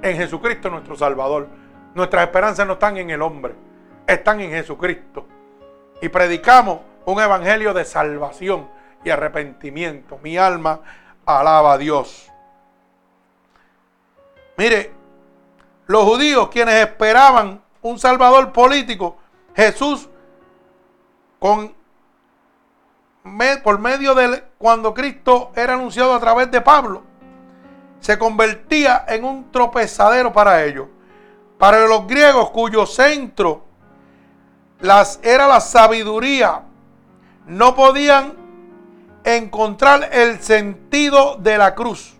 en 0.02 0.16
Jesucristo 0.16 0.68
nuestro 0.68 0.96
Salvador. 0.96 1.48
Nuestras 1.94 2.24
esperanzas 2.24 2.66
no 2.66 2.74
están 2.74 2.96
en 2.96 3.10
el 3.10 3.22
hombre, 3.22 3.54
están 4.06 4.40
en 4.40 4.50
Jesucristo. 4.50 5.26
Y 6.00 6.08
predicamos 6.08 6.80
un 7.04 7.20
evangelio 7.20 7.74
de 7.74 7.84
salvación 7.84 8.68
y 9.04 9.10
arrepentimiento. 9.10 10.18
Mi 10.22 10.36
alma 10.36 10.80
alaba 11.26 11.74
a 11.74 11.78
Dios. 11.78 12.30
Mire, 14.56 14.92
los 15.86 16.04
judíos 16.04 16.48
quienes 16.50 16.74
esperaban 16.74 17.62
un 17.82 17.98
salvador 17.98 18.52
político, 18.52 19.16
Jesús, 19.54 20.08
con, 21.38 21.74
por 23.64 23.78
medio 23.78 24.14
de 24.14 24.44
cuando 24.58 24.94
Cristo 24.94 25.50
era 25.56 25.74
anunciado 25.74 26.14
a 26.14 26.20
través 26.20 26.50
de 26.50 26.60
Pablo, 26.60 27.02
se 28.00 28.18
convertía 28.18 29.04
en 29.08 29.24
un 29.24 29.50
tropezadero 29.50 30.32
para 30.32 30.64
ellos. 30.64 30.88
Para 31.60 31.86
los 31.86 32.06
griegos 32.06 32.48
cuyo 32.52 32.86
centro 32.86 33.66
era 35.22 35.46
la 35.46 35.60
sabiduría, 35.60 36.62
no 37.46 37.74
podían 37.74 38.32
encontrar 39.24 40.08
el 40.10 40.40
sentido 40.40 41.36
de 41.36 41.58
la 41.58 41.74
cruz. 41.74 42.16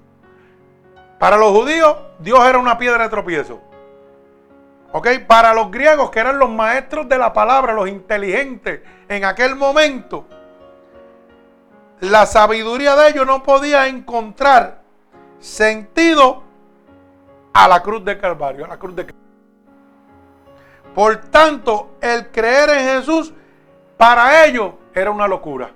Para 1.19 1.39
los 1.39 1.53
judíos, 1.53 1.97
Dios 2.19 2.45
era 2.45 2.59
una 2.59 2.77
piedra 2.77 3.05
de 3.05 3.09
tropiezo. 3.09 3.63
¿Ok? 4.93 5.09
Para 5.27 5.55
los 5.55 5.71
griegos, 5.71 6.11
que 6.11 6.19
eran 6.19 6.39
los 6.39 6.51
maestros 6.51 7.09
de 7.09 7.17
la 7.17 7.33
palabra, 7.33 7.73
los 7.73 7.89
inteligentes 7.89 8.83
en 9.09 9.25
aquel 9.25 9.57
momento, 9.57 10.27
la 12.01 12.27
sabiduría 12.27 12.95
de 12.95 13.09
ellos 13.09 13.27
no 13.27 13.43
podía 13.43 13.87
encontrar 13.87 14.83
sentido 15.39 16.43
a 17.55 17.67
la 17.69 17.83
cruz 17.83 18.05
de 18.05 18.19
Calvario, 18.19 18.67
a 18.67 18.69
la 18.69 18.79
cruz 18.79 18.95
de 18.95 19.07
Calvario. 19.07 19.20
Por 20.95 21.17
tanto, 21.17 21.97
el 22.01 22.31
creer 22.31 22.71
en 22.71 22.97
Jesús 22.97 23.33
para 23.97 24.45
ellos 24.45 24.73
era 24.95 25.11
una 25.11 25.29
locura. 25.29 25.71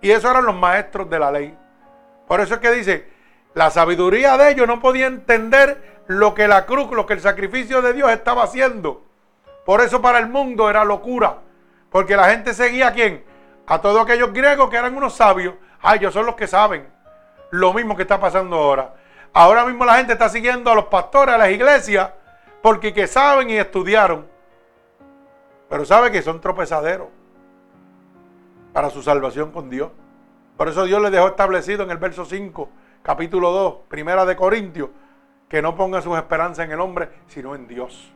Y 0.00 0.10
eso 0.10 0.30
eran 0.30 0.46
los 0.46 0.54
maestros 0.54 1.10
de 1.10 1.18
la 1.18 1.30
ley. 1.30 1.56
Por 2.26 2.40
eso 2.40 2.54
es 2.54 2.60
que 2.60 2.70
dice, 2.70 3.08
la 3.54 3.70
sabiduría 3.70 4.36
de 4.36 4.50
ellos 4.50 4.66
no 4.66 4.80
podía 4.80 5.06
entender 5.06 6.02
lo 6.06 6.34
que 6.34 6.48
la 6.48 6.66
cruz, 6.66 6.90
lo 6.92 7.06
que 7.06 7.14
el 7.14 7.20
sacrificio 7.20 7.82
de 7.82 7.92
Dios 7.92 8.10
estaba 8.10 8.44
haciendo. 8.44 9.02
Por 9.64 9.80
eso 9.80 10.00
para 10.00 10.18
el 10.18 10.28
mundo 10.28 10.70
era 10.70 10.84
locura. 10.84 11.38
Porque 11.90 12.16
la 12.16 12.30
gente 12.30 12.54
seguía 12.54 12.88
a 12.88 12.92
quién? 12.92 13.24
A 13.66 13.80
todos 13.80 14.02
aquellos 14.02 14.32
griegos 14.32 14.70
que 14.70 14.76
eran 14.76 14.96
unos 14.96 15.14
sabios. 15.14 15.54
Ay, 15.82 15.98
ellos 15.98 16.14
son 16.14 16.26
los 16.26 16.36
que 16.36 16.46
saben. 16.46 16.88
Lo 17.50 17.72
mismo 17.72 17.96
que 17.96 18.02
está 18.02 18.20
pasando 18.20 18.56
ahora. 18.56 18.94
Ahora 19.32 19.64
mismo 19.64 19.84
la 19.84 19.96
gente 19.96 20.14
está 20.14 20.28
siguiendo 20.28 20.70
a 20.70 20.74
los 20.74 20.86
pastores, 20.86 21.34
a 21.34 21.38
las 21.38 21.50
iglesias, 21.50 22.10
porque 22.62 22.94
que 22.94 23.06
saben 23.06 23.50
y 23.50 23.56
estudiaron. 23.56 24.37
Pero 25.68 25.84
sabe 25.84 26.10
que 26.10 26.22
son 26.22 26.40
tropezaderos 26.40 27.08
para 28.72 28.90
su 28.90 29.02
salvación 29.02 29.50
con 29.52 29.68
Dios. 29.68 29.90
Por 30.56 30.68
eso 30.68 30.84
Dios 30.84 31.00
le 31.02 31.10
dejó 31.10 31.28
establecido 31.28 31.84
en 31.84 31.90
el 31.90 31.98
verso 31.98 32.24
5, 32.24 32.68
capítulo 33.02 33.50
2, 33.50 33.74
primera 33.88 34.24
de 34.24 34.36
Corintios, 34.36 34.90
que 35.48 35.62
no 35.62 35.76
ponga 35.76 36.02
sus 36.02 36.16
esperanzas 36.16 36.64
en 36.64 36.72
el 36.72 36.80
hombre, 36.80 37.10
sino 37.26 37.54
en 37.54 37.66
Dios. 37.68 38.12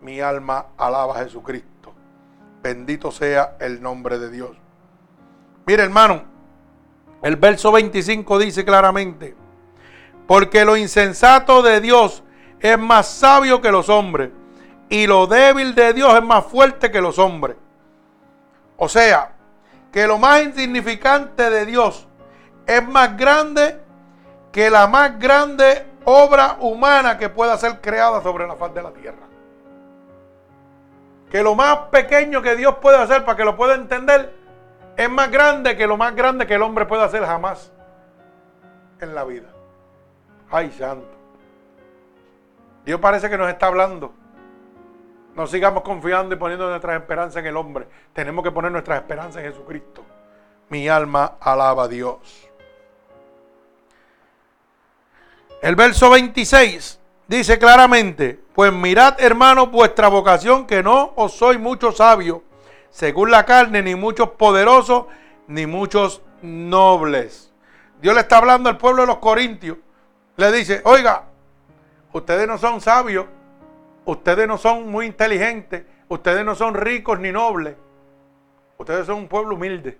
Mi 0.00 0.20
alma 0.20 0.66
alaba 0.76 1.16
a 1.16 1.24
Jesucristo. 1.24 1.92
Bendito 2.62 3.10
sea 3.10 3.56
el 3.60 3.80
nombre 3.80 4.18
de 4.18 4.30
Dios. 4.30 4.56
Mire, 5.66 5.82
hermano, 5.82 6.24
el 7.22 7.36
verso 7.36 7.72
25 7.72 8.38
dice 8.38 8.64
claramente, 8.64 9.34
porque 10.26 10.64
lo 10.64 10.76
insensato 10.76 11.62
de 11.62 11.80
Dios 11.80 12.22
es 12.60 12.78
más 12.78 13.08
sabio 13.08 13.60
que 13.60 13.70
los 13.70 13.88
hombres 13.88 14.30
y 14.88 15.06
lo 15.06 15.26
débil 15.26 15.74
de 15.74 15.92
Dios 15.92 16.14
es 16.14 16.22
más 16.22 16.44
fuerte 16.44 16.90
que 16.90 17.00
los 17.00 17.18
hombres. 17.18 17.56
O 18.76 18.88
sea, 18.88 19.32
que 19.90 20.06
lo 20.06 20.18
más 20.18 20.42
insignificante 20.42 21.50
de 21.50 21.66
Dios 21.66 22.06
es 22.66 22.86
más 22.86 23.16
grande 23.16 23.80
que 24.52 24.70
la 24.70 24.86
más 24.86 25.18
grande 25.18 25.86
obra 26.04 26.56
humana 26.60 27.18
que 27.18 27.28
pueda 27.28 27.56
ser 27.58 27.80
creada 27.80 28.22
sobre 28.22 28.46
la 28.46 28.56
faz 28.56 28.74
de 28.74 28.82
la 28.82 28.92
tierra. 28.92 29.26
Que 31.30 31.42
lo 31.42 31.54
más 31.54 31.78
pequeño 31.90 32.40
que 32.40 32.54
Dios 32.54 32.76
puede 32.76 32.98
hacer 32.98 33.24
para 33.24 33.36
que 33.36 33.44
lo 33.44 33.56
pueda 33.56 33.74
entender 33.74 34.34
es 34.96 35.10
más 35.10 35.30
grande 35.30 35.76
que 35.76 35.86
lo 35.86 35.96
más 35.96 36.14
grande 36.14 36.46
que 36.46 36.54
el 36.54 36.62
hombre 36.62 36.86
puede 36.86 37.02
hacer 37.02 37.24
jamás 37.24 37.72
en 39.00 39.14
la 39.14 39.24
vida. 39.24 39.48
Ay, 40.50 40.70
santo. 40.70 41.10
Dios 42.84 43.00
parece 43.00 43.28
que 43.28 43.36
nos 43.36 43.48
está 43.48 43.66
hablando 43.66 44.14
no 45.36 45.46
sigamos 45.46 45.82
confiando 45.82 46.34
y 46.34 46.38
poniendo 46.38 46.68
nuestra 46.68 46.96
esperanza 46.96 47.40
en 47.40 47.46
el 47.46 47.56
hombre. 47.58 47.86
Tenemos 48.14 48.42
que 48.42 48.50
poner 48.50 48.72
nuestra 48.72 48.96
esperanza 48.96 49.38
en 49.40 49.52
Jesucristo. 49.52 50.02
Mi 50.70 50.88
alma 50.88 51.34
alaba 51.38 51.84
a 51.84 51.88
Dios. 51.88 52.48
El 55.60 55.76
verso 55.76 56.08
26 56.08 56.98
dice 57.28 57.58
claramente, 57.58 58.40
pues 58.54 58.72
mirad 58.72 59.20
hermanos 59.20 59.70
vuestra 59.70 60.08
vocación 60.08 60.66
que 60.66 60.82
no 60.82 61.12
os 61.16 61.34
soy 61.34 61.58
muchos 61.58 61.98
sabios, 61.98 62.40
según 62.88 63.30
la 63.30 63.44
carne, 63.44 63.82
ni 63.82 63.94
muchos 63.94 64.30
poderosos, 64.30 65.04
ni 65.48 65.66
muchos 65.66 66.22
nobles. 66.40 67.52
Dios 68.00 68.14
le 68.14 68.22
está 68.22 68.38
hablando 68.38 68.70
al 68.70 68.78
pueblo 68.78 69.02
de 69.02 69.08
los 69.08 69.18
Corintios. 69.18 69.76
Le 70.36 70.50
dice, 70.50 70.80
oiga, 70.84 71.24
ustedes 72.12 72.48
no 72.48 72.56
son 72.56 72.80
sabios, 72.80 73.26
Ustedes 74.06 74.48
no 74.48 74.56
son 74.56 74.90
muy 74.90 75.06
inteligentes, 75.06 75.84
ustedes 76.08 76.44
no 76.44 76.54
son 76.54 76.74
ricos 76.74 77.18
ni 77.20 77.30
nobles. 77.32 77.76
Ustedes 78.78 79.06
son 79.06 79.16
un 79.18 79.28
pueblo 79.28 79.56
humilde. 79.56 79.98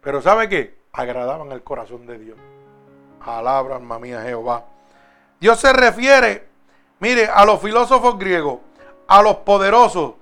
Pero 0.00 0.20
¿sabe 0.20 0.48
qué? 0.48 0.82
agradaban 0.92 1.50
el 1.52 1.62
corazón 1.62 2.06
de 2.06 2.18
Dios. 2.18 2.38
Alabra, 3.20 3.76
alma 3.76 3.98
mía, 3.98 4.22
Jehová. 4.22 4.64
Dios 5.40 5.58
se 5.58 5.72
refiere, 5.72 6.48
mire, 7.00 7.26
a 7.26 7.44
los 7.44 7.60
filósofos 7.60 8.18
griegos, 8.18 8.58
a 9.08 9.22
los 9.22 9.36
poderosos, 9.38 10.14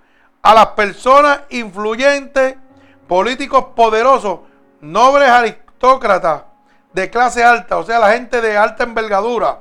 a 0.42 0.54
las 0.54 0.68
personas 0.68 1.42
influyentes, 1.50 2.56
políticos 3.08 3.66
poderosos, 3.74 4.40
nobles 4.80 5.28
aristócratas 5.28 6.44
de 6.92 7.10
clase 7.10 7.44
alta, 7.44 7.78
o 7.78 7.84
sea, 7.84 7.98
la 7.98 8.12
gente 8.12 8.40
de 8.40 8.56
alta 8.56 8.84
envergadura. 8.84 9.58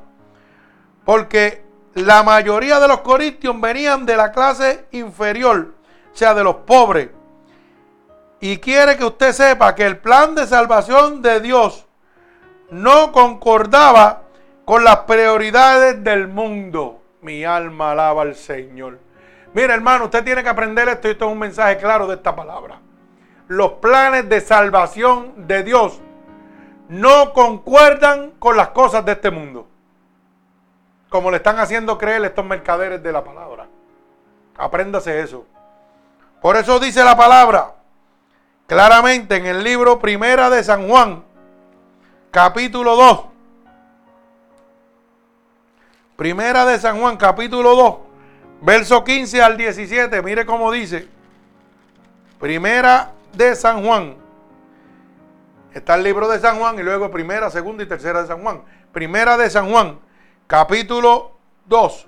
Porque 1.06 1.64
la 1.96 2.24
mayoría 2.24 2.80
de 2.80 2.88
los 2.88 3.02
corintios 3.02 3.60
venían 3.60 4.06
de 4.06 4.16
la 4.16 4.32
clase 4.32 4.86
inferior, 4.92 5.74
o 6.14 6.16
sea, 6.16 6.34
de 6.34 6.44
los 6.44 6.56
pobres. 6.58 7.10
Y 8.40 8.58
quiere 8.58 8.98
que 8.98 9.06
usted 9.06 9.34
sepa 9.34 9.76
que 9.76 9.86
el 9.86 9.98
plan 9.98 10.36
de 10.36 10.48
salvación 10.48 11.22
de 11.22 11.42
Dios 11.42 11.86
no 12.70 13.12
concordaba 13.12 14.24
con 14.66 14.84
las 14.84 15.00
prioridades 15.00 16.04
del 16.04 16.28
mundo. 16.28 17.02
Mi 17.22 17.44
alma 17.44 17.92
alaba 17.92 18.22
al 18.22 18.36
Señor. 18.36 19.00
Mira, 19.54 19.74
hermano, 19.74 20.06
usted 20.06 20.24
tiene 20.24 20.44
que 20.44 20.50
aprender 20.50 20.88
esto 20.88 21.08
y 21.08 21.12
esto 21.12 21.26
es 21.26 21.32
un 21.32 21.40
mensaje 21.40 21.78
claro 21.78 22.08
de 22.08 22.16
esta 22.16 22.36
palabra. 22.36 22.80
Los 23.48 23.74
planes 23.74 24.30
de 24.30 24.42
salvación 24.42 25.48
de 25.48 25.64
Dios 25.64 26.00
no 26.88 27.34
concuerdan 27.34 28.32
con 28.40 28.56
las 28.56 28.70
cosas 28.70 29.04
de 29.06 29.14
este 29.14 29.32
mundo. 29.32 29.69
Como 31.10 31.32
le 31.32 31.38
están 31.38 31.60
haciendo 31.60 31.98
creer 31.98 32.24
estos 32.24 32.46
mercaderes 32.46 33.02
de 33.02 33.12
la 33.12 33.24
palabra. 33.24 33.68
Apréndase 34.58 35.22
eso. 35.22 35.46
Por 36.42 36.56
eso 36.56 36.80
dice 36.80 37.04
la 37.04 37.18
palabra 37.18 37.74
claramente 38.68 39.36
en 39.36 39.48
el 39.48 39.64
libro 39.64 40.00
Primera 40.00 40.50
de 40.50 40.64
San 40.64 40.88
Juan, 40.88 41.24
capítulo 42.32 42.96
2. 42.96 43.26
Primera 46.16 46.66
de 46.66 46.78
San 46.78 47.00
Juan, 47.00 47.18
capítulo 47.18 47.76
2, 47.76 47.96
verso 48.62 49.04
15 49.04 49.42
al 49.42 49.58
17. 49.58 50.22
Mire 50.22 50.46
cómo 50.46 50.72
dice. 50.72 51.08
Primera 52.40 53.12
de 53.34 53.56
San 53.56 53.84
Juan. 53.84 54.16
Está 55.74 55.96
el 55.96 56.04
libro 56.04 56.28
de 56.28 56.40
San 56.40 56.60
Juan 56.60 56.78
y 56.78 56.84
luego 56.84 57.10
primera, 57.10 57.50
segunda 57.50 57.84
y 57.84 57.88
tercera 57.88 58.22
de 58.22 58.28
San 58.28 58.42
Juan. 58.42 58.62
Primera 58.92 59.38
de 59.38 59.50
San 59.50 59.72
Juan, 59.72 60.00
capítulo 60.50 61.34
2, 61.68 62.08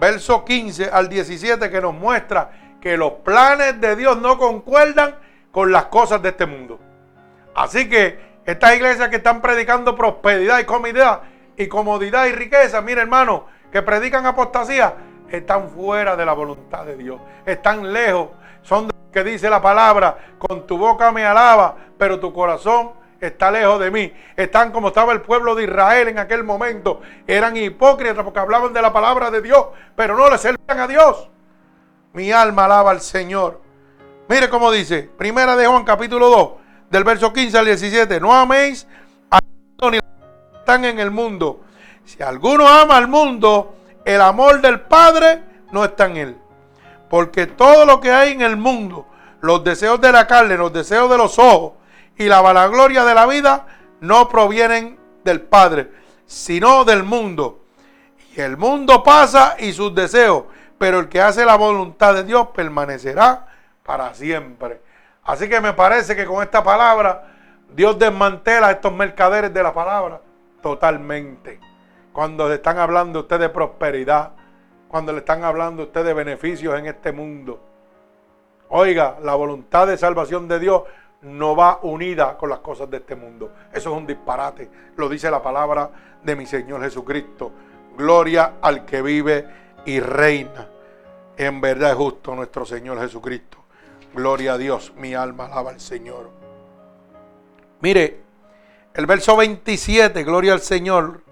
verso 0.00 0.46
15 0.46 0.88
al 0.90 1.10
17, 1.10 1.68
que 1.68 1.80
nos 1.82 1.92
muestra 1.92 2.78
que 2.80 2.96
los 2.96 3.12
planes 3.22 3.78
de 3.82 3.94
Dios 3.96 4.16
no 4.16 4.38
concuerdan 4.38 5.16
con 5.52 5.70
las 5.70 5.84
cosas 5.84 6.22
de 6.22 6.30
este 6.30 6.46
mundo. 6.46 6.80
Así 7.54 7.86
que 7.86 8.38
estas 8.46 8.76
iglesias 8.76 9.10
que 9.10 9.16
están 9.16 9.42
predicando 9.42 9.94
prosperidad 9.94 10.58
y 10.58 10.64
comodidad 10.64 11.20
y 11.54 11.66
comodidad 11.66 12.24
y 12.24 12.32
riqueza, 12.32 12.80
mire 12.80 13.02
hermano, 13.02 13.44
que 13.70 13.82
predican 13.82 14.24
apostasía, 14.24 14.94
están 15.28 15.68
fuera 15.68 16.16
de 16.16 16.24
la 16.24 16.32
voluntad 16.32 16.86
de 16.86 16.96
Dios. 16.96 17.20
Están 17.44 17.92
lejos. 17.92 18.30
Son 18.62 18.88
de 18.88 18.94
que 19.12 19.22
dice 19.22 19.50
la 19.50 19.60
palabra, 19.60 20.16
con 20.38 20.66
tu 20.66 20.78
boca 20.78 21.12
me 21.12 21.26
alaba, 21.26 21.76
pero 21.98 22.20
tu 22.20 22.32
corazón 22.32 22.92
está 23.20 23.50
lejos 23.50 23.80
de 23.80 23.90
mí. 23.90 24.12
Están 24.36 24.72
como 24.72 24.88
estaba 24.88 25.12
el 25.12 25.22
pueblo 25.22 25.54
de 25.54 25.64
Israel 25.64 26.08
en 26.08 26.18
aquel 26.18 26.44
momento. 26.44 27.00
Eran 27.26 27.56
hipócritas 27.56 28.24
porque 28.24 28.38
hablaban 28.38 28.72
de 28.72 28.82
la 28.82 28.92
palabra 28.92 29.30
de 29.30 29.42
Dios, 29.42 29.66
pero 29.94 30.16
no 30.16 30.30
le 30.30 30.38
servían 30.38 30.80
a 30.80 30.86
Dios. 30.86 31.28
Mi 32.12 32.32
alma 32.32 32.64
alaba 32.64 32.90
al 32.90 33.00
Señor. 33.00 33.60
Mire 34.28 34.48
cómo 34.48 34.70
dice, 34.72 35.08
primera 35.16 35.56
de 35.56 35.66
Juan 35.66 35.84
capítulo 35.84 36.28
2 36.28 36.50
del 36.90 37.04
verso 37.04 37.32
15 37.32 37.58
al 37.58 37.64
17, 37.66 38.20
no 38.20 38.32
améis 38.32 38.86
a 39.30 39.38
ni 39.90 39.98
están 40.58 40.84
en 40.84 40.98
el 40.98 41.10
mundo. 41.10 41.60
Si 42.04 42.22
alguno 42.22 42.66
ama 42.66 42.96
al 42.96 43.08
mundo, 43.08 43.76
el 44.04 44.20
amor 44.20 44.60
del 44.60 44.80
Padre 44.80 45.42
no 45.72 45.84
está 45.84 46.06
en 46.06 46.16
él. 46.16 46.36
Porque 47.08 47.46
todo 47.46 47.84
lo 47.84 48.00
que 48.00 48.10
hay 48.10 48.32
en 48.32 48.42
el 48.42 48.56
mundo, 48.56 49.06
los 49.40 49.62
deseos 49.62 50.00
de 50.00 50.10
la 50.10 50.26
carne, 50.26 50.56
los 50.56 50.72
deseos 50.72 51.08
de 51.10 51.18
los 51.18 51.38
ojos 51.38 51.74
y 52.18 52.24
la 52.24 52.40
vanagloria 52.40 53.04
de 53.04 53.14
la 53.14 53.26
vida, 53.26 53.66
no 54.00 54.28
provienen 54.28 54.98
del 55.24 55.42
Padre, 55.42 55.90
sino 56.26 56.84
del 56.84 57.02
mundo. 57.02 57.60
Y 58.34 58.40
el 58.40 58.56
mundo 58.56 59.02
pasa 59.02 59.56
y 59.58 59.72
sus 59.72 59.94
deseos, 59.94 60.44
pero 60.78 61.00
el 61.00 61.08
que 61.08 61.20
hace 61.20 61.44
la 61.44 61.56
voluntad 61.56 62.14
de 62.14 62.24
Dios 62.24 62.48
permanecerá 62.54 63.46
para 63.82 64.12
siempre. 64.14 64.80
Así 65.24 65.48
que 65.48 65.60
me 65.60 65.72
parece 65.72 66.14
que 66.14 66.26
con 66.26 66.42
esta 66.42 66.62
palabra 66.62 67.34
Dios 67.74 67.98
desmantela 67.98 68.68
a 68.68 68.72
estos 68.72 68.92
mercaderes 68.92 69.52
de 69.52 69.62
la 69.62 69.72
palabra 69.72 70.20
totalmente. 70.62 71.60
Cuando 72.12 72.48
le 72.48 72.56
están 72.56 72.78
hablando 72.78 73.18
a 73.18 73.22
usted 73.22 73.40
de 73.40 73.48
prosperidad, 73.48 74.32
cuando 74.88 75.12
le 75.12 75.18
están 75.18 75.44
hablando 75.44 75.82
a 75.82 75.86
usted 75.86 76.04
de 76.04 76.14
beneficios 76.14 76.78
en 76.78 76.86
este 76.86 77.12
mundo. 77.12 77.60
Oiga, 78.68 79.16
la 79.22 79.34
voluntad 79.34 79.86
de 79.86 79.96
salvación 79.96 80.48
de 80.48 80.58
Dios 80.58 80.82
no 81.22 81.56
va 81.56 81.80
unida 81.82 82.36
con 82.36 82.50
las 82.50 82.60
cosas 82.60 82.90
de 82.90 82.98
este 82.98 83.16
mundo. 83.16 83.52
Eso 83.72 83.90
es 83.90 83.96
un 83.96 84.06
disparate. 84.06 84.70
Lo 84.96 85.08
dice 85.08 85.30
la 85.30 85.42
palabra 85.42 85.90
de 86.22 86.36
mi 86.36 86.46
Señor 86.46 86.82
Jesucristo. 86.82 87.52
Gloria 87.96 88.54
al 88.60 88.84
que 88.84 89.02
vive 89.02 89.46
y 89.84 90.00
reina. 90.00 90.68
En 91.36 91.60
verdad 91.60 91.90
es 91.90 91.96
justo 91.96 92.34
nuestro 92.34 92.64
Señor 92.64 93.00
Jesucristo. 93.00 93.58
Gloria 94.14 94.54
a 94.54 94.58
Dios, 94.58 94.92
mi 94.96 95.14
alma 95.14 95.46
alaba 95.46 95.70
al 95.70 95.80
Señor. 95.80 96.30
Mire, 97.80 98.20
el 98.94 99.04
verso 99.04 99.36
27, 99.36 100.24
gloria 100.24 100.54
al 100.54 100.60
Señor, 100.60 101.22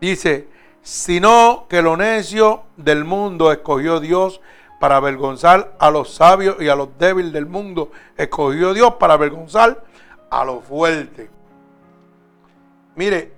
dice, 0.00 0.46
sino 0.82 1.66
que 1.68 1.82
lo 1.82 1.96
necio 1.96 2.64
del 2.76 3.04
mundo 3.04 3.50
escogió 3.50 3.98
Dios 3.98 4.40
para 4.80 4.96
avergonzar 4.96 5.74
a 5.78 5.90
los 5.90 6.14
sabios 6.14 6.60
y 6.60 6.68
a 6.68 6.76
los 6.76 6.96
débiles 6.98 7.32
del 7.32 7.46
mundo. 7.46 7.90
Escogió 8.16 8.74
Dios 8.74 8.94
para 8.94 9.14
avergonzar 9.14 9.82
a 10.30 10.44
los 10.44 10.64
fuertes. 10.64 11.30
Mire, 12.96 13.32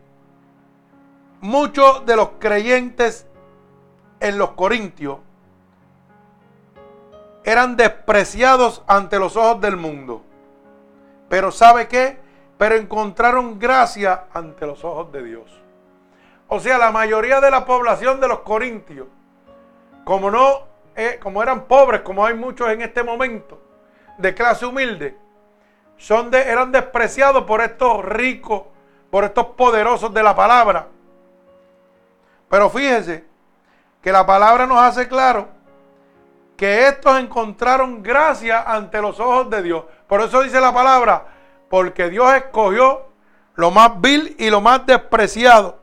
muchos 1.40 2.04
de 2.06 2.16
los 2.16 2.30
creyentes 2.38 3.26
en 4.20 4.38
los 4.38 4.50
Corintios 4.50 5.18
eran 7.44 7.76
despreciados 7.76 8.82
ante 8.88 9.18
los 9.18 9.36
ojos 9.36 9.60
del 9.60 9.76
mundo. 9.76 10.22
Pero 11.28 11.52
¿sabe 11.52 11.86
qué? 11.86 12.18
Pero 12.58 12.74
encontraron 12.74 13.58
gracia 13.58 14.24
ante 14.32 14.66
los 14.66 14.84
ojos 14.84 15.12
de 15.12 15.22
Dios. 15.22 15.66
O 16.48 16.60
sea, 16.60 16.78
la 16.78 16.90
mayoría 16.90 17.40
de 17.40 17.50
la 17.50 17.64
población 17.64 18.20
de 18.20 18.28
los 18.28 18.40
corintios, 18.40 19.06
como 20.04 20.30
no, 20.30 20.60
eh, 20.96 21.18
como 21.22 21.42
eran 21.42 21.66
pobres, 21.66 22.00
como 22.00 22.24
hay 22.24 22.34
muchos 22.34 22.68
en 22.70 22.80
este 22.80 23.02
momento, 23.02 23.60
de 24.16 24.34
clase 24.34 24.64
humilde, 24.64 25.16
son 25.98 26.30
de, 26.30 26.40
eran 26.40 26.72
despreciados 26.72 27.44
por 27.44 27.60
estos 27.60 28.04
ricos, 28.04 28.62
por 29.10 29.24
estos 29.24 29.46
poderosos 29.48 30.12
de 30.12 30.22
la 30.22 30.34
palabra. 30.34 30.88
Pero 32.48 32.70
fíjense 32.70 33.24
que 34.00 34.10
la 34.10 34.24
palabra 34.24 34.66
nos 34.66 34.78
hace 34.78 35.06
claro 35.06 35.48
que 36.56 36.88
estos 36.88 37.18
encontraron 37.20 38.02
gracia 38.02 38.62
ante 38.62 39.00
los 39.02 39.20
ojos 39.20 39.50
de 39.50 39.62
Dios. 39.62 39.84
Por 40.06 40.22
eso 40.22 40.42
dice 40.42 40.60
la 40.60 40.72
palabra, 40.72 41.26
porque 41.68 42.08
Dios 42.08 42.32
escogió 42.34 43.06
lo 43.54 43.70
más 43.70 44.00
vil 44.00 44.34
y 44.38 44.48
lo 44.48 44.60
más 44.60 44.86
despreciado. 44.86 45.80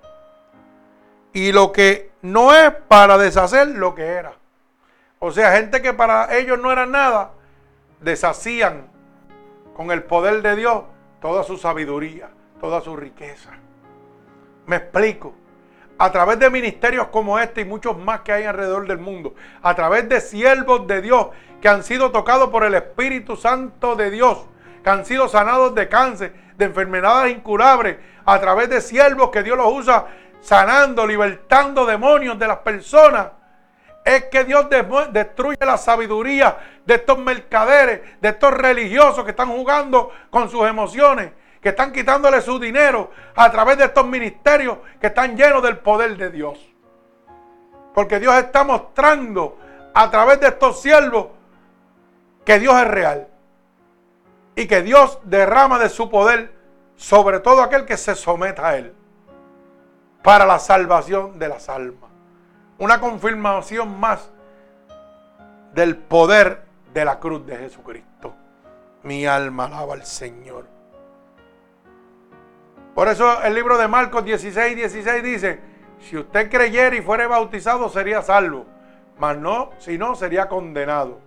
Y 1.33 1.51
lo 1.51 1.71
que 1.71 2.11
no 2.21 2.53
es 2.53 2.71
para 2.87 3.17
deshacer 3.17 3.67
lo 3.67 3.93
que 3.93 4.05
era. 4.05 4.33
O 5.25 5.31
sea, 5.31 5.53
gente 5.53 5.81
que 5.81 5.93
para 5.93 6.35
ellos 6.35 6.59
no 6.59 6.69
era 6.69 6.85
nada, 6.85 7.31
deshacían 8.01 8.91
con 9.73 9.89
el 9.91 10.03
poder 10.03 10.41
de 10.41 10.57
Dios 10.57 10.83
toda 11.21 11.45
su 11.45 11.57
sabiduría, 11.57 12.29
toda 12.59 12.81
su 12.81 12.97
riqueza. 12.97 13.51
Me 14.65 14.75
explico 14.75 15.33
a 15.97 16.11
través 16.11 16.39
de 16.39 16.49
ministerios 16.49 17.07
como 17.07 17.39
este 17.39 17.61
y 17.61 17.65
muchos 17.65 17.97
más 17.97 18.19
que 18.19 18.33
hay 18.33 18.43
alrededor 18.43 18.85
del 18.85 18.97
mundo, 18.97 19.33
a 19.61 19.73
través 19.73 20.09
de 20.09 20.19
siervos 20.19 20.87
de 20.87 21.01
Dios 21.01 21.27
que 21.61 21.69
han 21.69 21.83
sido 21.83 22.11
tocados 22.11 22.49
por 22.49 22.65
el 22.65 22.73
Espíritu 22.73 23.37
Santo 23.37 23.95
de 23.95 24.11
Dios, 24.11 24.45
que 24.83 24.89
han 24.89 25.05
sido 25.05 25.29
sanados 25.29 25.73
de 25.73 25.87
cáncer, 25.87 26.33
de 26.57 26.65
enfermedades 26.65 27.33
incurables, 27.33 27.95
a 28.25 28.41
través 28.41 28.69
de 28.69 28.81
siervos 28.81 29.29
que 29.29 29.41
Dios 29.41 29.55
los 29.55 29.71
usa 29.71 30.05
sanando, 30.41 31.07
libertando 31.07 31.85
demonios 31.85 32.37
de 32.37 32.47
las 32.47 32.57
personas. 32.57 33.27
Es 34.03 34.25
que 34.25 34.43
Dios 34.43 34.67
destruye 35.11 35.57
la 35.61 35.77
sabiduría 35.77 36.57
de 36.85 36.95
estos 36.95 37.17
mercaderes, 37.17 38.01
de 38.19 38.29
estos 38.29 38.53
religiosos 38.53 39.23
que 39.23 39.31
están 39.31 39.49
jugando 39.49 40.11
con 40.29 40.49
sus 40.49 40.67
emociones 40.67 41.31
que 41.63 41.69
están 41.69 41.93
quitándole 41.93 42.41
su 42.41 42.59
dinero 42.59 43.09
a 43.35 43.49
través 43.49 43.77
de 43.77 43.85
estos 43.85 44.05
ministerios 44.05 44.79
que 44.99 45.07
están 45.07 45.37
llenos 45.37 45.63
del 45.63 45.77
poder 45.77 46.17
de 46.17 46.29
Dios. 46.29 46.59
Porque 47.93 48.19
Dios 48.19 48.35
está 48.35 48.65
mostrando 48.65 49.57
a 49.93 50.11
través 50.11 50.41
de 50.41 50.47
estos 50.49 50.81
siervos 50.81 51.27
que 52.43 52.59
Dios 52.59 52.75
es 52.75 52.87
real. 52.87 53.27
Y 54.55 54.67
que 54.67 54.81
Dios 54.81 55.19
derrama 55.23 55.79
de 55.79 55.87
su 55.87 56.09
poder 56.09 56.53
sobre 56.97 57.39
todo 57.39 57.63
aquel 57.63 57.85
que 57.85 57.97
se 57.97 58.13
someta 58.13 58.67
a 58.67 58.77
Él, 58.77 58.93
para 60.21 60.45
la 60.45 60.59
salvación 60.59 61.39
de 61.39 61.47
las 61.47 61.69
almas. 61.69 62.11
Una 62.83 62.99
confirmación 62.99 63.97
más 63.97 64.29
del 65.73 65.95
poder 65.95 66.65
de 66.93 67.05
la 67.05 67.17
cruz 67.17 67.45
de 67.45 67.55
Jesucristo. 67.55 68.35
Mi 69.03 69.25
alma 69.25 69.67
alaba 69.67 69.93
al 69.93 70.03
Señor. 70.03 70.65
Por 72.93 73.07
eso 73.07 73.41
el 73.41 73.55
libro 73.55 73.77
de 73.77 73.87
Marcos 73.87 74.25
16, 74.25 74.75
16 74.75 75.23
dice, 75.23 75.61
si 76.01 76.17
usted 76.17 76.51
creyera 76.51 76.93
y 76.93 77.01
fuere 77.01 77.25
bautizado 77.25 77.87
sería 77.87 78.21
salvo, 78.21 78.65
mas 79.17 79.37
no, 79.37 79.69
si 79.77 79.97
no 79.97 80.13
sería 80.15 80.49
condenado. 80.49 81.21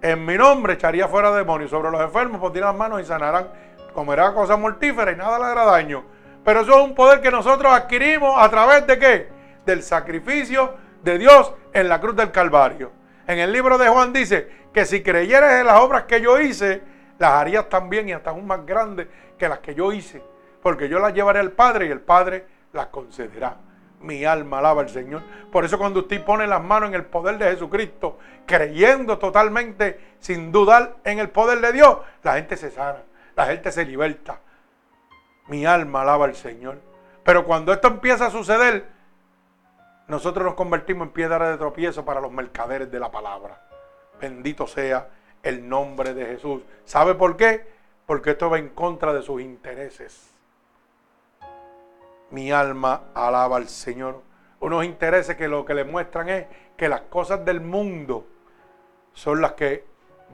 En 0.00 0.24
mi 0.24 0.38
nombre 0.38 0.74
echaría 0.74 1.08
fuera 1.08 1.32
demonios, 1.32 1.70
sobre 1.70 1.90
los 1.90 2.00
enfermos 2.02 2.40
pondrían 2.40 2.68
las 2.68 2.76
manos 2.76 3.00
y 3.00 3.04
sanarán, 3.04 3.48
comerá 3.92 4.32
cosas 4.32 4.60
mortíferas 4.60 5.12
y 5.12 5.18
nada 5.18 5.40
le 5.40 5.46
hará 5.46 5.64
daño. 5.64 6.04
Pero 6.44 6.60
eso 6.60 6.78
es 6.78 6.84
un 6.84 6.94
poder 6.94 7.20
que 7.20 7.32
nosotros 7.32 7.72
adquirimos 7.72 8.40
a 8.40 8.48
través 8.48 8.86
de 8.86 8.96
qué? 9.00 9.41
Del 9.66 9.82
sacrificio 9.82 10.74
de 11.02 11.18
Dios 11.18 11.52
en 11.72 11.88
la 11.88 12.00
cruz 12.00 12.16
del 12.16 12.30
Calvario. 12.30 12.92
En 13.26 13.38
el 13.38 13.52
libro 13.52 13.78
de 13.78 13.88
Juan 13.88 14.12
dice 14.12 14.48
que 14.72 14.84
si 14.84 15.02
creyeres 15.02 15.60
en 15.60 15.66
las 15.66 15.80
obras 15.80 16.04
que 16.04 16.20
yo 16.20 16.40
hice, 16.40 16.82
las 17.18 17.32
harías 17.32 17.68
también 17.68 18.08
y 18.08 18.12
hasta 18.12 18.30
aún 18.30 18.46
más 18.46 18.64
grandes 18.66 19.06
que 19.38 19.48
las 19.48 19.60
que 19.60 19.74
yo 19.74 19.92
hice 19.92 20.22
porque 20.62 20.88
yo 20.88 20.98
las 21.00 21.12
llevaré 21.12 21.40
al 21.40 21.52
Padre 21.52 21.86
y 21.86 21.90
el 21.90 22.00
Padre 22.00 22.46
las 22.72 22.86
concederá. 22.86 23.56
Mi 24.00 24.24
alma 24.24 24.58
alaba 24.58 24.82
al 24.82 24.88
Señor. 24.88 25.22
Por 25.50 25.64
eso 25.64 25.78
cuando 25.78 26.00
usted 26.00 26.24
pone 26.24 26.46
las 26.46 26.62
manos 26.62 26.88
en 26.88 26.94
el 26.94 27.04
poder 27.04 27.38
de 27.38 27.50
Jesucristo, 27.50 28.18
creyendo 28.46 29.18
totalmente, 29.18 30.14
sin 30.18 30.50
dudar 30.50 30.96
en 31.04 31.18
el 31.18 31.30
poder 31.30 31.60
de 31.60 31.72
Dios, 31.72 31.98
la 32.22 32.34
gente 32.34 32.56
se 32.56 32.70
sana, 32.70 33.02
la 33.36 33.46
gente 33.46 33.70
se 33.70 33.84
liberta. 33.84 34.40
Mi 35.48 35.66
alma 35.66 36.02
alaba 36.02 36.24
al 36.24 36.34
Señor. 36.34 36.80
Pero 37.22 37.44
cuando 37.44 37.72
esto 37.72 37.88
empieza 37.88 38.26
a 38.26 38.30
suceder, 38.30 38.86
nosotros 40.08 40.44
nos 40.44 40.54
convertimos 40.54 41.06
en 41.06 41.12
piedra 41.12 41.50
de 41.50 41.58
tropiezo 41.58 42.04
para 42.04 42.20
los 42.20 42.32
mercaderes 42.32 42.90
de 42.90 43.00
la 43.00 43.10
palabra. 43.10 43.62
Bendito 44.20 44.66
sea 44.66 45.08
el 45.42 45.68
nombre 45.68 46.14
de 46.14 46.26
Jesús. 46.26 46.62
¿Sabe 46.84 47.14
por 47.14 47.36
qué? 47.36 47.66
Porque 48.06 48.30
esto 48.30 48.50
va 48.50 48.58
en 48.58 48.70
contra 48.70 49.12
de 49.12 49.22
sus 49.22 49.40
intereses 49.40 50.32
mi 52.32 52.50
alma 52.50 53.02
alaba 53.14 53.58
al 53.58 53.68
Señor. 53.68 54.22
Unos 54.60 54.84
intereses 54.84 55.36
que 55.36 55.48
lo 55.48 55.64
que 55.64 55.74
le 55.74 55.84
muestran 55.84 56.28
es 56.28 56.46
que 56.76 56.88
las 56.88 57.02
cosas 57.02 57.44
del 57.44 57.60
mundo 57.60 58.26
son 59.12 59.40
las 59.40 59.52
que 59.52 59.84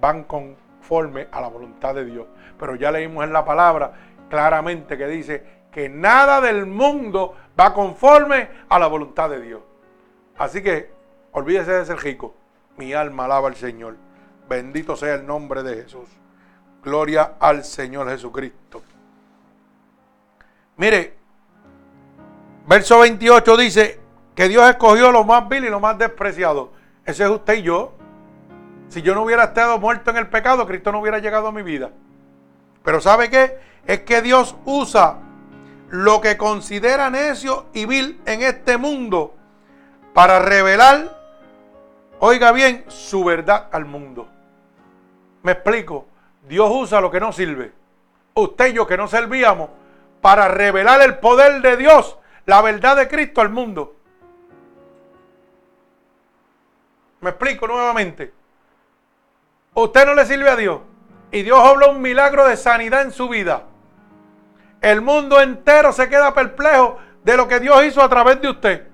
van 0.00 0.24
conforme 0.24 1.28
a 1.32 1.40
la 1.40 1.48
voluntad 1.48 1.94
de 1.94 2.04
Dios. 2.04 2.26
Pero 2.58 2.76
ya 2.76 2.92
leímos 2.92 3.24
en 3.24 3.32
la 3.32 3.44
palabra 3.44 3.92
claramente 4.30 4.96
que 4.96 5.06
dice 5.08 5.57
que 5.72 5.88
nada 5.88 6.40
del 6.40 6.66
mundo 6.66 7.36
va 7.58 7.74
conforme 7.74 8.48
a 8.68 8.78
la 8.78 8.86
voluntad 8.86 9.30
de 9.30 9.40
Dios. 9.40 9.62
Así 10.36 10.62
que 10.62 10.90
olvídese 11.32 11.72
de 11.72 11.86
ser 11.86 11.98
rico. 11.98 12.34
Mi 12.76 12.92
alma 12.92 13.24
alaba 13.24 13.48
al 13.48 13.56
Señor. 13.56 13.96
Bendito 14.48 14.96
sea 14.96 15.14
el 15.14 15.26
nombre 15.26 15.62
de 15.62 15.82
Jesús. 15.82 16.08
Gloria 16.82 17.34
al 17.40 17.64
Señor 17.64 18.08
Jesucristo. 18.08 18.82
Mire, 20.76 21.18
Verso 22.68 22.98
28 22.98 23.56
dice 23.56 23.98
que 24.34 24.46
Dios 24.46 24.68
escogió 24.68 25.10
lo 25.10 25.24
más 25.24 25.48
vil 25.48 25.64
y 25.64 25.70
lo 25.70 25.80
más 25.80 25.96
despreciado. 25.96 26.70
Ese 27.06 27.24
es 27.24 27.30
usted 27.30 27.54
y 27.54 27.62
yo. 27.62 27.94
Si 28.88 29.00
yo 29.00 29.14
no 29.14 29.22
hubiera 29.22 29.44
estado 29.44 29.78
muerto 29.78 30.10
en 30.10 30.18
el 30.18 30.28
pecado, 30.28 30.66
Cristo 30.66 30.92
no 30.92 31.00
hubiera 31.00 31.18
llegado 31.18 31.48
a 31.48 31.52
mi 31.52 31.62
vida. 31.62 31.92
Pero 32.84 33.00
¿sabe 33.00 33.30
qué? 33.30 33.58
Es 33.86 34.00
que 34.00 34.20
Dios 34.20 34.54
usa 34.66 35.16
lo 35.90 36.20
que 36.20 36.36
considera 36.36 37.10
necio 37.10 37.66
y 37.72 37.86
vil 37.86 38.20
en 38.26 38.42
este 38.42 38.76
mundo 38.76 39.34
para 40.12 40.38
revelar, 40.38 41.16
oiga 42.18 42.52
bien, 42.52 42.84
su 42.88 43.24
verdad 43.24 43.68
al 43.72 43.84
mundo. 43.84 44.28
Me 45.42 45.52
explico. 45.52 46.06
Dios 46.48 46.70
usa 46.72 47.00
lo 47.00 47.10
que 47.10 47.20
no 47.20 47.32
sirve. 47.32 47.72
Usted 48.34 48.68
y 48.68 48.72
yo 48.72 48.86
que 48.86 48.96
no 48.96 49.08
servíamos 49.08 49.70
para 50.20 50.48
revelar 50.48 51.00
el 51.02 51.18
poder 51.18 51.60
de 51.60 51.76
Dios 51.76 52.18
la 52.46 52.62
verdad 52.62 52.96
de 52.96 53.08
Cristo 53.08 53.42
al 53.42 53.50
mundo. 53.50 53.94
Me 57.20 57.30
explico 57.30 57.66
nuevamente. 57.66 58.32
Usted 59.74 60.06
no 60.06 60.14
le 60.14 60.24
sirve 60.24 60.48
a 60.48 60.56
Dios 60.56 60.80
y 61.30 61.42
Dios 61.42 61.60
habla 61.62 61.88
un 61.88 62.00
milagro 62.00 62.48
de 62.48 62.56
sanidad 62.56 63.02
en 63.02 63.12
su 63.12 63.28
vida. 63.28 63.67
El 64.80 65.00
mundo 65.00 65.40
entero 65.40 65.92
se 65.92 66.08
queda 66.08 66.34
perplejo 66.34 66.98
de 67.24 67.36
lo 67.36 67.48
que 67.48 67.60
Dios 67.60 67.84
hizo 67.84 68.02
a 68.02 68.08
través 68.08 68.40
de 68.40 68.48
usted. 68.48 68.88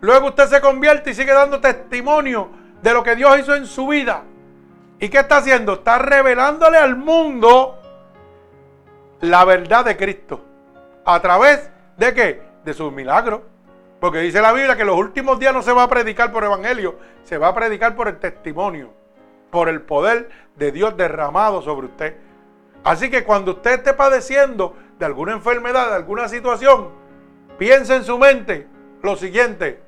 Luego 0.00 0.28
usted 0.28 0.46
se 0.46 0.60
convierte 0.60 1.10
y 1.10 1.14
sigue 1.14 1.32
dando 1.32 1.60
testimonio 1.60 2.50
de 2.82 2.92
lo 2.92 3.02
que 3.02 3.14
Dios 3.14 3.38
hizo 3.38 3.54
en 3.54 3.66
su 3.66 3.86
vida. 3.86 4.24
¿Y 4.98 5.08
qué 5.08 5.18
está 5.18 5.38
haciendo? 5.38 5.74
Está 5.74 5.98
revelándole 5.98 6.76
al 6.76 6.96
mundo 6.96 7.78
la 9.20 9.44
verdad 9.44 9.84
de 9.84 9.96
Cristo. 9.96 10.44
¿A 11.04 11.20
través 11.20 11.70
de 11.96 12.14
qué? 12.14 12.42
De 12.64 12.74
sus 12.74 12.92
milagros. 12.92 13.42
Porque 14.00 14.18
dice 14.18 14.42
la 14.42 14.52
Biblia 14.52 14.76
que 14.76 14.84
los 14.84 14.96
últimos 14.96 15.38
días 15.38 15.54
no 15.54 15.62
se 15.62 15.72
va 15.72 15.84
a 15.84 15.88
predicar 15.88 16.32
por 16.32 16.42
evangelio, 16.42 16.98
se 17.22 17.38
va 17.38 17.48
a 17.48 17.54
predicar 17.54 17.94
por 17.94 18.08
el 18.08 18.18
testimonio, 18.18 18.92
por 19.50 19.68
el 19.68 19.80
poder 19.82 20.28
de 20.56 20.72
Dios 20.72 20.96
derramado 20.96 21.62
sobre 21.62 21.86
usted. 21.86 22.16
Así 22.84 23.10
que 23.10 23.24
cuando 23.24 23.52
usted 23.52 23.72
esté 23.72 23.94
padeciendo 23.94 24.76
de 24.98 25.06
alguna 25.06 25.32
enfermedad, 25.32 25.88
de 25.90 25.96
alguna 25.96 26.28
situación, 26.28 26.90
piense 27.58 27.94
en 27.96 28.04
su 28.04 28.18
mente 28.18 28.66
lo 29.02 29.16
siguiente, 29.16 29.80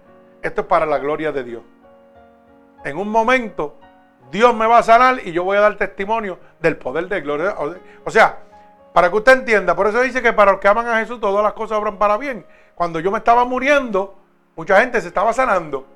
esto 0.43 0.63
es 0.63 0.67
para 0.67 0.87
la 0.87 0.99
gloria 0.99 1.33
de 1.33 1.45
Dios. 1.45 1.63
En 2.85 2.97
un 2.97 3.09
momento 3.09 3.79
Dios 4.31 4.55
me 4.55 4.67
va 4.67 4.79
a 4.79 4.83
sanar 4.83 5.21
y 5.25 5.33
yo 5.33 5.45
voy 5.45 5.57
a 5.57 5.61
dar 5.61 5.77
testimonio 5.77 6.39
del 6.61 6.77
poder 6.77 7.09
de 7.09 7.21
gloria. 7.21 7.55
O 8.05 8.11
sea, 8.11 8.39
para 8.93 9.11
que 9.11 9.17
usted 9.17 9.33
entienda, 9.33 9.75
por 9.75 9.87
eso 9.87 10.01
dice 10.01 10.23
que 10.23 10.33
para 10.33 10.53
los 10.53 10.61
que 10.61 10.69
aman 10.69 10.87
a 10.87 10.99
Jesús 10.99 11.21
todas 11.21 11.43
las 11.43 11.53
cosas 11.55 11.79
obran 11.79 11.99
para 11.99 12.17
bien. 12.17 12.47
Cuando 12.75 13.01
yo 13.01 13.11
me 13.11 13.19
estaba 13.19 13.45
muriendo, 13.45 14.17
mucha 14.57 14.81
gente 14.81 15.01
se 15.01 15.09
estaba 15.09 15.33
sanando. 15.33 15.87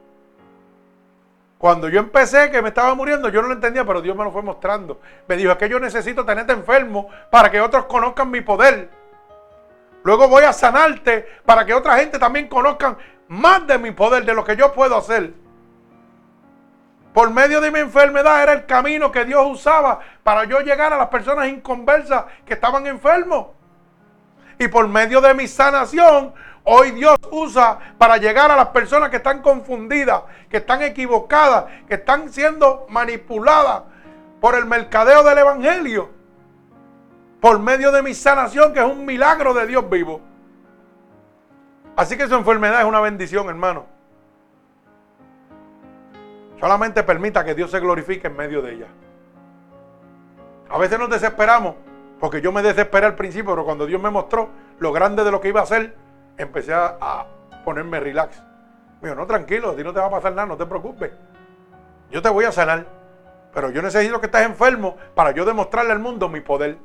Cuando 1.59 1.88
yo 1.88 1.98
empecé 1.98 2.50
que 2.50 2.62
me 2.62 2.68
estaba 2.68 2.94
muriendo, 2.94 3.28
yo 3.28 3.42
no 3.42 3.48
lo 3.48 3.54
entendía, 3.54 3.84
pero 3.84 4.00
Dios 4.00 4.16
me 4.16 4.24
lo 4.24 4.30
fue 4.30 4.42
mostrando. 4.42 5.00
Me 5.26 5.36
dijo, 5.36 5.50
es 5.50 5.59
que 5.59 5.68
yo 5.68 5.80
necesito 5.80 6.24
tenerte 6.24 6.52
enfermo 6.52 7.09
para 7.30 7.50
que 7.50 7.61
otros 7.61 7.86
conozcan 7.86 8.30
mi 8.30 8.40
poder. 8.40 8.90
Luego 10.04 10.28
voy 10.28 10.44
a 10.44 10.52
sanarte 10.52 11.26
para 11.44 11.66
que 11.66 11.74
otra 11.74 11.96
gente 11.98 12.18
también 12.18 12.48
conozcan 12.48 12.96
más 13.26 13.66
de 13.66 13.76
mi 13.78 13.90
poder, 13.90 14.24
de 14.24 14.34
lo 14.34 14.44
que 14.44 14.56
yo 14.56 14.72
puedo 14.72 14.96
hacer 14.96 15.32
por 17.18 17.30
medio 17.32 17.61
de 17.61 17.72
mi 17.72 17.80
enfermedad 17.80 18.44
era 18.44 18.52
el 18.52 18.64
camino 18.64 19.11
que 19.11 19.24
Dios 19.24 19.44
usaba 19.44 19.98
para 20.22 20.44
yo 20.44 20.61
llegar 20.61 20.92
a 20.92 20.96
las 20.96 21.09
personas 21.09 21.48
inconversas 21.48 22.26
que 22.46 22.54
estaban 22.54 22.86
enfermos. 22.86 23.48
Y 24.56 24.68
por 24.68 24.86
medio 24.86 25.20
de 25.20 25.34
mi 25.34 25.48
sanación, 25.48 26.32
hoy 26.71 26.91
Dios 26.91 27.16
usa 27.31 27.79
para 27.97 28.19
llegar 28.19 28.51
a 28.51 28.57
las 28.57 28.69
personas 28.69 29.09
que 29.09 29.16
están 29.16 29.41
confundidas, 29.41 30.23
que 30.51 30.59
están 30.59 30.83
equivocadas, 30.83 31.64
que 31.89 31.95
están 31.95 32.31
siendo 32.31 32.87
manipuladas 32.91 33.85
por 34.39 34.55
el 34.55 34.66
mercadeo 34.66 35.25
del 35.25 35.39
Evangelio. 35.39 36.11
Por 37.41 37.59
medio 37.59 37.91
de 37.91 38.03
mi 38.03 38.12
sanación, 38.12 38.75
que 38.75 38.81
es 38.81 38.85
un 38.85 39.07
milagro 39.07 39.55
de 39.55 39.66
Dios 39.66 39.89
vivo. 39.89 40.21
Así 41.97 42.19
que 42.19 42.29
su 42.29 42.35
enfermedad 42.35 42.81
es 42.81 42.87
una 42.87 43.01
bendición, 43.01 43.49
hermano. 43.49 43.87
Solamente 46.61 47.03
permita 47.03 47.45
que 47.45 47.55
Dios 47.55 47.71
se 47.71 47.81
glorifique 47.81 48.27
en 48.27 48.37
medio 48.37 48.61
de 48.61 48.75
ella. 48.75 48.87
A 50.69 50.77
veces 50.77 50.99
nos 50.99 51.09
desesperamos, 51.09 51.77
porque 52.21 52.43
yo 52.43 52.53
me 52.53 52.62
desesperé 52.62 53.07
al 53.07 53.14
principio, 53.14 53.53
pero 53.53 53.64
cuando 53.64 53.87
Dios 53.87 54.03
me 54.03 54.11
mostró 54.11 54.51
lo 54.81 54.93
grande 54.93 55.25
de 55.25 55.31
lo 55.31 55.41
que 55.41 55.49
iba 55.49 55.61
a 55.61 55.62
hacer, 55.62 55.97
empecé 56.39 56.72
a, 56.72 57.26
ponerme 57.64 58.01
relax. 58.01 58.43
Me 59.03 59.14
no, 59.14 59.26
tranquilo, 59.26 59.70
a 59.70 59.76
ti 59.76 59.84
no 59.84 59.93
te 59.93 60.01
va 60.01 60.07
a 60.07 60.11
pasar 60.11 60.32
nada, 60.32 60.47
no 60.47 60.57
te 60.57 60.64
preocupes. 60.64 61.12
Yo 62.11 62.22
te 62.22 62.28
voy 62.30 62.47
a 62.47 62.53
sanar, 62.53 62.86
pero 63.53 63.70
yo 63.70 63.82
necesito 63.82 64.18
que 64.20 64.26
estés 64.26 64.47
enfermo 64.47 64.97
para 65.14 65.32
yo 65.32 65.45
demostrarle 65.45 65.93
al 65.93 65.99
mundo 65.99 66.28
mi 66.28 66.41
poder. 66.41 66.78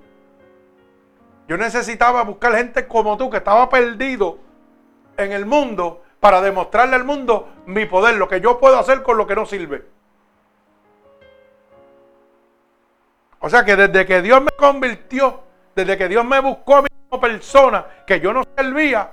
Yo 1.47 1.57
necesitaba 1.57 2.23
buscar 2.23 2.55
gente 2.55 2.87
como 2.87 3.15
tú 3.17 3.29
que 3.29 3.37
estaba 3.37 3.69
perdido 3.69 4.39
en 5.17 5.31
el 5.31 5.45
mundo 5.45 6.03
para 6.19 6.41
demostrarle 6.41 6.95
al 6.95 7.03
mundo 7.03 7.49
mi 7.65 7.85
poder, 7.85 8.15
lo 8.15 8.27
que 8.27 8.41
yo 8.41 8.59
puedo 8.59 8.77
hacer 8.77 9.03
con 9.03 9.17
lo 9.17 9.27
que 9.27 9.35
no 9.35 9.45
sirve. 9.45 9.85
O 13.39 13.49
sea 13.49 13.65
que 13.65 13.75
desde 13.75 14.05
que 14.05 14.21
Dios 14.21 14.41
me 14.41 14.51
convirtió, 14.51 15.41
desde 15.75 15.97
que 15.97 16.07
Dios 16.07 16.23
me 16.23 16.39
buscó 16.39 16.77
a 16.77 16.81
mí 16.83 16.87
como 17.09 17.21
persona 17.21 17.85
que 18.07 18.21
yo 18.21 18.31
no 18.31 18.43
servía, 18.55 19.11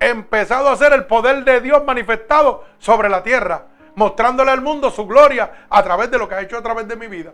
empezado 0.00 0.68
a 0.68 0.72
hacer 0.72 0.92
el 0.92 1.06
poder 1.06 1.44
de 1.44 1.60
Dios 1.60 1.84
manifestado 1.84 2.64
sobre 2.78 3.08
la 3.08 3.22
tierra, 3.22 3.66
mostrándole 3.94 4.50
al 4.50 4.62
mundo 4.62 4.90
su 4.90 5.06
gloria 5.06 5.66
a 5.70 5.82
través 5.82 6.10
de 6.10 6.18
lo 6.18 6.28
que 6.28 6.34
ha 6.34 6.40
hecho 6.40 6.58
a 6.58 6.62
través 6.62 6.86
de 6.86 6.96
mi 6.96 7.06
vida. 7.06 7.32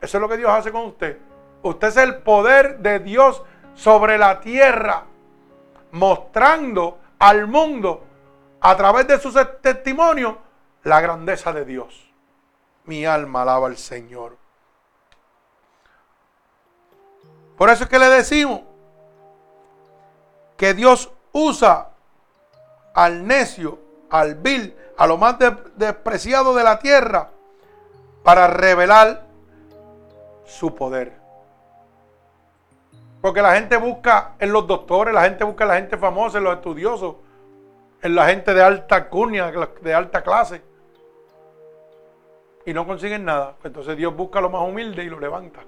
Eso 0.00 0.16
es 0.16 0.20
lo 0.20 0.28
que 0.28 0.36
Dios 0.36 0.50
hace 0.50 0.72
con 0.72 0.86
usted. 0.86 1.18
Usted 1.62 1.88
es 1.88 1.96
el 1.98 2.16
poder 2.18 2.78
de 2.78 3.00
Dios 3.00 3.42
sobre 3.74 4.16
la 4.16 4.40
tierra, 4.40 5.04
mostrando 5.92 6.98
al 7.18 7.46
mundo 7.46 8.04
a 8.60 8.76
través 8.76 9.06
de 9.06 9.18
sus 9.18 9.34
testimonios 9.60 10.36
la 10.84 11.00
grandeza 11.00 11.52
de 11.52 11.64
Dios. 11.64 12.10
Mi 12.84 13.04
alma 13.04 13.42
alaba 13.42 13.66
al 13.66 13.76
Señor. 13.76 14.38
Por 17.56 17.68
eso 17.68 17.84
es 17.84 17.90
que 17.90 17.98
le 17.98 18.06
decimos 18.06 18.62
que 20.56 20.72
Dios 20.72 21.12
usa 21.32 21.90
al 22.94 23.26
necio, 23.26 23.78
al 24.10 24.34
vil, 24.34 24.74
a 24.96 25.06
lo 25.06 25.16
más 25.16 25.36
despreciado 25.76 26.54
de 26.54 26.64
la 26.64 26.78
tierra, 26.78 27.30
para 28.22 28.46
revelar 28.46 29.26
su 30.44 30.74
poder. 30.74 31.18
Porque 33.20 33.42
la 33.42 33.54
gente 33.54 33.76
busca 33.76 34.34
en 34.38 34.52
los 34.52 34.66
doctores, 34.66 35.14
la 35.14 35.22
gente 35.22 35.44
busca 35.44 35.64
en 35.64 35.68
la 35.68 35.76
gente 35.76 35.96
famosa, 35.98 36.38
en 36.38 36.44
los 36.44 36.54
estudiosos, 36.54 37.16
en 38.02 38.14
la 38.14 38.26
gente 38.26 38.54
de 38.54 38.62
alta 38.62 39.08
cuña, 39.08 39.50
de 39.80 39.94
alta 39.94 40.22
clase. 40.22 40.62
Y 42.64 42.72
no 42.72 42.86
consiguen 42.86 43.24
nada. 43.24 43.56
Entonces 43.62 43.96
Dios 43.96 44.14
busca 44.14 44.40
lo 44.40 44.48
más 44.48 44.62
humilde 44.62 45.04
y 45.04 45.10
lo 45.10 45.20
levanta. 45.20 45.60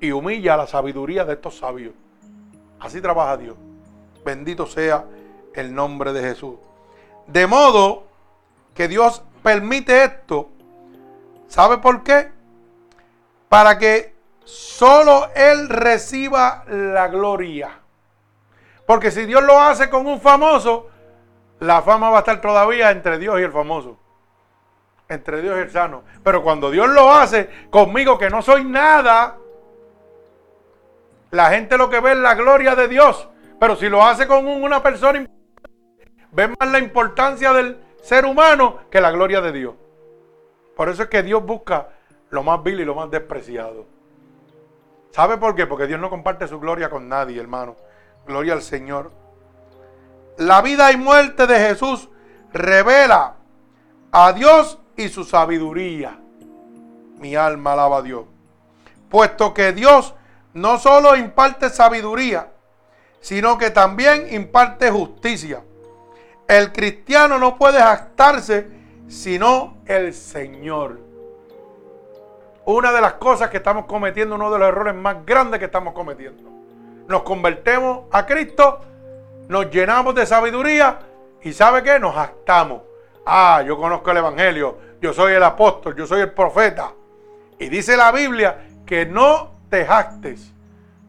Y 0.00 0.10
humilla 0.12 0.56
la 0.56 0.66
sabiduría 0.66 1.24
de 1.24 1.34
estos 1.34 1.58
sabios. 1.58 1.94
Así 2.80 3.00
trabaja 3.00 3.36
Dios. 3.36 3.56
Bendito 4.28 4.66
sea 4.66 5.06
el 5.54 5.74
nombre 5.74 6.12
de 6.12 6.20
Jesús. 6.20 6.56
De 7.28 7.46
modo 7.46 8.04
que 8.74 8.86
Dios 8.86 9.22
permite 9.42 10.04
esto. 10.04 10.50
¿Sabe 11.46 11.78
por 11.78 12.02
qué? 12.02 12.30
Para 13.48 13.78
que 13.78 14.14
solo 14.44 15.30
Él 15.34 15.70
reciba 15.70 16.62
la 16.68 17.08
gloria. 17.08 17.70
Porque 18.84 19.10
si 19.10 19.24
Dios 19.24 19.42
lo 19.42 19.58
hace 19.58 19.88
con 19.88 20.06
un 20.06 20.20
famoso, 20.20 20.90
la 21.60 21.80
fama 21.80 22.10
va 22.10 22.18
a 22.18 22.20
estar 22.20 22.42
todavía 22.42 22.90
entre 22.90 23.16
Dios 23.16 23.40
y 23.40 23.44
el 23.44 23.52
famoso. 23.52 23.96
Entre 25.08 25.40
Dios 25.40 25.56
y 25.56 25.60
el 25.60 25.70
sano. 25.70 26.02
Pero 26.22 26.42
cuando 26.42 26.70
Dios 26.70 26.86
lo 26.90 27.14
hace 27.14 27.48
conmigo, 27.70 28.18
que 28.18 28.28
no 28.28 28.42
soy 28.42 28.62
nada, 28.62 29.38
la 31.30 31.48
gente 31.48 31.78
lo 31.78 31.88
que 31.88 32.00
ve 32.00 32.12
es 32.12 32.18
la 32.18 32.34
gloria 32.34 32.76
de 32.76 32.88
Dios. 32.88 33.26
Pero 33.58 33.76
si 33.76 33.88
lo 33.88 34.04
hace 34.04 34.26
con 34.26 34.46
una 34.46 34.82
persona, 34.82 35.26
ve 36.32 36.48
más 36.48 36.70
la 36.70 36.78
importancia 36.78 37.52
del 37.52 37.78
ser 38.02 38.24
humano 38.24 38.78
que 38.90 39.00
la 39.00 39.10
gloria 39.10 39.40
de 39.40 39.52
Dios. 39.52 39.74
Por 40.76 40.88
eso 40.88 41.02
es 41.02 41.08
que 41.08 41.22
Dios 41.22 41.44
busca 41.44 41.88
lo 42.30 42.42
más 42.42 42.62
vil 42.62 42.80
y 42.80 42.84
lo 42.84 42.94
más 42.94 43.10
despreciado. 43.10 43.86
¿Sabe 45.10 45.38
por 45.38 45.54
qué? 45.54 45.66
Porque 45.66 45.86
Dios 45.86 46.00
no 46.00 46.10
comparte 46.10 46.46
su 46.46 46.60
gloria 46.60 46.90
con 46.90 47.08
nadie, 47.08 47.40
hermano. 47.40 47.76
Gloria 48.26 48.52
al 48.52 48.62
Señor. 48.62 49.10
La 50.36 50.62
vida 50.62 50.92
y 50.92 50.96
muerte 50.96 51.46
de 51.46 51.58
Jesús 51.58 52.08
revela 52.52 53.34
a 54.12 54.32
Dios 54.32 54.78
y 54.96 55.08
su 55.08 55.24
sabiduría. 55.24 56.20
Mi 57.16 57.34
alma 57.34 57.72
alaba 57.72 57.98
a 57.98 58.02
Dios. 58.02 58.26
Puesto 59.08 59.52
que 59.52 59.72
Dios 59.72 60.14
no 60.52 60.78
solo 60.78 61.16
imparte 61.16 61.70
sabiduría, 61.70 62.52
sino 63.20 63.58
que 63.58 63.70
también 63.70 64.32
imparte 64.32 64.90
justicia. 64.90 65.62
El 66.46 66.72
cristiano 66.72 67.38
no 67.38 67.58
puede 67.58 67.78
jactarse 67.78 68.78
sino 69.08 69.78
el 69.86 70.12
Señor. 70.14 71.00
Una 72.66 72.92
de 72.92 73.00
las 73.00 73.14
cosas 73.14 73.48
que 73.48 73.56
estamos 73.56 73.86
cometiendo, 73.86 74.34
uno 74.34 74.50
de 74.50 74.58
los 74.58 74.68
errores 74.68 74.94
más 74.94 75.24
grandes 75.24 75.58
que 75.58 75.64
estamos 75.64 75.94
cometiendo. 75.94 76.50
Nos 77.08 77.22
convertemos 77.22 78.04
a 78.12 78.26
Cristo, 78.26 78.80
nos 79.48 79.70
llenamos 79.70 80.14
de 80.14 80.26
sabiduría 80.26 80.98
y 81.42 81.54
¿sabe 81.54 81.82
qué? 81.82 81.98
Nos 81.98 82.14
jactamos. 82.14 82.82
Ah, 83.24 83.62
yo 83.66 83.78
conozco 83.78 84.10
el 84.10 84.18
Evangelio, 84.18 84.76
yo 85.00 85.14
soy 85.14 85.32
el 85.32 85.42
apóstol, 85.42 85.96
yo 85.96 86.06
soy 86.06 86.20
el 86.20 86.32
profeta. 86.32 86.92
Y 87.58 87.68
dice 87.70 87.96
la 87.96 88.12
Biblia 88.12 88.66
que 88.84 89.06
no 89.06 89.52
te 89.70 89.86
jactes, 89.86 90.52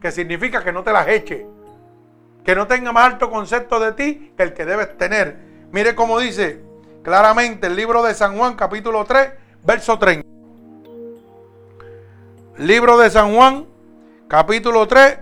que 0.00 0.10
significa 0.10 0.64
que 0.64 0.72
no 0.72 0.82
te 0.82 0.92
las 0.92 1.06
eches, 1.08 1.44
que 2.44 2.54
no 2.54 2.66
tenga 2.66 2.92
más 2.92 3.12
alto 3.12 3.30
concepto 3.30 3.80
de 3.80 3.92
ti 3.92 4.32
que 4.36 4.42
el 4.42 4.54
que 4.54 4.64
debes 4.64 4.96
tener. 4.96 5.36
Mire 5.72 5.94
cómo 5.94 6.18
dice 6.18 6.62
claramente 7.02 7.66
el 7.66 7.76
libro 7.76 8.02
de 8.02 8.14
San 8.14 8.36
Juan 8.36 8.54
capítulo 8.54 9.04
3, 9.04 9.30
verso 9.64 9.98
30. 9.98 10.26
Libro 12.58 12.98
de 12.98 13.10
San 13.10 13.34
Juan 13.34 13.66
capítulo 14.28 14.86
3 14.86 15.18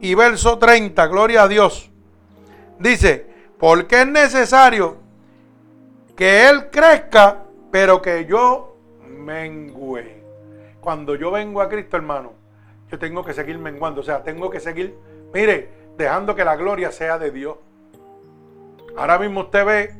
y 0.00 0.14
verso 0.14 0.58
30, 0.58 1.06
gloria 1.06 1.44
a 1.44 1.48
Dios. 1.48 1.90
Dice, 2.78 3.26
porque 3.58 4.02
es 4.02 4.06
necesario 4.06 4.98
que 6.16 6.48
Él 6.48 6.70
crezca, 6.70 7.44
pero 7.70 8.02
que 8.02 8.26
yo 8.26 8.76
mengüe. 9.08 10.22
Cuando 10.80 11.14
yo 11.14 11.30
vengo 11.30 11.60
a 11.62 11.68
Cristo, 11.68 11.96
hermano, 11.96 12.32
yo 12.90 12.98
tengo 12.98 13.24
que 13.24 13.32
seguir 13.32 13.58
menguando. 13.58 14.02
O 14.02 14.04
sea, 14.04 14.22
tengo 14.22 14.50
que 14.50 14.60
seguir, 14.60 14.94
mire, 15.32 15.70
dejando 15.96 16.34
que 16.34 16.44
la 16.44 16.56
gloria 16.56 16.92
sea 16.92 17.18
de 17.18 17.30
Dios. 17.30 17.56
Ahora 18.96 19.18
mismo 19.18 19.40
usted 19.40 19.64
ve 19.64 19.94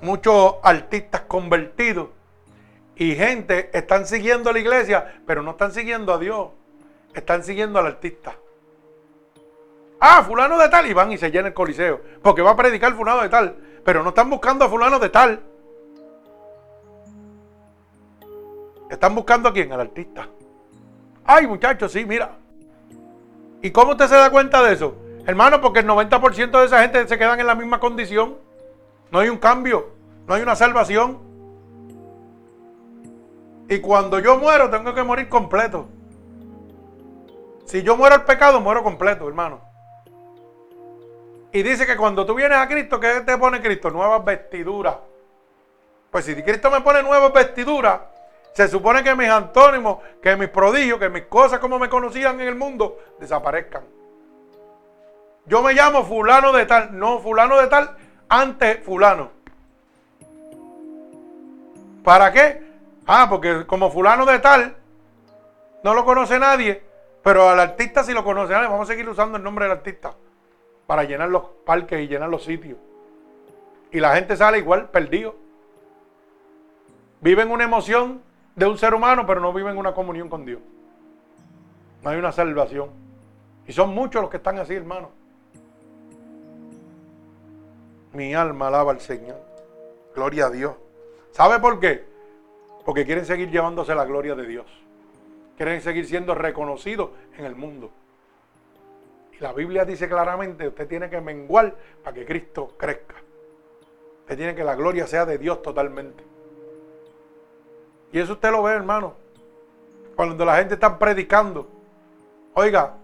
muchos 0.00 0.56
artistas 0.62 1.22
convertidos 1.22 2.08
y 2.96 3.14
gente 3.14 3.70
están 3.76 4.06
siguiendo 4.06 4.52
la 4.52 4.58
iglesia, 4.58 5.20
pero 5.26 5.42
no 5.42 5.52
están 5.52 5.72
siguiendo 5.72 6.12
a 6.12 6.18
Dios. 6.18 6.48
Están 7.14 7.42
siguiendo 7.44 7.78
al 7.78 7.86
artista. 7.86 8.36
Ah, 10.00 10.24
fulano 10.24 10.58
de 10.58 10.68
tal, 10.68 10.86
y 10.86 10.92
van 10.92 11.12
y 11.12 11.18
se 11.18 11.30
llena 11.30 11.48
el 11.48 11.54
coliseo. 11.54 12.00
Porque 12.22 12.42
va 12.42 12.50
a 12.50 12.56
predicar 12.56 12.94
fulano 12.94 13.22
de 13.22 13.28
tal. 13.28 13.56
Pero 13.84 14.02
no 14.02 14.10
están 14.10 14.28
buscando 14.30 14.64
a 14.64 14.68
fulano 14.68 14.98
de 14.98 15.08
tal. 15.08 15.40
Están 18.90 19.14
buscando 19.14 19.48
a 19.48 19.52
quién? 19.52 19.72
Al 19.72 19.80
artista. 19.80 20.28
Ay, 21.24 21.46
muchachos, 21.46 21.92
sí, 21.92 22.04
mira. 22.04 22.36
¿Y 23.62 23.70
cómo 23.70 23.92
usted 23.92 24.08
se 24.08 24.16
da 24.16 24.30
cuenta 24.30 24.62
de 24.62 24.74
eso? 24.74 24.96
Hermano, 25.24 25.60
porque 25.60 25.78
el 25.78 25.86
90% 25.86 26.50
de 26.50 26.66
esa 26.66 26.82
gente 26.82 27.06
se 27.06 27.16
quedan 27.16 27.38
en 27.38 27.46
la 27.46 27.54
misma 27.54 27.78
condición. 27.78 28.36
No 29.10 29.20
hay 29.20 29.28
un 29.28 29.38
cambio, 29.38 29.90
no 30.26 30.34
hay 30.34 30.42
una 30.42 30.56
salvación. 30.56 31.20
Y 33.68 33.78
cuando 33.78 34.18
yo 34.18 34.36
muero, 34.38 34.68
tengo 34.68 34.92
que 34.92 35.02
morir 35.04 35.28
completo. 35.28 35.86
Si 37.66 37.82
yo 37.82 37.96
muero 37.96 38.16
al 38.16 38.24
pecado, 38.24 38.60
muero 38.60 38.82
completo, 38.82 39.28
hermano. 39.28 39.60
Y 41.52 41.62
dice 41.62 41.86
que 41.86 41.96
cuando 41.96 42.26
tú 42.26 42.34
vienes 42.34 42.58
a 42.58 42.66
Cristo, 42.66 42.98
¿qué 42.98 43.20
te 43.20 43.38
pone 43.38 43.62
Cristo? 43.62 43.90
Nuevas 43.90 44.24
vestiduras. 44.24 44.96
Pues 46.10 46.24
si 46.24 46.34
Cristo 46.42 46.70
me 46.70 46.80
pone 46.80 47.02
nuevas 47.02 47.32
vestiduras, 47.32 48.00
se 48.52 48.68
supone 48.68 49.02
que 49.02 49.14
mis 49.14 49.28
antónimos, 49.28 49.98
que 50.22 50.36
mis 50.36 50.48
prodigios, 50.48 50.98
que 50.98 51.08
mis 51.08 51.24
cosas 51.24 51.58
como 51.58 51.78
me 51.78 51.88
conocían 51.88 52.40
en 52.40 52.48
el 52.48 52.54
mundo, 52.54 52.98
desaparezcan. 53.18 53.82
Yo 55.46 55.62
me 55.62 55.72
llamo 55.72 56.04
fulano 56.04 56.52
de 56.52 56.66
tal, 56.66 56.96
no 56.98 57.18
fulano 57.20 57.58
de 57.58 57.66
tal, 57.66 57.96
antes 58.28 58.84
fulano. 58.84 59.30
¿Para 62.04 62.32
qué? 62.32 62.62
Ah, 63.06 63.26
porque 63.28 63.66
como 63.66 63.90
fulano 63.90 64.26
de 64.26 64.38
tal, 64.38 64.76
no 65.82 65.94
lo 65.94 66.04
conoce 66.04 66.38
nadie, 66.38 66.82
pero 67.22 67.48
al 67.48 67.58
artista 67.58 68.04
sí 68.04 68.12
lo 68.12 68.22
conoce 68.22 68.52
nadie. 68.52 68.68
Vamos 68.68 68.88
a 68.88 68.92
seguir 68.92 69.08
usando 69.08 69.38
el 69.38 69.42
nombre 69.42 69.64
del 69.64 69.72
artista 69.72 70.14
para 70.86 71.04
llenar 71.04 71.30
los 71.30 71.42
parques 71.64 72.00
y 72.00 72.08
llenar 72.08 72.28
los 72.28 72.44
sitios. 72.44 72.78
Y 73.90 74.00
la 74.00 74.14
gente 74.14 74.36
sale 74.36 74.58
igual, 74.58 74.90
perdido. 74.90 75.36
Viven 77.20 77.50
una 77.50 77.64
emoción 77.64 78.22
de 78.54 78.66
un 78.66 78.78
ser 78.78 78.94
humano, 78.94 79.26
pero 79.26 79.40
no 79.40 79.52
viven 79.52 79.76
una 79.76 79.94
comunión 79.94 80.28
con 80.28 80.44
Dios. 80.44 80.60
No 82.02 82.10
hay 82.10 82.18
una 82.18 82.32
salvación. 82.32 82.90
Y 83.66 83.72
son 83.72 83.94
muchos 83.94 84.20
los 84.20 84.30
que 84.30 84.38
están 84.38 84.58
así, 84.58 84.74
hermano. 84.74 85.10
Mi 88.12 88.34
alma 88.34 88.68
alaba 88.68 88.92
al 88.92 89.00
Señor. 89.00 89.40
Gloria 90.14 90.46
a 90.46 90.50
Dios. 90.50 90.74
¿Sabe 91.30 91.58
por 91.60 91.80
qué? 91.80 92.04
Porque 92.84 93.06
quieren 93.06 93.24
seguir 93.24 93.50
llevándose 93.50 93.94
la 93.94 94.04
gloria 94.04 94.34
de 94.34 94.46
Dios. 94.46 94.66
Quieren 95.56 95.80
seguir 95.80 96.06
siendo 96.06 96.34
reconocidos 96.34 97.10
en 97.38 97.44
el 97.44 97.54
mundo. 97.54 97.90
Y 99.38 99.42
la 99.42 99.52
Biblia 99.52 99.84
dice 99.84 100.08
claramente, 100.08 100.68
usted 100.68 100.88
tiene 100.88 101.08
que 101.08 101.20
menguar 101.20 101.74
para 102.02 102.14
que 102.14 102.26
Cristo 102.26 102.74
crezca. 102.76 103.14
Usted 104.20 104.36
tiene 104.36 104.54
que 104.54 104.64
la 104.64 104.74
gloria 104.74 105.06
sea 105.06 105.24
de 105.24 105.38
Dios 105.38 105.62
totalmente. 105.62 106.31
Y 108.12 108.18
eso 108.20 108.34
usted 108.34 108.50
lo 108.50 108.62
ve, 108.62 108.74
hermano. 108.74 109.14
Cuando 110.14 110.44
la 110.44 110.56
gente 110.56 110.74
está 110.74 110.98
predicando. 110.98 111.66
Oiga, 112.54 112.94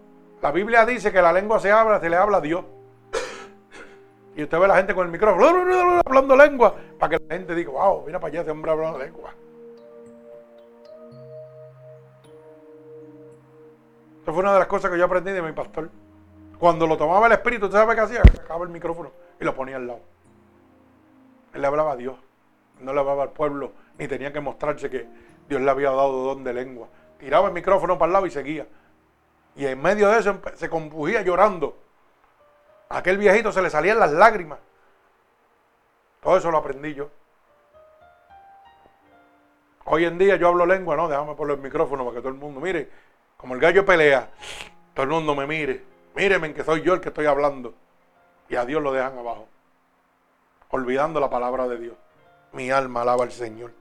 la 0.42 0.52
Biblia 0.52 0.84
dice 0.84 1.10
que 1.10 1.22
la 1.22 1.32
lengua 1.32 1.58
se 1.58 1.72
habla, 1.72 1.98
se 1.98 2.10
le 2.10 2.16
habla 2.16 2.36
a 2.36 2.40
Dios. 2.40 2.64
Y 4.36 4.42
usted 4.44 4.58
ve 4.58 4.66
a 4.66 4.68
la 4.68 4.76
gente 4.76 4.94
con 4.94 5.06
el 5.06 5.10
micrófono 5.10 6.00
hablando 6.06 6.36
lengua 6.36 6.74
para 6.98 7.18
que 7.18 7.24
la 7.26 7.34
gente 7.34 7.54
diga, 7.56 7.72
wow, 7.72 8.04
mira 8.06 8.20
para 8.20 8.30
allá 8.30 8.42
ese 8.42 8.50
hombre 8.52 8.70
hablando 8.70 8.98
lengua. 8.98 9.32
Esa 14.22 14.32
fue 14.32 14.42
una 14.42 14.52
de 14.52 14.58
las 14.60 14.68
cosas 14.68 14.90
que 14.90 14.98
yo 14.98 15.06
aprendí 15.06 15.32
de 15.32 15.42
mi 15.42 15.52
pastor. 15.52 15.90
Cuando 16.58 16.86
lo 16.86 16.96
tomaba 16.96 17.26
el 17.26 17.32
espíritu, 17.32 17.66
¿usted 17.66 17.78
sabe 17.78 17.94
qué 17.94 18.02
hacía? 18.02 18.22
Sacaba 18.34 18.64
el 18.64 18.70
micrófono 18.70 19.10
y 19.40 19.44
lo 19.44 19.54
ponía 19.54 19.76
al 19.76 19.86
lado. 19.86 20.00
Él 21.54 21.62
le 21.62 21.66
hablaba 21.66 21.92
a 21.92 21.96
Dios, 21.96 22.16
no 22.80 22.92
le 22.92 23.00
hablaba 23.00 23.22
al 23.24 23.30
pueblo, 23.30 23.72
ni 23.98 24.08
tenía 24.08 24.32
que 24.32 24.40
mostrarse 24.40 24.88
que 24.88 25.06
Dios 25.48 25.60
le 25.60 25.70
había 25.70 25.90
dado 25.90 26.24
don 26.24 26.44
de 26.44 26.54
lengua. 26.54 26.88
Tiraba 27.18 27.48
el 27.48 27.54
micrófono 27.54 27.98
para 27.98 28.06
el 28.06 28.12
lado 28.12 28.26
y 28.26 28.30
seguía. 28.30 28.66
Y 29.56 29.66
en 29.66 29.82
medio 29.82 30.08
de 30.08 30.20
eso 30.20 30.40
se 30.54 30.70
compugía 30.70 31.22
llorando. 31.22 31.76
A 32.88 32.98
aquel 32.98 33.18
viejito 33.18 33.50
se 33.50 33.60
le 33.60 33.70
salían 33.70 33.98
las 33.98 34.12
lágrimas. 34.12 34.60
Todo 36.22 36.36
eso 36.36 36.50
lo 36.50 36.58
aprendí 36.58 36.94
yo. 36.94 37.10
Hoy 39.84 40.04
en 40.04 40.18
día 40.18 40.36
yo 40.36 40.48
hablo 40.48 40.66
lengua, 40.66 40.96
no, 40.96 41.08
déjame 41.08 41.34
poner 41.34 41.56
el 41.56 41.62
micrófono 41.62 42.04
para 42.04 42.16
que 42.16 42.20
todo 42.20 42.28
el 42.28 42.38
mundo 42.38 42.60
mire. 42.60 42.88
Como 43.36 43.54
el 43.54 43.60
gallo 43.60 43.84
pelea, 43.84 44.30
todo 44.94 45.04
el 45.04 45.10
mundo 45.10 45.34
me 45.34 45.46
mire. 45.46 45.82
Míreme 46.14 46.52
que 46.52 46.62
soy 46.62 46.82
yo 46.82 46.94
el 46.94 47.00
que 47.00 47.08
estoy 47.08 47.26
hablando. 47.26 47.74
Y 48.48 48.56
a 48.56 48.64
Dios 48.64 48.82
lo 48.82 48.92
dejan 48.92 49.18
abajo. 49.18 49.48
Olvidando 50.70 51.20
la 51.20 51.30
palabra 51.30 51.66
de 51.68 51.78
Dios. 51.78 51.96
Mi 52.52 52.70
alma 52.70 53.02
alaba 53.02 53.24
al 53.24 53.32
Señor. 53.32 53.72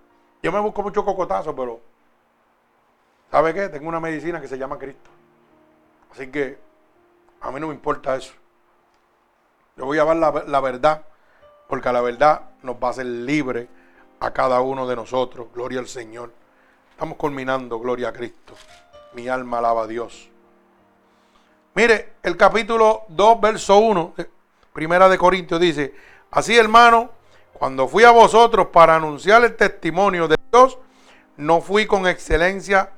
Yo 0.47 0.53
me 0.53 0.61
busco 0.61 0.81
mucho 0.81 1.03
cocotazo, 1.03 1.53
pero 1.53 1.81
¿sabe 3.29 3.53
qué? 3.53 3.67
Tengo 3.67 3.89
una 3.89 3.99
medicina 3.99 4.39
que 4.39 4.47
se 4.47 4.57
llama 4.57 4.79
Cristo. 4.79 5.09
Así 6.09 6.31
que 6.31 6.57
a 7.41 7.51
mí 7.51 7.59
no 7.59 7.67
me 7.67 7.73
importa 7.73 8.15
eso. 8.15 8.31
Yo 9.75 9.83
voy 9.83 9.99
a 9.99 10.05
ver 10.05 10.15
la, 10.15 10.45
la 10.47 10.61
verdad, 10.61 11.01
porque 11.67 11.91
la 11.91 11.99
verdad 11.99 12.43
nos 12.63 12.77
va 12.77 12.87
a 12.87 12.91
hacer 12.91 13.07
libre 13.07 13.67
a 14.21 14.31
cada 14.31 14.61
uno 14.61 14.87
de 14.87 14.95
nosotros. 14.95 15.47
Gloria 15.53 15.79
al 15.81 15.89
Señor. 15.89 16.31
Estamos 16.91 17.17
culminando, 17.17 17.77
gloria 17.77 18.07
a 18.07 18.13
Cristo. 18.13 18.53
Mi 19.15 19.27
alma 19.27 19.57
alaba 19.57 19.83
a 19.83 19.87
Dios. 19.87 20.29
Mire, 21.73 22.13
el 22.23 22.37
capítulo 22.37 23.03
2, 23.09 23.41
verso 23.41 23.79
1, 23.79 24.13
primera 24.71 25.09
de 25.09 25.17
Corintios 25.17 25.59
dice, 25.59 25.93
así 26.31 26.57
hermano, 26.57 27.16
cuando 27.57 27.87
fui 27.87 28.03
a 28.03 28.11
vosotros 28.11 28.67
para 28.67 28.95
anunciar 28.95 29.43
el 29.43 29.55
testimonio 29.55 30.27
de 30.27 30.35
Dios, 30.51 30.77
no 31.37 31.59
fui 31.61 31.87
con 31.87 32.07
excelencia 32.07 32.91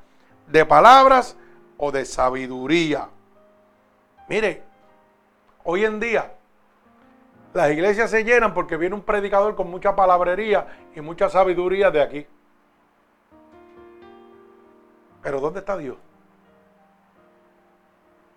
de 0.46 0.66
palabras 0.66 1.36
o 1.78 1.90
de 1.90 2.04
sabiduría. 2.04 3.08
Mire, 4.28 4.62
hoy 5.64 5.84
en 5.84 5.98
día 5.98 6.34
las 7.54 7.70
iglesias 7.70 8.10
se 8.10 8.22
llenan 8.22 8.52
porque 8.52 8.76
viene 8.76 8.94
un 8.94 9.02
predicador 9.02 9.56
con 9.56 9.70
mucha 9.70 9.96
palabrería 9.96 10.66
y 10.94 11.00
mucha 11.00 11.28
sabiduría 11.30 11.90
de 11.90 12.02
aquí. 12.02 12.26
Pero 15.22 15.40
¿dónde 15.40 15.60
está 15.60 15.76
Dios? 15.76 15.96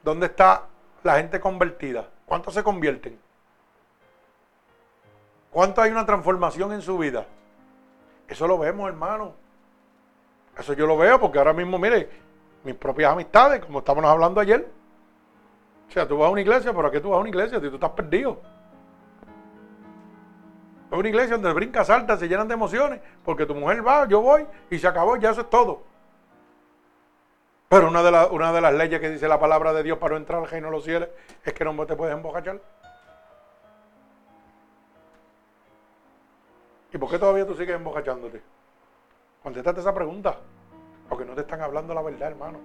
¿Dónde 0.04 0.28
está 0.28 0.68
la 1.04 1.18
gente 1.18 1.40
convertida? 1.40 2.10
¿Cuántos 2.26 2.54
se 2.54 2.64
convierten? 2.64 3.20
¿Cuánto 5.54 5.84
hay 5.84 5.92
una 5.92 6.04
transformación 6.04 6.74
en 6.74 6.82
su 6.82 6.98
vida? 6.98 7.28
Eso 8.28 8.48
lo 8.48 8.58
vemos, 8.58 8.90
hermano. 8.90 9.34
Eso 10.58 10.74
yo 10.74 10.88
lo 10.88 10.98
veo 10.98 11.20
porque 11.20 11.38
ahora 11.38 11.54
mismo, 11.54 11.78
mire, 11.78 12.10
mis 12.64 12.74
propias 12.74 13.14
amistades, 13.14 13.64
como 13.64 13.80
estábamos 13.80 14.10
hablando 14.10 14.42
ayer. 14.42 14.68
O 15.88 15.92
sea, 15.92 16.08
tú 16.08 16.18
vas 16.18 16.28
a 16.28 16.32
una 16.32 16.42
iglesia, 16.42 16.74
¿pero 16.74 16.90
qué 16.90 17.00
tú 17.00 17.10
vas 17.10 17.18
a 17.18 17.22
una 17.22 17.30
iglesia? 17.30 17.60
Si 17.60 17.70
tú 17.70 17.76
estás 17.76 17.92
perdido. 17.92 18.42
Es 20.92 20.98
una 20.98 21.10
iglesia 21.10 21.36
donde 21.36 21.54
brincas, 21.54 21.86
saltas, 21.86 22.20
se 22.20 22.28
llenan 22.28 22.48
de 22.48 22.56
emociones, 22.56 23.00
porque 23.24 23.46
tu 23.46 23.54
mujer 23.54 23.86
va, 23.86 24.08
yo 24.08 24.22
voy, 24.22 24.48
y 24.72 24.80
se 24.80 24.88
acabó, 24.88 25.18
ya 25.18 25.32
eso 25.32 25.42
es 25.42 25.50
todo. 25.52 25.84
Pero 27.70 27.90
una 27.90 28.02
de, 28.02 28.28
una 28.32 28.52
de 28.54 28.62
las 28.62 28.74
leyes 28.74 29.00
que 29.00 29.10
dice 29.10 29.28
la 29.28 29.40
palabra 29.40 29.74
de 29.74 29.84
Dios 29.84 30.00
para 30.00 30.14
no 30.14 30.18
entrar 30.18 30.40
al 30.40 30.50
reino 30.50 30.68
de 30.68 30.72
los 30.74 30.84
cielos 30.84 31.10
es 31.44 31.54
que 31.54 31.64
no 31.64 31.86
te 31.86 31.96
puedes 31.96 32.16
embocachar. 32.16 32.60
¿Y 36.94 36.98
por 36.98 37.10
qué 37.10 37.18
todavía 37.18 37.46
tú 37.46 37.56
sigues 37.56 37.76
embocachándote? 37.76 38.42
Contestate 39.42 39.80
esa 39.80 39.94
pregunta. 39.94 40.38
Porque 41.10 41.26
no 41.26 41.34
te 41.34 41.42
están 41.42 41.62
hablando 41.62 41.94
la 41.94 42.02
verdad, 42.04 42.30
hermano. 42.30 42.60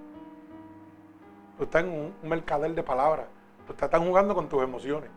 Tú 1.57 1.65
estás 1.65 1.83
en 1.83 1.91
un, 1.91 2.15
mercader 2.23 2.75
de 2.75 2.83
palabras. 2.83 3.27
Tú 3.67 3.73
estás 3.73 4.01
jugando 4.01 4.35
con 4.35 4.49
tus 4.49 4.63
emociones. 4.63 5.11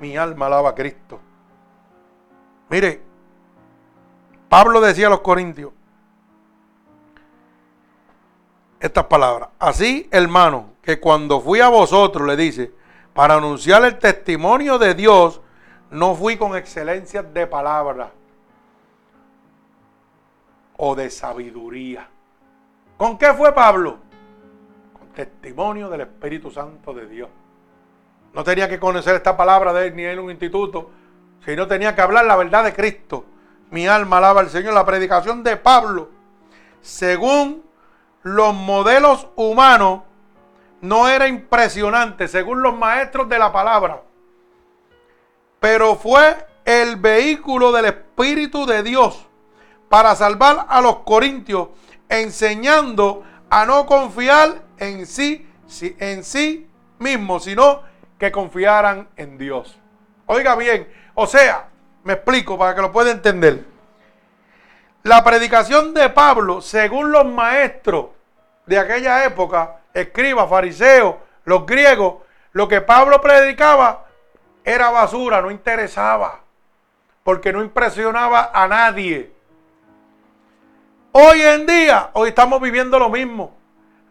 Mi 0.00 0.16
alma 0.16 0.46
alaba 0.46 0.70
a 0.70 0.74
Cristo. 0.74 1.20
Mire, 2.70 3.02
Pablo 4.48 4.80
decía 4.80 5.08
a 5.08 5.10
los 5.10 5.20
corintios, 5.20 5.72
estas 8.80 9.04
palabras. 9.04 9.50
Así, 9.58 10.08
hermano, 10.10 10.70
que 10.80 10.98
cuando 10.98 11.40
fui 11.40 11.60
a 11.60 11.68
vosotros, 11.68 12.26
le 12.26 12.36
dice, 12.36 12.72
para 13.12 13.34
anunciar 13.34 13.84
el 13.84 13.98
testimonio 13.98 14.78
de 14.78 14.94
Dios, 14.94 15.41
no 15.92 16.14
fui 16.14 16.38
con 16.38 16.56
excelencia 16.56 17.22
de 17.22 17.46
palabra 17.46 18.10
o 20.78 20.94
de 20.94 21.10
sabiduría. 21.10 22.08
¿Con 22.96 23.18
qué 23.18 23.34
fue 23.34 23.52
Pablo? 23.52 23.98
Con 24.98 25.08
testimonio 25.08 25.90
del 25.90 26.00
Espíritu 26.00 26.50
Santo 26.50 26.94
de 26.94 27.06
Dios. 27.06 27.28
No 28.32 28.42
tenía 28.42 28.70
que 28.70 28.80
conocer 28.80 29.16
esta 29.16 29.36
palabra 29.36 29.74
de 29.74 29.88
él 29.88 29.96
ni 29.96 30.06
en 30.06 30.18
un 30.18 30.30
instituto, 30.30 30.90
sino 31.44 31.66
tenía 31.66 31.94
que 31.94 32.00
hablar 32.00 32.24
la 32.24 32.36
verdad 32.36 32.64
de 32.64 32.72
Cristo. 32.72 33.26
Mi 33.70 33.86
alma 33.86 34.16
alaba 34.16 34.40
al 34.40 34.48
Señor. 34.48 34.72
La 34.72 34.86
predicación 34.86 35.42
de 35.42 35.58
Pablo, 35.58 36.08
según 36.80 37.62
los 38.22 38.54
modelos 38.54 39.28
humanos 39.36 40.04
no 40.80 41.06
era 41.06 41.28
impresionante, 41.28 42.28
según 42.28 42.62
los 42.62 42.74
maestros 42.74 43.28
de 43.28 43.38
la 43.38 43.52
palabra. 43.52 44.02
Pero 45.62 45.94
fue 45.94 46.44
el 46.64 46.96
vehículo 46.96 47.70
del 47.70 47.84
Espíritu 47.84 48.66
de 48.66 48.82
Dios 48.82 49.28
para 49.88 50.16
salvar 50.16 50.66
a 50.68 50.80
los 50.80 50.96
corintios, 51.04 51.68
enseñando 52.08 53.22
a 53.48 53.64
no 53.64 53.86
confiar 53.86 54.60
en 54.78 55.06
sí, 55.06 55.48
en 56.00 56.24
sí 56.24 56.68
mismo, 56.98 57.38
sino 57.38 57.82
que 58.18 58.32
confiaran 58.32 59.08
en 59.16 59.38
Dios. 59.38 59.78
Oiga 60.26 60.56
bien, 60.56 60.92
o 61.14 61.28
sea, 61.28 61.68
me 62.02 62.14
explico 62.14 62.58
para 62.58 62.74
que 62.74 62.82
lo 62.82 62.90
pueda 62.90 63.12
entender. 63.12 63.64
La 65.04 65.22
predicación 65.22 65.94
de 65.94 66.08
Pablo, 66.08 66.60
según 66.60 67.12
los 67.12 67.24
maestros 67.24 68.06
de 68.66 68.80
aquella 68.80 69.24
época, 69.24 69.78
escribas, 69.94 70.50
fariseos, 70.50 71.14
los 71.44 71.64
griegos, 71.66 72.16
lo 72.50 72.66
que 72.66 72.80
Pablo 72.80 73.20
predicaba 73.20 74.01
era 74.64 74.90
basura, 74.90 75.42
no 75.42 75.50
interesaba, 75.50 76.40
porque 77.24 77.52
no 77.52 77.62
impresionaba 77.62 78.50
a 78.52 78.68
nadie. 78.68 79.32
Hoy 81.12 81.42
en 81.42 81.66
día, 81.66 82.10
hoy 82.14 82.30
estamos 82.30 82.60
viviendo 82.60 82.98
lo 82.98 83.10
mismo. 83.10 83.56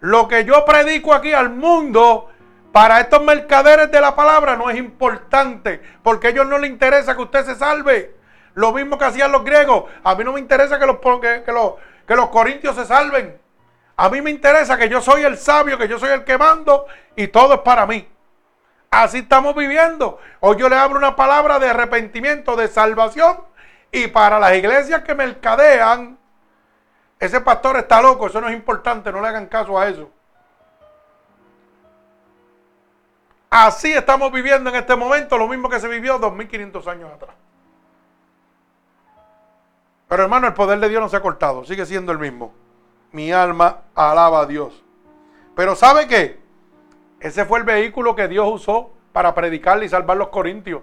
Lo 0.02 0.28
que 0.28 0.46
yo 0.46 0.66
predico 0.66 1.14
aquí 1.14 1.34
al 1.34 1.50
mundo, 1.50 2.30
para 2.72 3.00
estos 3.00 3.24
mercaderes 3.24 3.92
de 3.92 4.02
la 4.02 4.16
palabra, 4.16 4.56
no 4.56 4.70
es 4.70 4.78
importante, 4.78 5.82
porque 6.04 6.28
a 6.28 6.30
ellos 6.32 6.48
no 6.48 6.58
les 6.58 6.70
interesa 6.70 7.16
que 7.16 7.22
usted 7.24 7.46
se 7.46 7.56
salve. 7.56 8.16
Lo 8.54 8.74
mismo 8.74 8.98
que 8.98 9.06
hacían 9.06 9.32
los 9.32 9.44
griegos. 9.44 9.86
A 10.04 10.16
mí 10.16 10.24
no 10.24 10.34
me 10.34 10.40
interesa 10.40 10.78
que 10.78 10.86
los, 10.86 10.98
que, 11.00 11.52
los, 11.52 11.74
que 12.06 12.16
los 12.16 12.30
corintios 12.30 12.76
se 12.76 12.86
salven. 12.86 13.40
A 13.96 14.10
mí 14.10 14.22
me 14.22 14.32
interesa 14.32 14.78
que 14.78 14.90
yo 14.90 15.02
soy 15.02 15.24
el 15.24 15.38
sabio, 15.38 15.78
que 15.78 15.88
yo 15.88 16.00
soy 16.00 16.10
el 16.10 16.24
que 16.24 16.38
mando 16.38 16.86
y 17.16 17.28
todo 17.28 17.56
es 17.56 17.60
para 17.62 17.86
mí. 17.86 18.08
Así 18.92 19.20
estamos 19.20 19.56
viviendo. 19.56 20.20
Hoy 20.42 20.58
yo 20.58 20.68
le 20.68 20.76
hablo 20.76 20.98
una 20.98 21.16
palabra 21.16 21.60
de 21.60 21.70
arrepentimiento, 21.70 22.58
de 22.58 22.68
salvación. 22.68 23.38
Y 23.90 24.08
para 24.08 24.38
las 24.38 24.54
iglesias 24.54 25.02
que 25.04 25.16
mercadean, 25.16 26.18
ese 27.18 27.40
pastor 27.40 27.78
está 27.78 28.02
loco, 28.02 28.28
eso 28.28 28.42
no 28.42 28.50
es 28.50 28.54
importante, 28.54 29.12
no 29.12 29.22
le 29.22 29.30
hagan 29.30 29.46
caso 29.46 29.80
a 29.80 29.88
eso. 29.88 30.10
Así 33.50 33.94
estamos 33.94 34.30
viviendo 34.32 34.70
en 34.70 34.76
este 34.76 34.96
momento 34.98 35.38
lo 35.38 35.48
mismo 35.48 35.70
que 35.70 35.80
se 35.80 35.88
vivió 35.88 36.20
2500 36.20 36.88
años 36.88 37.12
atrás. 37.14 37.36
Pero 40.10 40.24
hermano, 40.24 40.48
el 40.48 40.54
poder 40.54 40.80
de 40.80 40.90
Dios 40.90 41.02
no 41.02 41.08
se 41.08 41.16
ha 41.16 41.22
cortado, 41.22 41.64
sigue 41.64 41.86
siendo 41.86 42.12
el 42.12 42.20
mismo. 42.20 42.54
Mi 43.14 43.32
alma 43.32 43.84
alaba 43.96 44.42
a 44.42 44.46
Dios. 44.46 44.84
Pero 45.56 45.76
¿sabe 45.76 46.08
qué? 46.08 46.41
Ese 47.22 47.46
fue 47.46 47.60
el 47.60 47.66
vehículo 47.66 48.16
que 48.16 48.28
Dios 48.28 48.48
usó 48.52 48.92
para 49.14 49.34
predicarle 49.36 49.86
y 49.86 49.90
salvar 49.90 50.18
los 50.18 50.30
corintios. 50.30 50.82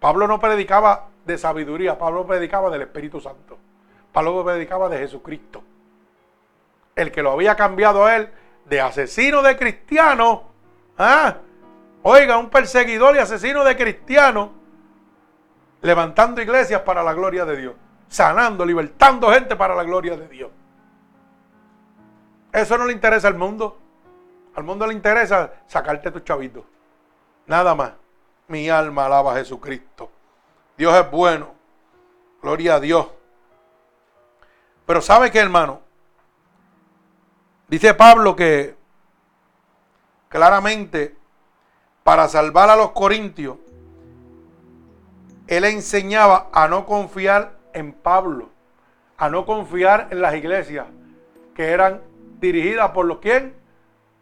Pablo 0.00 0.26
no 0.26 0.40
predicaba 0.40 1.06
de 1.24 1.38
sabiduría, 1.38 1.96
Pablo 1.96 2.26
predicaba 2.26 2.68
del 2.68 2.82
Espíritu 2.82 3.20
Santo. 3.20 3.56
Pablo 4.12 4.44
predicaba 4.44 4.88
de 4.88 4.98
Jesucristo. 4.98 5.62
El 6.96 7.12
que 7.12 7.22
lo 7.22 7.30
había 7.30 7.54
cambiado 7.54 8.04
a 8.04 8.16
él 8.16 8.28
de 8.64 8.80
asesino 8.80 9.40
de 9.40 9.56
cristiano. 9.56 10.42
¿ah? 10.98 11.36
Oiga, 12.02 12.36
un 12.36 12.50
perseguidor 12.50 13.14
y 13.14 13.20
asesino 13.20 13.62
de 13.62 13.76
cristiano 13.76 14.52
levantando 15.80 16.42
iglesias 16.42 16.82
para 16.82 17.04
la 17.04 17.12
gloria 17.12 17.44
de 17.44 17.56
Dios, 17.56 17.74
sanando, 18.08 18.66
libertando 18.66 19.30
gente 19.30 19.54
para 19.54 19.76
la 19.76 19.84
gloria 19.84 20.16
de 20.16 20.26
Dios. 20.26 20.50
Eso 22.52 22.76
no 22.78 22.86
le 22.86 22.92
interesa 22.92 23.28
al 23.28 23.36
mundo. 23.36 23.78
Al 24.58 24.64
mundo 24.64 24.88
le 24.88 24.92
interesa 24.92 25.52
sacarte 25.68 26.10
tu 26.10 26.18
chavito. 26.18 26.66
Nada 27.46 27.76
más. 27.76 27.92
Mi 28.48 28.68
alma 28.68 29.06
alaba 29.06 29.32
a 29.32 29.36
Jesucristo. 29.36 30.10
Dios 30.76 30.96
es 30.96 31.08
bueno. 31.12 31.54
Gloria 32.42 32.74
a 32.74 32.80
Dios. 32.80 33.06
Pero 34.84 35.00
¿sabe 35.00 35.30
qué, 35.30 35.38
hermano? 35.38 35.80
Dice 37.68 37.94
Pablo 37.94 38.34
que 38.34 38.74
claramente 40.28 41.16
para 42.02 42.26
salvar 42.26 42.68
a 42.68 42.74
los 42.74 42.90
corintios, 42.90 43.58
él 45.46 45.66
enseñaba 45.66 46.48
a 46.52 46.66
no 46.66 46.84
confiar 46.84 47.52
en 47.74 47.92
Pablo, 47.92 48.48
a 49.18 49.28
no 49.28 49.46
confiar 49.46 50.08
en 50.10 50.20
las 50.20 50.34
iglesias 50.34 50.88
que 51.54 51.70
eran 51.70 52.02
dirigidas 52.40 52.90
por 52.90 53.06
los 53.06 53.18
quién? 53.18 53.57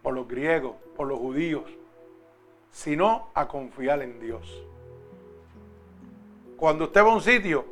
Por 0.07 0.15
los 0.15 0.29
griegos, 0.29 0.77
por 0.97 1.09
los 1.09 1.19
judíos, 1.19 1.65
sino 2.71 3.31
a 3.35 3.49
confiar 3.49 4.03
en 4.03 4.21
Dios. 4.21 4.65
Cuando 6.57 6.85
usted 6.85 7.03
va 7.03 7.11
a 7.11 7.15
un 7.15 7.21
sitio, 7.21 7.65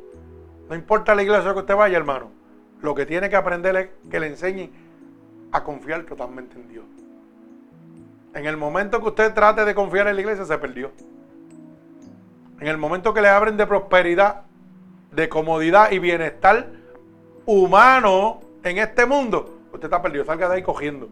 no 0.67 0.75
importa 0.75 1.15
la 1.15 1.23
iglesia 1.23 1.53
que 1.53 1.59
usted 1.59 1.77
vaya, 1.77 1.95
hermano, 1.95 2.31
lo 2.81 2.93
que 2.93 3.05
tiene 3.05 3.29
que 3.29 3.37
aprender 3.37 3.77
es 3.77 3.89
que 4.11 4.19
le 4.19 4.27
enseñe 4.27 4.69
a 5.53 5.63
confiar 5.63 6.03
totalmente 6.03 6.57
en 6.57 6.67
Dios. 6.67 6.83
En 8.33 8.45
el 8.45 8.57
momento 8.57 8.99
que 8.99 9.07
usted 9.07 9.33
trate 9.33 9.63
de 9.63 9.73
confiar 9.73 10.09
en 10.09 10.15
la 10.15 10.21
iglesia, 10.21 10.43
se 10.43 10.57
perdió. 10.57 10.91
En 12.59 12.67
el 12.67 12.77
momento 12.77 13.13
que 13.13 13.21
le 13.21 13.29
abren 13.29 13.55
de 13.55 13.65
prosperidad, 13.65 14.41
de 15.09 15.29
comodidad 15.29 15.89
y 15.89 15.99
bienestar 15.99 16.69
humano 17.45 18.41
en 18.61 18.79
este 18.79 19.05
mundo, 19.05 19.57
usted 19.71 19.85
está 19.85 20.01
perdido. 20.01 20.25
Salga 20.25 20.49
de 20.49 20.55
ahí 20.55 20.63
cogiendo. 20.63 21.07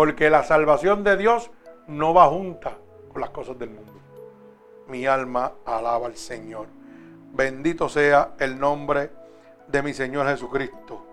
Porque 0.00 0.30
la 0.30 0.42
salvación 0.44 1.04
de 1.04 1.14
Dios 1.18 1.50
no 1.86 2.14
va 2.14 2.26
junta 2.28 2.78
con 3.12 3.20
las 3.20 3.28
cosas 3.28 3.58
del 3.58 3.68
mundo. 3.68 3.92
Mi 4.88 5.04
alma 5.04 5.52
alaba 5.66 6.06
al 6.06 6.16
Señor. 6.16 6.68
Bendito 7.34 7.86
sea 7.86 8.30
el 8.38 8.58
nombre 8.58 9.10
de 9.68 9.82
mi 9.82 9.92
Señor 9.92 10.26
Jesucristo. 10.26 11.04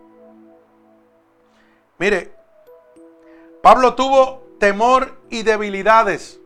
Mire, 1.98 2.32
Pablo 3.62 3.94
tuvo 3.94 4.56
temor 4.58 5.20
y 5.30 5.44
debilidades, 5.44 6.40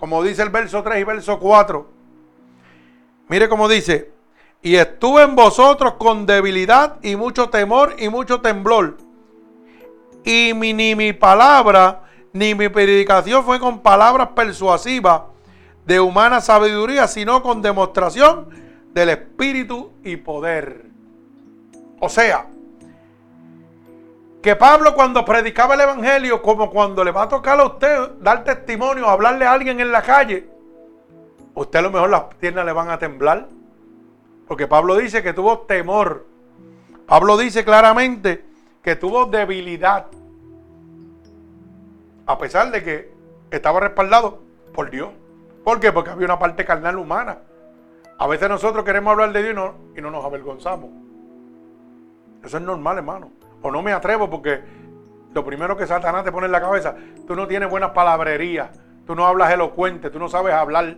como 0.00 0.24
dice 0.24 0.42
el 0.42 0.50
verso 0.50 0.82
3 0.82 1.00
y 1.00 1.04
verso 1.04 1.38
4. 1.38 1.86
Mire 3.28 3.48
cómo 3.48 3.68
dice, 3.68 4.10
y 4.62 4.74
estuve 4.74 5.22
en 5.22 5.36
vosotros 5.36 5.92
con 5.92 6.26
debilidad 6.26 6.98
y 7.04 7.14
mucho 7.14 7.50
temor 7.50 7.94
y 8.00 8.08
mucho 8.08 8.40
temblor. 8.40 8.96
Y 10.28 10.52
ni 10.52 10.94
mi 10.94 11.14
palabra 11.14 12.02
ni 12.34 12.54
mi 12.54 12.68
predicación 12.68 13.42
fue 13.44 13.58
con 13.58 13.80
palabras 13.80 14.28
persuasivas 14.36 15.22
de 15.86 16.00
humana 16.00 16.42
sabiduría, 16.42 17.08
sino 17.08 17.42
con 17.42 17.62
demostración 17.62 18.46
del 18.92 19.08
Espíritu 19.08 19.90
y 20.04 20.18
poder. 20.18 20.84
O 21.98 22.10
sea, 22.10 22.44
que 24.42 24.54
Pablo 24.54 24.94
cuando 24.94 25.24
predicaba 25.24 25.72
el 25.72 25.80
Evangelio, 25.80 26.42
como 26.42 26.68
cuando 26.68 27.02
le 27.02 27.10
va 27.10 27.22
a 27.22 27.28
tocar 27.30 27.58
a 27.58 27.64
usted 27.64 28.10
dar 28.20 28.44
testimonio, 28.44 29.08
hablarle 29.08 29.46
a 29.46 29.52
alguien 29.52 29.80
en 29.80 29.90
la 29.90 30.02
calle, 30.02 30.46
usted 31.54 31.78
a 31.78 31.82
lo 31.82 31.90
mejor 31.90 32.10
las 32.10 32.24
piernas 32.38 32.66
le 32.66 32.72
van 32.72 32.90
a 32.90 32.98
temblar. 32.98 33.48
Porque 34.46 34.66
Pablo 34.66 34.94
dice 34.96 35.22
que 35.22 35.32
tuvo 35.32 35.60
temor. 35.60 36.26
Pablo 37.06 37.38
dice 37.38 37.64
claramente 37.64 38.44
que 38.82 38.94
tuvo 38.94 39.24
debilidad. 39.24 40.08
A 42.28 42.38
pesar 42.38 42.70
de 42.70 42.84
que 42.84 43.18
estaba 43.50 43.80
respaldado 43.80 44.42
por 44.74 44.90
Dios. 44.90 45.08
¿Por 45.64 45.80
qué? 45.80 45.92
Porque 45.92 46.10
había 46.10 46.26
una 46.26 46.38
parte 46.38 46.64
carnal 46.64 46.98
humana. 46.98 47.38
A 48.18 48.26
veces 48.26 48.48
nosotros 48.48 48.84
queremos 48.84 49.12
hablar 49.12 49.32
de 49.32 49.42
Dios 49.42 49.72
y 49.96 50.00
no, 50.00 50.10
nos 50.10 50.24
avergonzamos. 50.24 50.90
Eso 52.44 52.58
es 52.58 52.62
normal, 52.62 52.98
hermano. 52.98 53.30
O 53.62 53.70
no 53.70 53.82
me 53.82 53.92
atrevo 53.92 54.28
porque 54.28 54.60
lo 55.32 55.44
primero 55.44 55.76
que 55.76 55.86
Satanás 55.86 56.22
te 56.22 56.30
pone 56.30 56.46
en 56.46 56.52
la 56.52 56.60
cabeza, 56.60 56.94
tú 57.26 57.34
no 57.34 57.46
tienes 57.46 57.70
buenas 57.70 57.90
palabrerías, 57.90 58.78
tú 59.06 59.14
no 59.14 59.26
hablas 59.26 59.52
elocuente, 59.52 60.10
tú 60.10 60.18
no 60.18 60.28
sabes 60.28 60.52
hablar. 60.52 60.96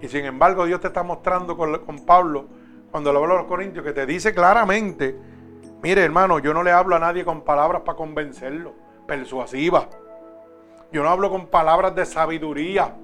Y 0.00 0.08
sin 0.08 0.24
embargo 0.24 0.66
Dios 0.66 0.80
te 0.80 0.88
está 0.88 1.02
mostrando 1.02 1.56
con, 1.56 2.04
Pablo, 2.04 2.46
cuando 2.90 3.12
le 3.12 3.18
habla 3.18 3.34
a 3.34 3.38
los 3.38 3.46
corintios, 3.46 3.84
que 3.84 3.92
te 3.92 4.06
dice 4.06 4.34
claramente, 4.34 5.16
mire 5.82 6.02
hermano, 6.02 6.40
yo 6.40 6.52
no 6.52 6.62
le 6.62 6.72
hablo 6.72 6.96
a 6.96 6.98
nadie 6.98 7.24
con 7.24 7.42
palabras 7.42 7.82
para 7.82 7.96
convencerlo, 7.96 8.74
persuasivas. 9.10 9.88
Yo 10.92 11.02
no 11.02 11.08
hablo 11.08 11.30
con 11.30 11.48
palabras 11.48 11.96
de 11.96 12.06
sabiduría, 12.06 12.94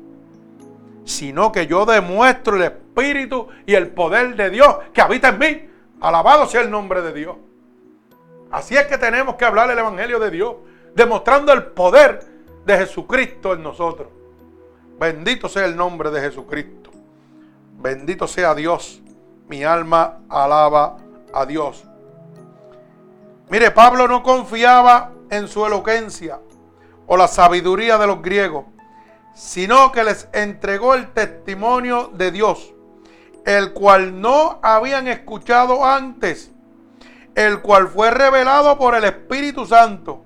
sino 1.05 1.51
que 1.51 1.67
yo 1.67 1.85
demuestro 1.85 2.55
el 2.55 2.63
espíritu 2.63 3.49
y 3.67 3.75
el 3.75 3.89
poder 3.89 4.37
de 4.37 4.51
Dios 4.51 4.77
que 4.93 5.01
habita 5.01 5.31
en 5.31 5.39
mí. 5.39 5.69
Alabado 6.01 6.47
sea 6.47 6.61
el 6.61 6.71
nombre 6.71 7.03
de 7.03 7.13
Dios. 7.13 7.37
Así 8.53 8.77
es 8.77 8.87
que 8.87 8.99
tenemos 8.99 9.35
que 9.35 9.47
hablar 9.47 9.69
el 9.69 9.79
Evangelio 9.81 10.21
de 10.21 10.31
Dios, 10.31 10.55
demostrando 10.95 11.53
el 11.53 11.65
poder 11.65 12.21
de 12.65 12.79
Jesucristo 12.79 13.55
en 13.55 13.65
nosotros. 13.65 14.07
Bendito 15.01 15.49
sea 15.49 15.65
el 15.65 15.75
nombre 15.75 16.13
de 16.13 16.21
Jesucristo. 16.21 16.93
Bendito 17.79 18.29
sea 18.29 18.55
Dios. 18.55 19.03
Mi 19.49 19.65
alma 19.65 20.21
alaba 20.29 20.99
a 21.35 21.45
Dios. 21.47 21.85
Mire, 23.49 23.73
Pablo 23.73 24.07
no 24.07 24.23
confiaba 24.23 25.16
en 25.31 25.49
su 25.49 25.65
elocuencia 25.67 26.41
o 27.07 27.17
la 27.17 27.29
sabiduría 27.29 27.99
de 27.99 28.07
los 28.07 28.23
griegos, 28.23 28.65
sino 29.35 29.93
que 29.93 30.05
les 30.05 30.29
entregó 30.33 30.95
el 30.95 31.13
testimonio 31.13 32.11
de 32.15 32.31
Dios, 32.31 32.75
el 33.45 33.73
cual 33.73 34.21
no 34.21 34.59
habían 34.63 35.09
escuchado 35.09 35.85
antes 35.85 36.53
el 37.37 37.61
cual 37.61 37.87
fue 37.89 38.11
revelado 38.11 38.77
por 38.79 38.95
el 38.95 39.05
Espíritu 39.05 39.67
Santo, 39.67 40.25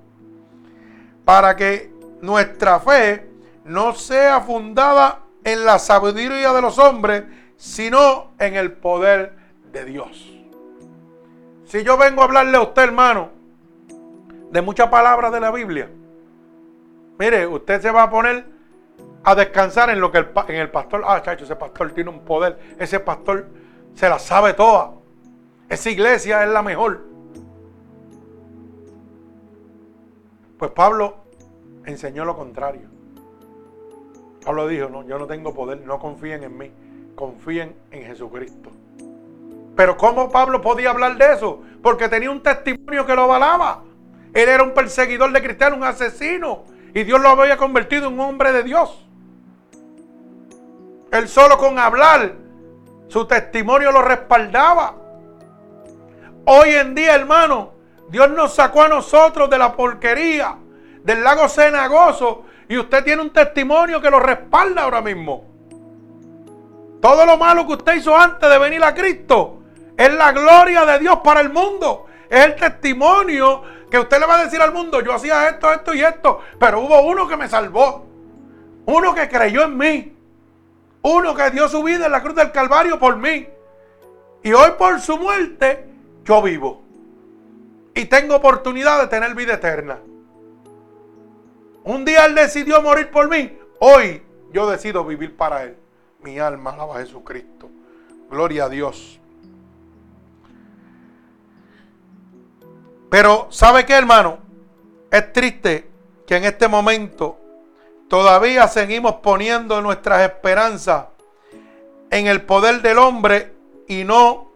para 1.25 1.55
que 1.57 1.93
nuestra 2.21 2.79
fe 2.79 3.29
no 3.65 3.93
sea 3.93 4.39
fundada 4.41 5.19
en 5.43 5.65
la 5.65 5.77
sabiduría 5.77 6.53
de 6.53 6.61
los 6.61 6.79
hombres, 6.79 7.25
sino 7.57 8.31
en 8.39 8.55
el 8.55 8.71
poder 8.71 9.35
de 9.73 9.83
Dios. 9.85 10.31
Si 11.65 11.83
yo 11.83 11.97
vengo 11.97 12.21
a 12.21 12.25
hablarle 12.25 12.57
a 12.57 12.61
usted, 12.61 12.83
hermano, 12.83 13.29
de 14.51 14.61
muchas 14.61 14.89
palabras 14.89 15.31
de 15.31 15.39
la 15.39 15.51
Biblia, 15.51 15.89
mire, 17.17 17.47
usted 17.47 17.81
se 17.81 17.91
va 17.91 18.03
a 18.03 18.09
poner 18.09 18.45
a 19.23 19.35
descansar 19.35 19.89
en 19.89 19.99
lo 19.99 20.11
que 20.11 20.19
el, 20.19 20.29
en 20.47 20.55
el 20.55 20.71
pastor, 20.71 21.03
ah, 21.05 21.21
chacho, 21.21 21.45
ese 21.45 21.55
pastor 21.55 21.91
tiene 21.91 22.09
un 22.09 22.21
poder, 22.21 22.59
ese 22.79 22.99
pastor 22.99 23.47
se 23.93 24.09
la 24.09 24.19
sabe 24.19 24.53
toda. 24.53 24.93
Esa 25.69 25.89
iglesia 25.89 26.43
es 26.43 26.49
la 26.49 26.61
mejor. 26.61 27.05
Pues 30.57 30.71
Pablo 30.71 31.17
enseñó 31.85 32.25
lo 32.25 32.35
contrario. 32.35 32.89
Pablo 34.43 34.67
dijo, 34.67 34.89
no, 34.89 35.03
yo 35.03 35.17
no 35.17 35.27
tengo 35.27 35.53
poder, 35.53 35.81
no 35.85 35.99
confíen 35.99 36.43
en 36.43 36.57
mí, 36.57 36.71
confíen 37.15 37.75
en 37.91 38.03
Jesucristo. 38.03 38.71
Pero 39.75 39.97
¿cómo 39.97 40.29
Pablo 40.29 40.61
podía 40.61 40.89
hablar 40.89 41.17
de 41.17 41.33
eso? 41.33 41.61
Porque 41.81 42.09
tenía 42.09 42.29
un 42.29 42.43
testimonio 42.43 43.05
que 43.05 43.15
lo 43.15 43.23
avalaba. 43.23 43.83
Él 44.33 44.49
era 44.49 44.63
un 44.63 44.73
perseguidor 44.73 45.31
de 45.31 45.41
cristianos, 45.41 45.77
un 45.77 45.83
asesino. 45.83 46.63
Y 46.93 47.03
Dios 47.03 47.21
lo 47.21 47.29
había 47.29 47.57
convertido 47.57 48.07
en 48.07 48.13
un 48.13 48.19
hombre 48.21 48.51
de 48.51 48.63
Dios. 48.63 49.05
Él 51.11 51.27
solo 51.27 51.57
con 51.57 51.77
hablar, 51.77 52.33
su 53.07 53.25
testimonio 53.25 53.91
lo 53.91 54.01
respaldaba. 54.01 54.95
Hoy 56.45 56.69
en 56.69 56.95
día, 56.95 57.15
hermano, 57.15 57.73
Dios 58.09 58.29
nos 58.31 58.55
sacó 58.55 58.83
a 58.83 58.87
nosotros 58.87 59.49
de 59.49 59.57
la 59.57 59.75
porquería, 59.75 60.55
del 61.03 61.23
lago 61.23 61.47
cenagoso, 61.49 62.45
y 62.67 62.77
usted 62.77 63.03
tiene 63.03 63.21
un 63.21 63.31
testimonio 63.31 64.01
que 64.01 64.09
lo 64.09 64.19
respalda 64.19 64.83
ahora 64.83 65.01
mismo. 65.01 65.45
Todo 67.01 67.25
lo 67.25 67.35
malo 67.35 67.67
que 67.67 67.73
usted 67.73 67.95
hizo 67.95 68.15
antes 68.15 68.49
de 68.49 68.57
venir 68.57 68.83
a 68.83 68.93
Cristo 68.93 69.63
es 69.97 70.13
la 70.13 70.31
gloria 70.31 70.85
de 70.85 70.99
Dios 70.99 71.19
para 71.23 71.41
el 71.41 71.49
mundo. 71.49 72.05
Es 72.29 72.45
el 72.45 72.55
testimonio 72.55 73.63
que 73.91 73.99
usted 73.99 74.19
le 74.19 74.25
va 74.25 74.39
a 74.39 74.43
decir 74.45 74.61
al 74.61 74.73
mundo, 74.73 75.01
yo 75.01 75.13
hacía 75.13 75.49
esto, 75.49 75.71
esto 75.71 75.93
y 75.93 76.01
esto, 76.01 76.39
pero 76.57 76.79
hubo 76.79 77.01
uno 77.01 77.27
que 77.27 77.35
me 77.35 77.49
salvó. 77.49 78.07
Uno 78.85 79.13
que 79.13 79.27
creyó 79.29 79.63
en 79.63 79.77
mí. 79.77 80.17
Uno 81.03 81.35
que 81.35 81.51
dio 81.51 81.67
su 81.67 81.83
vida 81.83 82.05
en 82.05 82.11
la 82.11 82.23
cruz 82.23 82.35
del 82.35 82.51
Calvario 82.51 82.97
por 82.97 83.17
mí. 83.17 83.47
Y 84.43 84.53
hoy 84.53 84.71
por 84.77 84.99
su 85.01 85.17
muerte 85.17 85.87
yo 86.23 86.41
vivo. 86.41 86.81
Y 87.93 88.05
tengo 88.05 88.35
oportunidad 88.35 89.01
de 89.01 89.07
tener 89.07 89.35
vida 89.35 89.55
eterna. 89.55 89.99
Un 91.83 92.05
día 92.05 92.25
Él 92.25 92.35
decidió 92.35 92.81
morir 92.81 93.11
por 93.11 93.29
mí. 93.29 93.57
Hoy 93.79 94.23
yo 94.53 94.69
decido 94.69 95.03
vivir 95.03 95.35
para 95.35 95.63
Él. 95.63 95.77
Mi 96.23 96.39
alma 96.39 96.71
alaba 96.71 96.95
a 96.95 96.99
Jesucristo. 96.99 97.69
Gloria 98.29 98.65
a 98.65 98.69
Dios. 98.69 99.20
Pero, 103.11 103.47
¿sabe 103.49 103.85
qué, 103.85 103.93
hermano? 103.93 104.37
Es 105.11 105.33
triste 105.33 105.85
que 106.25 106.37
en 106.37 106.45
este 106.45 106.69
momento 106.69 107.37
todavía 108.07 108.69
seguimos 108.69 109.15
poniendo 109.15 109.81
nuestras 109.81 110.21
esperanzas 110.21 111.07
en 112.09 112.27
el 112.27 112.43
poder 112.43 112.81
del 112.81 112.97
hombre 112.99 113.53
y 113.89 114.05
no 114.05 114.53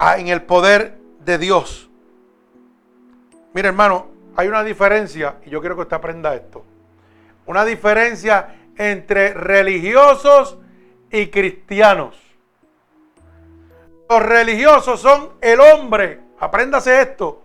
en 0.00 0.28
el 0.28 0.42
poder 0.42 1.00
de 1.24 1.38
Dios. 1.38 1.90
Mira 3.52 3.70
hermano, 3.70 4.06
hay 4.36 4.46
una 4.46 4.62
diferencia, 4.62 5.40
y 5.44 5.50
yo 5.50 5.58
quiero 5.58 5.74
que 5.74 5.82
usted 5.82 5.96
aprenda 5.96 6.36
esto. 6.36 6.64
Una 7.46 7.64
diferencia 7.64 8.54
entre 8.76 9.34
religiosos 9.34 10.56
y 11.10 11.26
cristianos. 11.26 12.16
Los 14.08 14.22
religiosos 14.22 15.00
son 15.00 15.30
el 15.40 15.58
hombre, 15.58 16.27
apréndase 16.40 17.00
esto, 17.00 17.42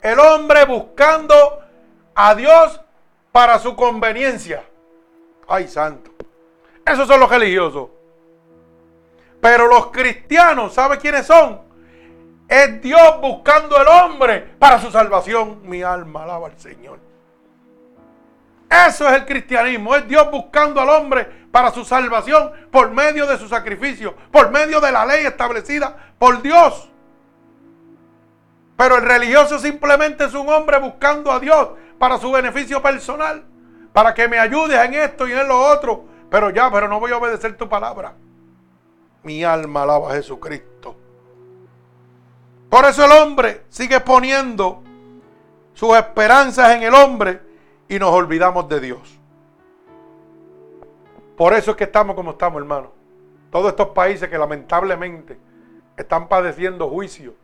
el 0.00 0.18
hombre 0.18 0.64
buscando 0.64 1.60
a 2.14 2.34
Dios 2.34 2.80
para 3.32 3.58
su 3.58 3.74
conveniencia. 3.74 4.64
Ay, 5.48 5.68
santo. 5.68 6.10
Esos 6.86 7.08
son 7.08 7.20
los 7.20 7.30
religiosos. 7.30 7.88
Pero 9.40 9.66
los 9.66 9.88
cristianos, 9.88 10.74
¿sabe 10.74 10.98
quiénes 10.98 11.26
son? 11.26 11.60
Es 12.48 12.80
Dios 12.80 13.20
buscando 13.20 13.76
al 13.76 13.88
hombre 13.88 14.40
para 14.58 14.78
su 14.78 14.90
salvación. 14.90 15.60
Mi 15.64 15.82
alma 15.82 16.24
alaba 16.24 16.46
al 16.48 16.58
Señor. 16.58 16.98
Eso 18.70 19.08
es 19.08 19.14
el 19.14 19.24
cristianismo. 19.24 19.94
Es 19.96 20.06
Dios 20.06 20.30
buscando 20.30 20.80
al 20.80 20.88
hombre 20.88 21.24
para 21.50 21.70
su 21.72 21.84
salvación 21.84 22.52
por 22.70 22.90
medio 22.90 23.26
de 23.26 23.38
su 23.38 23.48
sacrificio, 23.48 24.14
por 24.30 24.50
medio 24.50 24.80
de 24.80 24.92
la 24.92 25.06
ley 25.06 25.24
establecida 25.24 26.14
por 26.18 26.42
Dios. 26.42 26.90
Pero 28.76 28.96
el 28.96 29.04
religioso 29.04 29.58
simplemente 29.58 30.24
es 30.24 30.34
un 30.34 30.48
hombre 30.48 30.78
buscando 30.78 31.30
a 31.30 31.38
Dios 31.38 31.70
para 31.98 32.18
su 32.18 32.30
beneficio 32.32 32.82
personal, 32.82 33.44
para 33.92 34.12
que 34.12 34.28
me 34.28 34.38
ayudes 34.38 34.78
en 34.84 34.94
esto 34.94 35.28
y 35.28 35.32
en 35.32 35.46
lo 35.46 35.60
otro. 35.60 36.04
Pero 36.28 36.50
ya, 36.50 36.70
pero 36.70 36.88
no 36.88 36.98
voy 36.98 37.12
a 37.12 37.16
obedecer 37.16 37.56
tu 37.56 37.68
palabra. 37.68 38.14
Mi 39.22 39.44
alma 39.44 39.82
alaba 39.82 40.10
a 40.10 40.14
Jesucristo. 40.14 40.96
Por 42.68 42.84
eso 42.86 43.04
el 43.04 43.12
hombre 43.12 43.62
sigue 43.68 44.00
poniendo 44.00 44.82
sus 45.74 45.96
esperanzas 45.96 46.72
en 46.72 46.82
el 46.82 46.94
hombre 46.94 47.40
y 47.88 47.98
nos 47.98 48.10
olvidamos 48.10 48.68
de 48.68 48.80
Dios. 48.80 49.20
Por 51.36 51.52
eso 51.52 51.72
es 51.72 51.76
que 51.76 51.84
estamos 51.84 52.16
como 52.16 52.32
estamos, 52.32 52.60
hermano. 52.60 52.92
Todos 53.50 53.68
estos 53.70 53.88
países 53.90 54.28
que 54.28 54.36
lamentablemente 54.36 55.38
están 55.96 56.26
padeciendo 56.26 56.88
juicio 56.88 57.34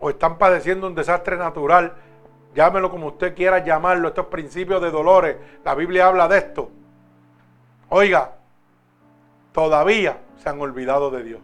o 0.00 0.10
están 0.10 0.38
padeciendo 0.38 0.86
un 0.86 0.94
desastre 0.94 1.36
natural, 1.36 1.92
llámelo 2.54 2.90
como 2.90 3.08
usted 3.08 3.34
quiera 3.34 3.62
llamarlo, 3.62 4.08
estos 4.08 4.26
principios 4.26 4.82
de 4.82 4.90
dolores, 4.90 5.36
la 5.64 5.74
Biblia 5.74 6.08
habla 6.08 6.26
de 6.26 6.38
esto. 6.38 6.70
Oiga, 7.90 8.32
todavía 9.52 10.18
se 10.42 10.48
han 10.48 10.60
olvidado 10.60 11.10
de 11.10 11.22
Dios, 11.22 11.40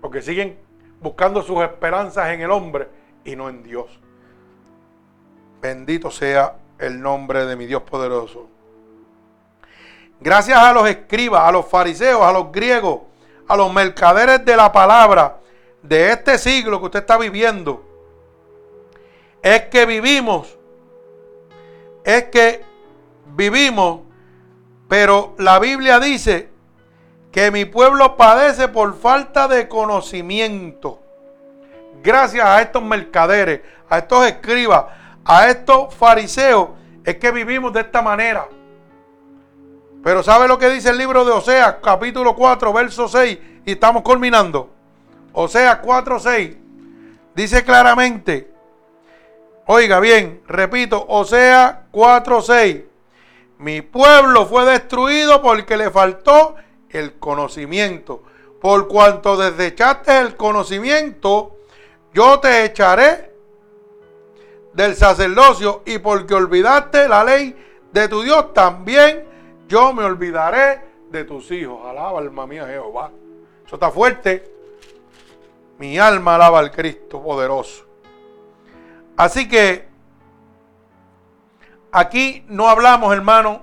porque 0.00 0.20
siguen 0.20 0.58
buscando 1.00 1.42
sus 1.42 1.62
esperanzas 1.62 2.28
en 2.28 2.42
el 2.42 2.50
hombre 2.50 2.88
y 3.24 3.34
no 3.34 3.48
en 3.48 3.62
Dios. 3.62 3.98
Bendito 5.62 6.10
sea 6.10 6.54
el 6.78 7.00
nombre 7.00 7.46
de 7.46 7.56
mi 7.56 7.66
Dios 7.66 7.82
poderoso. 7.82 8.46
Gracias 10.20 10.58
a 10.58 10.72
los 10.72 10.88
escribas, 10.88 11.42
a 11.42 11.52
los 11.52 11.66
fariseos, 11.66 12.22
a 12.22 12.32
los 12.32 12.52
griegos, 12.52 13.00
a 13.46 13.56
los 13.56 13.72
mercaderes 13.72 14.44
de 14.44 14.56
la 14.56 14.70
palabra 14.70 15.37
de 15.82 16.12
este 16.12 16.38
siglo 16.38 16.78
que 16.80 16.86
usted 16.86 17.00
está 17.00 17.16
viviendo, 17.16 17.84
es 19.42 19.62
que 19.66 19.86
vivimos, 19.86 20.58
es 22.04 22.24
que 22.24 22.64
vivimos, 23.34 24.00
pero 24.88 25.34
la 25.38 25.58
Biblia 25.58 26.00
dice 26.00 26.50
que 27.30 27.50
mi 27.50 27.64
pueblo 27.64 28.16
padece 28.16 28.68
por 28.68 28.98
falta 28.98 29.48
de 29.48 29.68
conocimiento. 29.68 31.00
Gracias 32.02 32.44
a 32.44 32.62
estos 32.62 32.82
mercaderes, 32.82 33.60
a 33.88 33.98
estos 33.98 34.26
escribas, 34.26 34.86
a 35.24 35.48
estos 35.48 35.94
fariseos, 35.94 36.70
es 37.04 37.16
que 37.16 37.30
vivimos 37.30 37.72
de 37.72 37.80
esta 37.80 38.02
manera. 38.02 38.48
Pero 40.02 40.22
¿sabe 40.22 40.48
lo 40.48 40.58
que 40.58 40.68
dice 40.70 40.90
el 40.90 40.98
libro 40.98 41.24
de 41.24 41.32
Oseas, 41.32 41.76
capítulo 41.82 42.34
4, 42.34 42.72
verso 42.72 43.08
6? 43.08 43.38
Y 43.66 43.72
estamos 43.72 44.02
culminando. 44.02 44.77
Oseas 45.32 45.78
4, 45.78 46.18
6. 46.18 46.56
Dice 47.34 47.64
claramente, 47.64 48.50
oiga 49.66 50.00
bien, 50.00 50.42
repito, 50.46 51.04
Oseas 51.08 51.76
4, 51.90 52.42
6. 52.42 52.82
Mi 53.58 53.82
pueblo 53.82 54.46
fue 54.46 54.64
destruido 54.64 55.42
porque 55.42 55.76
le 55.76 55.90
faltó 55.90 56.56
el 56.90 57.18
conocimiento. 57.18 58.22
Por 58.60 58.88
cuanto 58.88 59.36
desechaste 59.36 60.18
el 60.18 60.36
conocimiento, 60.36 61.56
yo 62.12 62.40
te 62.40 62.64
echaré 62.64 63.32
del 64.72 64.96
sacerdocio 64.96 65.82
y 65.86 65.98
porque 65.98 66.34
olvidaste 66.34 67.08
la 67.08 67.24
ley 67.24 67.54
de 67.92 68.08
tu 68.08 68.22
Dios, 68.22 68.52
también 68.52 69.24
yo 69.68 69.92
me 69.92 70.04
olvidaré 70.04 70.80
de 71.10 71.24
tus 71.24 71.50
hijos. 71.50 71.84
Alaba 71.86 72.18
alma 72.18 72.46
mía 72.46 72.66
Jehová. 72.66 73.10
Eso 73.66 73.76
está 73.76 73.90
fuerte. 73.90 74.57
Mi 75.78 75.98
alma 75.98 76.34
alaba 76.34 76.58
al 76.58 76.70
Cristo 76.70 77.22
poderoso. 77.22 77.84
Así 79.16 79.48
que 79.48 79.88
aquí 81.90 82.44
no 82.48 82.68
hablamos, 82.68 83.12
hermano, 83.14 83.62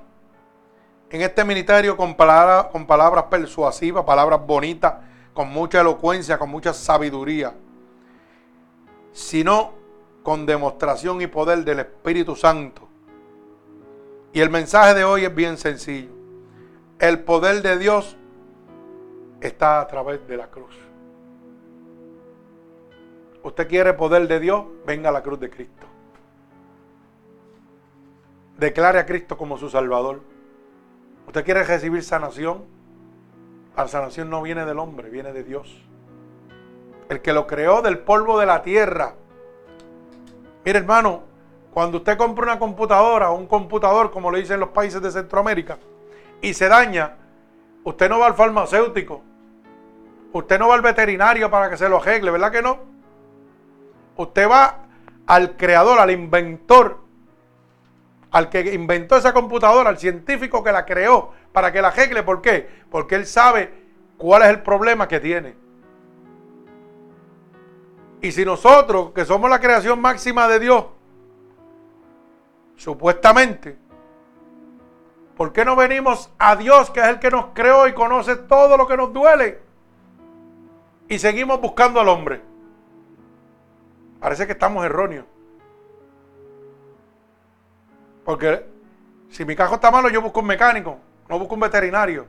en 1.09 1.21
este 1.21 1.45
ministerio 1.45 1.95
con 1.95 2.15
con 2.15 2.85
palabras 2.85 3.25
persuasivas, 3.29 4.03
palabras 4.03 4.45
bonitas, 4.45 4.95
con 5.33 5.49
mucha 5.49 5.81
elocuencia, 5.81 6.37
con 6.37 6.49
mucha 6.49 6.73
sabiduría, 6.73 7.53
sino 9.13 9.73
con 10.23 10.45
demostración 10.45 11.21
y 11.21 11.27
poder 11.27 11.63
del 11.63 11.79
Espíritu 11.79 12.35
Santo. 12.35 12.87
Y 14.33 14.41
el 14.41 14.49
mensaje 14.49 14.93
de 14.93 15.03
hoy 15.05 15.23
es 15.23 15.33
bien 15.33 15.57
sencillo. 15.57 16.11
El 16.99 17.19
poder 17.19 17.61
de 17.61 17.77
Dios 17.77 18.17
está 19.39 19.79
a 19.79 19.87
través 19.87 20.27
de 20.27 20.35
la 20.35 20.47
cruz. 20.47 20.84
¿Usted 23.45 23.67
quiere 23.67 23.93
poder 23.93 24.27
de 24.27 24.39
Dios? 24.39 24.65
Venga 24.87 25.09
a 25.09 25.11
la 25.11 25.21
cruz 25.21 25.39
de 25.39 25.51
Cristo. 25.51 25.85
Declare 28.57 28.97
a 28.97 29.05
Cristo 29.05 29.37
como 29.37 29.59
su 29.59 29.69
Salvador. 29.69 30.21
¿Usted 31.27 31.45
quiere 31.45 31.63
recibir 31.63 32.01
sanación? 32.01 32.65
La 33.77 33.87
sanación 33.87 34.31
no 34.31 34.41
viene 34.41 34.65
del 34.65 34.79
hombre, 34.79 35.11
viene 35.11 35.31
de 35.31 35.43
Dios. 35.43 35.79
El 37.07 37.21
que 37.21 37.33
lo 37.33 37.45
creó 37.45 37.83
del 37.83 37.99
polvo 37.99 38.39
de 38.39 38.47
la 38.47 38.63
tierra. 38.63 39.13
Mire 40.65 40.79
hermano, 40.79 41.21
cuando 41.71 41.99
usted 41.99 42.17
compra 42.17 42.45
una 42.45 42.57
computadora 42.57 43.29
o 43.29 43.35
un 43.35 43.45
computador, 43.45 44.09
como 44.09 44.31
le 44.31 44.39
dicen 44.39 44.59
los 44.59 44.69
países 44.69 45.03
de 45.03 45.11
Centroamérica, 45.11 45.77
y 46.41 46.55
se 46.55 46.67
daña, 46.67 47.15
usted 47.83 48.09
no 48.09 48.17
va 48.17 48.25
al 48.25 48.33
farmacéutico. 48.33 49.21
Usted 50.33 50.57
no 50.57 50.69
va 50.69 50.73
al 50.73 50.81
veterinario 50.81 51.51
para 51.51 51.69
que 51.69 51.77
se 51.77 51.87
lo 51.87 51.97
arregle, 51.97 52.31
¿verdad 52.31 52.51
que 52.51 52.63
no? 52.63 52.94
Usted 54.17 54.49
va 54.49 54.79
al 55.27 55.57
creador, 55.57 55.99
al 55.99 56.11
inventor 56.11 57.05
al 58.35 58.49
que 58.49 58.73
inventó 58.73 59.15
esa 59.15 59.31
computadora, 59.31 59.89
al 59.89 59.97
científico 59.97 60.61
que 60.61 60.69
la 60.69 60.85
creó, 60.85 61.31
para 61.53 61.71
que 61.71 61.81
la 61.81 61.87
arregle. 61.87 62.21
¿Por 62.21 62.41
qué? 62.41 62.69
Porque 62.91 63.15
él 63.15 63.25
sabe 63.25 63.71
cuál 64.17 64.41
es 64.41 64.49
el 64.49 64.61
problema 64.61 65.07
que 65.07 65.21
tiene. 65.21 65.55
Y 68.19 68.33
si 68.33 68.43
nosotros, 68.43 69.13
que 69.13 69.23
somos 69.23 69.49
la 69.49 69.61
creación 69.61 70.01
máxima 70.01 70.49
de 70.49 70.59
Dios, 70.59 70.83
supuestamente, 72.75 73.77
¿por 75.37 75.53
qué 75.53 75.63
no 75.63 75.77
venimos 75.77 76.29
a 76.37 76.57
Dios, 76.57 76.89
que 76.89 76.99
es 76.99 77.07
el 77.07 77.19
que 77.19 77.31
nos 77.31 77.45
creó 77.53 77.87
y 77.87 77.93
conoce 77.93 78.35
todo 78.35 78.75
lo 78.75 78.85
que 78.85 78.97
nos 78.97 79.13
duele? 79.13 79.61
Y 81.07 81.19
seguimos 81.19 81.61
buscando 81.61 82.01
al 82.01 82.09
hombre. 82.09 82.41
Parece 84.25 84.47
que 84.47 84.53
estamos 84.53 84.83
erróneos. 84.83 85.23
Porque 88.23 88.65
si 89.29 89.45
mi 89.45 89.55
cajo 89.55 89.75
está 89.75 89.91
malo, 89.91 90.09
yo 90.09 90.19
busco 90.19 90.39
un 90.39 90.47
mecánico, 90.47 90.97
no 91.29 91.37
busco 91.37 91.53
un 91.53 91.59
veterinario. 91.59 92.25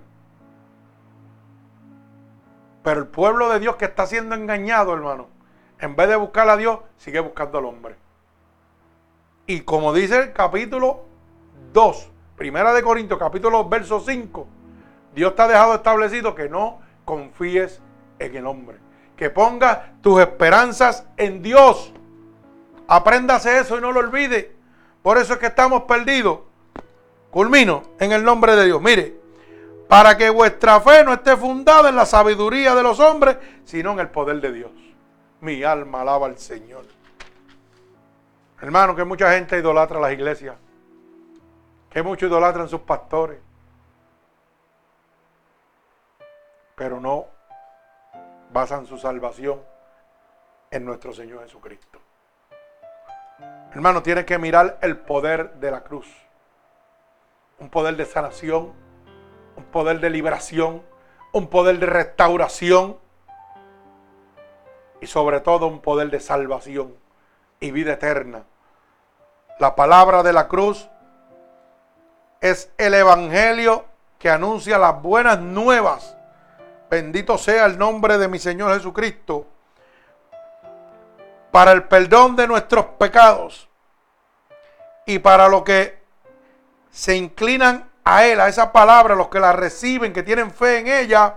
Pero 2.83 3.01
el 3.01 3.07
pueblo 3.07 3.49
de 3.49 3.61
Dios 3.61 3.77
que 3.77 3.87
está 3.87 4.05
siendo 4.05 4.35
engañado, 4.35 4.93
hermano, 4.93 5.29
en 5.79 5.97
vez 5.97 6.09
de 6.09 6.17
buscar 6.17 6.51
a 6.51 6.59
Dios, 6.59 6.81
sigue 6.99 7.21
buscando 7.21 7.57
al 7.57 7.65
hombre. 7.65 7.97
Y 9.47 9.63
como 9.63 9.95
dice 9.95 10.19
el 10.19 10.33
capítulo 10.35 11.07
2, 11.73 12.11
primera 12.37 12.75
de 12.75 12.83
Corintios, 12.83 13.19
capítulo 13.19 13.63
2, 13.63 13.71
verso 13.71 14.01
5, 14.01 14.47
Dios 15.15 15.35
te 15.35 15.41
ha 15.41 15.49
dejado 15.49 15.77
establecido 15.77 16.35
que 16.35 16.51
no 16.51 16.79
confíes 17.07 17.81
en 18.19 18.37
el 18.37 18.47
hombre. 18.47 18.86
Que 19.17 19.31
pongas 19.31 20.01
tus 20.03 20.21
esperanzas 20.21 21.07
en 21.17 21.43
Dios. 21.43 21.93
Apréndase 22.87 23.59
eso 23.59 23.79
y 23.79 23.81
no 23.81 23.93
lo 23.93 24.01
olvide. 24.01 24.55
Por 25.03 25.19
eso 25.19 25.35
es 25.35 25.39
que 25.39 25.47
estamos 25.47 25.83
perdidos. 25.83 26.41
Culmino 27.31 27.83
en 27.99 28.13
el 28.13 28.25
nombre 28.25 28.57
de 28.57 28.67
Dios. 28.67 28.81
Mire, 28.81 29.21
para 29.89 30.17
que 30.17 30.31
vuestra 30.31 30.81
fe 30.81 31.05
no 31.05 31.13
esté 31.13 31.37
fundada 31.37 31.89
en 31.89 31.97
la 31.97 32.07
sabiduría 32.07 32.75
de 32.75 32.83
los 32.83 32.99
hombres, 32.99 33.37
sino 33.65 33.93
en 33.93 34.01
el 34.01 34.09
poder 34.09 34.41
de 34.41 34.53
Dios. 34.53 34.71
Mi 35.41 35.63
alma 35.63 36.01
alaba 36.01 36.27
al 36.27 36.39
Señor. 36.39 36.85
Hermano, 38.61 38.97
que 38.97 39.05
mucha 39.05 39.33
gente 39.33 39.59
idolatra 39.59 40.01
las 40.01 40.13
iglesias. 40.13 40.57
Que 41.91 42.03
muchos 42.03 42.29
idolatran 42.29 42.69
sus 42.69 42.81
pastores. 42.81 43.39
Pero 46.75 47.01
no 47.01 47.36
basan 48.57 48.87
su 48.87 48.97
salvación 48.97 49.61
en 50.71 50.87
nuestro 50.87 51.13
Señor 51.13 51.43
Jesucristo. 51.43 51.99
Hermano, 53.75 54.03
tiene 54.03 54.25
que 54.25 54.39
mirar 54.39 54.79
el 54.81 54.97
poder 54.97 55.57
de 55.57 55.71
la 55.71 55.83
cruz. 55.83 56.07
Un 57.59 57.69
poder 57.69 57.97
de 57.97 58.07
sanación, 58.07 58.73
un 59.57 59.65
poder 59.65 60.01
de 60.01 60.09
liberación, 60.09 60.83
un 61.35 61.49
poder 61.49 61.79
de 61.79 61.85
restauración 61.85 62.97
y 65.03 65.07
sobre 65.07 65.41
todo 65.41 65.67
un 65.67 65.81
poder 65.81 66.09
de 66.09 66.21
salvación 66.21 66.97
y 67.61 67.73
vida 67.73 67.93
eterna. 67.93 68.45
La 69.59 69.77
palabra 69.77 70.23
de 70.23 70.33
la 70.33 70.49
cruz 70.49 70.89
es 72.41 72.73
el 72.79 72.95
evangelio 72.95 73.85
que 74.19 74.31
anuncia 74.31 74.79
las 74.79 75.03
buenas 75.03 75.41
nuevas. 75.41 76.16
Bendito 76.89 77.37
sea 77.37 77.67
el 77.67 77.79
nombre 77.79 78.19
de 78.19 78.29
mi 78.29 78.39
Señor 78.39 78.75
Jesucristo 78.75 79.47
para 81.51 81.73
el 81.73 81.85
perdón 81.85 82.37
de 82.37 82.47
nuestros 82.47 82.87
pecados 82.99 83.69
y 85.07 85.19
para 85.19 85.49
lo 85.49 85.65
que 85.65 85.99
se 86.91 87.17
inclinan 87.17 87.89
a 88.05 88.25
Él, 88.25 88.41
a 88.41 88.49
esa 88.49 88.73
palabra, 88.73 89.15
los 89.15 89.29
que 89.29 89.41
la 89.41 89.53
reciben, 89.53 90.13
que 90.13 90.23
tienen 90.23 90.51
fe 90.51 90.79
en 90.79 90.89
ella, 90.89 91.37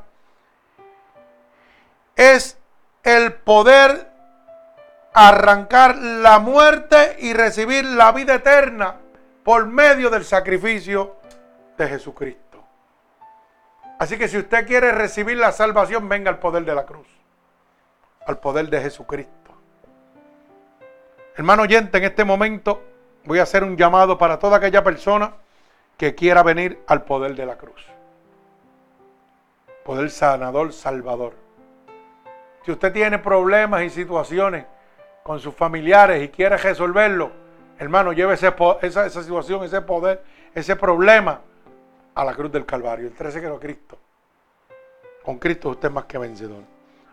es 2.15 2.57
el 3.03 3.33
poder 3.33 4.11
arrancar 5.13 5.95
la 5.97 6.39
muerte 6.39 7.17
y 7.19 7.33
recibir 7.33 7.85
la 7.85 8.11
vida 8.11 8.35
eterna 8.35 8.95
por 9.43 9.65
medio 9.65 10.09
del 10.09 10.25
sacrificio 10.25 11.17
de 11.77 11.87
Jesucristo. 11.87 12.48
Así 13.99 14.17
que 14.17 14.29
si 14.29 14.37
usted 14.37 14.65
quiere 14.65 14.93
recibir 14.93 15.37
la 15.37 15.51
salvación, 15.51 16.07
venga 16.07 16.31
al 16.31 16.39
poder 16.39 16.63
de 16.63 16.73
la 16.73 16.85
cruz, 16.85 17.07
al 18.25 18.39
poder 18.39 18.69
de 18.69 18.79
Jesucristo. 18.79 19.33
Hermano 21.35 21.63
oyente, 21.63 21.97
en 21.97 22.05
este 22.05 22.23
momento 22.23 22.81
voy 23.25 23.39
a 23.39 23.43
hacer 23.43 23.61
un 23.61 23.75
llamado 23.75 24.17
para 24.17 24.39
toda 24.39 24.57
aquella 24.57 24.83
persona 24.85 25.33
que 25.97 26.15
quiera 26.15 26.43
venir 26.43 26.81
al 26.87 27.03
poder 27.03 27.35
de 27.35 27.45
la 27.45 27.57
cruz. 27.57 27.85
Poder 29.83 30.09
sanador, 30.09 30.71
salvador. 30.71 31.33
Si 32.65 32.71
usted 32.71 32.93
tiene 32.93 33.19
problemas 33.19 33.83
y 33.83 33.89
situaciones 33.89 34.65
con 35.23 35.41
sus 35.41 35.53
familiares 35.53 36.23
y 36.23 36.29
quiere 36.29 36.55
resolverlo, 36.55 37.31
hermano, 37.77 38.13
lleve 38.13 38.35
esa, 38.35 38.55
esa 38.81 39.09
situación, 39.09 39.65
ese 39.65 39.81
poder, 39.81 40.23
ese 40.55 40.77
problema 40.77 41.41
a 42.19 42.25
la 42.25 42.33
cruz 42.33 42.51
del 42.51 42.65
Calvario. 42.65 43.07
El 43.07 43.13
13 43.13 43.39
que 43.39 43.49
Cristo. 43.59 43.97
Con 45.23 45.37
Cristo 45.39 45.69
usted 45.69 45.87
es 45.87 45.93
más 45.93 46.03
que 46.03 46.17
vencedor. 46.17 46.63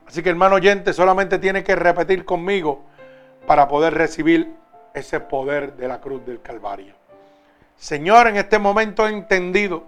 Así 0.05 0.20
que 0.20 0.31
hermano 0.31 0.57
oyente, 0.57 0.93
solamente 0.93 1.39
tiene 1.39 1.62
que 1.62 1.77
repetir 1.77 2.24
conmigo 2.24 2.83
para 3.47 3.69
poder 3.69 3.95
recibir 3.95 4.53
ese 4.95 5.20
poder 5.20 5.74
de 5.74 5.87
la 5.87 6.01
cruz 6.01 6.27
del 6.27 6.43
Calvario. 6.43 6.93
Señor, 7.77 8.27
en 8.27 8.37
este 8.37 8.59
momento 8.59 9.07
he 9.07 9.12
entendido 9.12 9.85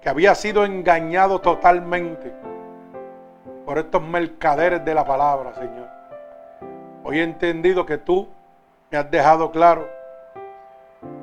que 0.00 0.08
había 0.08 0.32
sido 0.36 0.64
engañado 0.64 1.40
totalmente 1.40 2.32
por 3.64 3.78
estos 3.78 4.00
mercaderes 4.00 4.84
de 4.84 4.94
la 4.94 5.04
palabra, 5.04 5.54
Señor. 5.54 5.88
Hoy 7.02 7.18
he 7.18 7.24
entendido 7.24 7.84
que 7.84 7.98
tú 7.98 8.28
me 8.92 8.98
has 8.98 9.10
dejado 9.10 9.50
claro 9.50 9.88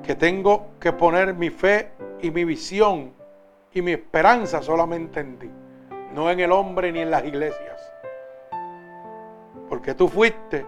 que 0.03 0.13
tengo 0.13 0.67
que 0.81 0.91
poner 0.91 1.33
mi 1.33 1.49
fe 1.49 1.94
y 2.21 2.31
mi 2.31 2.45
visión 2.45 3.13
y 3.73 3.81
mi 3.81 3.91
esperanza 3.91 4.61
solamente 4.61 5.19
en 5.19 5.37
ti, 5.37 5.51
no 6.13 6.29
en 6.29 6.39
el 6.39 6.51
hombre 6.51 6.91
ni 6.91 6.99
en 6.99 7.11
las 7.11 7.25
iglesias. 7.25 7.81
Porque 9.67 9.93
tú 9.93 10.07
fuiste 10.07 10.65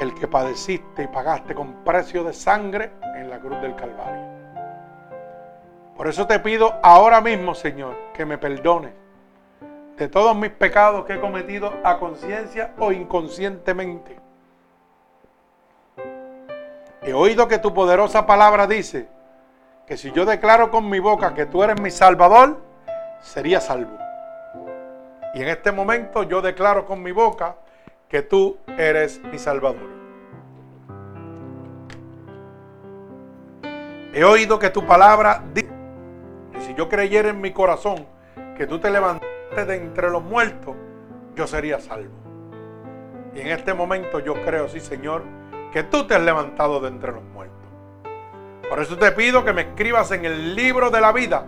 el 0.00 0.14
que 0.14 0.28
padeciste 0.28 1.04
y 1.04 1.06
pagaste 1.06 1.54
con 1.54 1.84
precio 1.84 2.24
de 2.24 2.32
sangre 2.32 2.90
en 3.16 3.30
la 3.30 3.38
cruz 3.38 3.60
del 3.60 3.74
Calvario. 3.74 4.24
Por 5.96 6.08
eso 6.08 6.26
te 6.26 6.38
pido 6.40 6.74
ahora 6.82 7.20
mismo, 7.20 7.54
Señor, 7.54 7.94
que 8.14 8.24
me 8.24 8.38
perdones 8.38 8.92
de 9.96 10.08
todos 10.08 10.34
mis 10.34 10.50
pecados 10.50 11.04
que 11.04 11.14
he 11.14 11.20
cometido 11.20 11.72
a 11.84 11.98
conciencia 11.98 12.72
o 12.78 12.90
inconscientemente. 12.90 14.18
He 17.02 17.12
oído 17.12 17.48
que 17.48 17.58
tu 17.58 17.74
poderosa 17.74 18.26
palabra 18.26 18.66
dice 18.66 19.08
que 19.90 19.96
si 19.96 20.12
yo 20.12 20.24
declaro 20.24 20.70
con 20.70 20.88
mi 20.88 21.00
boca 21.00 21.34
que 21.34 21.46
tú 21.46 21.64
eres 21.64 21.80
mi 21.80 21.90
Salvador, 21.90 22.60
sería 23.20 23.60
salvo. 23.60 23.98
Y 25.34 25.42
en 25.42 25.48
este 25.48 25.72
momento 25.72 26.22
yo 26.22 26.40
declaro 26.40 26.86
con 26.86 27.02
mi 27.02 27.10
boca 27.10 27.56
que 28.08 28.22
tú 28.22 28.56
eres 28.78 29.20
mi 29.24 29.36
Salvador. 29.36 29.88
He 34.14 34.22
oído 34.22 34.60
que 34.60 34.70
tu 34.70 34.86
palabra 34.86 35.42
dice 35.52 35.68
que 36.52 36.60
si 36.60 36.74
yo 36.74 36.88
creyera 36.88 37.30
en 37.30 37.40
mi 37.40 37.50
corazón 37.50 38.06
que 38.56 38.68
tú 38.68 38.78
te 38.78 38.90
levantaste 38.90 39.64
de 39.64 39.74
entre 39.74 40.08
los 40.08 40.22
muertos, 40.22 40.76
yo 41.34 41.48
sería 41.48 41.80
salvo. 41.80 42.14
Y 43.34 43.40
en 43.40 43.48
este 43.48 43.74
momento 43.74 44.20
yo 44.20 44.34
creo, 44.44 44.68
sí 44.68 44.78
Señor, 44.78 45.24
que 45.72 45.82
tú 45.82 46.06
te 46.06 46.14
has 46.14 46.22
levantado 46.22 46.78
de 46.78 46.86
entre 46.86 47.10
los 47.10 47.24
muertos. 47.24 47.59
Por 48.70 48.78
eso 48.78 48.96
te 48.96 49.10
pido 49.10 49.44
que 49.44 49.52
me 49.52 49.62
escribas 49.62 50.12
en 50.12 50.24
el 50.24 50.54
libro 50.54 50.90
de 50.90 51.00
la 51.00 51.10
vida 51.10 51.44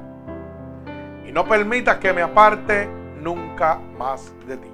y 1.25 1.31
no 1.31 1.47
permitas 1.47 1.99
que 1.99 2.13
me 2.13 2.21
aparte 2.21 2.89
nunca 3.21 3.77
más 3.97 4.35
de 4.45 4.57
ti. 4.57 4.69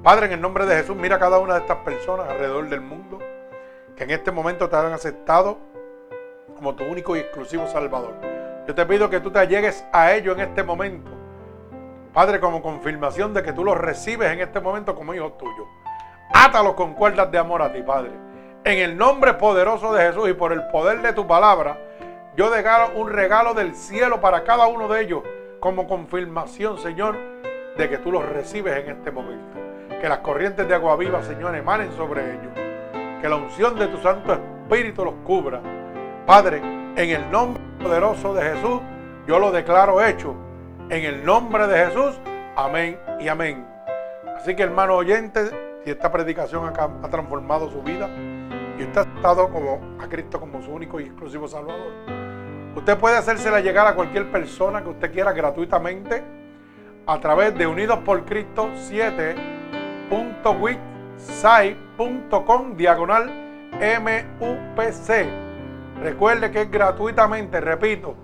Padre, 0.00 0.26
en 0.26 0.32
el 0.34 0.40
nombre 0.40 0.64
de 0.64 0.76
Jesús, 0.76 0.94
mira 0.94 1.16
a 1.16 1.18
cada 1.18 1.40
una 1.40 1.54
de 1.54 1.60
estas 1.62 1.78
personas 1.78 2.28
alrededor 2.28 2.68
del 2.68 2.82
mundo 2.82 3.18
que 3.96 4.04
en 4.04 4.10
este 4.12 4.30
momento 4.30 4.68
te 4.68 4.76
han 4.76 4.92
aceptado 4.92 5.58
como 6.54 6.76
tu 6.76 6.84
único 6.84 7.16
y 7.16 7.18
exclusivo 7.18 7.66
Salvador. 7.66 8.14
Yo 8.68 8.76
te 8.76 8.86
pido 8.86 9.10
que 9.10 9.18
tú 9.18 9.32
te 9.32 9.40
allegues 9.40 9.84
a 9.92 10.12
ellos 10.12 10.38
en 10.38 10.44
este 10.44 10.62
momento. 10.62 11.10
Padre, 12.14 12.38
como 12.38 12.62
confirmación 12.62 13.34
de 13.34 13.42
que 13.42 13.52
tú 13.52 13.64
los 13.64 13.76
recibes 13.76 14.30
en 14.30 14.40
este 14.40 14.60
momento 14.60 14.94
como 14.94 15.14
hijos 15.14 15.36
tuyos. 15.36 15.66
Átalos 16.32 16.74
con 16.74 16.94
cuerdas 16.94 17.28
de 17.32 17.38
amor 17.38 17.60
a 17.60 17.72
ti, 17.72 17.82
Padre. 17.82 18.12
En 18.64 18.78
el 18.78 18.96
nombre 18.96 19.34
poderoso 19.34 19.92
de 19.92 20.04
Jesús 20.04 20.28
y 20.28 20.34
por 20.34 20.52
el 20.52 20.68
poder 20.68 21.02
de 21.02 21.12
tu 21.12 21.26
palabra, 21.26 21.80
yo 22.36 22.48
regalo 22.48 22.92
un 22.94 23.10
regalo 23.10 23.54
del 23.54 23.74
cielo 23.74 24.20
para 24.20 24.44
cada 24.44 24.68
uno 24.68 24.86
de 24.86 25.02
ellos 25.02 25.24
como 25.58 25.88
confirmación, 25.88 26.78
Señor, 26.78 27.18
de 27.76 27.88
que 27.88 27.98
tú 27.98 28.12
los 28.12 28.24
recibes 28.24 28.76
en 28.76 28.98
este 28.98 29.10
momento. 29.10 29.58
Que 30.00 30.08
las 30.08 30.18
corrientes 30.18 30.68
de 30.68 30.76
agua 30.76 30.94
viva, 30.94 31.24
Señor, 31.24 31.56
emanen 31.56 31.90
sobre 31.96 32.22
ellos. 32.22 32.52
Que 33.20 33.28
la 33.28 33.34
unción 33.34 33.76
de 33.76 33.88
tu 33.88 33.96
Santo 33.98 34.32
Espíritu 34.32 35.04
los 35.04 35.14
cubra. 35.24 35.60
Padre, 36.24 36.58
en 36.58 37.10
el 37.10 37.28
nombre 37.32 37.60
poderoso 37.82 38.32
de 38.32 38.42
Jesús, 38.42 38.80
yo 39.26 39.40
lo 39.40 39.50
declaro 39.50 40.04
hecho. 40.04 40.36
En 40.88 41.04
el 41.04 41.24
nombre 41.24 41.66
de 41.66 41.86
Jesús, 41.86 42.20
amén 42.54 42.96
y 43.18 43.26
amén. 43.26 43.66
Así 44.36 44.54
que 44.54 44.62
hermano 44.62 44.94
oyente, 44.94 45.50
si 45.82 45.90
esta 45.90 46.12
predicación 46.12 46.72
ha, 46.78 47.08
transformado 47.08 47.68
su 47.68 47.82
vida 47.82 48.08
y 48.82 48.84
usted 48.84 49.00
ha 49.00 49.16
estado 49.16 49.48
como 49.48 49.80
a 50.00 50.08
Cristo 50.08 50.40
como 50.40 50.62
su 50.62 50.72
único 50.72 51.00
y 51.00 51.04
exclusivo 51.04 51.48
Salvador, 51.48 51.92
usted 52.74 52.98
puede 52.98 53.16
hacérsela 53.16 53.60
llegar 53.60 53.86
a 53.86 53.94
cualquier 53.94 54.30
persona 54.30 54.82
que 54.82 54.90
usted 54.90 55.12
quiera 55.12 55.32
gratuitamente 55.32 56.22
a 57.06 57.20
través 57.20 57.56
de 57.56 57.66
Unidos 57.66 58.00
por 58.04 58.24
Cristo 58.24 58.70
7 58.74 59.52
www.wixsite.com 60.12 62.76
diagonal 62.76 63.30
MUPC. 63.72 65.26
Recuerde 66.02 66.50
que 66.50 66.62
es 66.62 66.70
gratuitamente, 66.70 67.60
repito, 67.60 68.16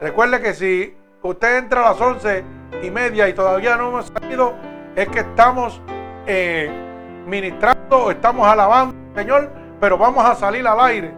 Recuerde 0.00 0.40
que 0.40 0.54
si 0.54 0.96
usted 1.20 1.58
entra 1.58 1.82
a 1.82 1.90
las 1.90 2.00
once 2.00 2.44
y 2.82 2.90
media 2.90 3.28
y 3.28 3.34
todavía 3.34 3.76
no 3.76 3.90
hemos 3.90 4.06
salido, 4.06 4.54
es 4.96 5.06
que 5.08 5.20
estamos 5.20 5.82
eh, 6.26 6.70
ministrando, 7.26 8.10
estamos 8.10 8.48
alabando 8.48 8.96
al 9.10 9.16
Señor, 9.22 9.50
pero 9.80 9.98
vamos 9.98 10.24
a 10.24 10.34
salir 10.34 10.66
al 10.66 10.80
aire. 10.80 11.12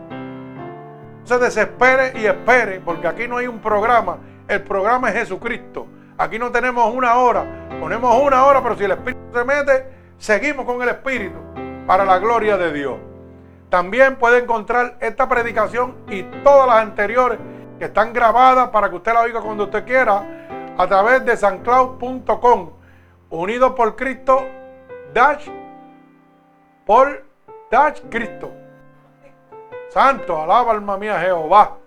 No 1.20 1.24
se 1.24 1.38
desespere 1.38 2.18
y 2.20 2.26
espere, 2.26 2.80
porque 2.80 3.06
aquí 3.06 3.28
no 3.28 3.36
hay 3.36 3.46
un 3.46 3.60
programa. 3.60 4.18
El 4.48 4.60
programa 4.64 5.10
es 5.10 5.14
Jesucristo. 5.14 5.86
Aquí 6.16 6.38
no 6.38 6.52
tenemos 6.52 6.94
una 6.94 7.16
hora, 7.16 7.44
ponemos 7.80 8.22
una 8.22 8.44
hora, 8.44 8.62
pero 8.62 8.76
si 8.76 8.84
el 8.84 8.92
Espíritu 8.92 9.20
se 9.32 9.44
mete, 9.44 9.86
seguimos 10.18 10.64
con 10.64 10.80
el 10.80 10.88
Espíritu 10.88 11.36
para 11.86 12.04
la 12.04 12.18
gloria 12.18 12.56
de 12.56 12.72
Dios. 12.72 12.96
También 13.68 14.16
puede 14.16 14.38
encontrar 14.38 14.96
esta 15.00 15.28
predicación 15.28 15.96
y 16.08 16.22
todas 16.44 16.68
las 16.68 16.76
anteriores 16.76 17.38
que 17.78 17.86
están 17.86 18.12
grabadas 18.12 18.68
para 18.68 18.88
que 18.88 18.96
usted 18.96 19.12
la 19.12 19.22
oiga 19.22 19.40
cuando 19.40 19.64
usted 19.64 19.84
quiera 19.84 20.22
a 20.76 20.86
través 20.86 21.24
de 21.24 21.36
sancloud.com, 21.36 22.70
unido 23.30 23.74
por 23.74 23.96
Cristo, 23.96 24.44
dash, 25.12 25.48
por 26.86 27.24
dash 27.70 28.00
Cristo. 28.08 28.52
Santo, 29.90 30.40
alaba 30.40 30.72
alma 30.72 30.96
mía 30.96 31.20
Jehová. 31.20 31.78